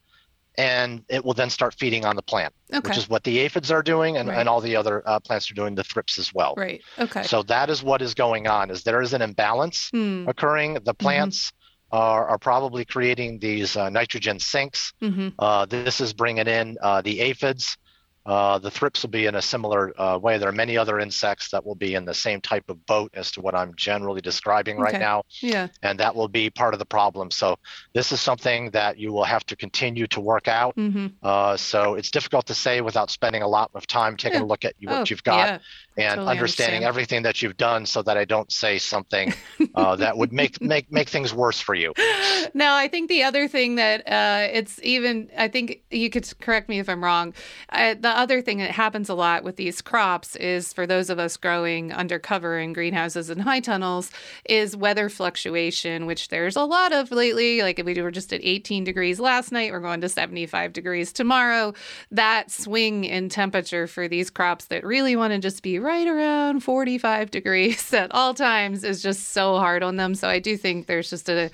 and 0.57 1.03
it 1.09 1.25
will 1.25 1.33
then 1.33 1.49
start 1.49 1.75
feeding 1.77 2.05
on 2.05 2.15
the 2.15 2.21
plant, 2.21 2.53
Okay. 2.73 2.87
which 2.87 2.97
is 2.97 3.09
what 3.09 3.23
the 3.25 3.39
aphids 3.39 3.69
are 3.71 3.83
doing, 3.83 4.15
and, 4.17 4.29
Right. 4.29 4.39
and 4.39 4.47
all 4.47 4.61
the 4.61 4.75
other 4.77 5.03
uh, 5.05 5.19
plants 5.19 5.51
are 5.51 5.53
doing, 5.55 5.75
the 5.75 5.83
thrips 5.83 6.17
as 6.17 6.33
well. 6.33 6.53
right. 6.55 6.81
Okay. 6.97 7.23
So 7.23 7.43
that 7.43 7.69
is 7.69 7.83
what 7.83 8.01
is 8.01 8.13
going 8.13 8.47
on. 8.47 8.71
Is 8.71 8.83
there 8.83 9.01
is 9.01 9.13
an 9.13 9.21
imbalance 9.21 9.89
Hmm. 9.91 10.25
occurring? 10.29 10.75
The 10.85 10.93
plants 10.93 11.51
are, 11.91 12.27
are 12.27 12.37
probably 12.39 12.85
creating 12.85 13.39
these 13.39 13.75
uh, 13.77 13.89
nitrogen 13.89 14.39
sinks. 14.39 14.93
hmm 15.01 15.29
Uh, 15.39 15.65
this 15.65 16.01
is 16.01 16.13
bringing 16.13 16.47
in 16.47 16.77
uh, 16.81 17.01
the 17.01 17.21
aphids. 17.21 17.77
Uh, 18.25 18.57
the 18.57 18.71
thrips 18.71 19.03
will 19.03 19.11
be 19.11 19.27
in 19.27 19.35
a 19.35 19.41
similar 19.41 19.93
uh, 20.01 20.17
way. 20.17 20.39
There 20.39 20.49
are 20.49 20.51
many 20.51 20.77
other 20.77 20.99
insects 20.99 21.51
that 21.51 21.63
will 21.63 21.75
be 21.75 21.93
in 21.93 22.05
the 22.05 22.13
same 22.13 22.41
type 22.41 22.67
of 22.69 22.83
boat 22.87 23.11
as 23.13 23.29
to 23.33 23.41
what 23.41 23.53
I'm 23.53 23.75
generally 23.75 24.19
describing 24.21 24.79
right 24.79 24.99
now, 24.99 25.21
Yeah. 25.43 25.67
and 25.83 25.99
that 25.99 26.15
will 26.15 26.27
be 26.27 26.49
part 26.49 26.73
of 26.73 26.79
the 26.79 26.87
problem. 26.87 27.29
So 27.29 27.55
this 27.93 28.11
is 28.11 28.19
something 28.19 28.71
that 28.71 28.97
you 28.97 29.13
will 29.13 29.25
have 29.25 29.45
to 29.45 29.55
continue 29.55 30.07
to 30.07 30.21
work 30.21 30.47
out. 30.47 30.73
hmm 30.75 31.07
Uh, 31.21 31.55
so 31.55 31.93
it's 31.93 32.09
difficult 32.09 32.47
to 32.47 32.55
say 32.55 32.81
without 32.81 33.11
spending 33.11 33.43
a 33.43 33.47
lot 33.47 33.69
of 33.75 33.85
time 33.85 34.17
taking 34.17 34.39
Yeah. 34.39 34.45
a 34.45 34.49
look 34.51 34.65
at 34.65 34.73
what 34.81 35.01
oh, 35.01 35.05
you've 35.07 35.23
got 35.23 35.47
Yeah. 35.47 35.59
And 35.97 36.15
totally 36.15 36.31
understanding 36.31 36.77
understand. 36.77 36.89
everything 36.89 37.23
that 37.23 37.41
you've 37.41 37.57
done, 37.57 37.85
so 37.85 38.01
that 38.01 38.17
I 38.17 38.25
don't 38.25 38.51
say 38.51 38.77
something 38.77 39.33
uh, 39.75 39.95
that 39.97 40.17
would 40.17 40.33
make 40.33 40.61
make 40.61 40.91
make 40.91 41.09
things 41.09 41.33
worse 41.33 41.59
for 41.59 41.75
you. 41.75 41.93
No, 42.53 42.75
I 42.75 42.87
think 42.87 43.09
the 43.09 43.23
other 43.23 43.47
thing 43.47 43.75
that 43.75 44.01
uh, 44.07 44.47
it's 44.51 44.79
even. 44.83 45.29
I 45.37 45.47
think 45.47 45.81
you 45.91 46.09
could 46.09 46.31
correct 46.39 46.69
me 46.69 46.79
if 46.79 46.89
I'm 46.89 47.03
wrong. 47.03 47.33
Uh, 47.69 47.95
the 47.99 48.09
other 48.09 48.41
thing 48.41 48.57
that 48.59 48.71
happens 48.71 49.09
a 49.09 49.13
lot 49.13 49.43
with 49.43 49.55
these 49.55 49.81
crops 49.81 50.35
is 50.35 50.73
for 50.73 50.85
those 50.85 51.09
of 51.09 51.19
us 51.19 51.37
growing 51.37 51.93
undercover 51.93 52.59
in 52.59 52.73
greenhouses 52.73 53.29
and 53.29 53.41
high 53.41 53.59
tunnels 53.59 54.11
is 54.49 54.75
weather 54.75 55.09
fluctuation, 55.09 56.05
which 56.05 56.29
there's 56.29 56.55
a 56.55 56.63
lot 56.63 56.93
of 56.93 57.11
lately. 57.11 57.61
Like 57.61 57.81
we 57.83 58.01
were 58.01 58.11
just 58.11 58.33
at 58.33 58.41
18 58.43 58.83
degrees 58.83 59.19
last 59.19 59.51
night, 59.51 59.71
we're 59.71 59.79
going 59.79 60.01
to 60.01 60.09
75 60.09 60.73
degrees 60.73 61.13
tomorrow. 61.13 61.73
That 62.11 62.51
swing 62.51 63.03
in 63.05 63.29
temperature 63.29 63.87
for 63.87 64.07
these 64.07 64.29
crops 64.29 64.65
that 64.65 64.83
really 64.83 65.15
want 65.15 65.33
to 65.33 65.39
just 65.39 65.63
be 65.63 65.79
right 65.85 66.07
around 66.07 66.61
45 66.61 67.29
degrees 67.31 67.93
at 67.93 68.11
all 68.11 68.33
times 68.33 68.83
is 68.83 69.01
just 69.01 69.29
so 69.29 69.57
hard 69.57 69.83
on 69.83 69.95
them. 69.95 70.15
So 70.15 70.27
I 70.27 70.39
do 70.39 70.57
think 70.57 70.87
there's 70.87 71.09
just 71.09 71.29
a 71.29 71.51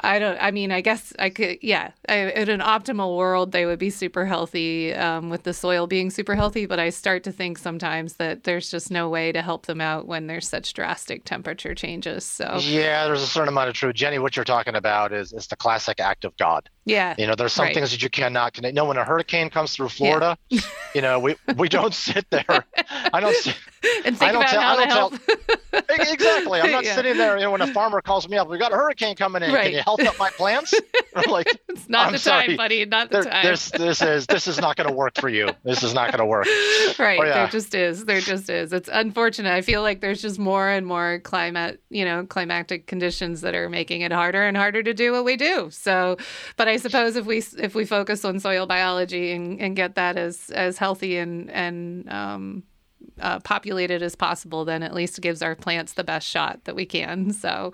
I 0.00 0.18
don't. 0.18 0.36
I 0.40 0.50
mean, 0.50 0.72
I 0.72 0.82
guess 0.82 1.12
I 1.18 1.30
could. 1.30 1.58
Yeah, 1.62 1.90
I, 2.08 2.30
in 2.32 2.50
an 2.50 2.60
optimal 2.60 3.16
world, 3.16 3.52
they 3.52 3.64
would 3.64 3.78
be 3.78 3.90
super 3.90 4.26
healthy 4.26 4.92
um, 4.94 5.30
with 5.30 5.44
the 5.44 5.54
soil 5.54 5.86
being 5.86 6.10
super 6.10 6.34
healthy. 6.34 6.66
But 6.66 6.78
I 6.78 6.90
start 6.90 7.24
to 7.24 7.32
think 7.32 7.56
sometimes 7.56 8.14
that 8.14 8.44
there's 8.44 8.70
just 8.70 8.90
no 8.90 9.08
way 9.08 9.32
to 9.32 9.40
help 9.40 9.66
them 9.66 9.80
out 9.80 10.06
when 10.06 10.26
there's 10.26 10.48
such 10.48 10.74
drastic 10.74 11.24
temperature 11.24 11.74
changes. 11.74 12.24
So 12.24 12.58
yeah, 12.60 13.06
there's 13.06 13.22
a 13.22 13.26
certain 13.26 13.48
amount 13.48 13.70
of 13.70 13.74
truth. 13.74 13.94
Jennie, 13.94 14.18
what 14.18 14.36
you're 14.36 14.44
talking 14.44 14.74
about 14.74 15.12
is 15.12 15.32
is 15.32 15.46
the 15.46 15.56
classic 15.56 15.98
act 15.98 16.24
of 16.24 16.36
God. 16.36 16.68
Yeah. 16.86 17.14
You 17.18 17.26
know, 17.26 17.34
there's 17.34 17.52
some 17.52 17.64
right. 17.64 17.74
things 17.74 17.90
that 17.90 18.02
you 18.02 18.08
cannot 18.08 18.52
connect. 18.52 18.74
No, 18.74 18.84
when 18.84 18.96
a 18.96 19.04
hurricane 19.04 19.50
comes 19.50 19.74
through 19.74 19.88
Florida, 19.88 20.38
yeah. 20.50 20.60
you 20.94 21.02
know, 21.02 21.18
we 21.18 21.36
we 21.56 21.68
don't 21.68 21.94
sit 21.94 22.28
there. 22.30 22.64
I 23.12 23.20
don't 23.20 23.34
sit. 23.34 23.56
And 24.04 24.18
think 24.18 24.34
about 24.34 24.48
tell, 24.48 24.60
how 24.60 24.76
to 24.76 24.86
help. 24.86 25.14
Tell, 25.26 25.82
exactly. 25.90 26.60
I'm 26.60 26.70
not 26.70 26.84
yeah. 26.84 26.94
sitting 26.94 27.16
there. 27.16 27.36
You 27.36 27.44
know, 27.44 27.50
when 27.50 27.60
a 27.60 27.72
farmer 27.72 28.00
calls 28.00 28.28
me 28.28 28.36
up, 28.36 28.48
we 28.48 28.58
got 28.58 28.72
a 28.72 28.76
hurricane 28.76 29.16
coming 29.16 29.42
in. 29.42 29.52
Right. 29.52 29.74
Help 29.86 30.02
up 30.02 30.18
my 30.18 30.30
plants? 30.30 30.74
Like, 31.30 31.46
it's 31.70 31.88
not 31.88 32.08
I'm 32.08 32.12
the 32.12 32.18
sorry. 32.18 32.48
time, 32.48 32.56
buddy. 32.58 32.84
Not 32.84 33.10
the 33.10 33.22
there, 33.22 33.32
time. 33.32 33.46
This 33.46 33.70
this 33.70 34.02
is 34.02 34.26
this 34.26 34.46
is 34.46 34.60
not 34.60 34.76
going 34.76 34.86
to 34.86 34.94
work 34.94 35.18
for 35.18 35.30
you. 35.30 35.48
This 35.64 35.82
is 35.82 35.94
not 35.94 36.10
going 36.12 36.18
to 36.18 36.26
work. 36.26 36.46
Right. 36.98 37.18
Yeah. 37.18 37.34
There 37.34 37.48
just 37.48 37.74
is. 37.74 38.04
There 38.04 38.20
just 38.20 38.50
is. 38.50 38.72
It's 38.72 38.90
unfortunate. 38.92 39.52
I 39.52 39.62
feel 39.62 39.80
like 39.80 40.02
there's 40.02 40.20
just 40.20 40.38
more 40.38 40.68
and 40.68 40.86
more 40.86 41.20
climate, 41.20 41.80
you 41.88 42.04
know, 42.04 42.26
climatic 42.26 42.86
conditions 42.86 43.40
that 43.40 43.54
are 43.54 43.68
making 43.70 44.02
it 44.02 44.12
harder 44.12 44.42
and 44.42 44.56
harder 44.56 44.82
to 44.82 44.92
do 44.92 45.12
what 45.12 45.24
we 45.24 45.36
do. 45.36 45.68
So, 45.70 46.18
but 46.56 46.68
I 46.68 46.76
suppose 46.76 47.16
if 47.16 47.24
we 47.24 47.42
if 47.58 47.74
we 47.74 47.86
focus 47.86 48.24
on 48.26 48.40
soil 48.40 48.66
biology 48.66 49.32
and, 49.32 49.58
and 49.60 49.74
get 49.74 49.94
that 49.94 50.18
as 50.18 50.50
as 50.50 50.76
healthy 50.76 51.16
and 51.16 51.50
and 51.50 52.08
um, 52.10 52.62
uh, 53.20 53.40
populated 53.40 54.02
as 54.02 54.14
possible, 54.14 54.64
then 54.64 54.82
at 54.82 54.94
least 54.94 55.20
gives 55.20 55.42
our 55.42 55.54
plants 55.54 55.94
the 55.94 56.04
best 56.04 56.26
shot 56.26 56.64
that 56.64 56.74
we 56.74 56.84
can. 56.86 57.32
So, 57.32 57.72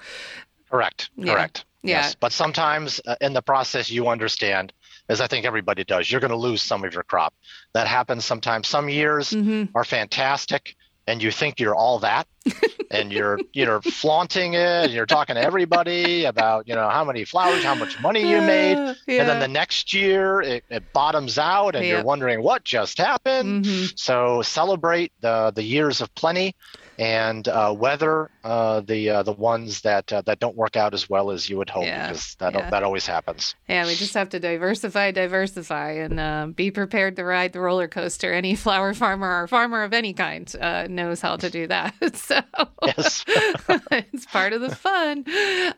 correct, 0.70 1.10
yeah. 1.16 1.34
correct. 1.34 1.64
Yeah. 1.82 2.02
Yes, 2.02 2.14
but 2.14 2.32
sometimes 2.32 3.00
uh, 3.06 3.16
in 3.20 3.32
the 3.32 3.42
process, 3.42 3.90
you 3.90 4.08
understand, 4.08 4.72
as 5.08 5.20
I 5.20 5.26
think 5.26 5.44
everybody 5.44 5.84
does, 5.84 6.10
you're 6.10 6.20
going 6.20 6.30
to 6.30 6.36
lose 6.36 6.62
some 6.62 6.84
of 6.84 6.94
your 6.94 7.02
crop. 7.02 7.34
That 7.74 7.88
happens 7.88 8.24
sometimes. 8.24 8.68
Some 8.68 8.88
years 8.88 9.30
mm-hmm. 9.30 9.76
are 9.76 9.84
fantastic, 9.84 10.76
and 11.06 11.22
you 11.22 11.32
think 11.32 11.58
you're 11.58 11.74
all 11.74 11.98
that, 12.00 12.28
and 12.92 13.10
you're 13.10 13.40
you're 13.52 13.80
flaunting 13.80 14.54
it 14.54 14.84
and 14.84 14.92
you're 14.92 15.06
talking 15.06 15.34
to 15.34 15.40
everybody 15.40 16.26
about 16.26 16.68
you 16.68 16.74
know 16.74 16.88
how 16.88 17.04
many 17.04 17.24
flowers 17.24 17.64
how 17.64 17.74
much 17.74 18.00
money 18.00 18.20
you 18.20 18.40
made 18.40 18.76
uh, 18.76 18.94
yeah. 19.06 19.20
and 19.20 19.28
then 19.28 19.40
the 19.40 19.48
next 19.48 19.92
year 19.94 20.40
it, 20.40 20.64
it 20.68 20.92
bottoms 20.92 21.38
out 21.38 21.74
and 21.74 21.86
you're 21.86 22.04
wondering 22.04 22.42
what 22.42 22.62
just 22.62 22.98
happened 22.98 23.64
mm-hmm. 23.64 23.86
so 23.96 24.42
celebrate 24.42 25.10
the 25.20 25.50
the 25.54 25.62
years 25.62 26.00
of 26.00 26.14
plenty 26.14 26.54
and 26.98 27.48
uh, 27.48 27.74
weather 27.76 28.30
uh, 28.44 28.80
the 28.80 29.08
uh, 29.08 29.22
the 29.22 29.32
ones 29.32 29.82
that 29.82 30.12
uh, 30.12 30.22
that 30.22 30.40
don't 30.40 30.56
work 30.56 30.76
out 30.76 30.94
as 30.94 31.08
well 31.08 31.30
as 31.30 31.48
you 31.48 31.56
would 31.58 31.70
hope 31.70 31.84
yeah, 31.84 32.08
because 32.08 32.34
that 32.40 32.54
yeah. 32.54 32.70
that 32.70 32.82
always 32.82 33.06
happens. 33.06 33.54
Yeah, 33.68 33.86
we 33.86 33.94
just 33.94 34.14
have 34.14 34.28
to 34.30 34.40
diversify, 34.40 35.12
diversify, 35.12 35.92
and 35.92 36.18
uh, 36.18 36.46
be 36.54 36.70
prepared 36.70 37.16
to 37.16 37.24
ride 37.24 37.52
the 37.52 37.60
roller 37.60 37.86
coaster. 37.86 38.32
Any 38.32 38.54
flower 38.56 38.94
farmer 38.94 39.42
or 39.42 39.46
farmer 39.46 39.84
of 39.84 39.92
any 39.92 40.12
kind 40.12 40.52
uh, 40.60 40.88
knows 40.88 41.20
how 41.20 41.36
to 41.36 41.50
do 41.50 41.68
that. 41.68 41.94
so 42.16 42.40
yes. 42.84 43.24
it's 43.28 44.26
part 44.26 44.52
of 44.52 44.60
the 44.60 44.74
fun. 44.74 45.18
Um, 45.18 45.24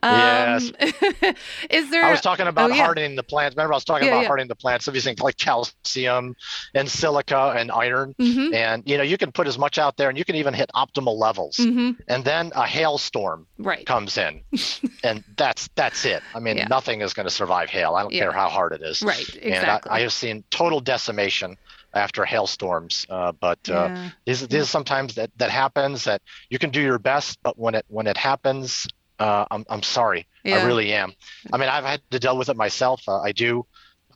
yes. 0.03 0.73
is 1.71 1.91
there? 1.91 2.05
I 2.05 2.11
was 2.11 2.23
talking 2.23 2.47
about 2.47 2.71
oh, 2.71 2.75
yeah. 2.75 2.83
hardening 2.83 3.17
the 3.17 3.23
plants. 3.23 3.57
Remember, 3.57 3.75
I 3.75 3.77
was 3.77 3.85
talking 3.85 4.09
about 4.09 4.27
hardening 4.27 4.49
the 4.49 4.57
plants. 4.57 4.89
Of 4.89 4.95
these 4.95 5.05
things 5.05 5.21
like 5.21 5.37
calcium 5.37 6.35
and 6.75 6.89
silica 6.89 7.55
and 7.57 7.71
iron, 7.71 8.15
mm-hmm. 8.19 8.55
and 8.55 8.83
you 8.87 8.97
know 8.97 9.03
you 9.03 9.19
can 9.19 9.33
put 9.33 9.47
as 9.47 9.59
much 9.59 9.79
out 9.79 9.97
there, 9.97 10.09
and 10.09 10.17
you 10.17 10.25
can 10.25 10.37
even 10.37 10.55
hit 10.55 10.71
optimal 10.75 11.19
levels. 11.19 11.57
Mm-hmm. 11.57 11.93
And 12.09 12.25
then 12.25 12.53
a 12.55 12.67
hailstorm 12.67 13.47
right. 13.59 13.85
comes 13.85 14.19
in, 14.19 14.43
and 15.05 15.25
that's 15.37 15.69
that's 15.75 16.05
it. 16.05 16.23
I 16.35 16.41
mean, 16.41 16.57
yeah. 16.57 16.69
nothing 16.69 17.01
is 17.01 17.13
going 17.15 17.27
to 17.27 17.31
survive 17.31 17.71
hail. 17.71 17.95
I 17.95 18.03
don't 18.03 18.13
yeah. 18.13 18.21
care 18.21 18.33
how 18.33 18.49
hard 18.49 18.73
it 18.73 18.83
is. 18.83 19.03
Right. 19.03 19.21
Exactly. 19.21 19.53
And 19.53 19.67
I, 19.67 19.81
I 19.97 20.01
have 20.01 20.13
seen 20.13 20.45
total 20.51 20.81
decimation 20.81 21.57
after 21.95 22.25
hailstorms. 22.25 23.07
Uh, 23.09 23.33
but 23.33 23.59
uh, 23.69 23.73
yeah. 23.73 24.11
these, 24.27 24.47
these 24.49 24.69
sometimes 24.69 25.15
that, 25.15 25.31
that 25.37 25.51
happens 25.51 26.05
that 26.05 26.23
you 26.51 26.59
can 26.59 26.71
do 26.71 26.81
your 26.81 26.99
best, 26.99 27.39
but 27.43 27.59
when 27.59 27.75
it 27.75 27.85
when 27.89 28.07
it 28.07 28.17
happens, 28.17 28.87
uh, 29.19 29.47
I'm 29.51 29.65
I'm 29.69 29.83
sorry. 29.83 30.27
Yeah. 30.43 30.59
I 30.59 30.67
really 30.67 30.93
am. 30.93 31.13
I 31.53 31.57
mean, 31.57 31.69
I've 31.69 31.85
had 31.85 32.03
to 32.11 32.19
deal 32.19 32.37
with 32.37 32.49
it 32.49 32.57
myself. 32.57 33.03
Uh, 33.09 33.21
I 33.21 33.33
do 33.33 33.67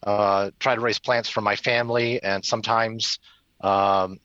uh, 0.03 0.51
try 0.59 0.75
to 0.75 0.81
raise 0.81 0.99
plants 0.99 1.29
for 1.29 1.41
my 1.41 1.57
family, 1.57 2.23
and 2.23 2.45
sometimes 2.45 3.19
um, 3.61 4.21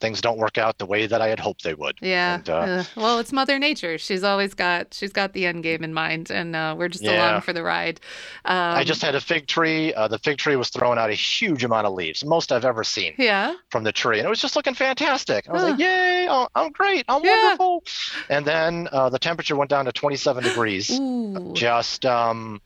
things 0.00 0.20
don't 0.20 0.38
work 0.38 0.58
out 0.58 0.78
the 0.78 0.86
way 0.86 1.06
that 1.06 1.20
I 1.20 1.28
had 1.28 1.38
hoped 1.38 1.62
they 1.62 1.74
would. 1.74 1.96
Yeah. 2.00 2.36
And, 2.36 2.48
uh, 2.48 2.84
well, 2.96 3.18
it's 3.18 3.32
Mother 3.32 3.58
Nature. 3.58 3.98
She's 3.98 4.24
always 4.24 4.54
got 4.54 4.94
she's 4.94 5.12
got 5.12 5.32
the 5.32 5.46
end 5.46 5.62
game 5.62 5.84
in 5.84 5.94
mind, 5.94 6.30
and 6.30 6.56
uh, 6.56 6.74
we're 6.76 6.88
just 6.88 7.04
yeah. 7.04 7.30
along 7.30 7.42
for 7.42 7.52
the 7.52 7.62
ride. 7.62 8.00
Um, 8.44 8.56
I 8.56 8.84
just 8.84 9.02
had 9.02 9.14
a 9.14 9.20
fig 9.20 9.46
tree. 9.46 9.94
Uh, 9.94 10.08
the 10.08 10.18
fig 10.18 10.38
tree 10.38 10.56
was 10.56 10.70
throwing 10.70 10.98
out 10.98 11.10
a 11.10 11.14
huge 11.14 11.64
amount 11.64 11.86
of 11.86 11.92
leaves, 11.92 12.24
most 12.24 12.52
I've 12.52 12.64
ever 12.64 12.84
seen. 12.84 13.14
Yeah. 13.18 13.54
From 13.70 13.84
the 13.84 13.92
tree, 13.92 14.18
and 14.18 14.26
it 14.26 14.30
was 14.30 14.40
just 14.40 14.56
looking 14.56 14.74
fantastic. 14.74 15.48
I 15.48 15.52
was 15.52 15.62
like, 15.62 15.78
"Yay! 15.78 16.26
Oh, 16.28 16.48
I'm 16.54 16.72
great. 16.72 17.04
I'm 17.08 17.24
yeah. 17.24 17.42
wonderful." 17.44 17.84
And 18.28 18.44
then 18.44 18.88
uh, 18.90 19.10
the 19.10 19.18
temperature 19.18 19.56
went 19.56 19.70
down 19.70 19.84
to 19.84 19.92
27 19.92 20.44
degrees. 20.44 20.98
Ooh. 20.98 21.52
Just 21.54 22.06
um, 22.06 22.60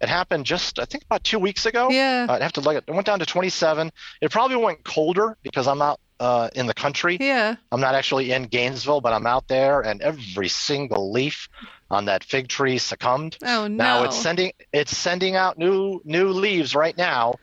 it 0.00 0.08
happened 0.08 0.46
just, 0.46 0.78
I 0.78 0.84
think, 0.84 1.04
about 1.04 1.24
two 1.24 1.38
weeks 1.38 1.66
ago. 1.66 1.88
Yeah. 1.90 2.26
Uh, 2.28 2.34
I'd 2.34 2.42
have 2.42 2.52
to 2.54 2.60
look. 2.60 2.76
It 2.76 2.92
went 2.92 3.06
down 3.06 3.18
to 3.18 3.26
27. 3.26 3.90
It 4.20 4.30
probably 4.30 4.56
went 4.56 4.84
colder 4.84 5.36
because 5.42 5.66
I'm 5.66 5.82
out 5.82 6.00
uh, 6.20 6.50
in 6.54 6.66
the 6.66 6.74
country. 6.74 7.16
Yeah. 7.20 7.56
I'm 7.70 7.80
not 7.80 7.94
actually 7.94 8.32
in 8.32 8.44
Gainesville, 8.44 9.00
but 9.00 9.12
I'm 9.12 9.26
out 9.26 9.48
there, 9.48 9.80
and 9.80 10.00
every 10.02 10.48
single 10.48 11.12
leaf 11.12 11.48
on 11.90 12.06
that 12.06 12.24
fig 12.24 12.48
tree 12.48 12.78
succumbed. 12.78 13.38
Oh 13.42 13.66
no! 13.66 13.68
Now 13.68 14.04
it's 14.04 14.16
sending 14.16 14.52
it's 14.72 14.96
sending 14.96 15.36
out 15.36 15.58
new 15.58 16.00
new 16.04 16.28
leaves 16.28 16.74
right 16.74 16.96
now, 16.96 17.36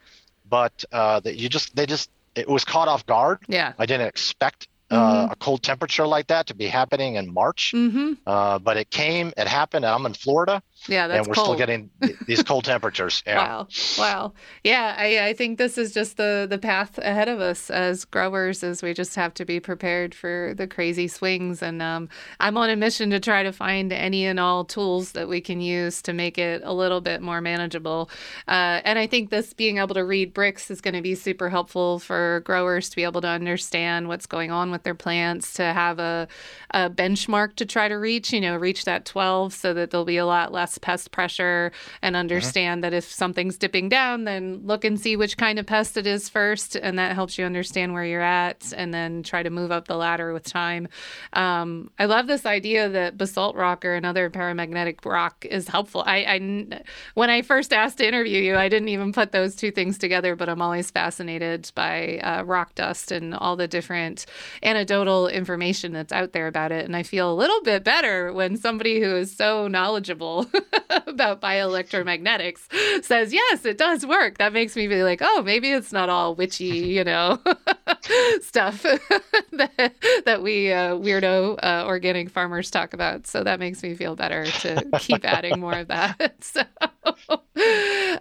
but 0.47 0.85
uh, 0.91 1.19
that 1.21 1.35
you 1.37 1.49
just 1.49 1.75
they 1.75 1.85
just 1.85 2.09
it 2.35 2.47
was 2.47 2.65
caught 2.65 2.87
off 2.87 3.05
guard. 3.05 3.39
Yeah. 3.47 3.73
I 3.79 3.85
didn't 3.85 4.07
expect 4.07 4.67
uh, 4.91 5.23
mm-hmm. 5.23 5.31
a 5.31 5.35
cold 5.37 5.63
temperature 5.63 6.05
like 6.05 6.27
that 6.27 6.47
to 6.47 6.53
be 6.53 6.67
happening 6.67 7.15
in 7.15 7.33
March. 7.33 7.71
Mm-hmm. 7.73 8.13
Uh, 8.27 8.59
but 8.59 8.77
it 8.77 8.89
came, 8.89 9.33
it 9.37 9.47
happened. 9.47 9.85
I'm 9.85 10.05
in 10.05 10.13
Florida. 10.13 10.61
Yeah, 10.87 11.07
that's 11.07 11.19
and 11.19 11.27
we're 11.27 11.35
cold. 11.35 11.47
still 11.47 11.57
getting 11.57 11.89
these 12.27 12.43
cold 12.43 12.65
temperatures. 12.65 13.23
Yeah. 13.25 13.37
Wow, 13.37 13.67
wow. 13.97 14.33
Yeah, 14.63 14.95
I, 14.97 15.27
I 15.27 15.33
think 15.33 15.57
this 15.57 15.77
is 15.77 15.93
just 15.93 16.17
the 16.17 16.47
the 16.49 16.57
path 16.57 16.97
ahead 16.99 17.27
of 17.27 17.39
us 17.39 17.69
as 17.69 18.05
growers. 18.05 18.63
Is 18.63 18.81
we 18.83 18.93
just 18.93 19.15
have 19.15 19.33
to 19.35 19.45
be 19.45 19.59
prepared 19.59 20.13
for 20.13 20.53
the 20.55 20.67
crazy 20.67 21.07
swings. 21.07 21.61
And 21.61 21.81
um, 21.81 22.09
I'm 22.39 22.57
on 22.57 22.69
a 22.69 22.75
mission 22.75 23.09
to 23.11 23.19
try 23.19 23.43
to 23.43 23.51
find 23.51 23.91
any 23.91 24.25
and 24.25 24.39
all 24.39 24.65
tools 24.65 25.13
that 25.13 25.27
we 25.27 25.41
can 25.41 25.61
use 25.61 26.01
to 26.03 26.13
make 26.13 26.37
it 26.37 26.61
a 26.63 26.73
little 26.73 27.01
bit 27.01 27.21
more 27.21 27.41
manageable. 27.41 28.09
Uh, 28.47 28.81
and 28.83 28.99
I 28.99 29.07
think 29.07 29.29
this 29.29 29.53
being 29.53 29.77
able 29.77 29.95
to 29.95 30.05
read 30.05 30.33
Brix 30.33 30.69
is 30.69 30.81
going 30.81 30.93
to 30.93 31.01
be 31.01 31.15
super 31.15 31.49
helpful 31.49 31.99
for 31.99 32.41
growers 32.45 32.89
to 32.89 32.95
be 32.95 33.03
able 33.03 33.21
to 33.21 33.27
understand 33.27 34.07
what's 34.07 34.25
going 34.25 34.51
on 34.51 34.71
with 34.71 34.83
their 34.83 34.95
plants, 34.95 35.53
to 35.53 35.63
have 35.63 35.99
a, 35.99 36.27
a 36.71 36.89
benchmark 36.89 37.55
to 37.55 37.65
try 37.65 37.87
to 37.87 37.95
reach. 37.95 38.33
You 38.33 38.41
know, 38.41 38.55
reach 38.55 38.85
that 38.85 39.05
12 39.05 39.53
so 39.53 39.73
that 39.73 39.91
there'll 39.91 40.05
be 40.05 40.17
a 40.17 40.25
lot 40.25 40.51
less 40.51 40.74
pest 40.77 41.11
pressure 41.11 41.71
and 42.01 42.13
mm-hmm. 42.13 42.19
understand 42.19 42.79
mm-hmm. 42.83 42.91
that 42.91 42.97
if 42.97 43.11
something's 43.11 43.57
dipping 43.57 43.89
down, 43.89 44.23
then 44.25 44.61
look 44.63 44.83
and 44.83 44.99
see 44.99 45.15
which 45.15 45.37
kind 45.37 45.59
of 45.59 45.65
pest 45.65 45.97
it 45.97 46.07
is 46.07 46.29
first. 46.29 46.75
And 46.75 46.97
that 46.99 47.13
helps 47.13 47.37
you 47.37 47.45
understand 47.45 47.93
where 47.93 48.05
you're 48.05 48.21
at 48.21 48.73
and 48.75 48.93
then 48.93 49.23
try 49.23 49.43
to 49.43 49.49
move 49.49 49.71
up 49.71 49.87
the 49.87 49.95
ladder 49.95 50.33
with 50.33 50.43
time. 50.43 50.87
Um, 51.33 51.91
I 51.99 52.05
love 52.05 52.27
this 52.27 52.45
idea 52.45 52.89
that 52.89 53.17
basalt 53.17 53.55
rock 53.55 53.85
or 53.85 53.95
another 53.95 54.29
paramagnetic 54.29 55.05
rock 55.05 55.45
is 55.45 55.67
helpful. 55.67 56.03
I, 56.05 56.17
I, 56.17 56.81
when 57.13 57.29
I 57.29 57.41
first 57.41 57.73
asked 57.73 57.97
to 57.99 58.07
interview 58.07 58.41
you, 58.41 58.55
I 58.55 58.69
didn't 58.69 58.89
even 58.89 59.13
put 59.13 59.31
those 59.31 59.55
two 59.55 59.71
things 59.71 59.97
together, 59.97 60.35
but 60.35 60.49
I'm 60.49 60.61
always 60.61 60.91
fascinated 60.91 61.71
by 61.75 62.19
uh, 62.19 62.43
rock 62.43 62.75
dust 62.75 63.11
and 63.11 63.33
all 63.33 63.55
the 63.55 63.67
different 63.67 64.25
anecdotal 64.63 65.27
information 65.27 65.93
that's 65.93 66.11
out 66.13 66.33
there 66.33 66.47
about 66.47 66.71
it. 66.71 66.85
And 66.85 66.95
I 66.95 67.03
feel 67.03 67.31
a 67.31 67.35
little 67.35 67.61
bit 67.61 67.83
better 67.83 68.33
when 68.33 68.57
somebody 68.57 68.99
who 68.99 69.15
is 69.15 69.35
so 69.35 69.67
knowledgeable 69.67 70.45
about 71.07 71.41
bioelectromagnetics 71.41 73.03
says, 73.03 73.33
yes, 73.33 73.65
it 73.65 73.77
does 73.77 74.05
work. 74.05 74.37
That 74.37 74.53
makes 74.53 74.75
me 74.75 74.87
be 74.87 75.03
like, 75.03 75.19
oh, 75.21 75.41
maybe 75.43 75.71
it's 75.71 75.91
not 75.91 76.09
all 76.09 76.35
witchy, 76.35 76.65
you 76.65 77.03
know? 77.03 77.39
stuff 78.41 78.83
that, 78.83 79.93
that 80.25 80.41
we 80.41 80.71
uh, 80.71 80.95
weirdo 80.95 81.57
uh, 81.63 81.85
organic 81.85 82.29
farmers 82.29 82.69
talk 82.69 82.93
about. 82.93 83.27
So 83.27 83.43
that 83.43 83.59
makes 83.59 83.81
me 83.83 83.95
feel 83.95 84.15
better 84.15 84.45
to 84.45 84.83
keep 84.99 85.25
adding 85.25 85.59
more 85.59 85.73
of 85.73 85.87
that. 85.87 86.35
So, 86.43 86.61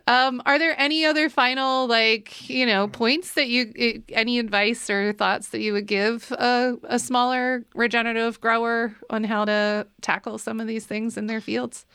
um, 0.06 0.42
are 0.46 0.58
there 0.58 0.78
any 0.78 1.04
other 1.04 1.28
final, 1.28 1.86
like, 1.86 2.48
you 2.48 2.66
know, 2.66 2.88
points 2.88 3.34
that 3.34 3.48
you, 3.48 4.02
any 4.10 4.38
advice 4.38 4.88
or 4.88 5.12
thoughts 5.12 5.48
that 5.48 5.60
you 5.60 5.72
would 5.72 5.86
give 5.86 6.30
a, 6.32 6.76
a 6.84 6.98
smaller 6.98 7.64
regenerative 7.74 8.40
grower 8.40 8.94
on 9.10 9.24
how 9.24 9.44
to 9.44 9.86
tackle 10.00 10.38
some 10.38 10.60
of 10.60 10.66
these 10.66 10.86
things 10.86 11.16
in 11.16 11.26
their 11.26 11.40
fields? 11.40 11.86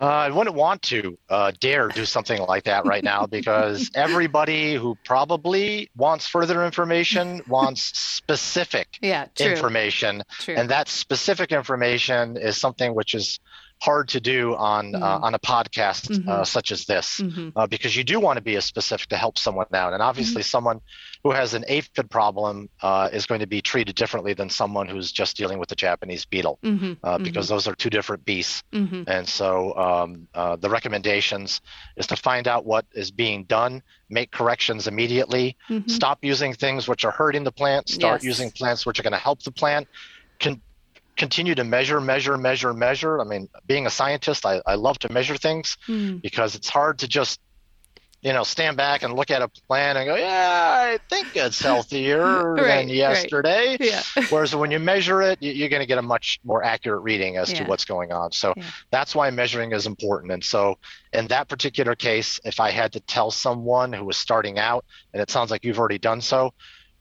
Uh, 0.00 0.06
I 0.06 0.30
wouldn't 0.30 0.56
want 0.56 0.82
to 0.82 1.16
uh, 1.28 1.52
dare 1.60 1.88
do 1.88 2.04
something 2.04 2.40
like 2.42 2.64
that 2.64 2.84
right 2.84 3.04
now 3.04 3.26
because 3.30 3.90
everybody 3.94 4.74
who 4.74 4.96
probably 5.04 5.88
wants 5.96 6.26
further 6.26 6.64
information 6.64 7.42
wants 7.48 7.96
specific 7.98 8.98
yeah, 9.00 9.26
true. 9.34 9.46
information. 9.46 10.22
True. 10.40 10.56
And 10.56 10.70
that 10.70 10.88
specific 10.88 11.52
information 11.52 12.36
is 12.36 12.56
something 12.56 12.94
which 12.94 13.14
is 13.14 13.38
hard 13.84 14.08
to 14.08 14.20
do 14.20 14.54
on 14.54 14.92
mm-hmm. 14.92 15.02
uh, 15.02 15.18
on 15.26 15.34
a 15.34 15.38
podcast 15.38 16.10
uh, 16.10 16.14
mm-hmm. 16.14 16.44
such 16.44 16.72
as 16.72 16.86
this 16.86 17.20
mm-hmm. 17.20 17.50
Uh, 17.54 17.66
because 17.66 17.94
you 17.94 18.02
do 18.02 18.18
want 18.18 18.36
to 18.38 18.42
be 18.42 18.56
as 18.56 18.64
specific 18.64 19.08
to 19.08 19.16
help 19.16 19.36
someone 19.36 19.66
out. 19.74 19.92
And 19.92 20.02
obviously, 20.02 20.40
mm-hmm. 20.40 20.56
someone 20.56 20.80
who 21.22 21.32
has 21.32 21.52
an 21.52 21.64
aphid 21.68 22.08
problem 22.10 22.70
uh, 22.80 23.10
is 23.12 23.26
going 23.26 23.40
to 23.40 23.46
be 23.46 23.60
treated 23.60 23.94
differently 23.94 24.32
than 24.32 24.48
someone 24.48 24.88
who's 24.88 25.12
just 25.12 25.36
dealing 25.36 25.58
with 25.58 25.68
the 25.68 25.76
Japanese 25.76 26.24
beetle, 26.24 26.58
mm-hmm, 26.62 26.92
uh, 27.02 27.14
mm-hmm. 27.14 27.24
because 27.24 27.46
those 27.48 27.68
are 27.68 27.74
two 27.74 27.90
different 27.90 28.24
beasts. 28.24 28.62
And 29.06 29.28
so 29.28 29.76
um, 29.76 30.28
uh, 30.34 30.56
the 30.56 30.70
recommendations 30.70 31.60
is 31.96 32.06
to 32.06 32.16
find 32.16 32.48
out 32.48 32.64
what 32.64 32.86
is 32.94 33.10
being 33.10 33.44
done, 33.44 33.82
make 34.08 34.30
corrections 34.30 34.86
immediately, 34.86 35.56
stop 35.86 36.18
using 36.22 36.54
things 36.54 36.88
which 36.88 37.04
are 37.04 37.10
hurting 37.12 37.44
the 37.44 37.52
plant, 37.52 37.88
start 37.88 38.22
yes. 38.22 38.24
using 38.24 38.50
plants 38.50 38.86
which 38.86 38.98
are 38.98 39.02
going 39.02 39.18
to 39.20 39.26
help 39.28 39.42
the 39.42 39.52
plant. 39.52 39.88
Can, 40.38 40.60
continue 41.24 41.54
to 41.54 41.64
measure, 41.64 42.02
measure, 42.02 42.36
measure, 42.36 42.74
measure. 42.74 43.18
I 43.18 43.24
mean, 43.24 43.48
being 43.66 43.86
a 43.86 43.90
scientist, 43.90 44.44
I, 44.44 44.60
I 44.66 44.74
love 44.74 44.98
to 44.98 45.10
measure 45.10 45.38
things 45.38 45.78
mm. 45.88 46.20
because 46.20 46.54
it's 46.54 46.68
hard 46.68 46.98
to 46.98 47.08
just 47.08 47.40
you 48.20 48.32
know, 48.32 48.42
stand 48.42 48.78
back 48.78 49.02
and 49.02 49.12
look 49.12 49.30
at 49.30 49.42
a 49.42 49.48
plan 49.48 49.98
and 49.98 50.06
go, 50.06 50.16
yeah, 50.16 50.94
I 50.94 50.98
think 51.10 51.36
it's 51.36 51.60
healthier 51.60 52.54
right, 52.54 52.66
than 52.66 52.88
yesterday. 52.88 53.76
Right. 53.78 53.80
Yeah. 53.94 54.02
Whereas 54.30 54.56
when 54.56 54.70
you 54.70 54.78
measure 54.78 55.20
it, 55.20 55.42
you're 55.42 55.68
going 55.68 55.82
to 55.82 55.86
get 55.86 55.98
a 55.98 56.02
much 56.02 56.40
more 56.42 56.64
accurate 56.64 57.02
reading 57.02 57.36
as 57.36 57.52
yeah. 57.52 57.58
to 57.58 57.64
what's 57.64 57.84
going 57.84 58.12
on. 58.12 58.32
So 58.32 58.54
yeah. 58.56 58.64
that's 58.90 59.14
why 59.14 59.28
measuring 59.30 59.72
is 59.72 59.86
important. 59.86 60.32
And 60.32 60.42
so 60.42 60.78
in 61.12 61.26
that 61.26 61.48
particular 61.48 61.94
case, 61.94 62.40
if 62.44 62.60
I 62.60 62.70
had 62.70 62.92
to 62.92 63.00
tell 63.00 63.30
someone 63.30 63.92
who 63.92 64.04
was 64.04 64.16
starting 64.16 64.58
out, 64.58 64.86
and 65.12 65.20
it 65.20 65.30
sounds 65.30 65.50
like 65.50 65.64
you've 65.64 65.78
already 65.78 65.98
done 65.98 66.22
so, 66.22 66.54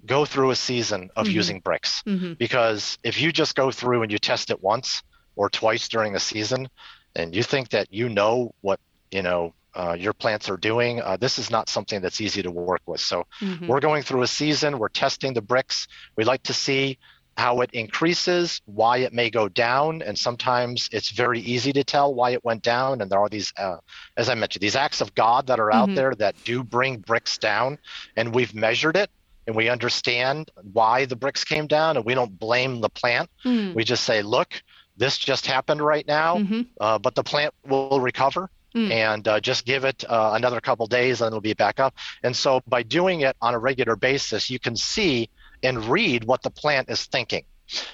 go 0.05 0.25
through 0.25 0.51
a 0.51 0.55
season 0.55 1.09
of 1.15 1.27
mm-hmm. 1.27 1.35
using 1.35 1.61
Brix 1.61 2.03
Mm-hmm. 2.05 2.34
Because 2.34 2.97
if 3.03 3.19
you 3.21 3.31
just 3.31 3.55
go 3.55 3.71
through 3.71 4.03
and 4.03 4.11
you 4.11 4.19
test 4.19 4.49
it 4.49 4.61
once 4.61 5.03
or 5.35 5.49
twice 5.49 5.88
during 5.88 6.15
a 6.15 6.19
season, 6.19 6.69
and 7.15 7.35
you 7.35 7.43
think 7.43 7.69
that 7.69 7.93
you 7.93 8.09
know 8.09 8.53
what, 8.61 8.80
you 9.11 9.21
know, 9.21 9.53
uh, 9.75 9.95
your 9.97 10.13
plants 10.13 10.49
are 10.49 10.57
doing. 10.57 11.01
Uh, 11.01 11.17
this 11.17 11.39
is 11.39 11.49
not 11.49 11.69
something 11.69 12.01
that's 12.01 12.21
easy 12.21 12.43
to 12.43 12.51
work 12.51 12.81
with. 12.85 12.99
So 12.99 13.25
mm-hmm. 13.41 13.67
we're 13.67 13.80
going 13.80 14.03
through 14.03 14.21
a 14.21 14.27
season. 14.27 14.77
We're 14.77 14.89
testing 14.89 15.34
the 15.34 15.41
Brix. 15.41 15.88
We 16.15 16.23
like 16.23 16.43
to 16.43 16.53
see 16.53 16.99
how 17.35 17.61
it 17.61 17.71
increases, 17.73 18.61
why 18.65 18.97
it 18.97 19.13
may 19.13 19.30
go 19.30 19.49
down, 19.49 20.03
and 20.03 20.17
sometimes 20.17 20.88
it's 20.91 21.09
very 21.09 21.39
easy 21.39 21.73
to 21.73 21.84
tell 21.84 22.13
why 22.13 22.31
it 22.31 22.43
went 22.43 22.61
down. 22.61 23.01
And 23.01 23.09
there 23.09 23.19
are 23.19 23.30
these, 23.30 23.51
uh, 23.57 23.77
as 24.15 24.30
I 24.30 24.35
mentioned, 24.35 24.61
these 24.61 24.75
acts 24.75 25.01
of 25.01 25.15
God 25.15 25.47
that 25.47 25.59
are 25.59 25.73
out 25.73 25.88
mm-hmm. 25.88 25.95
there 25.95 26.13
that 26.15 26.35
do 26.43 26.63
bring 26.63 27.01
Brix 27.01 27.39
down, 27.39 27.80
and 28.15 28.35
we've 28.35 28.53
measured 28.53 28.97
it. 28.97 29.09
And 29.45 29.56
we 29.56 29.70
understand 29.70 30.52
why 30.72 31.06
the 31.06 31.15
Brix 31.15 31.45
came 31.45 31.68
down, 31.68 31.98
and 31.98 32.06
we 32.06 32.14
don't 32.14 32.38
blame 32.38 32.82
the 32.82 32.90
plant. 32.90 33.30
Mm-hmm. 33.45 33.74
We 33.74 33.84
just 33.84 34.03
say, 34.03 34.22
look, 34.22 34.61
this 34.98 35.18
just 35.18 35.45
happened 35.45 35.82
right 35.82 36.07
now, 36.07 36.38
mm-hmm. 36.38 36.61
uh, 36.80 36.99
but 36.99 37.15
the 37.15 37.24
plant 37.24 37.53
will 37.65 37.99
recover 37.99 38.49
mm. 38.76 38.91
and 38.91 39.28
uh, 39.28 39.40
just 39.40 39.65
give 39.65 39.86
it 39.86 40.03
uh, 40.07 40.32
another 40.36 40.61
couple 40.61 40.86
days 40.88 41.22
and 41.22 41.28
it'll 41.28 41.41
be 41.41 41.53
back 41.53 41.80
up. 41.80 41.95
And 42.24 42.36
so 42.36 42.61
by 42.68 42.84
doing 42.84 43.22
it 43.22 43.36
on 43.41 43.53
a 43.53 43.60
regular 43.60 43.95
basis, 43.95 44.49
you 44.49 44.60
can 44.60 44.76
see 44.76 45.30
and 45.61 45.86
read 45.86 46.26
what 46.26 46.41
the 46.41 46.49
plant 46.49 46.90
is 46.90 47.06
thinking. 47.06 47.45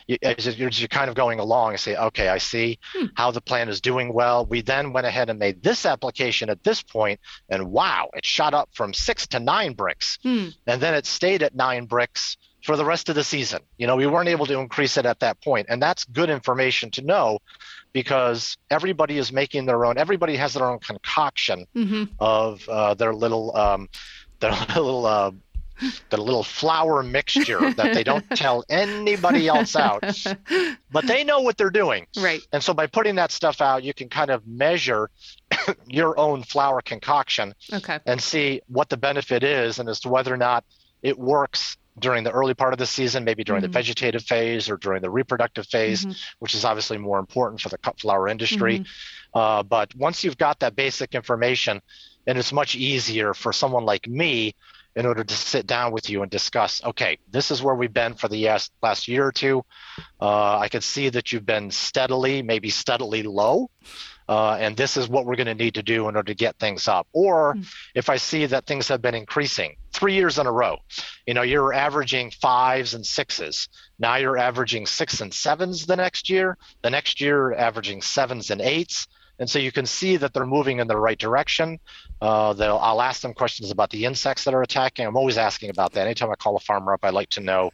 You, 0.07 0.17
as 0.21 0.57
you're, 0.57 0.69
kind 0.89 1.09
of 1.09 1.15
going 1.15 1.39
along 1.39 1.71
and 1.71 1.79
say, 1.79 1.95
okay, 1.95 2.29
I 2.29 2.37
see 2.37 2.79
hmm. 2.93 3.05
how 3.15 3.31
the 3.31 3.41
plant 3.41 3.69
is 3.69 3.81
doing 3.81 4.13
well. 4.13 4.45
We 4.45 4.61
then 4.61 4.93
went 4.93 5.07
ahead 5.07 5.29
and 5.29 5.39
made 5.39 5.61
this 5.61 5.85
application 5.85 6.49
at 6.49 6.63
this 6.63 6.81
point, 6.81 7.19
and 7.49 7.71
wow, 7.71 8.09
it 8.13 8.25
shot 8.25 8.53
up 8.53 8.69
from 8.73 8.93
six 8.93 9.27
to 9.27 9.39
nine 9.39 9.75
Brix. 9.75 10.17
Hmm. 10.23 10.49
And 10.67 10.81
then 10.81 10.93
it 10.93 11.05
stayed 11.05 11.43
at 11.43 11.55
nine 11.55 11.87
Brix 11.87 12.37
for 12.63 12.75
the 12.75 12.85
rest 12.85 13.09
of 13.09 13.15
the 13.15 13.23
season. 13.23 13.61
You 13.77 13.87
know, 13.87 13.95
we 13.95 14.07
weren't 14.07 14.29
able 14.29 14.45
to 14.47 14.59
increase 14.59 14.97
it 14.97 15.05
at 15.05 15.19
that 15.19 15.41
point, 15.41 15.67
and 15.69 15.81
that's 15.81 16.03
good 16.05 16.29
information 16.29 16.91
to 16.91 17.01
know 17.01 17.39
because 17.93 18.57
everybody 18.69 19.17
is 19.17 19.31
making 19.31 19.65
their 19.65 19.85
own. 19.85 19.97
Everybody 19.97 20.35
has 20.35 20.53
their 20.53 20.69
own 20.69 20.79
concoction 20.79 21.65
mm-hmm. 21.75 22.05
of 22.19 22.67
uh, 22.67 22.93
their 22.95 23.13
little 23.13 23.55
um, 23.55 23.89
their 24.39 24.51
little. 24.75 25.05
Uh, 25.05 25.31
the 26.09 26.17
little 26.17 26.43
flour 26.43 27.03
mixture 27.03 27.73
that 27.73 27.93
they 27.93 28.03
don't 28.03 28.27
tell 28.35 28.63
anybody 28.69 29.47
else 29.47 29.75
out, 29.75 30.03
but 30.91 31.07
they 31.07 31.23
know 31.23 31.41
what 31.41 31.57
they're 31.57 31.69
doing. 31.69 32.07
Right. 32.17 32.41
And 32.51 32.63
so 32.63 32.73
by 32.73 32.87
putting 32.87 33.15
that 33.15 33.31
stuff 33.31 33.61
out, 33.61 33.83
you 33.83 33.93
can 33.93 34.09
kind 34.09 34.31
of 34.31 34.45
measure 34.47 35.09
your 35.87 36.17
own 36.19 36.43
flour 36.43 36.81
concoction 36.81 37.53
okay. 37.71 37.99
and 38.05 38.21
see 38.21 38.61
what 38.67 38.89
the 38.89 38.97
benefit 38.97 39.43
is 39.43 39.79
and 39.79 39.89
as 39.89 39.99
to 40.01 40.09
whether 40.09 40.33
or 40.33 40.37
not 40.37 40.63
it 41.01 41.17
works 41.17 41.77
during 41.97 42.23
the 42.23 42.31
early 42.31 42.53
part 42.53 42.73
of 42.73 42.79
the 42.79 42.85
season, 42.85 43.23
maybe 43.23 43.43
during 43.43 43.61
mm-hmm. 43.61 43.71
the 43.71 43.77
vegetative 43.77 44.23
phase 44.23 44.69
or 44.69 44.77
during 44.77 45.01
the 45.01 45.09
reproductive 45.09 45.67
phase, 45.67 46.05
mm-hmm. 46.05 46.11
which 46.39 46.55
is 46.55 46.63
obviously 46.63 46.97
more 46.97 47.19
important 47.19 47.59
for 47.59 47.69
the 47.69 47.77
cut 47.77 47.99
flower 47.99 48.27
industry. 48.27 48.79
Mm-hmm. 48.79 49.39
Uh, 49.39 49.63
but 49.63 49.93
once 49.95 50.23
you've 50.23 50.37
got 50.37 50.59
that 50.59 50.75
basic 50.75 51.13
information, 51.13 51.81
and 52.27 52.37
it's 52.37 52.53
much 52.53 52.75
easier 52.75 53.33
for 53.33 53.51
someone 53.51 53.85
like 53.85 54.07
me 54.07 54.55
in 54.99 55.05
order 55.05 55.23
to 55.23 55.33
sit 55.33 55.65
down 55.65 55.93
with 55.93 56.09
you 56.09 56.21
and 56.21 56.29
discuss 56.29 56.83
okay 56.83 57.17
this 57.31 57.51
is 57.51 57.63
where 57.63 57.75
we've 57.75 57.93
been 57.93 58.13
for 58.13 58.27
the 58.27 58.45
last, 58.45 58.71
last 58.83 59.07
year 59.07 59.25
or 59.25 59.31
two 59.31 59.63
uh, 60.21 60.59
i 60.59 60.67
can 60.67 60.81
see 60.81 61.07
that 61.09 61.31
you've 61.31 61.45
been 61.45 61.71
steadily 61.71 62.41
maybe 62.41 62.69
steadily 62.69 63.23
low 63.23 63.69
uh, 64.29 64.55
and 64.59 64.77
this 64.77 64.95
is 64.95 65.09
what 65.09 65.25
we're 65.25 65.35
going 65.35 65.47
to 65.47 65.55
need 65.55 65.73
to 65.73 65.81
do 65.81 66.07
in 66.07 66.15
order 66.15 66.27
to 66.27 66.35
get 66.35 66.55
things 66.59 66.87
up. 66.87 67.07
Or 67.13 67.55
mm. 67.55 67.65
if 67.95 68.11
I 68.11 68.17
see 68.17 68.45
that 68.45 68.67
things 68.67 68.87
have 68.89 69.01
been 69.01 69.15
increasing 69.15 69.75
three 69.91 70.13
years 70.13 70.37
in 70.37 70.45
a 70.45 70.51
row, 70.51 70.77
you 71.25 71.33
know, 71.33 71.41
you're 71.41 71.73
averaging 71.73 72.29
fives 72.29 72.93
and 72.93 73.03
sixes. 73.03 73.67
Now 73.97 74.17
you're 74.17 74.37
averaging 74.37 74.85
six 74.85 75.19
and 75.19 75.33
sevens 75.33 75.87
the 75.87 75.95
next 75.95 76.29
year. 76.29 76.59
The 76.83 76.91
next 76.91 77.19
year, 77.19 77.55
averaging 77.55 78.03
sevens 78.03 78.51
and 78.51 78.61
eights. 78.61 79.07
And 79.39 79.49
so 79.49 79.57
you 79.57 79.71
can 79.71 79.85
see 79.85 80.17
that 80.17 80.33
they're 80.33 80.45
moving 80.45 80.79
in 80.79 80.87
the 80.87 80.97
right 80.97 81.17
direction. 81.17 81.79
Uh, 82.21 82.53
I'll 82.59 83.01
ask 83.01 83.21
them 83.21 83.33
questions 83.33 83.71
about 83.71 83.89
the 83.89 84.05
insects 84.05 84.43
that 84.43 84.53
are 84.53 84.61
attacking. 84.61 85.05
I'm 85.05 85.15
always 85.15 85.37
asking 85.37 85.69
about 85.69 85.93
that. 85.93 86.05
Anytime 86.05 86.29
I 86.29 86.35
call 86.35 86.57
a 86.57 86.59
farmer 86.59 86.93
up, 86.93 86.99
I 87.03 87.09
like 87.09 87.29
to 87.31 87.41
know 87.41 87.71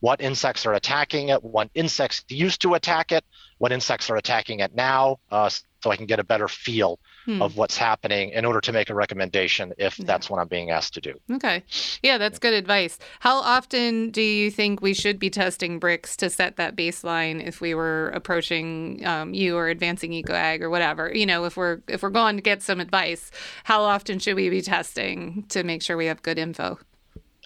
what 0.00 0.20
insects 0.20 0.64
are 0.64 0.74
attacking 0.74 1.30
it, 1.30 1.42
what 1.42 1.70
insects 1.74 2.24
used 2.28 2.62
to 2.62 2.74
attack 2.74 3.10
it, 3.10 3.24
what 3.58 3.72
insects 3.72 4.08
are 4.10 4.16
attacking 4.16 4.60
it 4.60 4.74
now, 4.74 5.18
uh, 5.30 5.50
so 5.82 5.90
I 5.90 5.96
can 5.96 6.06
get 6.06 6.18
a 6.18 6.24
better 6.24 6.48
feel 6.48 6.98
hmm. 7.24 7.40
of 7.40 7.56
what's 7.56 7.76
happening 7.76 8.30
in 8.30 8.44
order 8.44 8.60
to 8.60 8.72
make 8.72 8.90
a 8.90 8.94
recommendation 8.94 9.72
if 9.78 9.98
yeah. 9.98 10.04
that's 10.06 10.28
what 10.28 10.40
I'm 10.40 10.48
being 10.48 10.70
asked 10.70 10.94
to 10.94 11.00
do. 11.00 11.14
Okay. 11.32 11.62
Yeah, 12.02 12.18
that's 12.18 12.38
good 12.38 12.54
advice. 12.54 12.98
How 13.20 13.36
often 13.36 14.10
do 14.10 14.22
you 14.22 14.50
think 14.50 14.80
we 14.80 14.94
should 14.94 15.18
be 15.18 15.30
testing 15.30 15.78
Brix 15.78 16.16
to 16.16 16.30
set 16.30 16.56
that 16.56 16.76
baseline 16.76 17.46
if 17.46 17.60
we 17.60 17.74
were 17.74 18.08
approaching 18.10 19.04
um, 19.06 19.34
you 19.34 19.56
or 19.56 19.68
advancing 19.68 20.12
ecoag 20.12 20.62
or 20.62 20.70
whatever? 20.70 21.12
You 21.14 21.26
know, 21.26 21.44
if 21.44 21.56
we're 21.56 21.80
if 21.86 22.02
we're 22.02 22.10
going 22.10 22.36
to 22.36 22.42
get 22.42 22.62
some 22.62 22.80
advice, 22.80 23.30
how 23.64 23.82
often 23.82 24.18
should 24.18 24.34
we 24.34 24.48
be 24.48 24.62
testing 24.62 25.44
to 25.50 25.62
make 25.62 25.82
sure 25.82 25.96
we 25.96 26.06
have 26.06 26.22
good 26.22 26.38
info? 26.38 26.78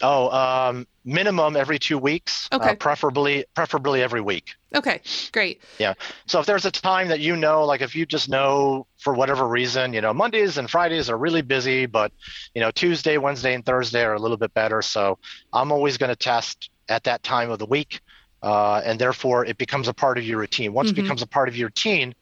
Oh, 0.03 0.31
um, 0.31 0.87
minimum 1.05 1.57
every 1.57 1.79
two 1.79 1.97
weeks. 1.97 2.49
Uh, 2.51 2.57
okay. 2.57 2.71
Uh, 2.71 2.75
preferably, 2.75 3.45
preferably 3.55 4.03
every 4.03 4.21
week. 4.21 4.55
Okay, 4.75 5.01
great. 5.33 5.61
Yeah. 5.79 5.95
So 6.27 6.41
if 6.41 6.47
there's 6.47 6.65
a 6.65 6.71
time 6.71 7.09
that 7.09 7.21
you 7.21 7.37
know, 7.37 7.65
like 7.65 7.83
if 7.83 7.95
you 7.95 8.05
just 8.05 8.29
know 8.29 8.87
for 8.99 9.15
whatever 9.15 9.47
reason, 9.47 9.93
you 9.93 10.01
know, 10.01 10.13
Mondays 10.13 10.59
and 10.59 10.69
Fridays 10.69 11.09
are 11.09 11.17
really 11.17 11.43
busy, 11.43 11.87
but 11.87 12.13
you 12.55 12.61
know, 12.61 12.71
Tuesday, 12.71 13.17
Wednesday, 13.17 13.55
and 13.55 13.65
Thursday 13.65 14.03
are 14.03 14.15
a 14.15 14.19
little 14.19 14.37
bit 14.37 14.53
better. 14.55 14.83
So 14.83 15.19
I'm 15.53 15.71
always 15.71 15.99
going 15.99 16.11
to 16.11 16.17
test 16.17 16.71
at 16.89 17.05
that 17.05 17.23
time 17.23 17.51
of 17.51 17.59
the 17.59 17.67
week, 17.67 18.01
uh, 18.43 18.83
and 18.85 18.99
therefore 18.99 19.45
it 19.45 19.57
becomes 19.57 19.87
a 19.87 19.95
part 19.95 20.19
of 20.19 20.25
your 20.25 20.39
routine. 20.39 20.73
Once 20.73 20.91
mm-hmm. 20.91 21.01
it 21.01 21.03
becomes 21.03 21.23
a 21.23 21.29
part 21.29 21.49
of 21.49 21.57
your 21.57 21.69
routine, 21.69 22.15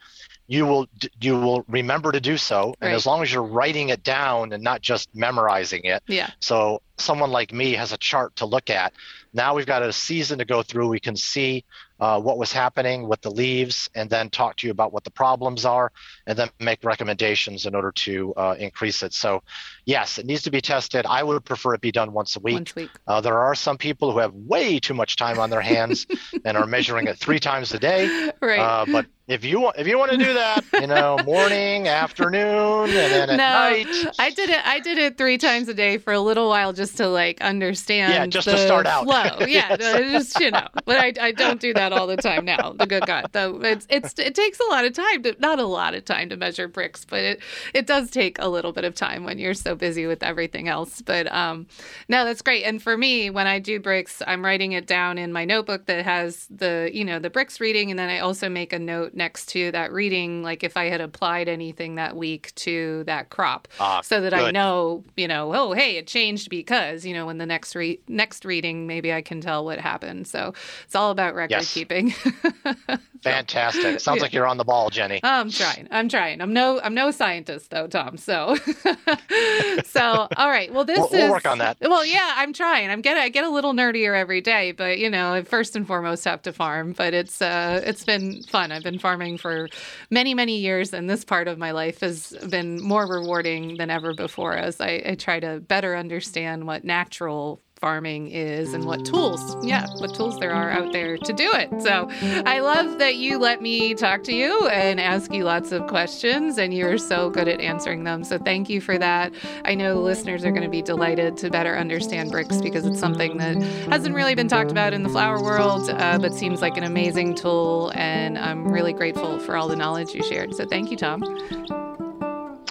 you 0.50 0.66
will 0.66 0.86
you 1.20 1.38
will 1.38 1.64
remember 1.68 2.10
to 2.10 2.20
do 2.20 2.36
so 2.36 2.74
and 2.80 2.90
right. 2.90 2.96
as 2.96 3.06
long 3.06 3.22
as 3.22 3.32
you're 3.32 3.42
writing 3.42 3.90
it 3.90 4.02
down 4.02 4.52
and 4.52 4.62
not 4.64 4.80
just 4.82 5.08
memorizing 5.14 5.82
it 5.84 6.02
yeah 6.08 6.30
so 6.40 6.82
someone 7.00 7.30
like 7.30 7.52
me 7.52 7.72
has 7.72 7.92
a 7.92 7.98
chart 7.98 8.36
to 8.36 8.46
look 8.46 8.70
at 8.70 8.92
Now 9.32 9.54
we've 9.54 9.66
got 9.66 9.82
a 9.82 9.92
season 9.92 10.38
to 10.38 10.44
go 10.44 10.62
through. 10.62 10.88
We 10.88 10.98
can 11.00 11.16
see 11.16 11.64
uh, 12.00 12.20
what 12.20 12.36
was 12.36 12.52
happening 12.52 13.06
with 13.06 13.20
the 13.20 13.30
leaves 13.30 13.88
and 13.94 14.10
then 14.10 14.28
talk 14.28 14.56
to 14.56 14.66
you 14.66 14.72
about 14.72 14.92
what 14.92 15.04
the 15.04 15.10
problems 15.10 15.64
are 15.64 15.92
and 16.26 16.36
then 16.36 16.50
make 16.58 16.82
recommendations 16.82 17.66
in 17.66 17.74
order 17.74 17.92
to 17.92 18.34
uh, 18.34 18.56
increase 18.58 19.02
it. 19.02 19.12
So, 19.12 19.42
yes, 19.84 20.18
it 20.18 20.26
needs 20.26 20.42
to 20.42 20.50
be 20.50 20.60
tested. 20.60 21.06
I 21.06 21.22
would 21.22 21.44
prefer 21.44 21.74
it 21.74 21.80
be 21.80 21.92
done 21.92 22.12
once 22.12 22.34
a 22.36 22.40
week. 22.40 22.54
Once 22.54 22.72
a 22.76 22.80
week. 22.80 22.90
Uh, 23.06 23.20
there 23.20 23.38
are 23.38 23.54
some 23.54 23.78
people 23.78 24.10
who 24.10 24.18
have 24.18 24.34
way 24.34 24.80
too 24.80 24.94
much 24.94 25.16
time 25.16 25.38
on 25.38 25.50
their 25.50 25.60
hands 25.60 26.06
and 26.44 26.56
are 26.56 26.66
measuring 26.66 27.06
it 27.06 27.16
three 27.18 27.38
times 27.38 27.72
a 27.72 27.78
day. 27.78 28.32
Right. 28.40 28.58
Uh, 28.58 28.86
but 28.90 29.06
if 29.30 29.44
you 29.44 29.60
want, 29.60 29.76
if 29.78 29.86
you 29.86 29.96
want 29.96 30.10
to 30.10 30.16
do 30.18 30.34
that, 30.34 30.64
you 30.80 30.86
know, 30.88 31.18
morning, 31.24 31.86
afternoon, 31.88 32.90
and 32.90 33.12
then 33.12 33.30
at 33.30 33.36
no, 33.36 33.36
night. 33.36 34.14
I 34.18 34.30
did 34.30 34.50
it. 34.50 34.66
I 34.66 34.80
did 34.80 34.98
it 34.98 35.16
three 35.16 35.38
times 35.38 35.68
a 35.68 35.74
day 35.74 35.98
for 35.98 36.12
a 36.12 36.20
little 36.20 36.48
while 36.48 36.72
just 36.72 36.96
to 36.96 37.08
like 37.08 37.40
understand. 37.40 38.12
Yeah, 38.12 38.26
just 38.26 38.46
the 38.46 38.52
to 38.52 38.58
start 38.58 38.86
out. 38.86 39.04
Flow. 39.04 39.46
Yeah, 39.46 39.76
Yes. 39.78 40.12
just 40.12 40.40
you 40.40 40.50
know. 40.50 40.66
But 40.84 40.96
I, 40.98 41.28
I 41.28 41.32
don't 41.32 41.60
do 41.60 41.72
that 41.74 41.92
all 41.92 42.06
the 42.06 42.16
time 42.16 42.44
now. 42.44 42.72
The 42.72 42.86
good 42.86 43.06
God, 43.06 43.28
though, 43.32 43.60
it's 43.62 43.86
it's 43.88 44.18
it 44.18 44.34
takes 44.34 44.58
a 44.60 44.64
lot 44.64 44.84
of 44.84 44.92
time 44.94 45.22
to 45.22 45.36
not 45.38 45.58
a 45.58 45.64
lot 45.64 45.94
of 45.94 46.04
time 46.04 46.28
to 46.30 46.36
measure 46.36 46.68
Brix, 46.68 47.04
but 47.08 47.20
it 47.20 47.40
it 47.72 47.86
does 47.86 48.10
take 48.10 48.38
a 48.40 48.48
little 48.48 48.72
bit 48.72 48.84
of 48.84 48.94
time 48.94 49.24
when 49.24 49.38
you're 49.38 49.54
so 49.54 49.74
busy 49.74 50.06
with 50.06 50.22
everything 50.22 50.68
else. 50.68 51.02
But 51.02 51.32
um, 51.32 51.66
no, 52.08 52.24
that's 52.24 52.42
great. 52.42 52.64
And 52.64 52.82
for 52.82 52.96
me, 52.98 53.30
when 53.30 53.46
I 53.46 53.60
do 53.60 53.78
Brix, 53.80 54.22
I'm 54.26 54.44
writing 54.44 54.72
it 54.72 54.86
down 54.86 55.18
in 55.18 55.32
my 55.32 55.44
notebook 55.44 55.86
that 55.86 56.04
has 56.04 56.46
the 56.50 56.90
you 56.92 57.04
know 57.04 57.18
the 57.20 57.30
Brix 57.30 57.60
reading, 57.60 57.90
and 57.90 57.98
then 57.98 58.08
I 58.10 58.18
also 58.18 58.48
make 58.48 58.72
a 58.72 58.78
note 58.78 59.14
next 59.20 59.46
to 59.50 59.70
that 59.72 59.92
reading, 59.92 60.42
like 60.42 60.64
if 60.64 60.76
I 60.76 60.86
had 60.86 61.00
applied 61.00 61.48
anything 61.48 61.94
that 61.96 62.16
week 62.16 62.52
to 62.56 63.04
that 63.04 63.30
crop, 63.30 63.68
Ah, 63.78 64.00
so 64.00 64.20
that 64.22 64.34
I 64.34 64.50
know, 64.50 65.04
you 65.16 65.28
know, 65.28 65.54
oh 65.54 65.72
hey, 65.72 65.96
it 65.98 66.06
changed 66.06 66.50
because 66.50 67.04
you 67.06 67.14
know 67.14 67.26
when 67.26 67.38
the 67.38 67.46
next 67.46 67.76
re- 67.76 68.00
next 68.08 68.44
reading, 68.44 68.86
maybe 68.86 69.12
I 69.12 69.22
can 69.22 69.40
tell 69.40 69.64
what 69.64 69.78
happened. 69.78 70.26
So 70.26 70.54
it's 70.84 70.94
all 70.96 71.10
about 71.10 71.34
record 71.34 71.50
Yes. 71.52 71.72
keeping. 71.74 72.12
Fantastic. 73.22 74.00
Sounds 74.00 74.16
Yeah. 74.18 74.22
like 74.22 74.32
you're 74.32 74.46
on 74.46 74.56
the 74.56 74.64
ball, 74.64 74.90
Jennie. 74.90 75.20
I'm 75.22 75.50
trying. 75.50 75.88
I'm 75.90 76.08
trying. 76.08 76.40
I'm 76.40 76.52
no 76.52 76.80
I'm 76.80 76.94
no 76.94 77.10
scientist 77.10 77.70
though, 77.70 77.86
Tom. 77.86 78.16
So 78.16 78.56
so 79.84 80.28
all 80.36 80.48
right. 80.50 80.72
Well, 80.72 80.84
this 80.84 80.98
We'll- 80.98 81.06
is 81.06 81.12
we'll 81.12 81.30
work 81.30 81.46
on 81.46 81.58
that. 81.58 81.76
Well, 81.80 82.04
yeah, 82.04 82.34
I'm 82.36 82.52
trying. 82.52 82.90
I'm 82.90 83.00
getting 83.00 83.22
I 83.22 83.28
get 83.28 83.44
a 83.44 83.50
little 83.50 83.72
nerdier 83.72 84.16
every 84.18 84.40
day, 84.40 84.72
but 84.72 84.98
you 84.98 85.10
know, 85.10 85.42
first 85.44 85.76
and 85.76 85.86
foremost 85.86 86.24
have 86.24 86.42
to 86.42 86.52
farm. 86.52 86.92
But 86.92 87.14
it's 87.14 87.40
uh 87.42 87.80
it's 87.84 88.04
been 88.04 88.42
fun. 88.44 88.72
I've 88.72 88.82
been 88.82 88.98
farming 88.98 89.38
for 89.38 89.68
many 90.10 90.34
many 90.34 90.58
years, 90.58 90.92
and 90.92 91.08
this 91.08 91.24
part 91.24 91.48
of 91.48 91.58
my 91.58 91.70
life 91.72 92.00
has 92.00 92.30
been 92.48 92.82
more 92.82 93.06
rewarding 93.06 93.76
than 93.76 93.90
ever 93.90 94.14
before 94.14 94.54
as 94.56 94.80
I, 94.80 95.02
I 95.06 95.14
try 95.14 95.40
to 95.40 95.60
better 95.60 95.96
understand 95.96 96.66
what 96.66 96.84
natural 96.84 97.60
farming 97.80 98.30
is 98.30 98.74
and 98.74 98.84
what 98.84 99.04
tools 99.06 99.56
yeah 99.64 99.86
what 99.98 100.14
tools 100.14 100.38
there 100.38 100.52
are 100.52 100.70
out 100.70 100.92
there 100.92 101.16
to 101.16 101.32
do 101.32 101.50
it. 101.54 101.70
So 101.82 102.08
i 102.46 102.60
love 102.60 102.98
that 102.98 103.16
you 103.16 103.38
let 103.38 103.62
me 103.62 103.94
talk 103.94 104.22
to 104.24 104.34
you 104.34 104.68
and 104.68 105.00
ask 105.00 105.32
you 105.32 105.44
lots 105.44 105.72
of 105.72 105.86
questions 105.86 106.58
and 106.58 106.74
you're 106.74 106.98
so 106.98 107.30
good 107.30 107.48
at 107.48 107.60
answering 107.60 108.04
them. 108.04 108.22
So 108.24 108.38
thank 108.38 108.68
you 108.68 108.80
for 108.80 108.98
that. 108.98 109.32
I 109.64 109.74
know 109.74 109.94
the 109.94 110.00
listeners 110.00 110.44
are 110.44 110.50
going 110.50 110.62
to 110.62 110.68
be 110.68 110.82
delighted 110.82 111.36
to 111.38 111.50
better 111.50 111.76
understand 111.76 112.30
Brix 112.30 112.62
because 112.62 112.86
it's 112.86 113.00
something 113.00 113.38
that 113.38 113.56
hasn't 113.90 114.14
really 114.14 114.34
been 114.34 114.48
talked 114.48 114.70
about 114.70 114.92
in 114.92 115.02
the 115.02 115.08
flower 115.08 115.42
world 115.42 115.88
uh, 115.90 116.18
but 116.18 116.34
seems 116.34 116.60
like 116.60 116.76
an 116.76 116.84
amazing 116.84 117.34
tool 117.34 117.92
and 117.94 118.38
i'm 118.38 118.70
really 118.70 118.92
grateful 118.92 119.38
for 119.40 119.56
all 119.56 119.68
the 119.68 119.76
knowledge 119.76 120.14
you 120.14 120.22
shared. 120.22 120.54
So 120.54 120.66
thank 120.66 120.90
you 120.90 120.96
tom 120.96 121.89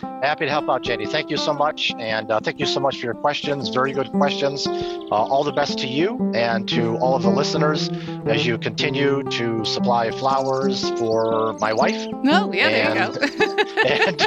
Happy 0.02 0.46
to 0.46 0.52
help 0.52 0.70
out, 0.70 0.84
Jennie. 0.84 1.06
Thank 1.06 1.30
you 1.30 1.38
so 1.38 1.54
much. 1.54 1.94
And 1.98 2.30
uh, 2.32 2.40
thank 2.40 2.60
you 2.60 2.66
so 2.66 2.80
much 2.80 3.00
for 3.00 3.06
your 3.06 3.14
questions. 3.16 3.70
Very 3.70 3.92
good 3.94 4.12
questions. 4.12 4.68
Uh, 4.68 5.10
all 5.12 5.44
the 5.44 5.52
best 5.52 5.80
to 5.80 5.88
you 5.88 6.32
and 6.36 6.68
to 6.70 6.98
all 6.98 7.16
of 7.16 7.24
the 7.24 7.30
listeners 7.30 7.90
as 8.26 8.46
you 8.46 8.58
continue 8.58 9.24
to 9.24 9.64
supply 9.66 10.12
flowers 10.12 10.90
for 11.00 11.54
my 11.60 11.74
wife. 11.74 12.08
oh 12.26 12.52
yeah 12.54 12.70
there 12.70 12.90
you 12.90 13.14
go 13.14 13.84
And 13.86 14.26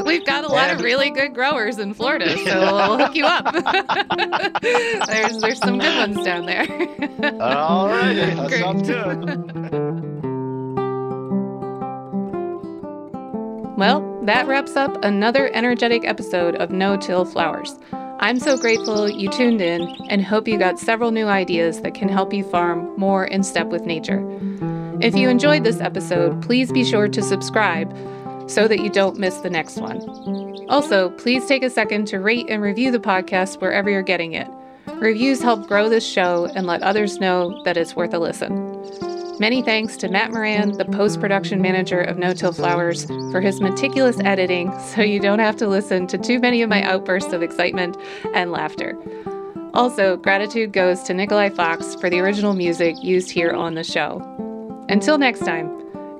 We've 0.06 0.24
got 0.24 0.44
a 0.44 0.48
lot 0.48 0.70
of 0.70 0.80
really 0.80 1.10
good 1.10 1.34
growers 1.34 1.78
in 1.78 1.92
Florida, 1.94 2.36
so 2.44 2.60
we'll 2.60 2.98
hook 2.98 3.14
you 3.14 3.24
up. 3.26 3.44
there's 5.06 5.40
there's 5.40 5.58
some 5.58 5.78
good 5.78 5.96
ones 5.96 6.24
down 6.24 6.46
there. 6.46 6.66
all 7.40 7.88
right, 7.88 8.14
that 8.14 8.48
Great. 8.48 8.60
sounds 8.60 8.88
good. 8.88 9.18
Well, 13.76 14.00
that 14.28 14.46
wraps 14.46 14.76
up 14.76 15.02
another 15.02 15.50
energetic 15.54 16.04
episode 16.04 16.54
of 16.56 16.70
No 16.70 16.98
Till 16.98 17.24
Flowers. 17.24 17.78
I'm 18.20 18.38
so 18.38 18.58
grateful 18.58 19.08
you 19.08 19.30
tuned 19.30 19.62
in 19.62 19.88
and 20.10 20.22
hope 20.22 20.46
you 20.46 20.58
got 20.58 20.78
several 20.78 21.12
new 21.12 21.28
ideas 21.28 21.80
that 21.80 21.94
can 21.94 22.10
help 22.10 22.34
you 22.34 22.44
farm 22.44 22.94
more 22.98 23.24
in 23.24 23.42
step 23.42 23.68
with 23.68 23.86
nature. 23.86 24.22
If 25.00 25.16
you 25.16 25.30
enjoyed 25.30 25.64
this 25.64 25.80
episode, 25.80 26.42
please 26.42 26.70
be 26.70 26.84
sure 26.84 27.08
to 27.08 27.22
subscribe 27.22 27.90
so 28.50 28.68
that 28.68 28.80
you 28.80 28.90
don't 28.90 29.18
miss 29.18 29.38
the 29.38 29.48
next 29.48 29.78
one. 29.78 29.98
Also, 30.68 31.08
please 31.08 31.46
take 31.46 31.62
a 31.62 31.70
second 31.70 32.06
to 32.08 32.20
rate 32.20 32.50
and 32.50 32.60
review 32.60 32.90
the 32.90 33.00
podcast 33.00 33.62
wherever 33.62 33.88
you're 33.88 34.02
getting 34.02 34.34
it. 34.34 34.48
Reviews 34.96 35.40
help 35.40 35.66
grow 35.66 35.88
this 35.88 36.06
show 36.06 36.50
and 36.54 36.66
let 36.66 36.82
others 36.82 37.18
know 37.18 37.62
that 37.64 37.78
it's 37.78 37.96
worth 37.96 38.12
a 38.12 38.18
listen. 38.18 38.77
Many 39.40 39.62
thanks 39.62 39.96
to 39.98 40.08
Matt 40.08 40.32
Moran, 40.32 40.72
the 40.72 40.84
post 40.84 41.20
production 41.20 41.62
manager 41.62 42.00
of 42.00 42.18
No 42.18 42.34
Till 42.34 42.52
Flowers, 42.52 43.06
for 43.30 43.40
his 43.40 43.60
meticulous 43.60 44.18
editing 44.24 44.76
so 44.80 45.02
you 45.02 45.20
don't 45.20 45.38
have 45.38 45.54
to 45.58 45.68
listen 45.68 46.08
to 46.08 46.18
too 46.18 46.40
many 46.40 46.60
of 46.60 46.68
my 46.68 46.82
outbursts 46.82 47.32
of 47.32 47.40
excitement 47.40 47.96
and 48.34 48.50
laughter. 48.50 48.98
Also, 49.74 50.16
gratitude 50.16 50.72
goes 50.72 51.04
to 51.04 51.14
Nikolai 51.14 51.50
Fox 51.50 51.94
for 51.94 52.10
the 52.10 52.18
original 52.18 52.52
music 52.52 52.96
used 53.00 53.30
here 53.30 53.52
on 53.52 53.74
the 53.74 53.84
show. 53.84 54.20
Until 54.88 55.18
next 55.18 55.40
time, 55.40 55.70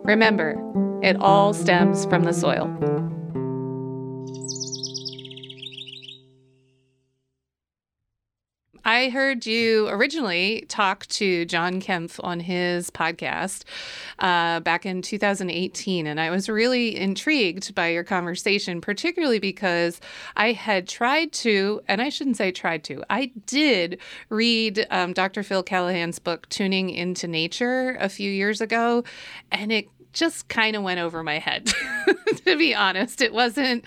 remember, 0.04 0.54
it 1.02 1.16
all 1.16 1.52
stems 1.52 2.04
from 2.06 2.22
the 2.22 2.32
soil. 2.32 2.68
I 8.88 9.10
heard 9.10 9.44
you 9.44 9.86
originally 9.88 10.64
talk 10.66 11.04
to 11.08 11.44
John 11.44 11.78
Kempf 11.78 12.18
on 12.24 12.40
his 12.40 12.90
podcast 12.90 13.64
uh, 14.18 14.60
back 14.60 14.86
in 14.86 15.02
2018, 15.02 16.06
and 16.06 16.18
I 16.18 16.30
was 16.30 16.48
really 16.48 16.96
intrigued 16.96 17.74
by 17.74 17.88
your 17.88 18.02
conversation, 18.02 18.80
particularly 18.80 19.40
because 19.40 20.00
I 20.38 20.52
had 20.52 20.88
tried 20.88 21.32
to, 21.32 21.82
and 21.86 22.00
I 22.00 22.08
shouldn't 22.08 22.38
say 22.38 22.50
tried 22.50 22.82
to, 22.84 23.04
I 23.10 23.30
did 23.44 23.98
read 24.30 24.86
um, 24.88 25.12
Dr. 25.12 25.42
Phil 25.42 25.62
Callahan's 25.62 26.18
book, 26.18 26.48
Tuning 26.48 26.88
into 26.88 27.28
Nature, 27.28 27.98
a 28.00 28.08
few 28.08 28.30
years 28.30 28.62
ago, 28.62 29.04
and 29.52 29.70
it 29.70 29.90
just 30.12 30.48
kind 30.48 30.74
of 30.76 30.82
went 30.82 31.00
over 31.00 31.22
my 31.22 31.38
head 31.38 31.66
to 32.44 32.56
be 32.56 32.74
honest. 32.74 33.20
It 33.20 33.32
wasn't 33.32 33.84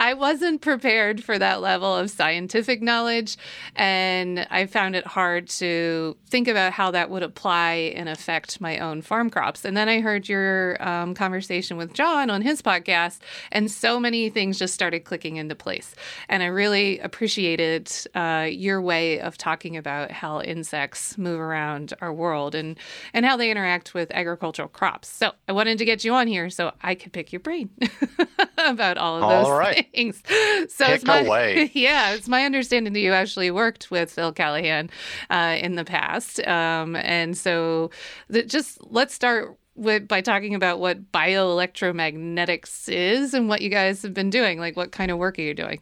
i 0.00 0.14
wasn't 0.14 0.60
prepared 0.60 1.22
for 1.22 1.38
that 1.38 1.60
level 1.60 1.94
of 1.94 2.10
scientific 2.10 2.82
knowledge 2.82 3.36
and 3.76 4.46
i 4.50 4.66
found 4.66 4.96
it 4.96 5.06
hard 5.06 5.48
to 5.48 6.16
think 6.26 6.48
about 6.48 6.72
how 6.72 6.90
that 6.90 7.10
would 7.10 7.22
apply 7.22 7.92
and 7.96 8.08
affect 8.08 8.60
my 8.60 8.78
own 8.78 9.02
farm 9.02 9.30
crops. 9.30 9.64
And 9.64 9.76
then 9.76 9.88
i 9.88 10.00
heard 10.00 10.28
your 10.28 10.82
um, 10.86 11.14
conversation 11.14 11.76
with 11.76 11.92
john 11.92 12.30
on 12.30 12.42
his 12.42 12.62
podcast 12.62 13.18
and 13.52 13.70
so 13.70 13.98
many 14.00 14.30
things 14.30 14.58
just 14.58 14.74
started 14.74 15.00
clicking 15.04 15.36
into 15.36 15.54
place. 15.54 15.94
And 16.28 16.42
i 16.42 16.46
really 16.46 16.98
appreciated 17.00 17.90
uh, 18.14 18.48
your 18.50 18.80
way 18.80 19.20
of 19.20 19.36
talking 19.36 19.76
about 19.76 20.10
how 20.10 20.40
insects 20.40 21.18
move 21.18 21.40
around 21.40 21.94
our 22.00 22.12
world 22.12 22.54
and 22.54 22.78
and 23.12 23.24
how 23.24 23.36
they 23.36 23.50
interact 23.50 23.94
with 23.94 24.10
agricultural 24.12 24.68
crops. 24.68 25.08
So 25.08 25.32
i 25.48 25.52
wanted 25.64 25.78
to 25.78 25.84
get 25.86 26.04
you 26.04 26.12
on 26.12 26.26
here 26.26 26.50
so 26.50 26.72
i 26.82 26.94
could 26.94 27.10
pick 27.12 27.32
your 27.32 27.40
brain 27.40 27.70
about 28.58 28.98
all 28.98 29.16
of 29.16 29.22
those 29.22 29.46
All 29.46 29.58
right. 29.58 29.86
things. 29.94 30.22
So 30.68 30.84
Pick 30.86 30.94
it's 30.96 31.04
my 31.04 31.20
away. 31.20 31.70
yeah 31.74 32.14
it's 32.14 32.28
my 32.28 32.44
understanding 32.44 32.92
that 32.92 33.00
you 33.00 33.12
actually 33.12 33.50
worked 33.50 33.90
with 33.90 34.10
phil 34.10 34.32
callahan 34.32 34.90
uh, 35.30 35.56
in 35.58 35.76
the 35.76 35.84
past. 35.84 36.46
Um, 36.46 36.96
and 36.96 37.36
so 37.36 37.90
the, 38.28 38.42
just 38.42 38.78
let's 38.90 39.14
start 39.14 39.56
with 39.74 40.06
by 40.06 40.20
talking 40.20 40.54
about 40.54 40.78
what 40.80 41.10
bioelectromagnetics 41.12 42.88
is 42.88 43.34
and 43.34 43.48
what 43.48 43.60
you 43.60 43.70
guys 43.70 44.02
have 44.02 44.14
been 44.14 44.30
doing. 44.30 44.58
Like 44.58 44.76
what 44.76 44.92
kind 44.92 45.10
of 45.10 45.18
work 45.18 45.38
are 45.38 45.42
you 45.42 45.54
doing? 45.54 45.80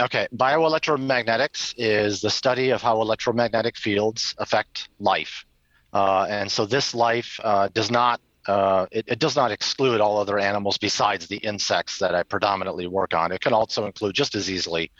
Okay, 0.00 0.26
bioelectromagnetics 0.34 1.74
is 1.76 2.20
the 2.20 2.30
study 2.30 2.70
of 2.70 2.82
how 2.82 3.00
electromagnetic 3.00 3.76
fields 3.76 4.34
affect 4.38 4.88
life, 4.98 5.44
uh, 5.92 6.26
and 6.28 6.50
so 6.50 6.66
this 6.66 6.94
life 6.94 7.38
uh, 7.44 7.68
does 7.72 7.90
not 7.92 8.20
uh, 8.46 8.86
it, 8.90 9.04
it 9.08 9.18
does 9.18 9.36
not 9.36 9.50
exclude 9.50 10.00
all 10.00 10.18
other 10.18 10.38
animals 10.38 10.78
besides 10.78 11.26
the 11.26 11.38
insects 11.38 11.98
that 11.98 12.14
I 12.14 12.22
predominantly 12.22 12.86
work 12.86 13.14
on. 13.14 13.32
It 13.32 13.40
can 13.40 13.52
also 13.52 13.86
include 13.86 14.14
just 14.14 14.34
as 14.34 14.50
easily 14.50 14.90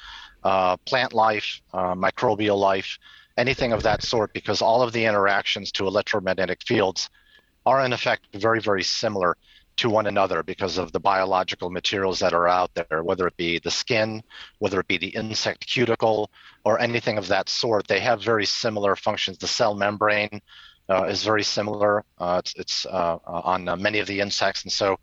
uh, 0.42 0.76
plant 0.78 1.12
life, 1.12 1.60
uh, 1.72 1.94
microbial 1.94 2.58
life, 2.58 2.98
anything 3.36 3.72
of 3.72 3.82
that 3.82 4.02
sort, 4.02 4.32
because 4.32 4.62
all 4.62 4.82
of 4.82 4.92
the 4.92 5.04
interactions 5.04 5.72
to 5.72 5.86
electromagnetic 5.86 6.62
fields 6.66 7.10
are 7.66 7.84
in 7.84 7.92
effect 7.92 8.26
very 8.34 8.60
very 8.60 8.82
similar. 8.82 9.36
to 9.76 9.90
one 9.90 10.06
another 10.06 10.42
because 10.42 10.78
of 10.78 10.92
the 10.92 11.00
biological 11.00 11.68
materials 11.68 12.20
that 12.20 12.32
are 12.32 12.46
out 12.46 12.70
there, 12.74 13.02
whether 13.02 13.26
it 13.26 13.36
be 13.36 13.58
the 13.58 13.70
skin, 13.70 14.22
whether 14.60 14.78
it 14.78 14.86
be 14.86 14.98
the 14.98 15.08
insect 15.08 15.66
cuticle, 15.66 16.30
or 16.64 16.78
anything 16.78 17.18
of 17.18 17.26
that 17.26 17.48
sort. 17.48 17.88
They 17.88 18.00
have 18.00 18.22
very 18.22 18.46
similar 18.46 18.94
functions. 18.94 19.38
The 19.38 19.48
cell 19.48 19.74
membrane 19.74 20.40
uh, 20.88 21.04
is 21.04 21.24
very 21.24 21.42
similar. 21.42 22.04
Uh, 22.18 22.40
it's, 22.44 22.54
it's 22.56 22.86
uh, 22.86 23.18
uh 23.26 23.40
on 23.44 23.68
uh, 23.68 23.76
many 23.76 23.98
of 23.98 24.06
the 24.06 24.20
insects, 24.20 24.62
and 24.64 24.72
so 24.72 24.98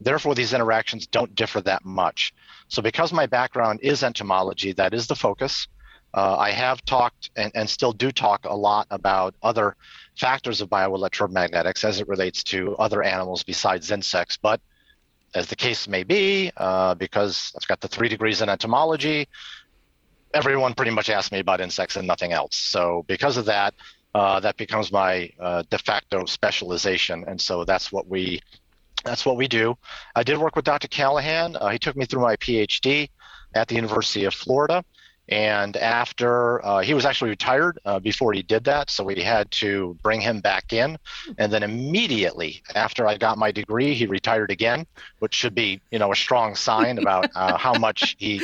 therefore 0.00 0.34
these 0.34 0.52
interactions 0.52 1.06
don't 1.06 1.34
differ 1.34 1.60
that 1.62 1.84
much. 1.84 2.32
So 2.68 2.82
because 2.82 3.12
my 3.12 3.26
background 3.26 3.80
is 3.82 4.02
entomology, 4.02 4.72
that 4.72 4.94
is 4.94 5.06
the 5.06 5.16
focus. 5.16 5.68
Uh, 6.14 6.36
I 6.38 6.50
have 6.50 6.82
talked 6.84 7.30
and, 7.36 7.52
and 7.54 7.68
still 7.68 7.92
do 7.92 8.10
talk 8.10 8.46
a 8.46 8.54
lot 8.54 8.86
about 8.90 9.34
other 9.42 9.76
factors 10.16 10.62
of 10.62 10.70
bioelectromagnetics 10.70 11.84
as 11.84 12.00
it 12.00 12.08
relates 12.08 12.42
to 12.44 12.74
other 12.76 13.02
animals 13.02 13.42
besides 13.42 13.90
insects. 13.90 14.38
But 14.38 14.60
as 15.34 15.48
the 15.48 15.56
case 15.56 15.86
may 15.86 16.04
be, 16.04 16.50
because 16.96 17.52
I've 17.54 17.68
got 17.68 17.82
the 17.82 17.88
three 17.88 18.08
degrees 18.08 18.40
in 18.40 18.48
entomology, 18.48 19.28
everyone 20.32 20.74
pretty 20.74 20.90
much 20.90 21.10
asks 21.10 21.32
me 21.32 21.38
about 21.38 21.60
insects 21.60 21.96
and 21.96 22.06
nothing 22.06 22.32
else. 22.32 22.56
So 22.56 23.04
because 23.06 23.36
of 23.36 23.46
that, 23.46 23.74
uh, 24.16 24.40
that 24.40 24.56
becomes 24.56 24.90
my 24.90 25.30
uh, 25.38 25.62
de 25.68 25.76
facto 25.76 26.24
specialization, 26.24 27.22
and 27.28 27.38
so 27.38 27.66
that's 27.66 27.92
what 27.92 28.08
we 28.08 28.40
that's 29.04 29.26
what 29.26 29.36
we 29.36 29.46
do. 29.46 29.76
I 30.14 30.22
did 30.22 30.38
work 30.38 30.56
with 30.56 30.64
Dr. 30.64 30.88
Callahan. 30.88 31.54
Uh, 31.54 31.68
he 31.68 31.78
took 31.78 31.96
me 31.96 32.06
through 32.06 32.22
my 32.22 32.36
PhD 32.36 33.10
at 33.54 33.68
the 33.68 33.74
University 33.74 34.24
of 34.24 34.32
Florida. 34.32 34.82
And 35.28 35.76
after 35.76 36.64
uh, 36.64 36.80
he 36.80 36.94
was 36.94 37.04
actually 37.04 37.30
retired 37.30 37.78
uh, 37.84 37.98
before 37.98 38.32
he 38.32 38.42
did 38.42 38.64
that, 38.64 38.90
so 38.90 39.02
we 39.02 39.20
had 39.20 39.50
to 39.52 39.96
bring 40.02 40.20
him 40.20 40.40
back 40.40 40.72
in. 40.72 40.98
And 41.38 41.52
then 41.52 41.62
immediately 41.62 42.62
after 42.74 43.06
I 43.06 43.16
got 43.16 43.36
my 43.36 43.50
degree, 43.50 43.94
he 43.94 44.06
retired 44.06 44.50
again, 44.50 44.86
which 45.18 45.34
should 45.34 45.54
be, 45.54 45.80
you 45.90 45.98
know, 45.98 46.12
a 46.12 46.16
strong 46.16 46.54
sign 46.54 46.98
about 46.98 47.30
uh, 47.34 47.56
how 47.56 47.74
much 47.74 48.16
he 48.18 48.40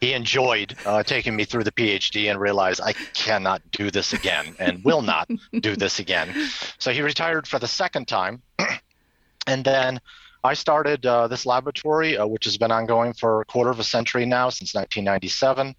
he 0.00 0.12
enjoyed 0.12 0.76
uh, 0.84 1.02
taking 1.02 1.34
me 1.34 1.44
through 1.44 1.64
the 1.64 1.72
PhD 1.72 2.30
and 2.30 2.38
realized 2.38 2.80
I 2.80 2.92
cannot 3.14 3.62
do 3.70 3.90
this 3.90 4.12
again 4.12 4.54
and 4.58 4.84
will 4.84 5.00
not 5.00 5.30
do 5.60 5.76
this 5.76 5.98
again. 5.98 6.48
So 6.78 6.92
he 6.92 7.00
retired 7.00 7.48
for 7.48 7.58
the 7.58 7.66
second 7.66 8.06
time, 8.06 8.42
and 9.46 9.64
then 9.64 9.98
I 10.44 10.54
started 10.54 11.06
uh, 11.06 11.28
this 11.28 11.46
laboratory, 11.46 12.18
uh, 12.18 12.26
which 12.26 12.44
has 12.46 12.58
been 12.58 12.72
ongoing 12.72 13.12
for 13.12 13.42
a 13.42 13.44
quarter 13.44 13.70
of 13.70 13.78
a 13.78 13.84
century 13.84 14.26
now, 14.26 14.50
since 14.50 14.74
1997. 14.74 15.74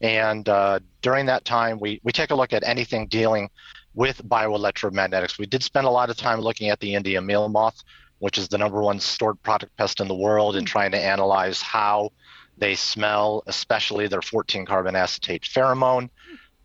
And 0.00 0.48
uh, 0.48 0.80
during 1.02 1.26
that 1.26 1.44
time, 1.44 1.78
we, 1.80 2.00
we 2.02 2.12
take 2.12 2.30
a 2.30 2.34
look 2.34 2.52
at 2.52 2.64
anything 2.64 3.06
dealing 3.06 3.48
with 3.94 4.26
bioelectromagnetics. 4.28 5.38
We 5.38 5.46
did 5.46 5.62
spend 5.62 5.86
a 5.86 5.90
lot 5.90 6.10
of 6.10 6.16
time 6.16 6.40
looking 6.40 6.68
at 6.68 6.80
the 6.80 6.94
Indian 6.94 7.24
meal 7.24 7.48
moth, 7.48 7.82
which 8.18 8.38
is 8.38 8.48
the 8.48 8.58
number 8.58 8.82
one 8.82 9.00
stored 9.00 9.42
product 9.42 9.76
pest 9.76 10.00
in 10.00 10.08
the 10.08 10.14
world, 10.14 10.56
and 10.56 10.66
trying 10.66 10.90
to 10.92 10.98
analyze 10.98 11.62
how 11.62 12.10
they 12.58 12.74
smell, 12.74 13.42
especially 13.46 14.06
their 14.06 14.22
14 14.22 14.66
carbon 14.66 14.96
acetate 14.96 15.42
pheromone, 15.42 16.10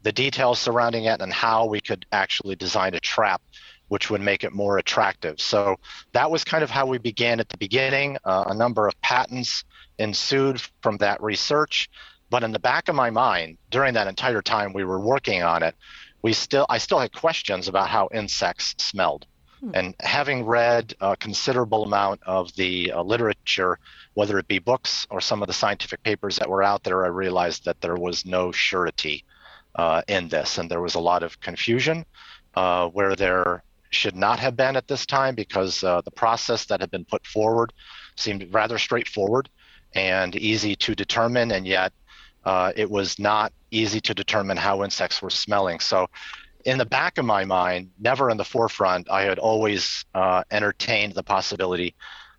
the 0.03 0.11
details 0.11 0.59
surrounding 0.59 1.05
it, 1.05 1.21
and 1.21 1.31
how 1.31 1.65
we 1.65 1.79
could 1.79 2.05
actually 2.11 2.55
design 2.55 2.95
a 2.95 2.99
trap 2.99 3.41
which 3.91 4.09
would 4.09 4.21
make 4.21 4.45
it 4.45 4.53
more 4.53 4.77
attractive. 4.77 5.37
So 5.41 5.75
that 6.13 6.31
was 6.31 6.45
kind 6.45 6.63
of 6.63 6.69
how 6.69 6.85
we 6.85 6.97
began 6.97 7.41
at 7.41 7.49
the 7.49 7.57
beginning. 7.57 8.17
Uh, 8.23 8.45
a 8.47 8.53
number 8.53 8.87
of 8.87 8.99
patents 9.01 9.65
ensued 9.99 10.61
from 10.81 10.95
that 10.99 11.21
research. 11.21 11.89
But 12.31 12.43
in 12.43 12.53
the 12.53 12.59
back 12.59 12.87
of 12.87 12.95
my 12.95 13.09
mind, 13.09 13.57
during 13.69 13.93
that 13.95 14.07
entire 14.07 14.41
time 14.41 14.71
we 14.71 14.85
were 14.85 15.01
working 15.01 15.43
on 15.43 15.63
it, 15.63 15.75
we 16.21 16.31
still 16.31 16.65
I 16.69 16.77
still 16.77 16.99
had 16.99 17.11
questions 17.11 17.67
about 17.67 17.89
how 17.89 18.07
insects 18.13 18.73
smelled. 18.77 19.25
Hmm. 19.59 19.71
And 19.73 19.95
having 19.99 20.45
read 20.45 20.93
a 21.01 21.17
considerable 21.17 21.83
amount 21.83 22.21
of 22.25 22.55
the 22.55 22.93
uh, 22.93 23.03
literature, 23.03 23.79
whether 24.13 24.39
it 24.39 24.47
be 24.47 24.59
books 24.59 25.05
or 25.09 25.19
some 25.19 25.43
of 25.43 25.47
the 25.47 25.53
scientific 25.53 26.01
papers 26.03 26.37
that 26.37 26.49
were 26.49 26.63
out 26.63 26.83
there, 26.83 27.03
I 27.03 27.09
realized 27.09 27.65
that 27.65 27.81
there 27.81 27.97
was 27.97 28.25
no 28.25 28.53
surety 28.53 29.25
uh, 29.75 30.01
in 30.07 30.29
this, 30.29 30.57
and 30.57 30.71
there 30.71 30.81
was 30.81 30.95
a 30.95 31.01
lot 31.01 31.23
of 31.23 31.39
confusion 31.41 32.05
uh, 32.55 32.87
where 32.87 33.13
there 33.13 33.61
should 33.89 34.15
not 34.15 34.39
have 34.39 34.55
been 34.55 34.77
at 34.77 34.87
this 34.87 35.05
time 35.05 35.35
because 35.35 35.83
uh, 35.83 35.99
the 35.99 36.11
process 36.11 36.63
that 36.65 36.79
had 36.79 36.91
been 36.91 37.03
put 37.03 37.27
forward 37.27 37.73
seemed 38.15 38.53
rather 38.53 38.77
straightforward 38.77 39.49
and 39.93 40.37
easy 40.37 40.77
to 40.77 40.95
determine, 40.95 41.51
and 41.51 41.67
yet 41.67 41.91
uh, 42.45 42.71
it 42.75 42.89
was 42.89 43.19
not 43.19 43.53
easy 43.71 44.01
to 44.01 44.13
determine 44.13 44.57
how 44.57 44.83
insects 44.83 45.21
were 45.21 45.29
smelling. 45.29 45.79
So, 45.79 46.07
in 46.65 46.77
the 46.77 46.85
back 46.85 47.17
of 47.17 47.25
my 47.25 47.43
mind, 47.43 47.89
never 47.99 48.29
in 48.29 48.37
the 48.37 48.45
forefront, 48.45 49.09
I 49.09 49.23
had 49.23 49.39
always 49.39 50.05
uh, 50.13 50.43
entertained 50.51 51.13
the 51.13 51.23
possibility 51.23 51.95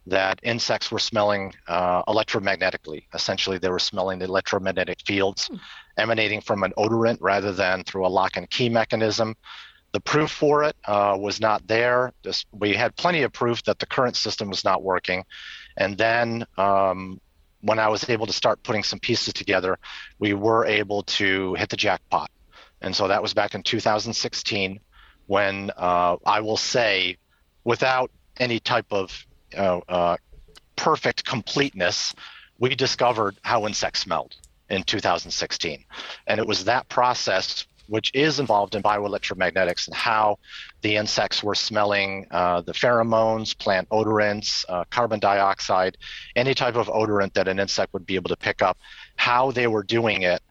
that 0.07 0.41
insects 0.43 0.91
were 0.91 0.99
smelling 0.99 1.53
uh, 1.69 2.03
electromagnetically. 2.05 3.05
Essentially, 3.15 3.59
they 3.59 3.69
were 3.69 3.79
smelling 3.79 4.19
the 4.19 4.25
electromagnetic 4.25 5.01
fields 5.07 5.47
hmm. 5.47 5.57
emanating 5.97 6.41
from 6.41 6.63
an 6.63 6.73
odorant 6.77 7.19
rather 7.21 7.53
than 7.53 7.85
through 7.85 8.07
a 8.07 8.09
lock 8.09 8.37
and 8.37 8.49
key 8.51 8.69
mechanism. 8.69 9.37
The 9.93 10.01
proof 10.01 10.31
for 10.31 10.65
it 10.65 10.75
uh, 10.87 11.17
was 11.19 11.41
not 11.41 11.67
there. 11.67 12.13
This, 12.23 12.45
we 12.51 12.75
had 12.75 12.97
plenty 12.97 13.23
of 13.23 13.33
proof 13.33 13.63
that 13.65 13.79
the 13.79 13.87
current 13.87 14.17
system 14.17 14.49
was 14.49 14.65
not 14.65 14.83
working. 14.83 15.25
And 15.77 15.99
then 15.99 16.47
um, 16.57 17.21
when 17.63 17.79
I 17.79 17.89
was 17.89 18.09
able 18.09 18.27
to 18.27 18.33
start 18.33 18.63
putting 18.63 18.83
some 18.83 18.99
pieces 18.99 19.33
together, 19.33 19.79
we 20.19 20.35
were 20.35 20.67
able 20.67 21.03
to 21.05 21.55
hit 21.55 21.69
the 21.71 21.77
jackpot. 21.77 22.31
And 22.81 22.95
so 22.95 23.09
that 23.09 23.23
was 23.23 23.33
back 23.33 23.55
in 23.55 23.63
2016 23.63 24.81
when 25.27 25.71
uh, 25.77 26.17
I 26.27 26.41
will 26.41 26.57
say, 26.57 27.17
without 27.65 28.11
any 28.39 28.59
type 28.59 28.87
of 28.91 29.27
uh, 29.57 30.17
perfect 30.77 31.25
completeness, 31.25 32.13
we 32.59 32.75
discovered 32.75 33.37
how 33.43 33.67
insects 33.67 34.01
smelled 34.01 34.35
in 34.69 34.83
2016. 34.83 35.85
And 36.27 36.41
it 36.41 36.47
was 36.47 36.65
that 36.65 36.89
process 36.89 37.67
which 37.89 38.11
is 38.15 38.41
involved 38.41 38.75
in 38.75 38.83
bioelectromagnetics 38.83 39.87
and 39.87 39.95
how 39.95 40.39
the 40.83 40.97
insects 40.97 41.43
were 41.43 41.55
smelling 41.55 42.27
uh, 42.31 42.61
the 42.61 42.73
pheromones, 42.73 43.57
plant 43.57 43.89
odorants, 43.91 44.65
uh, 44.69 44.85
carbon 44.91 45.21
dioxide, 45.21 45.97
any 46.37 46.55
type 46.55 46.75
of 46.75 46.89
odorant 46.89 47.33
that 47.35 47.49
an 47.49 47.59
insect 47.59 47.93
would 47.95 48.05
be 48.05 48.17
able 48.17 48.29
to 48.29 48.37
pick 48.37 48.63
up, 48.63 48.77
how 49.17 49.51
they 49.53 49.69
were 49.69 49.85
doing 49.85 50.23
it, 50.23 50.43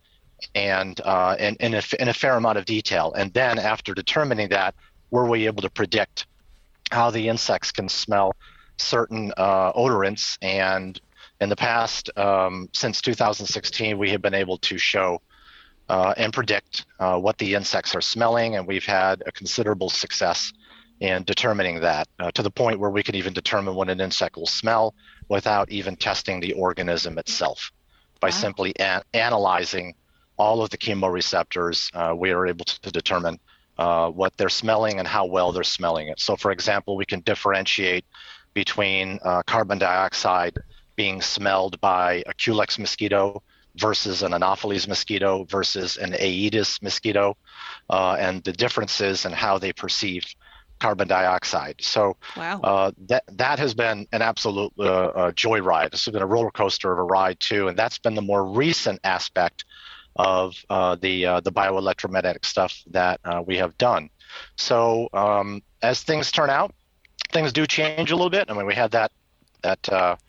and 0.56 1.00
uh, 1.02 1.36
in, 1.38 1.56
in, 1.60 1.74
a, 1.76 1.82
in 2.00 2.08
a 2.08 2.14
fair 2.14 2.36
amount 2.36 2.58
of 2.58 2.66
detail. 2.66 3.14
And 3.14 3.32
then 3.34 3.60
after 3.60 3.94
determining 3.94 4.50
that, 4.50 4.74
were 5.12 5.28
we 5.28 5.46
able 5.46 5.62
to 5.62 5.70
predict 5.70 6.26
how 6.92 7.12
the 7.12 7.28
insects 7.28 7.72
can 7.72 7.90
smell 7.90 8.34
certain 8.78 9.34
uh, 9.36 9.74
odorants? 9.74 10.38
And 10.42 11.00
in 11.42 11.50
the 11.50 11.56
past, 11.58 12.10
um, 12.18 12.70
since 12.74 13.02
2016, 13.02 13.98
we 13.98 14.10
have 14.12 14.22
been 14.22 14.34
able 14.34 14.58
to 14.60 14.78
show 14.78 15.22
uh, 15.92 16.14
and 16.16 16.32
predict 16.32 16.86
uh, 17.02 17.18
what 17.20 17.38
the 17.38 17.54
insects 17.54 17.94
are 17.94 18.02
smelling, 18.02 18.56
and 18.56 18.66
we've 18.66 18.86
had 18.86 19.22
a 19.26 19.32
considerable 19.34 19.90
success 19.90 20.54
in 21.02 21.22
determining 21.26 21.82
that 21.82 22.08
uh, 22.18 22.32
to 22.32 22.42
the 22.42 22.50
point 22.50 22.80
where 22.80 22.90
we 22.90 23.04
can 23.04 23.14
even 23.14 23.34
determine 23.34 23.76
what 23.76 23.90
an 23.90 24.00
insect 24.00 24.38
will 24.38 24.46
smell 24.46 24.96
without 25.28 25.70
even 25.70 25.98
testing 25.98 26.40
the 26.40 26.54
organism 26.54 27.18
itself. 27.18 27.74
By 28.22 28.28
wow. 28.28 28.32
simply 28.32 28.74
analyzing 29.14 29.96
all 30.38 30.64
of 30.64 30.70
the 30.70 30.78
chemoreceptors, 30.78 31.92
uh, 31.94 32.16
we 32.16 32.32
are 32.32 32.48
able 32.48 32.64
to, 32.64 32.82
to 32.82 32.92
determine 32.92 33.38
uh, 33.78 34.10
what 34.12 34.38
they're 34.38 34.48
smelling 34.48 34.98
and 34.98 35.08
how 35.08 35.26
well 35.26 35.52
they're 35.52 35.64
smelling 35.64 36.08
it. 36.08 36.22
So, 36.22 36.38
for 36.38 36.52
example, 36.52 36.96
we 36.96 37.06
can 37.06 37.20
differentiate 37.20 38.06
between 38.54 39.20
uh, 39.26 39.42
carbon 39.44 39.78
dioxide 39.78 40.58
being 40.96 41.22
smelled 41.22 41.82
by 41.82 42.24
a 42.28 42.34
Culex 42.34 42.80
mosquito 42.80 43.44
versus 43.76 44.24
an 44.24 44.34
Anopheles 44.34 44.88
mosquito 44.88 45.46
versus 45.46 45.98
an 45.98 46.14
Aedes 46.14 46.80
mosquito, 46.82 47.38
uh, 47.90 48.16
and 48.20 48.44
the 48.44 48.54
differences 48.54 49.26
in 49.26 49.32
how 49.32 49.58
they 49.58 49.74
perceive 49.74 50.26
carbon 50.82 51.08
dioxide. 51.08 51.76
So 51.80 52.18
wow. 52.36 52.60
uh, 52.62 52.92
that 53.08 53.24
that 53.38 53.60
has 53.60 53.74
been 53.74 54.08
an 54.12 54.22
absolute 54.22 54.74
uh, 54.80 54.84
uh, 54.84 55.32
joyride. 55.32 55.92
This 55.92 56.06
has 56.06 56.12
been 56.12 56.24
a 56.24 56.28
roller 56.28 56.52
coaster 56.52 56.92
of 56.92 57.00
a 57.00 57.04
ride 57.04 57.40
too, 57.40 57.68
and 57.68 57.78
that's 57.78 58.00
been 58.00 58.16
the 58.16 58.22
more 58.22 58.44
recent 58.46 59.00
aspect 59.04 59.64
of 60.16 60.56
uh, 60.70 60.96
the 60.96 61.26
uh, 61.26 61.40
the 61.40 61.52
bioelectromagnetic 61.52 62.44
stuff 62.46 62.82
that 62.88 63.20
uh, 63.24 63.42
we 63.46 63.58
have 63.58 63.78
done. 63.78 64.10
So 64.58 65.08
um, 65.14 65.62
as 65.82 66.04
things 66.04 66.32
turn 66.32 66.50
out, 66.50 66.74
things 67.32 67.54
do 67.54 67.66
change 67.66 68.12
a 68.12 68.16
little 68.16 68.30
bit. 68.30 68.50
I 68.50 68.54
mean, 68.54 68.66
we 68.66 68.76
had 68.76 68.92
that 68.92 69.12
that 69.62 70.20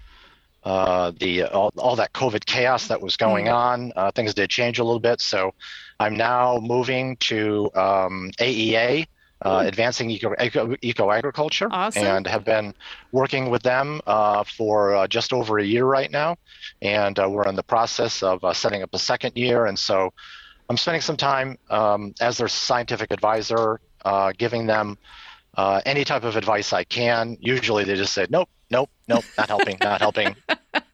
uh, 0.65 1.13
the 1.19 1.45
all, 1.45 1.73
all, 1.77 1.97
that 1.97 2.13
COVID 2.13 2.45
chaos 2.47 2.87
that 2.89 3.01
was 3.01 3.17
going 3.17 3.47
mm-hmm. 3.47 3.55
on. 3.55 3.93
Uh, 3.97 4.11
things 4.13 4.35
did 4.35 4.51
change 4.51 4.79
a 4.79 4.85
little 4.85 5.01
bit, 5.01 5.21
so 5.21 5.55
I'm 5.99 6.17
now 6.17 6.59
moving 6.61 7.17
to 7.17 7.71
um, 7.75 8.31
AEA. 8.39 9.07
Uh, 9.45 9.65
advancing 9.67 10.09
eco, 10.09 10.33
eco, 10.39 10.77
eco, 10.83 11.11
agriculture 11.11 11.67
awesome. 11.73 12.05
and 12.05 12.29
have 12.29 12.45
been 12.45 12.73
working 13.11 13.51
with 13.51 13.61
them 13.65 14.01
uh, 14.07 14.45
for 14.45 14.95
uh, 14.95 15.09
just 15.09 15.33
over 15.33 15.59
a 15.59 15.65
year 15.65 15.85
right 15.85 16.13
now 16.13 16.37
and 16.81 17.19
uh, 17.19 17.29
we're 17.29 17.49
in 17.49 17.57
the 17.57 17.63
process 17.65 18.23
of 18.23 18.41
setting 18.57 18.85
up 18.85 18.95
a 18.95 18.99
second 19.01 19.33
year 19.35 19.67
and 19.67 19.77
so 19.77 20.13
i'm 20.71 20.77
spending 20.77 21.01
some 21.01 21.17
time 21.17 21.59
um, 21.71 22.15
as 22.21 22.39
their 22.39 22.47
scientific 22.47 23.11
advisor 23.11 23.81
giving 24.39 24.65
them 24.65 24.97
uh, 25.57 25.81
any 25.85 26.05
type 26.05 26.25
of 26.25 26.37
advice 26.37 26.73
I 26.73 26.85
can. 26.85 27.37
Usually 27.41 27.85
they 27.85 27.95
just 27.95 28.13
say, 28.13 28.27
nope, 28.31 28.49
nope, 28.73 28.91
nope, 29.07 29.25
not 29.39 29.49
helping, 29.49 29.77
not 29.81 30.01
helping. 30.01 30.35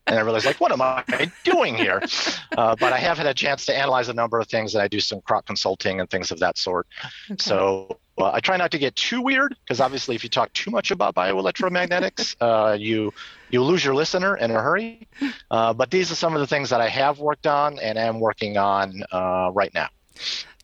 And 0.06 0.18
I 0.18 0.20
realized, 0.20 0.46
like, 0.46 0.60
what 0.60 0.72
am 0.72 0.82
I 0.82 1.04
doing 1.44 1.74
here? 1.74 2.02
Uh, 2.56 2.74
but 2.74 2.92
I 2.92 2.98
have 2.98 3.18
had 3.18 3.26
a 3.26 3.34
chance 3.34 3.66
to 3.66 3.76
analyze 3.76 4.08
a 4.08 4.14
number 4.14 4.40
of 4.40 4.48
things, 4.48 4.74
and 4.74 4.82
I 4.82 4.88
do 4.88 5.00
some 5.00 5.20
crop 5.20 5.46
consulting 5.46 6.00
and 6.00 6.10
things 6.10 6.30
of 6.30 6.38
that 6.40 6.56
sort. 6.56 6.86
Okay. 7.30 7.36
So 7.38 7.98
uh, 8.18 8.32
I 8.32 8.40
try 8.40 8.56
not 8.56 8.70
to 8.72 8.78
get 8.78 8.96
too 8.96 9.20
weird, 9.20 9.54
because 9.62 9.80
obviously, 9.80 10.16
if 10.16 10.24
you 10.24 10.30
talk 10.30 10.52
too 10.54 10.70
much 10.70 10.90
about 10.90 11.14
bioelectromagnetics, 11.14 12.36
uh, 12.40 12.72
you 12.72 13.12
you 13.50 13.62
lose 13.62 13.84
your 13.84 13.94
listener 13.94 14.36
in 14.36 14.50
a 14.50 14.60
hurry. 14.60 15.06
Uh, 15.50 15.72
but 15.72 15.90
these 15.90 16.10
are 16.10 16.16
some 16.16 16.34
of 16.34 16.40
the 16.40 16.46
things 16.46 16.70
that 16.70 16.80
I 16.80 16.88
have 16.88 17.18
worked 17.18 17.46
on 17.46 17.78
and 17.78 17.98
am 17.98 18.18
working 18.18 18.56
on 18.56 19.02
uh, 19.12 19.50
right 19.52 19.72
now 19.72 19.88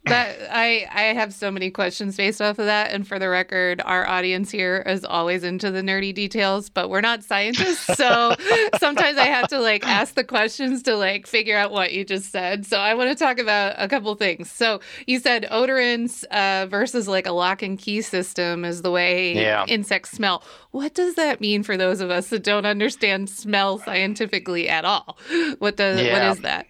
that 0.07 0.49
I 0.51 0.87
I 0.93 1.03
have 1.15 1.33
so 1.33 1.51
many 1.51 1.71
questions 1.71 2.17
based 2.17 2.41
off 2.41 2.59
of 2.59 2.67
that. 2.67 2.93
And 2.93 3.07
for 3.07 3.19
the 3.19 3.29
record, 3.29 3.81
our 3.85 4.07
audience 4.07 4.51
here 4.51 4.83
is 4.87 5.05
always 5.05 5.45
into 5.45 5.71
the 5.71 5.81
nerdy 5.81 6.15
details, 6.15 6.69
but 6.69 6.91
we're 6.91 7.01
not 7.01 7.23
scientists, 7.25 7.97
so 7.97 8.35
sometimes 8.79 9.19
I 9.19 9.27
have 9.27 9.49
to 9.49 9.61
like 9.61 9.87
ask 9.87 10.15
the 10.15 10.25
questions 10.25 10.83
to 10.85 10.97
like 10.97 11.27
figure 11.27 11.57
out 11.57 11.71
what 11.71 11.93
you 11.93 12.05
just 12.05 12.31
said. 12.31 12.67
So 12.67 12.79
I 12.79 12.95
want 12.95 13.11
to 13.11 13.17
talk 13.17 13.39
about 13.39 13.75
a 13.79 13.89
couple 13.89 14.15
things. 14.15 14.51
So 14.51 14.81
you 15.07 15.19
said 15.19 15.47
odorants 15.51 16.25
uh, 16.25 16.67
versus 16.67 17.09
like 17.09 17.27
a 17.27 17.33
lock 17.33 17.63
and 17.63 17.79
key 17.79 18.03
system 18.03 18.65
is 18.65 18.83
the 18.83 18.91
way 18.91 19.35
yeah. 19.35 19.65
insects 19.67 20.11
smell. 20.11 20.43
What 20.71 20.95
does 20.95 21.15
that 21.15 21.41
mean 21.41 21.63
for 21.63 21.77
those 21.77 22.01
of 22.01 22.11
us 22.11 22.29
that 22.29 22.43
don't 22.43 22.67
understand 22.67 23.31
smell 23.31 23.79
scientifically 23.79 24.69
at 24.69 24.85
all? 24.85 25.19
What 25.59 25.77
does 25.77 26.01
yeah. 26.01 26.13
what 26.13 26.37
is 26.37 26.43
that? 26.43 26.67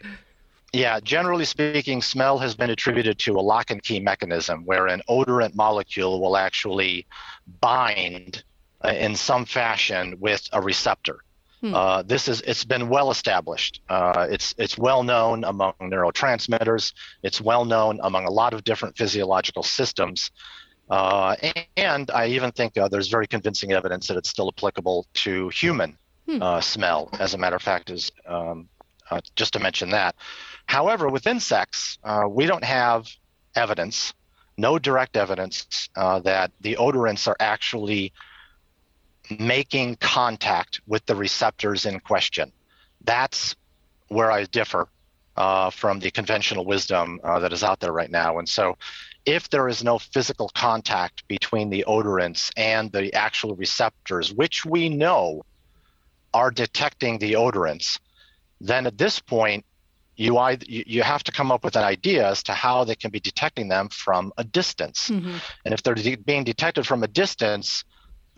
Yeah, 0.74 0.98
generally 0.98 1.44
speaking, 1.44 2.02
smell 2.02 2.36
has 2.38 2.56
been 2.56 2.68
attributed 2.68 3.16
to 3.20 3.38
a 3.38 3.40
lock 3.40 3.70
and 3.70 3.80
key 3.80 4.00
mechanism 4.00 4.64
where 4.64 4.88
an 4.88 5.02
odorant 5.08 5.54
molecule 5.54 6.20
will 6.20 6.36
actually 6.36 7.06
bind 7.60 8.42
uh, 8.84 8.88
in 8.88 9.14
some 9.14 9.44
fashion 9.44 10.16
with 10.18 10.48
a 10.52 10.60
receptor. 10.60 11.20
Hmm. 11.60 11.74
Uh, 11.76 12.02
this 12.02 12.26
is 12.26 12.40
it's 12.40 12.64
been 12.64 12.88
well 12.88 13.12
established. 13.12 13.82
Uh, 13.88 14.26
it's 14.28 14.52
it's 14.58 14.76
well 14.76 15.04
known 15.04 15.44
among 15.44 15.74
neurotransmitters. 15.80 16.92
It's 17.22 17.40
well 17.40 17.64
known 17.64 18.00
among 18.02 18.26
a 18.26 18.30
lot 18.30 18.52
of 18.52 18.64
different 18.64 18.96
physiological 18.96 19.62
systems. 19.62 20.32
Uh, 20.90 21.36
and 21.76 22.10
I 22.10 22.26
even 22.26 22.50
think 22.50 22.76
uh, 22.76 22.88
there's 22.88 23.08
very 23.08 23.28
convincing 23.28 23.72
evidence 23.72 24.08
that 24.08 24.16
it's 24.16 24.28
still 24.28 24.52
applicable 24.54 25.06
to 25.14 25.50
human 25.50 25.96
hmm. 26.26 26.42
Uh, 26.42 26.60
smell. 26.60 27.10
As 27.20 27.34
a 27.34 27.38
matter 27.38 27.56
of 27.56 27.62
fact, 27.62 27.90
is 27.90 28.10
um, 28.26 28.68
just 29.36 29.52
to 29.52 29.60
mention 29.60 29.90
that. 29.90 30.16
However, 30.66 31.08
with 31.08 31.26
insects, 31.26 31.98
uh, 32.04 32.24
we 32.28 32.46
don't 32.46 32.64
have 32.64 33.08
evidence, 33.54 34.14
no 34.56 34.78
direct 34.78 35.16
evidence, 35.16 35.88
uh, 35.96 36.20
that 36.20 36.50
the 36.60 36.76
odorants 36.76 37.28
are 37.28 37.36
actually 37.38 38.12
making 39.38 39.96
contact 39.96 40.80
with 40.86 41.04
the 41.06 41.14
receptors 41.14 41.86
in 41.86 42.00
question. 42.00 42.52
That's 43.04 43.56
where 44.08 44.30
I 44.30 44.44
differ 44.44 44.88
uh, 45.36 45.70
from 45.70 45.98
the 45.98 46.10
conventional 46.10 46.64
wisdom 46.64 47.20
uh, 47.24 47.40
that 47.40 47.52
is 47.52 47.64
out 47.64 47.80
there 47.80 47.92
right 47.92 48.10
now. 48.10 48.38
And 48.38 48.48
so, 48.48 48.76
if 49.26 49.48
there 49.48 49.68
is 49.68 49.82
no 49.82 49.98
physical 49.98 50.50
contact 50.54 51.26
between 51.28 51.70
the 51.70 51.84
odorants 51.88 52.50
and 52.56 52.92
the 52.92 53.12
actual 53.14 53.56
receptors, 53.56 54.32
which 54.32 54.66
we 54.66 54.90
know 54.90 55.44
are 56.34 56.50
detecting 56.50 57.18
the 57.18 57.32
odorants, 57.32 57.98
then 58.60 58.86
at 58.86 58.98
this 58.98 59.18
point, 59.20 59.64
you 60.16 60.38
either 60.38 60.64
you 60.68 61.02
have 61.02 61.24
to 61.24 61.32
come 61.32 61.50
up 61.50 61.64
with 61.64 61.76
an 61.76 61.84
idea 61.84 62.28
as 62.28 62.42
to 62.42 62.52
how 62.52 62.84
they 62.84 62.94
can 62.94 63.10
be 63.10 63.20
detecting 63.20 63.68
them 63.68 63.88
from 63.88 64.32
a 64.36 64.44
distance 64.44 65.10
mm-hmm. 65.10 65.36
and 65.64 65.74
if 65.74 65.82
they're 65.82 65.94
de- 65.94 66.16
being 66.16 66.44
detected 66.44 66.86
from 66.86 67.02
a 67.02 67.08
distance 67.08 67.84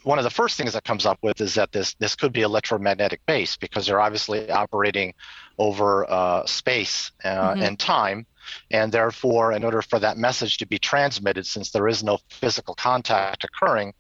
one 0.03 0.19
of 0.19 0.25
the 0.25 0.31
first 0.31 0.57
things 0.57 0.73
that 0.75 0.85
comes 0.85 1.05
up 1.05 1.19
with 1.23 1.41
is 1.41 1.55
that 1.55 1.73
this 1.73 1.95
this 1.95 2.15
could 2.15 2.33
be 2.33 2.43
electromagnetic 2.43 3.21
based 3.27 3.61
because 3.61 3.87
they're 3.87 4.01
obviously 4.01 4.51
operating 4.51 5.13
over 5.59 6.09
uh, 6.11 6.47
space 6.47 7.11
uh, 7.25 7.29
mm-hmm. 7.29 7.63
and 7.63 7.79
time 7.79 8.27
and 8.71 8.93
therefore 8.93 9.53
in 9.53 9.65
order 9.65 9.83
for 9.83 9.99
that 9.99 10.17
message 10.17 10.59
to 10.59 10.67
be 10.67 10.79
transmitted 10.79 11.47
since 11.47 11.71
there 11.71 11.89
is 11.89 12.05
no 12.05 12.19
physical 12.31 12.75
contact 12.75 13.45
occurring 13.45 13.93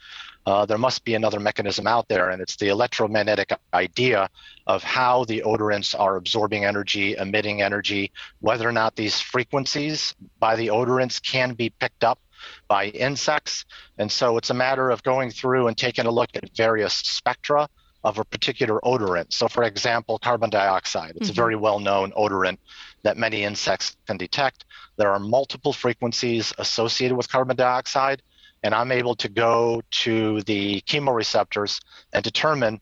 uh, 0.46 0.64
there 0.64 0.78
must 0.78 1.04
be 1.04 1.14
another 1.14 1.40
mechanism 1.40 1.88
out 1.88 2.08
there, 2.08 2.30
and 2.30 2.40
it's 2.40 2.56
the 2.56 2.68
electromagnetic 2.68 3.52
idea 3.74 4.30
of 4.68 4.82
how 4.82 5.24
the 5.24 5.42
odorants 5.44 5.98
are 5.98 6.16
absorbing 6.16 6.64
energy, 6.64 7.16
emitting 7.16 7.62
energy, 7.62 8.12
whether 8.40 8.68
or 8.68 8.72
not 8.72 8.94
these 8.94 9.20
frequencies 9.20 10.14
by 10.38 10.54
the 10.54 10.68
odorants 10.68 11.20
can 11.20 11.54
be 11.54 11.70
picked 11.70 12.04
up 12.04 12.20
by 12.68 12.86
insects. 12.86 13.64
And 13.98 14.10
so 14.10 14.36
it's 14.36 14.50
a 14.50 14.54
matter 14.54 14.90
of 14.90 15.02
going 15.02 15.30
through 15.30 15.66
and 15.66 15.76
taking 15.76 16.06
a 16.06 16.10
look 16.10 16.30
at 16.34 16.48
various 16.56 16.94
spectra 16.94 17.68
of 18.04 18.18
a 18.18 18.24
particular 18.24 18.78
odorant. 18.84 19.32
So, 19.32 19.48
for 19.48 19.64
example, 19.64 20.16
carbon 20.20 20.50
dioxide, 20.50 21.16
it's 21.16 21.24
mm-hmm. 21.24 21.30
a 21.32 21.42
very 21.42 21.56
well 21.56 21.80
known 21.80 22.12
odorant 22.12 22.58
that 23.02 23.16
many 23.16 23.42
insects 23.42 23.96
can 24.06 24.16
detect. 24.16 24.64
There 24.96 25.10
are 25.10 25.18
multiple 25.18 25.72
frequencies 25.72 26.52
associated 26.58 27.16
with 27.16 27.28
carbon 27.28 27.56
dioxide 27.56 28.22
and 28.62 28.74
I'm 28.74 28.92
able 28.92 29.14
to 29.16 29.28
go 29.28 29.82
to 30.02 30.42
the 30.42 30.80
chemoreceptors 30.82 31.80
and 32.12 32.22
determine 32.22 32.80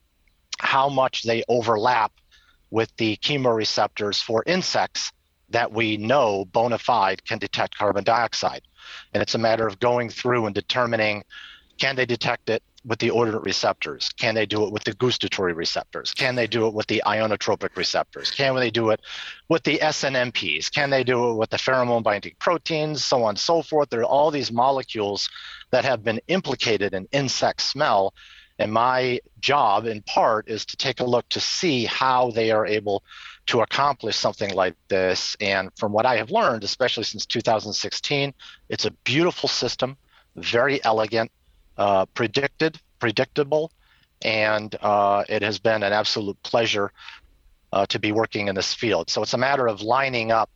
how 0.59 0.89
much 0.89 1.23
they 1.23 1.43
overlap 1.47 2.11
with 2.69 2.95
the 2.97 3.17
chemoreceptors 3.17 4.21
for 4.21 4.43
insects 4.45 5.11
that 5.49 5.71
we 5.71 5.97
know 5.97 6.45
bona 6.45 6.77
fide 6.77 7.23
can 7.25 7.37
detect 7.37 7.77
carbon 7.77 8.03
dioxide. 8.03 8.61
And 9.13 9.21
it's 9.21 9.35
a 9.35 9.39
matter 9.39 9.67
of 9.67 9.79
going 9.79 10.09
through 10.09 10.45
and 10.45 10.55
determining 10.55 11.23
can 11.79 11.95
they 11.95 12.05
detect 12.05 12.49
it 12.49 12.63
with 12.85 12.99
the 12.99 13.09
odorant 13.09 13.43
receptors? 13.43 14.09
Can 14.09 14.35
they 14.35 14.45
do 14.45 14.63
it 14.65 14.71
with 14.71 14.83
the 14.83 14.93
gustatory 14.93 15.53
receptors? 15.53 16.13
Can 16.13 16.35
they 16.35 16.47
do 16.47 16.67
it 16.67 16.73
with 16.73 16.87
the 16.87 17.01
ionotropic 17.05 17.75
receptors? 17.75 18.31
Can 18.31 18.55
they 18.55 18.69
do 18.69 18.91
it 18.91 19.01
with 19.49 19.63
the 19.63 19.79
SNMPs? 19.79 20.71
Can 20.71 20.89
they 20.89 21.03
do 21.03 21.31
it 21.31 21.35
with 21.35 21.49
the 21.49 21.57
pheromone 21.57 22.03
binding 22.03 22.35
proteins, 22.39 23.03
so 23.03 23.23
on 23.23 23.29
and 23.29 23.39
so 23.39 23.61
forth? 23.61 23.89
There 23.89 24.01
are 24.01 24.05
all 24.05 24.29
these 24.31 24.51
molecules 24.51 25.29
that 25.71 25.83
have 25.83 26.03
been 26.03 26.21
implicated 26.27 26.93
in 26.93 27.07
insect 27.11 27.61
smell. 27.61 28.13
And 28.59 28.71
my 28.71 29.19
job, 29.41 29.85
in 29.85 30.01
part, 30.03 30.47
is 30.47 30.65
to 30.67 30.77
take 30.77 30.99
a 31.01 31.05
look 31.05 31.27
to 31.29 31.41
see 31.41 31.85
how 31.85 32.31
they 32.31 32.51
are 32.51 32.65
able 32.65 33.03
to 33.47 33.61
accomplish 33.61 34.15
something 34.15 34.53
like 34.53 34.75
this. 34.87 35.35
And 35.41 35.71
from 35.77 35.91
what 35.91 36.05
I 36.05 36.17
have 36.17 36.31
learned, 36.31 36.63
especially 36.63 37.03
since 37.03 37.25
2016, 37.25 38.33
it's 38.69 38.85
a 38.85 38.91
beautiful 39.03 39.49
system, 39.49 39.97
very 40.35 40.83
elegant 40.85 41.31
uh, 41.77 42.05
predicted, 42.07 42.79
predictable, 42.99 43.71
and 44.23 44.75
uh, 44.81 45.23
it 45.27 45.41
has 45.41 45.59
been 45.59 45.83
an 45.83 45.93
absolute 45.93 46.41
pleasure 46.43 46.91
uh, 47.73 47.85
to 47.87 47.99
be 47.99 48.11
working 48.11 48.47
in 48.47 48.55
this 48.55 48.73
field. 48.73 49.09
So 49.09 49.21
it's 49.21 49.33
a 49.33 49.37
matter 49.37 49.67
of 49.67 49.81
lining 49.81 50.31
up 50.31 50.49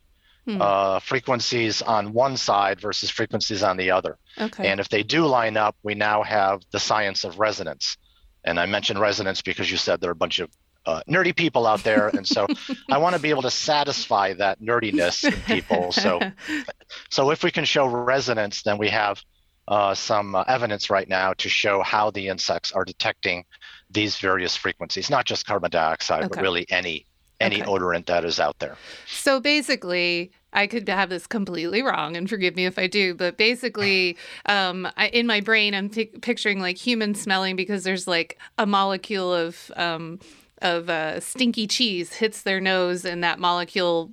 hmm. 0.46 0.60
Uh, 0.60 1.00
frequencies 1.00 1.82
on 1.82 2.14
one 2.14 2.36
side 2.36 2.80
versus 2.80 3.10
frequencies 3.10 3.62
on 3.62 3.76
the 3.76 3.90
other. 3.90 4.16
Okay. 4.38 4.68
And 4.68 4.80
if 4.80 4.88
they 4.88 5.02
do 5.02 5.26
line 5.26 5.58
up, 5.58 5.76
we 5.82 5.94
now 5.94 6.22
have 6.22 6.62
the 6.70 6.80
science 6.80 7.24
of 7.24 7.38
resonance. 7.38 7.98
And 8.42 8.58
I 8.58 8.64
mentioned 8.64 8.98
resonance 8.98 9.42
because 9.42 9.70
you 9.70 9.76
said 9.76 10.00
there 10.00 10.08
are 10.08 10.12
a 10.12 10.16
bunch 10.16 10.38
of 10.38 10.48
uh, 10.86 11.02
nerdy 11.08 11.36
people 11.36 11.66
out 11.66 11.84
there, 11.84 12.08
and 12.08 12.26
so 12.26 12.46
I 12.90 12.98
want 12.98 13.14
to 13.14 13.20
be 13.20 13.30
able 13.30 13.42
to 13.42 13.50
satisfy 13.50 14.32
that 14.34 14.60
nerdiness 14.60 15.24
in 15.24 15.38
people. 15.42 15.92
So, 15.92 16.20
so 17.10 17.30
if 17.30 17.44
we 17.44 17.50
can 17.50 17.66
show 17.66 17.86
resonance, 17.86 18.62
then 18.62 18.78
we 18.78 18.88
have 18.88 19.22
uh, 19.68 19.94
some 19.94 20.34
uh, 20.34 20.44
evidence 20.46 20.90
right 20.90 21.08
now 21.08 21.32
to 21.34 21.48
show 21.48 21.82
how 21.82 22.10
the 22.10 22.28
insects 22.28 22.72
are 22.72 22.84
detecting 22.84 23.44
these 23.90 24.18
various 24.18 24.56
frequencies, 24.56 25.10
not 25.10 25.24
just 25.24 25.46
carbon 25.46 25.70
dioxide, 25.70 26.24
okay. 26.24 26.28
but 26.34 26.42
really 26.42 26.66
any 26.70 27.06
any 27.40 27.62
okay. 27.62 27.70
odorant 27.70 28.06
that 28.06 28.24
is 28.24 28.38
out 28.38 28.58
there. 28.58 28.76
So 29.06 29.40
basically, 29.40 30.30
I 30.52 30.66
could 30.66 30.88
have 30.88 31.08
this 31.08 31.26
completely 31.26 31.82
wrong, 31.82 32.16
and 32.16 32.28
forgive 32.28 32.54
me 32.54 32.66
if 32.66 32.78
I 32.78 32.86
do, 32.86 33.14
but 33.14 33.36
basically, 33.36 34.16
um, 34.46 34.88
I, 34.96 35.08
in 35.08 35.26
my 35.26 35.40
brain, 35.40 35.74
I'm 35.74 35.88
p- 35.88 36.06
picturing 36.06 36.60
like 36.60 36.76
human 36.76 37.14
smelling 37.14 37.56
because 37.56 37.84
there's 37.84 38.06
like 38.06 38.38
a 38.58 38.66
molecule 38.66 39.32
of 39.32 39.70
um, 39.76 40.20
of 40.62 40.90
uh, 40.90 41.20
stinky 41.20 41.66
cheese 41.66 42.14
hits 42.14 42.42
their 42.42 42.60
nose 42.60 43.04
and 43.04 43.24
that 43.24 43.38
molecule 43.38 44.10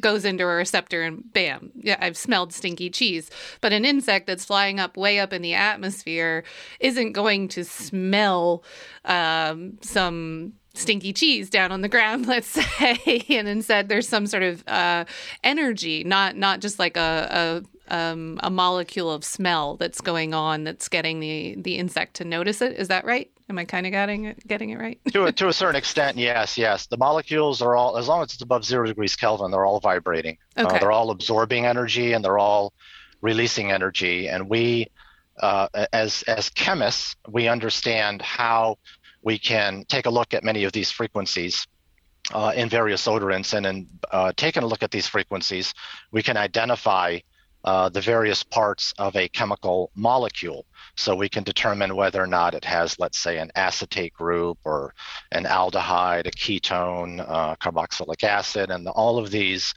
goes 0.00 0.24
into 0.24 0.44
a 0.44 0.46
receptor 0.46 1.02
and 1.02 1.32
bam 1.32 1.70
yeah 1.74 1.96
i've 2.00 2.16
smelled 2.16 2.52
stinky 2.52 2.90
cheese. 2.90 3.30
But 3.60 3.72
an 3.72 3.84
insect 3.84 4.26
that's 4.26 4.44
flying 4.44 4.80
up 4.80 4.96
way 4.96 5.18
up 5.18 5.32
in 5.32 5.42
the 5.42 5.54
atmosphere 5.54 6.44
isn't 6.78 7.12
going 7.12 7.48
to 7.48 7.64
smell 7.64 8.62
um, 9.04 9.78
some 9.80 10.54
stinky 10.74 11.12
cheese 11.12 11.50
down 11.50 11.72
on 11.72 11.80
the 11.80 11.88
ground 11.88 12.26
let's 12.34 12.48
say. 12.48 13.24
And 13.28 13.48
instead 13.48 13.88
there's 13.88 14.08
some 14.08 14.26
sort 14.26 14.42
of 14.42 14.66
uh, 14.66 15.04
energy 15.42 16.04
not 16.04 16.36
not 16.36 16.60
just 16.60 16.78
like 16.78 16.96
a, 16.96 17.62
a 17.90 17.94
um, 17.94 18.38
a 18.42 18.50
molecule 18.50 19.10
of 19.10 19.24
smell 19.24 19.76
that's 19.76 20.00
going 20.00 20.32
on 20.32 20.64
that's 20.64 20.88
getting 20.88 21.20
the 21.20 21.56
the 21.58 21.76
insect 21.76 22.14
to 22.14 22.24
notice 22.24 22.62
it. 22.62 22.78
Is 22.78 22.88
that 22.88 23.04
right 23.04 23.30
Am 23.50 23.58
I 23.58 23.64
kind 23.64 23.84
of 23.84 23.90
getting 23.90 24.26
it, 24.26 24.46
getting 24.46 24.70
it 24.70 24.78
right? 24.78 25.00
to 25.12 25.24
a, 25.24 25.32
to 25.32 25.48
a 25.48 25.52
certain 25.52 25.74
extent, 25.74 26.16
yes, 26.16 26.56
yes. 26.56 26.86
The 26.86 26.96
molecules 26.96 27.60
are 27.60 27.74
all, 27.74 27.98
as 27.98 28.06
long 28.06 28.22
as 28.22 28.32
it's 28.32 28.42
above 28.42 28.64
zero 28.64 28.86
degrees 28.86 29.16
Kelvin, 29.16 29.50
they're 29.50 29.66
all 29.66 29.80
vibrating. 29.80 30.38
Uh, 30.56 30.66
okay. 30.66 30.76
Uh, 30.76 30.78
they're 30.78 30.92
all 30.92 31.10
absorbing 31.10 31.66
energy 31.66 32.12
and 32.12 32.24
they're 32.24 32.38
all 32.38 32.72
releasing 33.20 33.72
energy. 33.72 34.28
And 34.28 34.48
we, 34.48 34.86
uh, 35.40 35.66
as 35.92 36.22
as 36.28 36.48
chemists, 36.50 37.16
we 37.28 37.48
understand 37.48 38.22
how 38.22 38.78
we 39.22 39.36
can 39.36 39.84
take 39.88 40.06
a 40.06 40.10
look 40.10 40.32
at 40.32 40.44
many 40.44 40.62
of 40.62 40.70
these 40.70 40.92
frequencies 40.92 41.66
uh, 42.32 42.52
in 42.54 42.68
various 42.68 43.04
odorants, 43.08 43.52
and 43.52 43.66
in 43.66 43.88
uh, 44.12 44.32
taking 44.36 44.62
a 44.62 44.66
look 44.66 44.84
at 44.84 44.92
these 44.92 45.08
frequencies, 45.08 45.74
we 46.12 46.22
can 46.22 46.36
identify 46.36 47.18
uh, 47.64 47.88
the 47.88 48.00
various 48.00 48.44
parts 48.44 48.94
of 48.96 49.16
a 49.16 49.28
chemical 49.28 49.90
molecule. 49.96 50.66
So 51.00 51.16
we 51.16 51.30
can 51.30 51.44
determine 51.44 51.96
whether 51.96 52.22
or 52.22 52.26
not 52.26 52.54
it 52.54 52.64
has, 52.66 52.98
let's 52.98 53.18
say, 53.18 53.38
an 53.38 53.50
acetate 53.54 54.12
group 54.12 54.58
or 54.64 54.94
an 55.32 55.44
aldehyde, 55.44 56.26
a 56.26 56.30
ketone, 56.30 57.24
uh, 57.26 57.56
carboxylic 57.56 58.22
acid, 58.22 58.70
and 58.70 58.86
all 58.86 59.16
of 59.18 59.30
these 59.30 59.72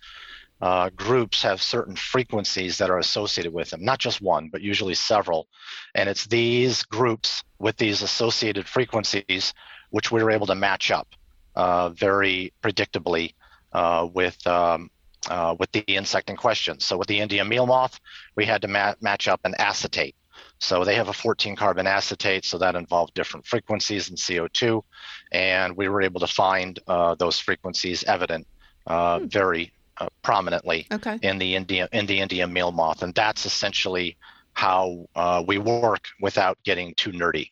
uh, 0.62 0.90
groups 0.96 1.42
have 1.42 1.62
certain 1.62 1.96
frequencies 1.96 2.78
that 2.78 2.90
are 2.90 3.00
associated 3.00 3.54
with 3.54 3.70
them, 3.70 3.84
not 3.84 4.00
just 4.00 4.22
one, 4.22 4.50
but 4.50 4.62
usually 4.62 4.94
several. 4.94 5.48
And 5.96 6.10
it's 6.10 6.28
these 6.28 6.84
groups 6.84 7.44
with 7.58 7.78
these 7.78 8.02
associated 8.02 8.68
frequencies 8.68 9.54
which 9.92 10.12
we 10.12 10.24
were 10.24 10.32
able 10.32 10.48
to 10.48 10.56
match 10.56 10.92
up 10.92 11.08
uh, 11.56 11.90
very 11.90 12.52
predictably 12.62 13.34
uh, 13.72 14.08
with 14.12 14.46
um, 14.46 14.90
uh, 15.30 15.56
with 15.58 15.72
the 15.72 15.82
insect 15.82 16.30
in 16.30 16.36
question. 16.36 16.80
So 16.82 16.98
with 16.98 17.08
the 17.08 17.20
Indian 17.20 17.48
meal 17.48 17.66
moth, 17.66 17.98
we 18.36 18.46
had 18.46 18.62
to 18.64 18.68
ma- 18.68 18.96
match 19.00 19.30
up 19.30 19.40
an 19.46 19.56
acetate. 19.58 20.16
So 20.60 20.84
they 20.84 20.96
have 20.96 21.10
a 21.10 21.14
14 21.14 21.56
carbon 21.56 21.88
acetate, 21.88 22.46
so 22.46 22.58
that 22.58 22.76
involved 22.76 23.14
different 23.14 23.46
frequencies 23.46 24.10
in 24.10 24.16
CO2, 24.16 24.84
and 25.32 25.76
we 25.76 25.88
were 25.90 26.02
able 26.02 26.20
to 26.20 26.28
find 26.28 26.80
uh, 26.88 27.16
those 27.16 27.40
frequencies 27.40 28.04
evident 28.04 28.48
uh, 28.88 29.20
hmm. 29.20 29.28
very 29.28 29.74
uh, 29.98 30.08
prominently 30.22 30.88
okay. 30.92 31.20
in 31.22 31.38
the 31.38 31.56
India 31.56 31.88
in 31.92 32.06
the 32.06 32.20
Indian 32.20 32.52
meal 32.52 32.72
moth, 32.72 33.04
and 33.04 33.14
that's 33.14 33.46
essentially 33.46 34.18
how 34.54 35.08
uh, 35.16 35.44
we 35.46 35.58
work 35.58 36.06
without 36.22 36.58
getting 36.64 36.94
too 36.96 37.12
nerdy. 37.12 37.50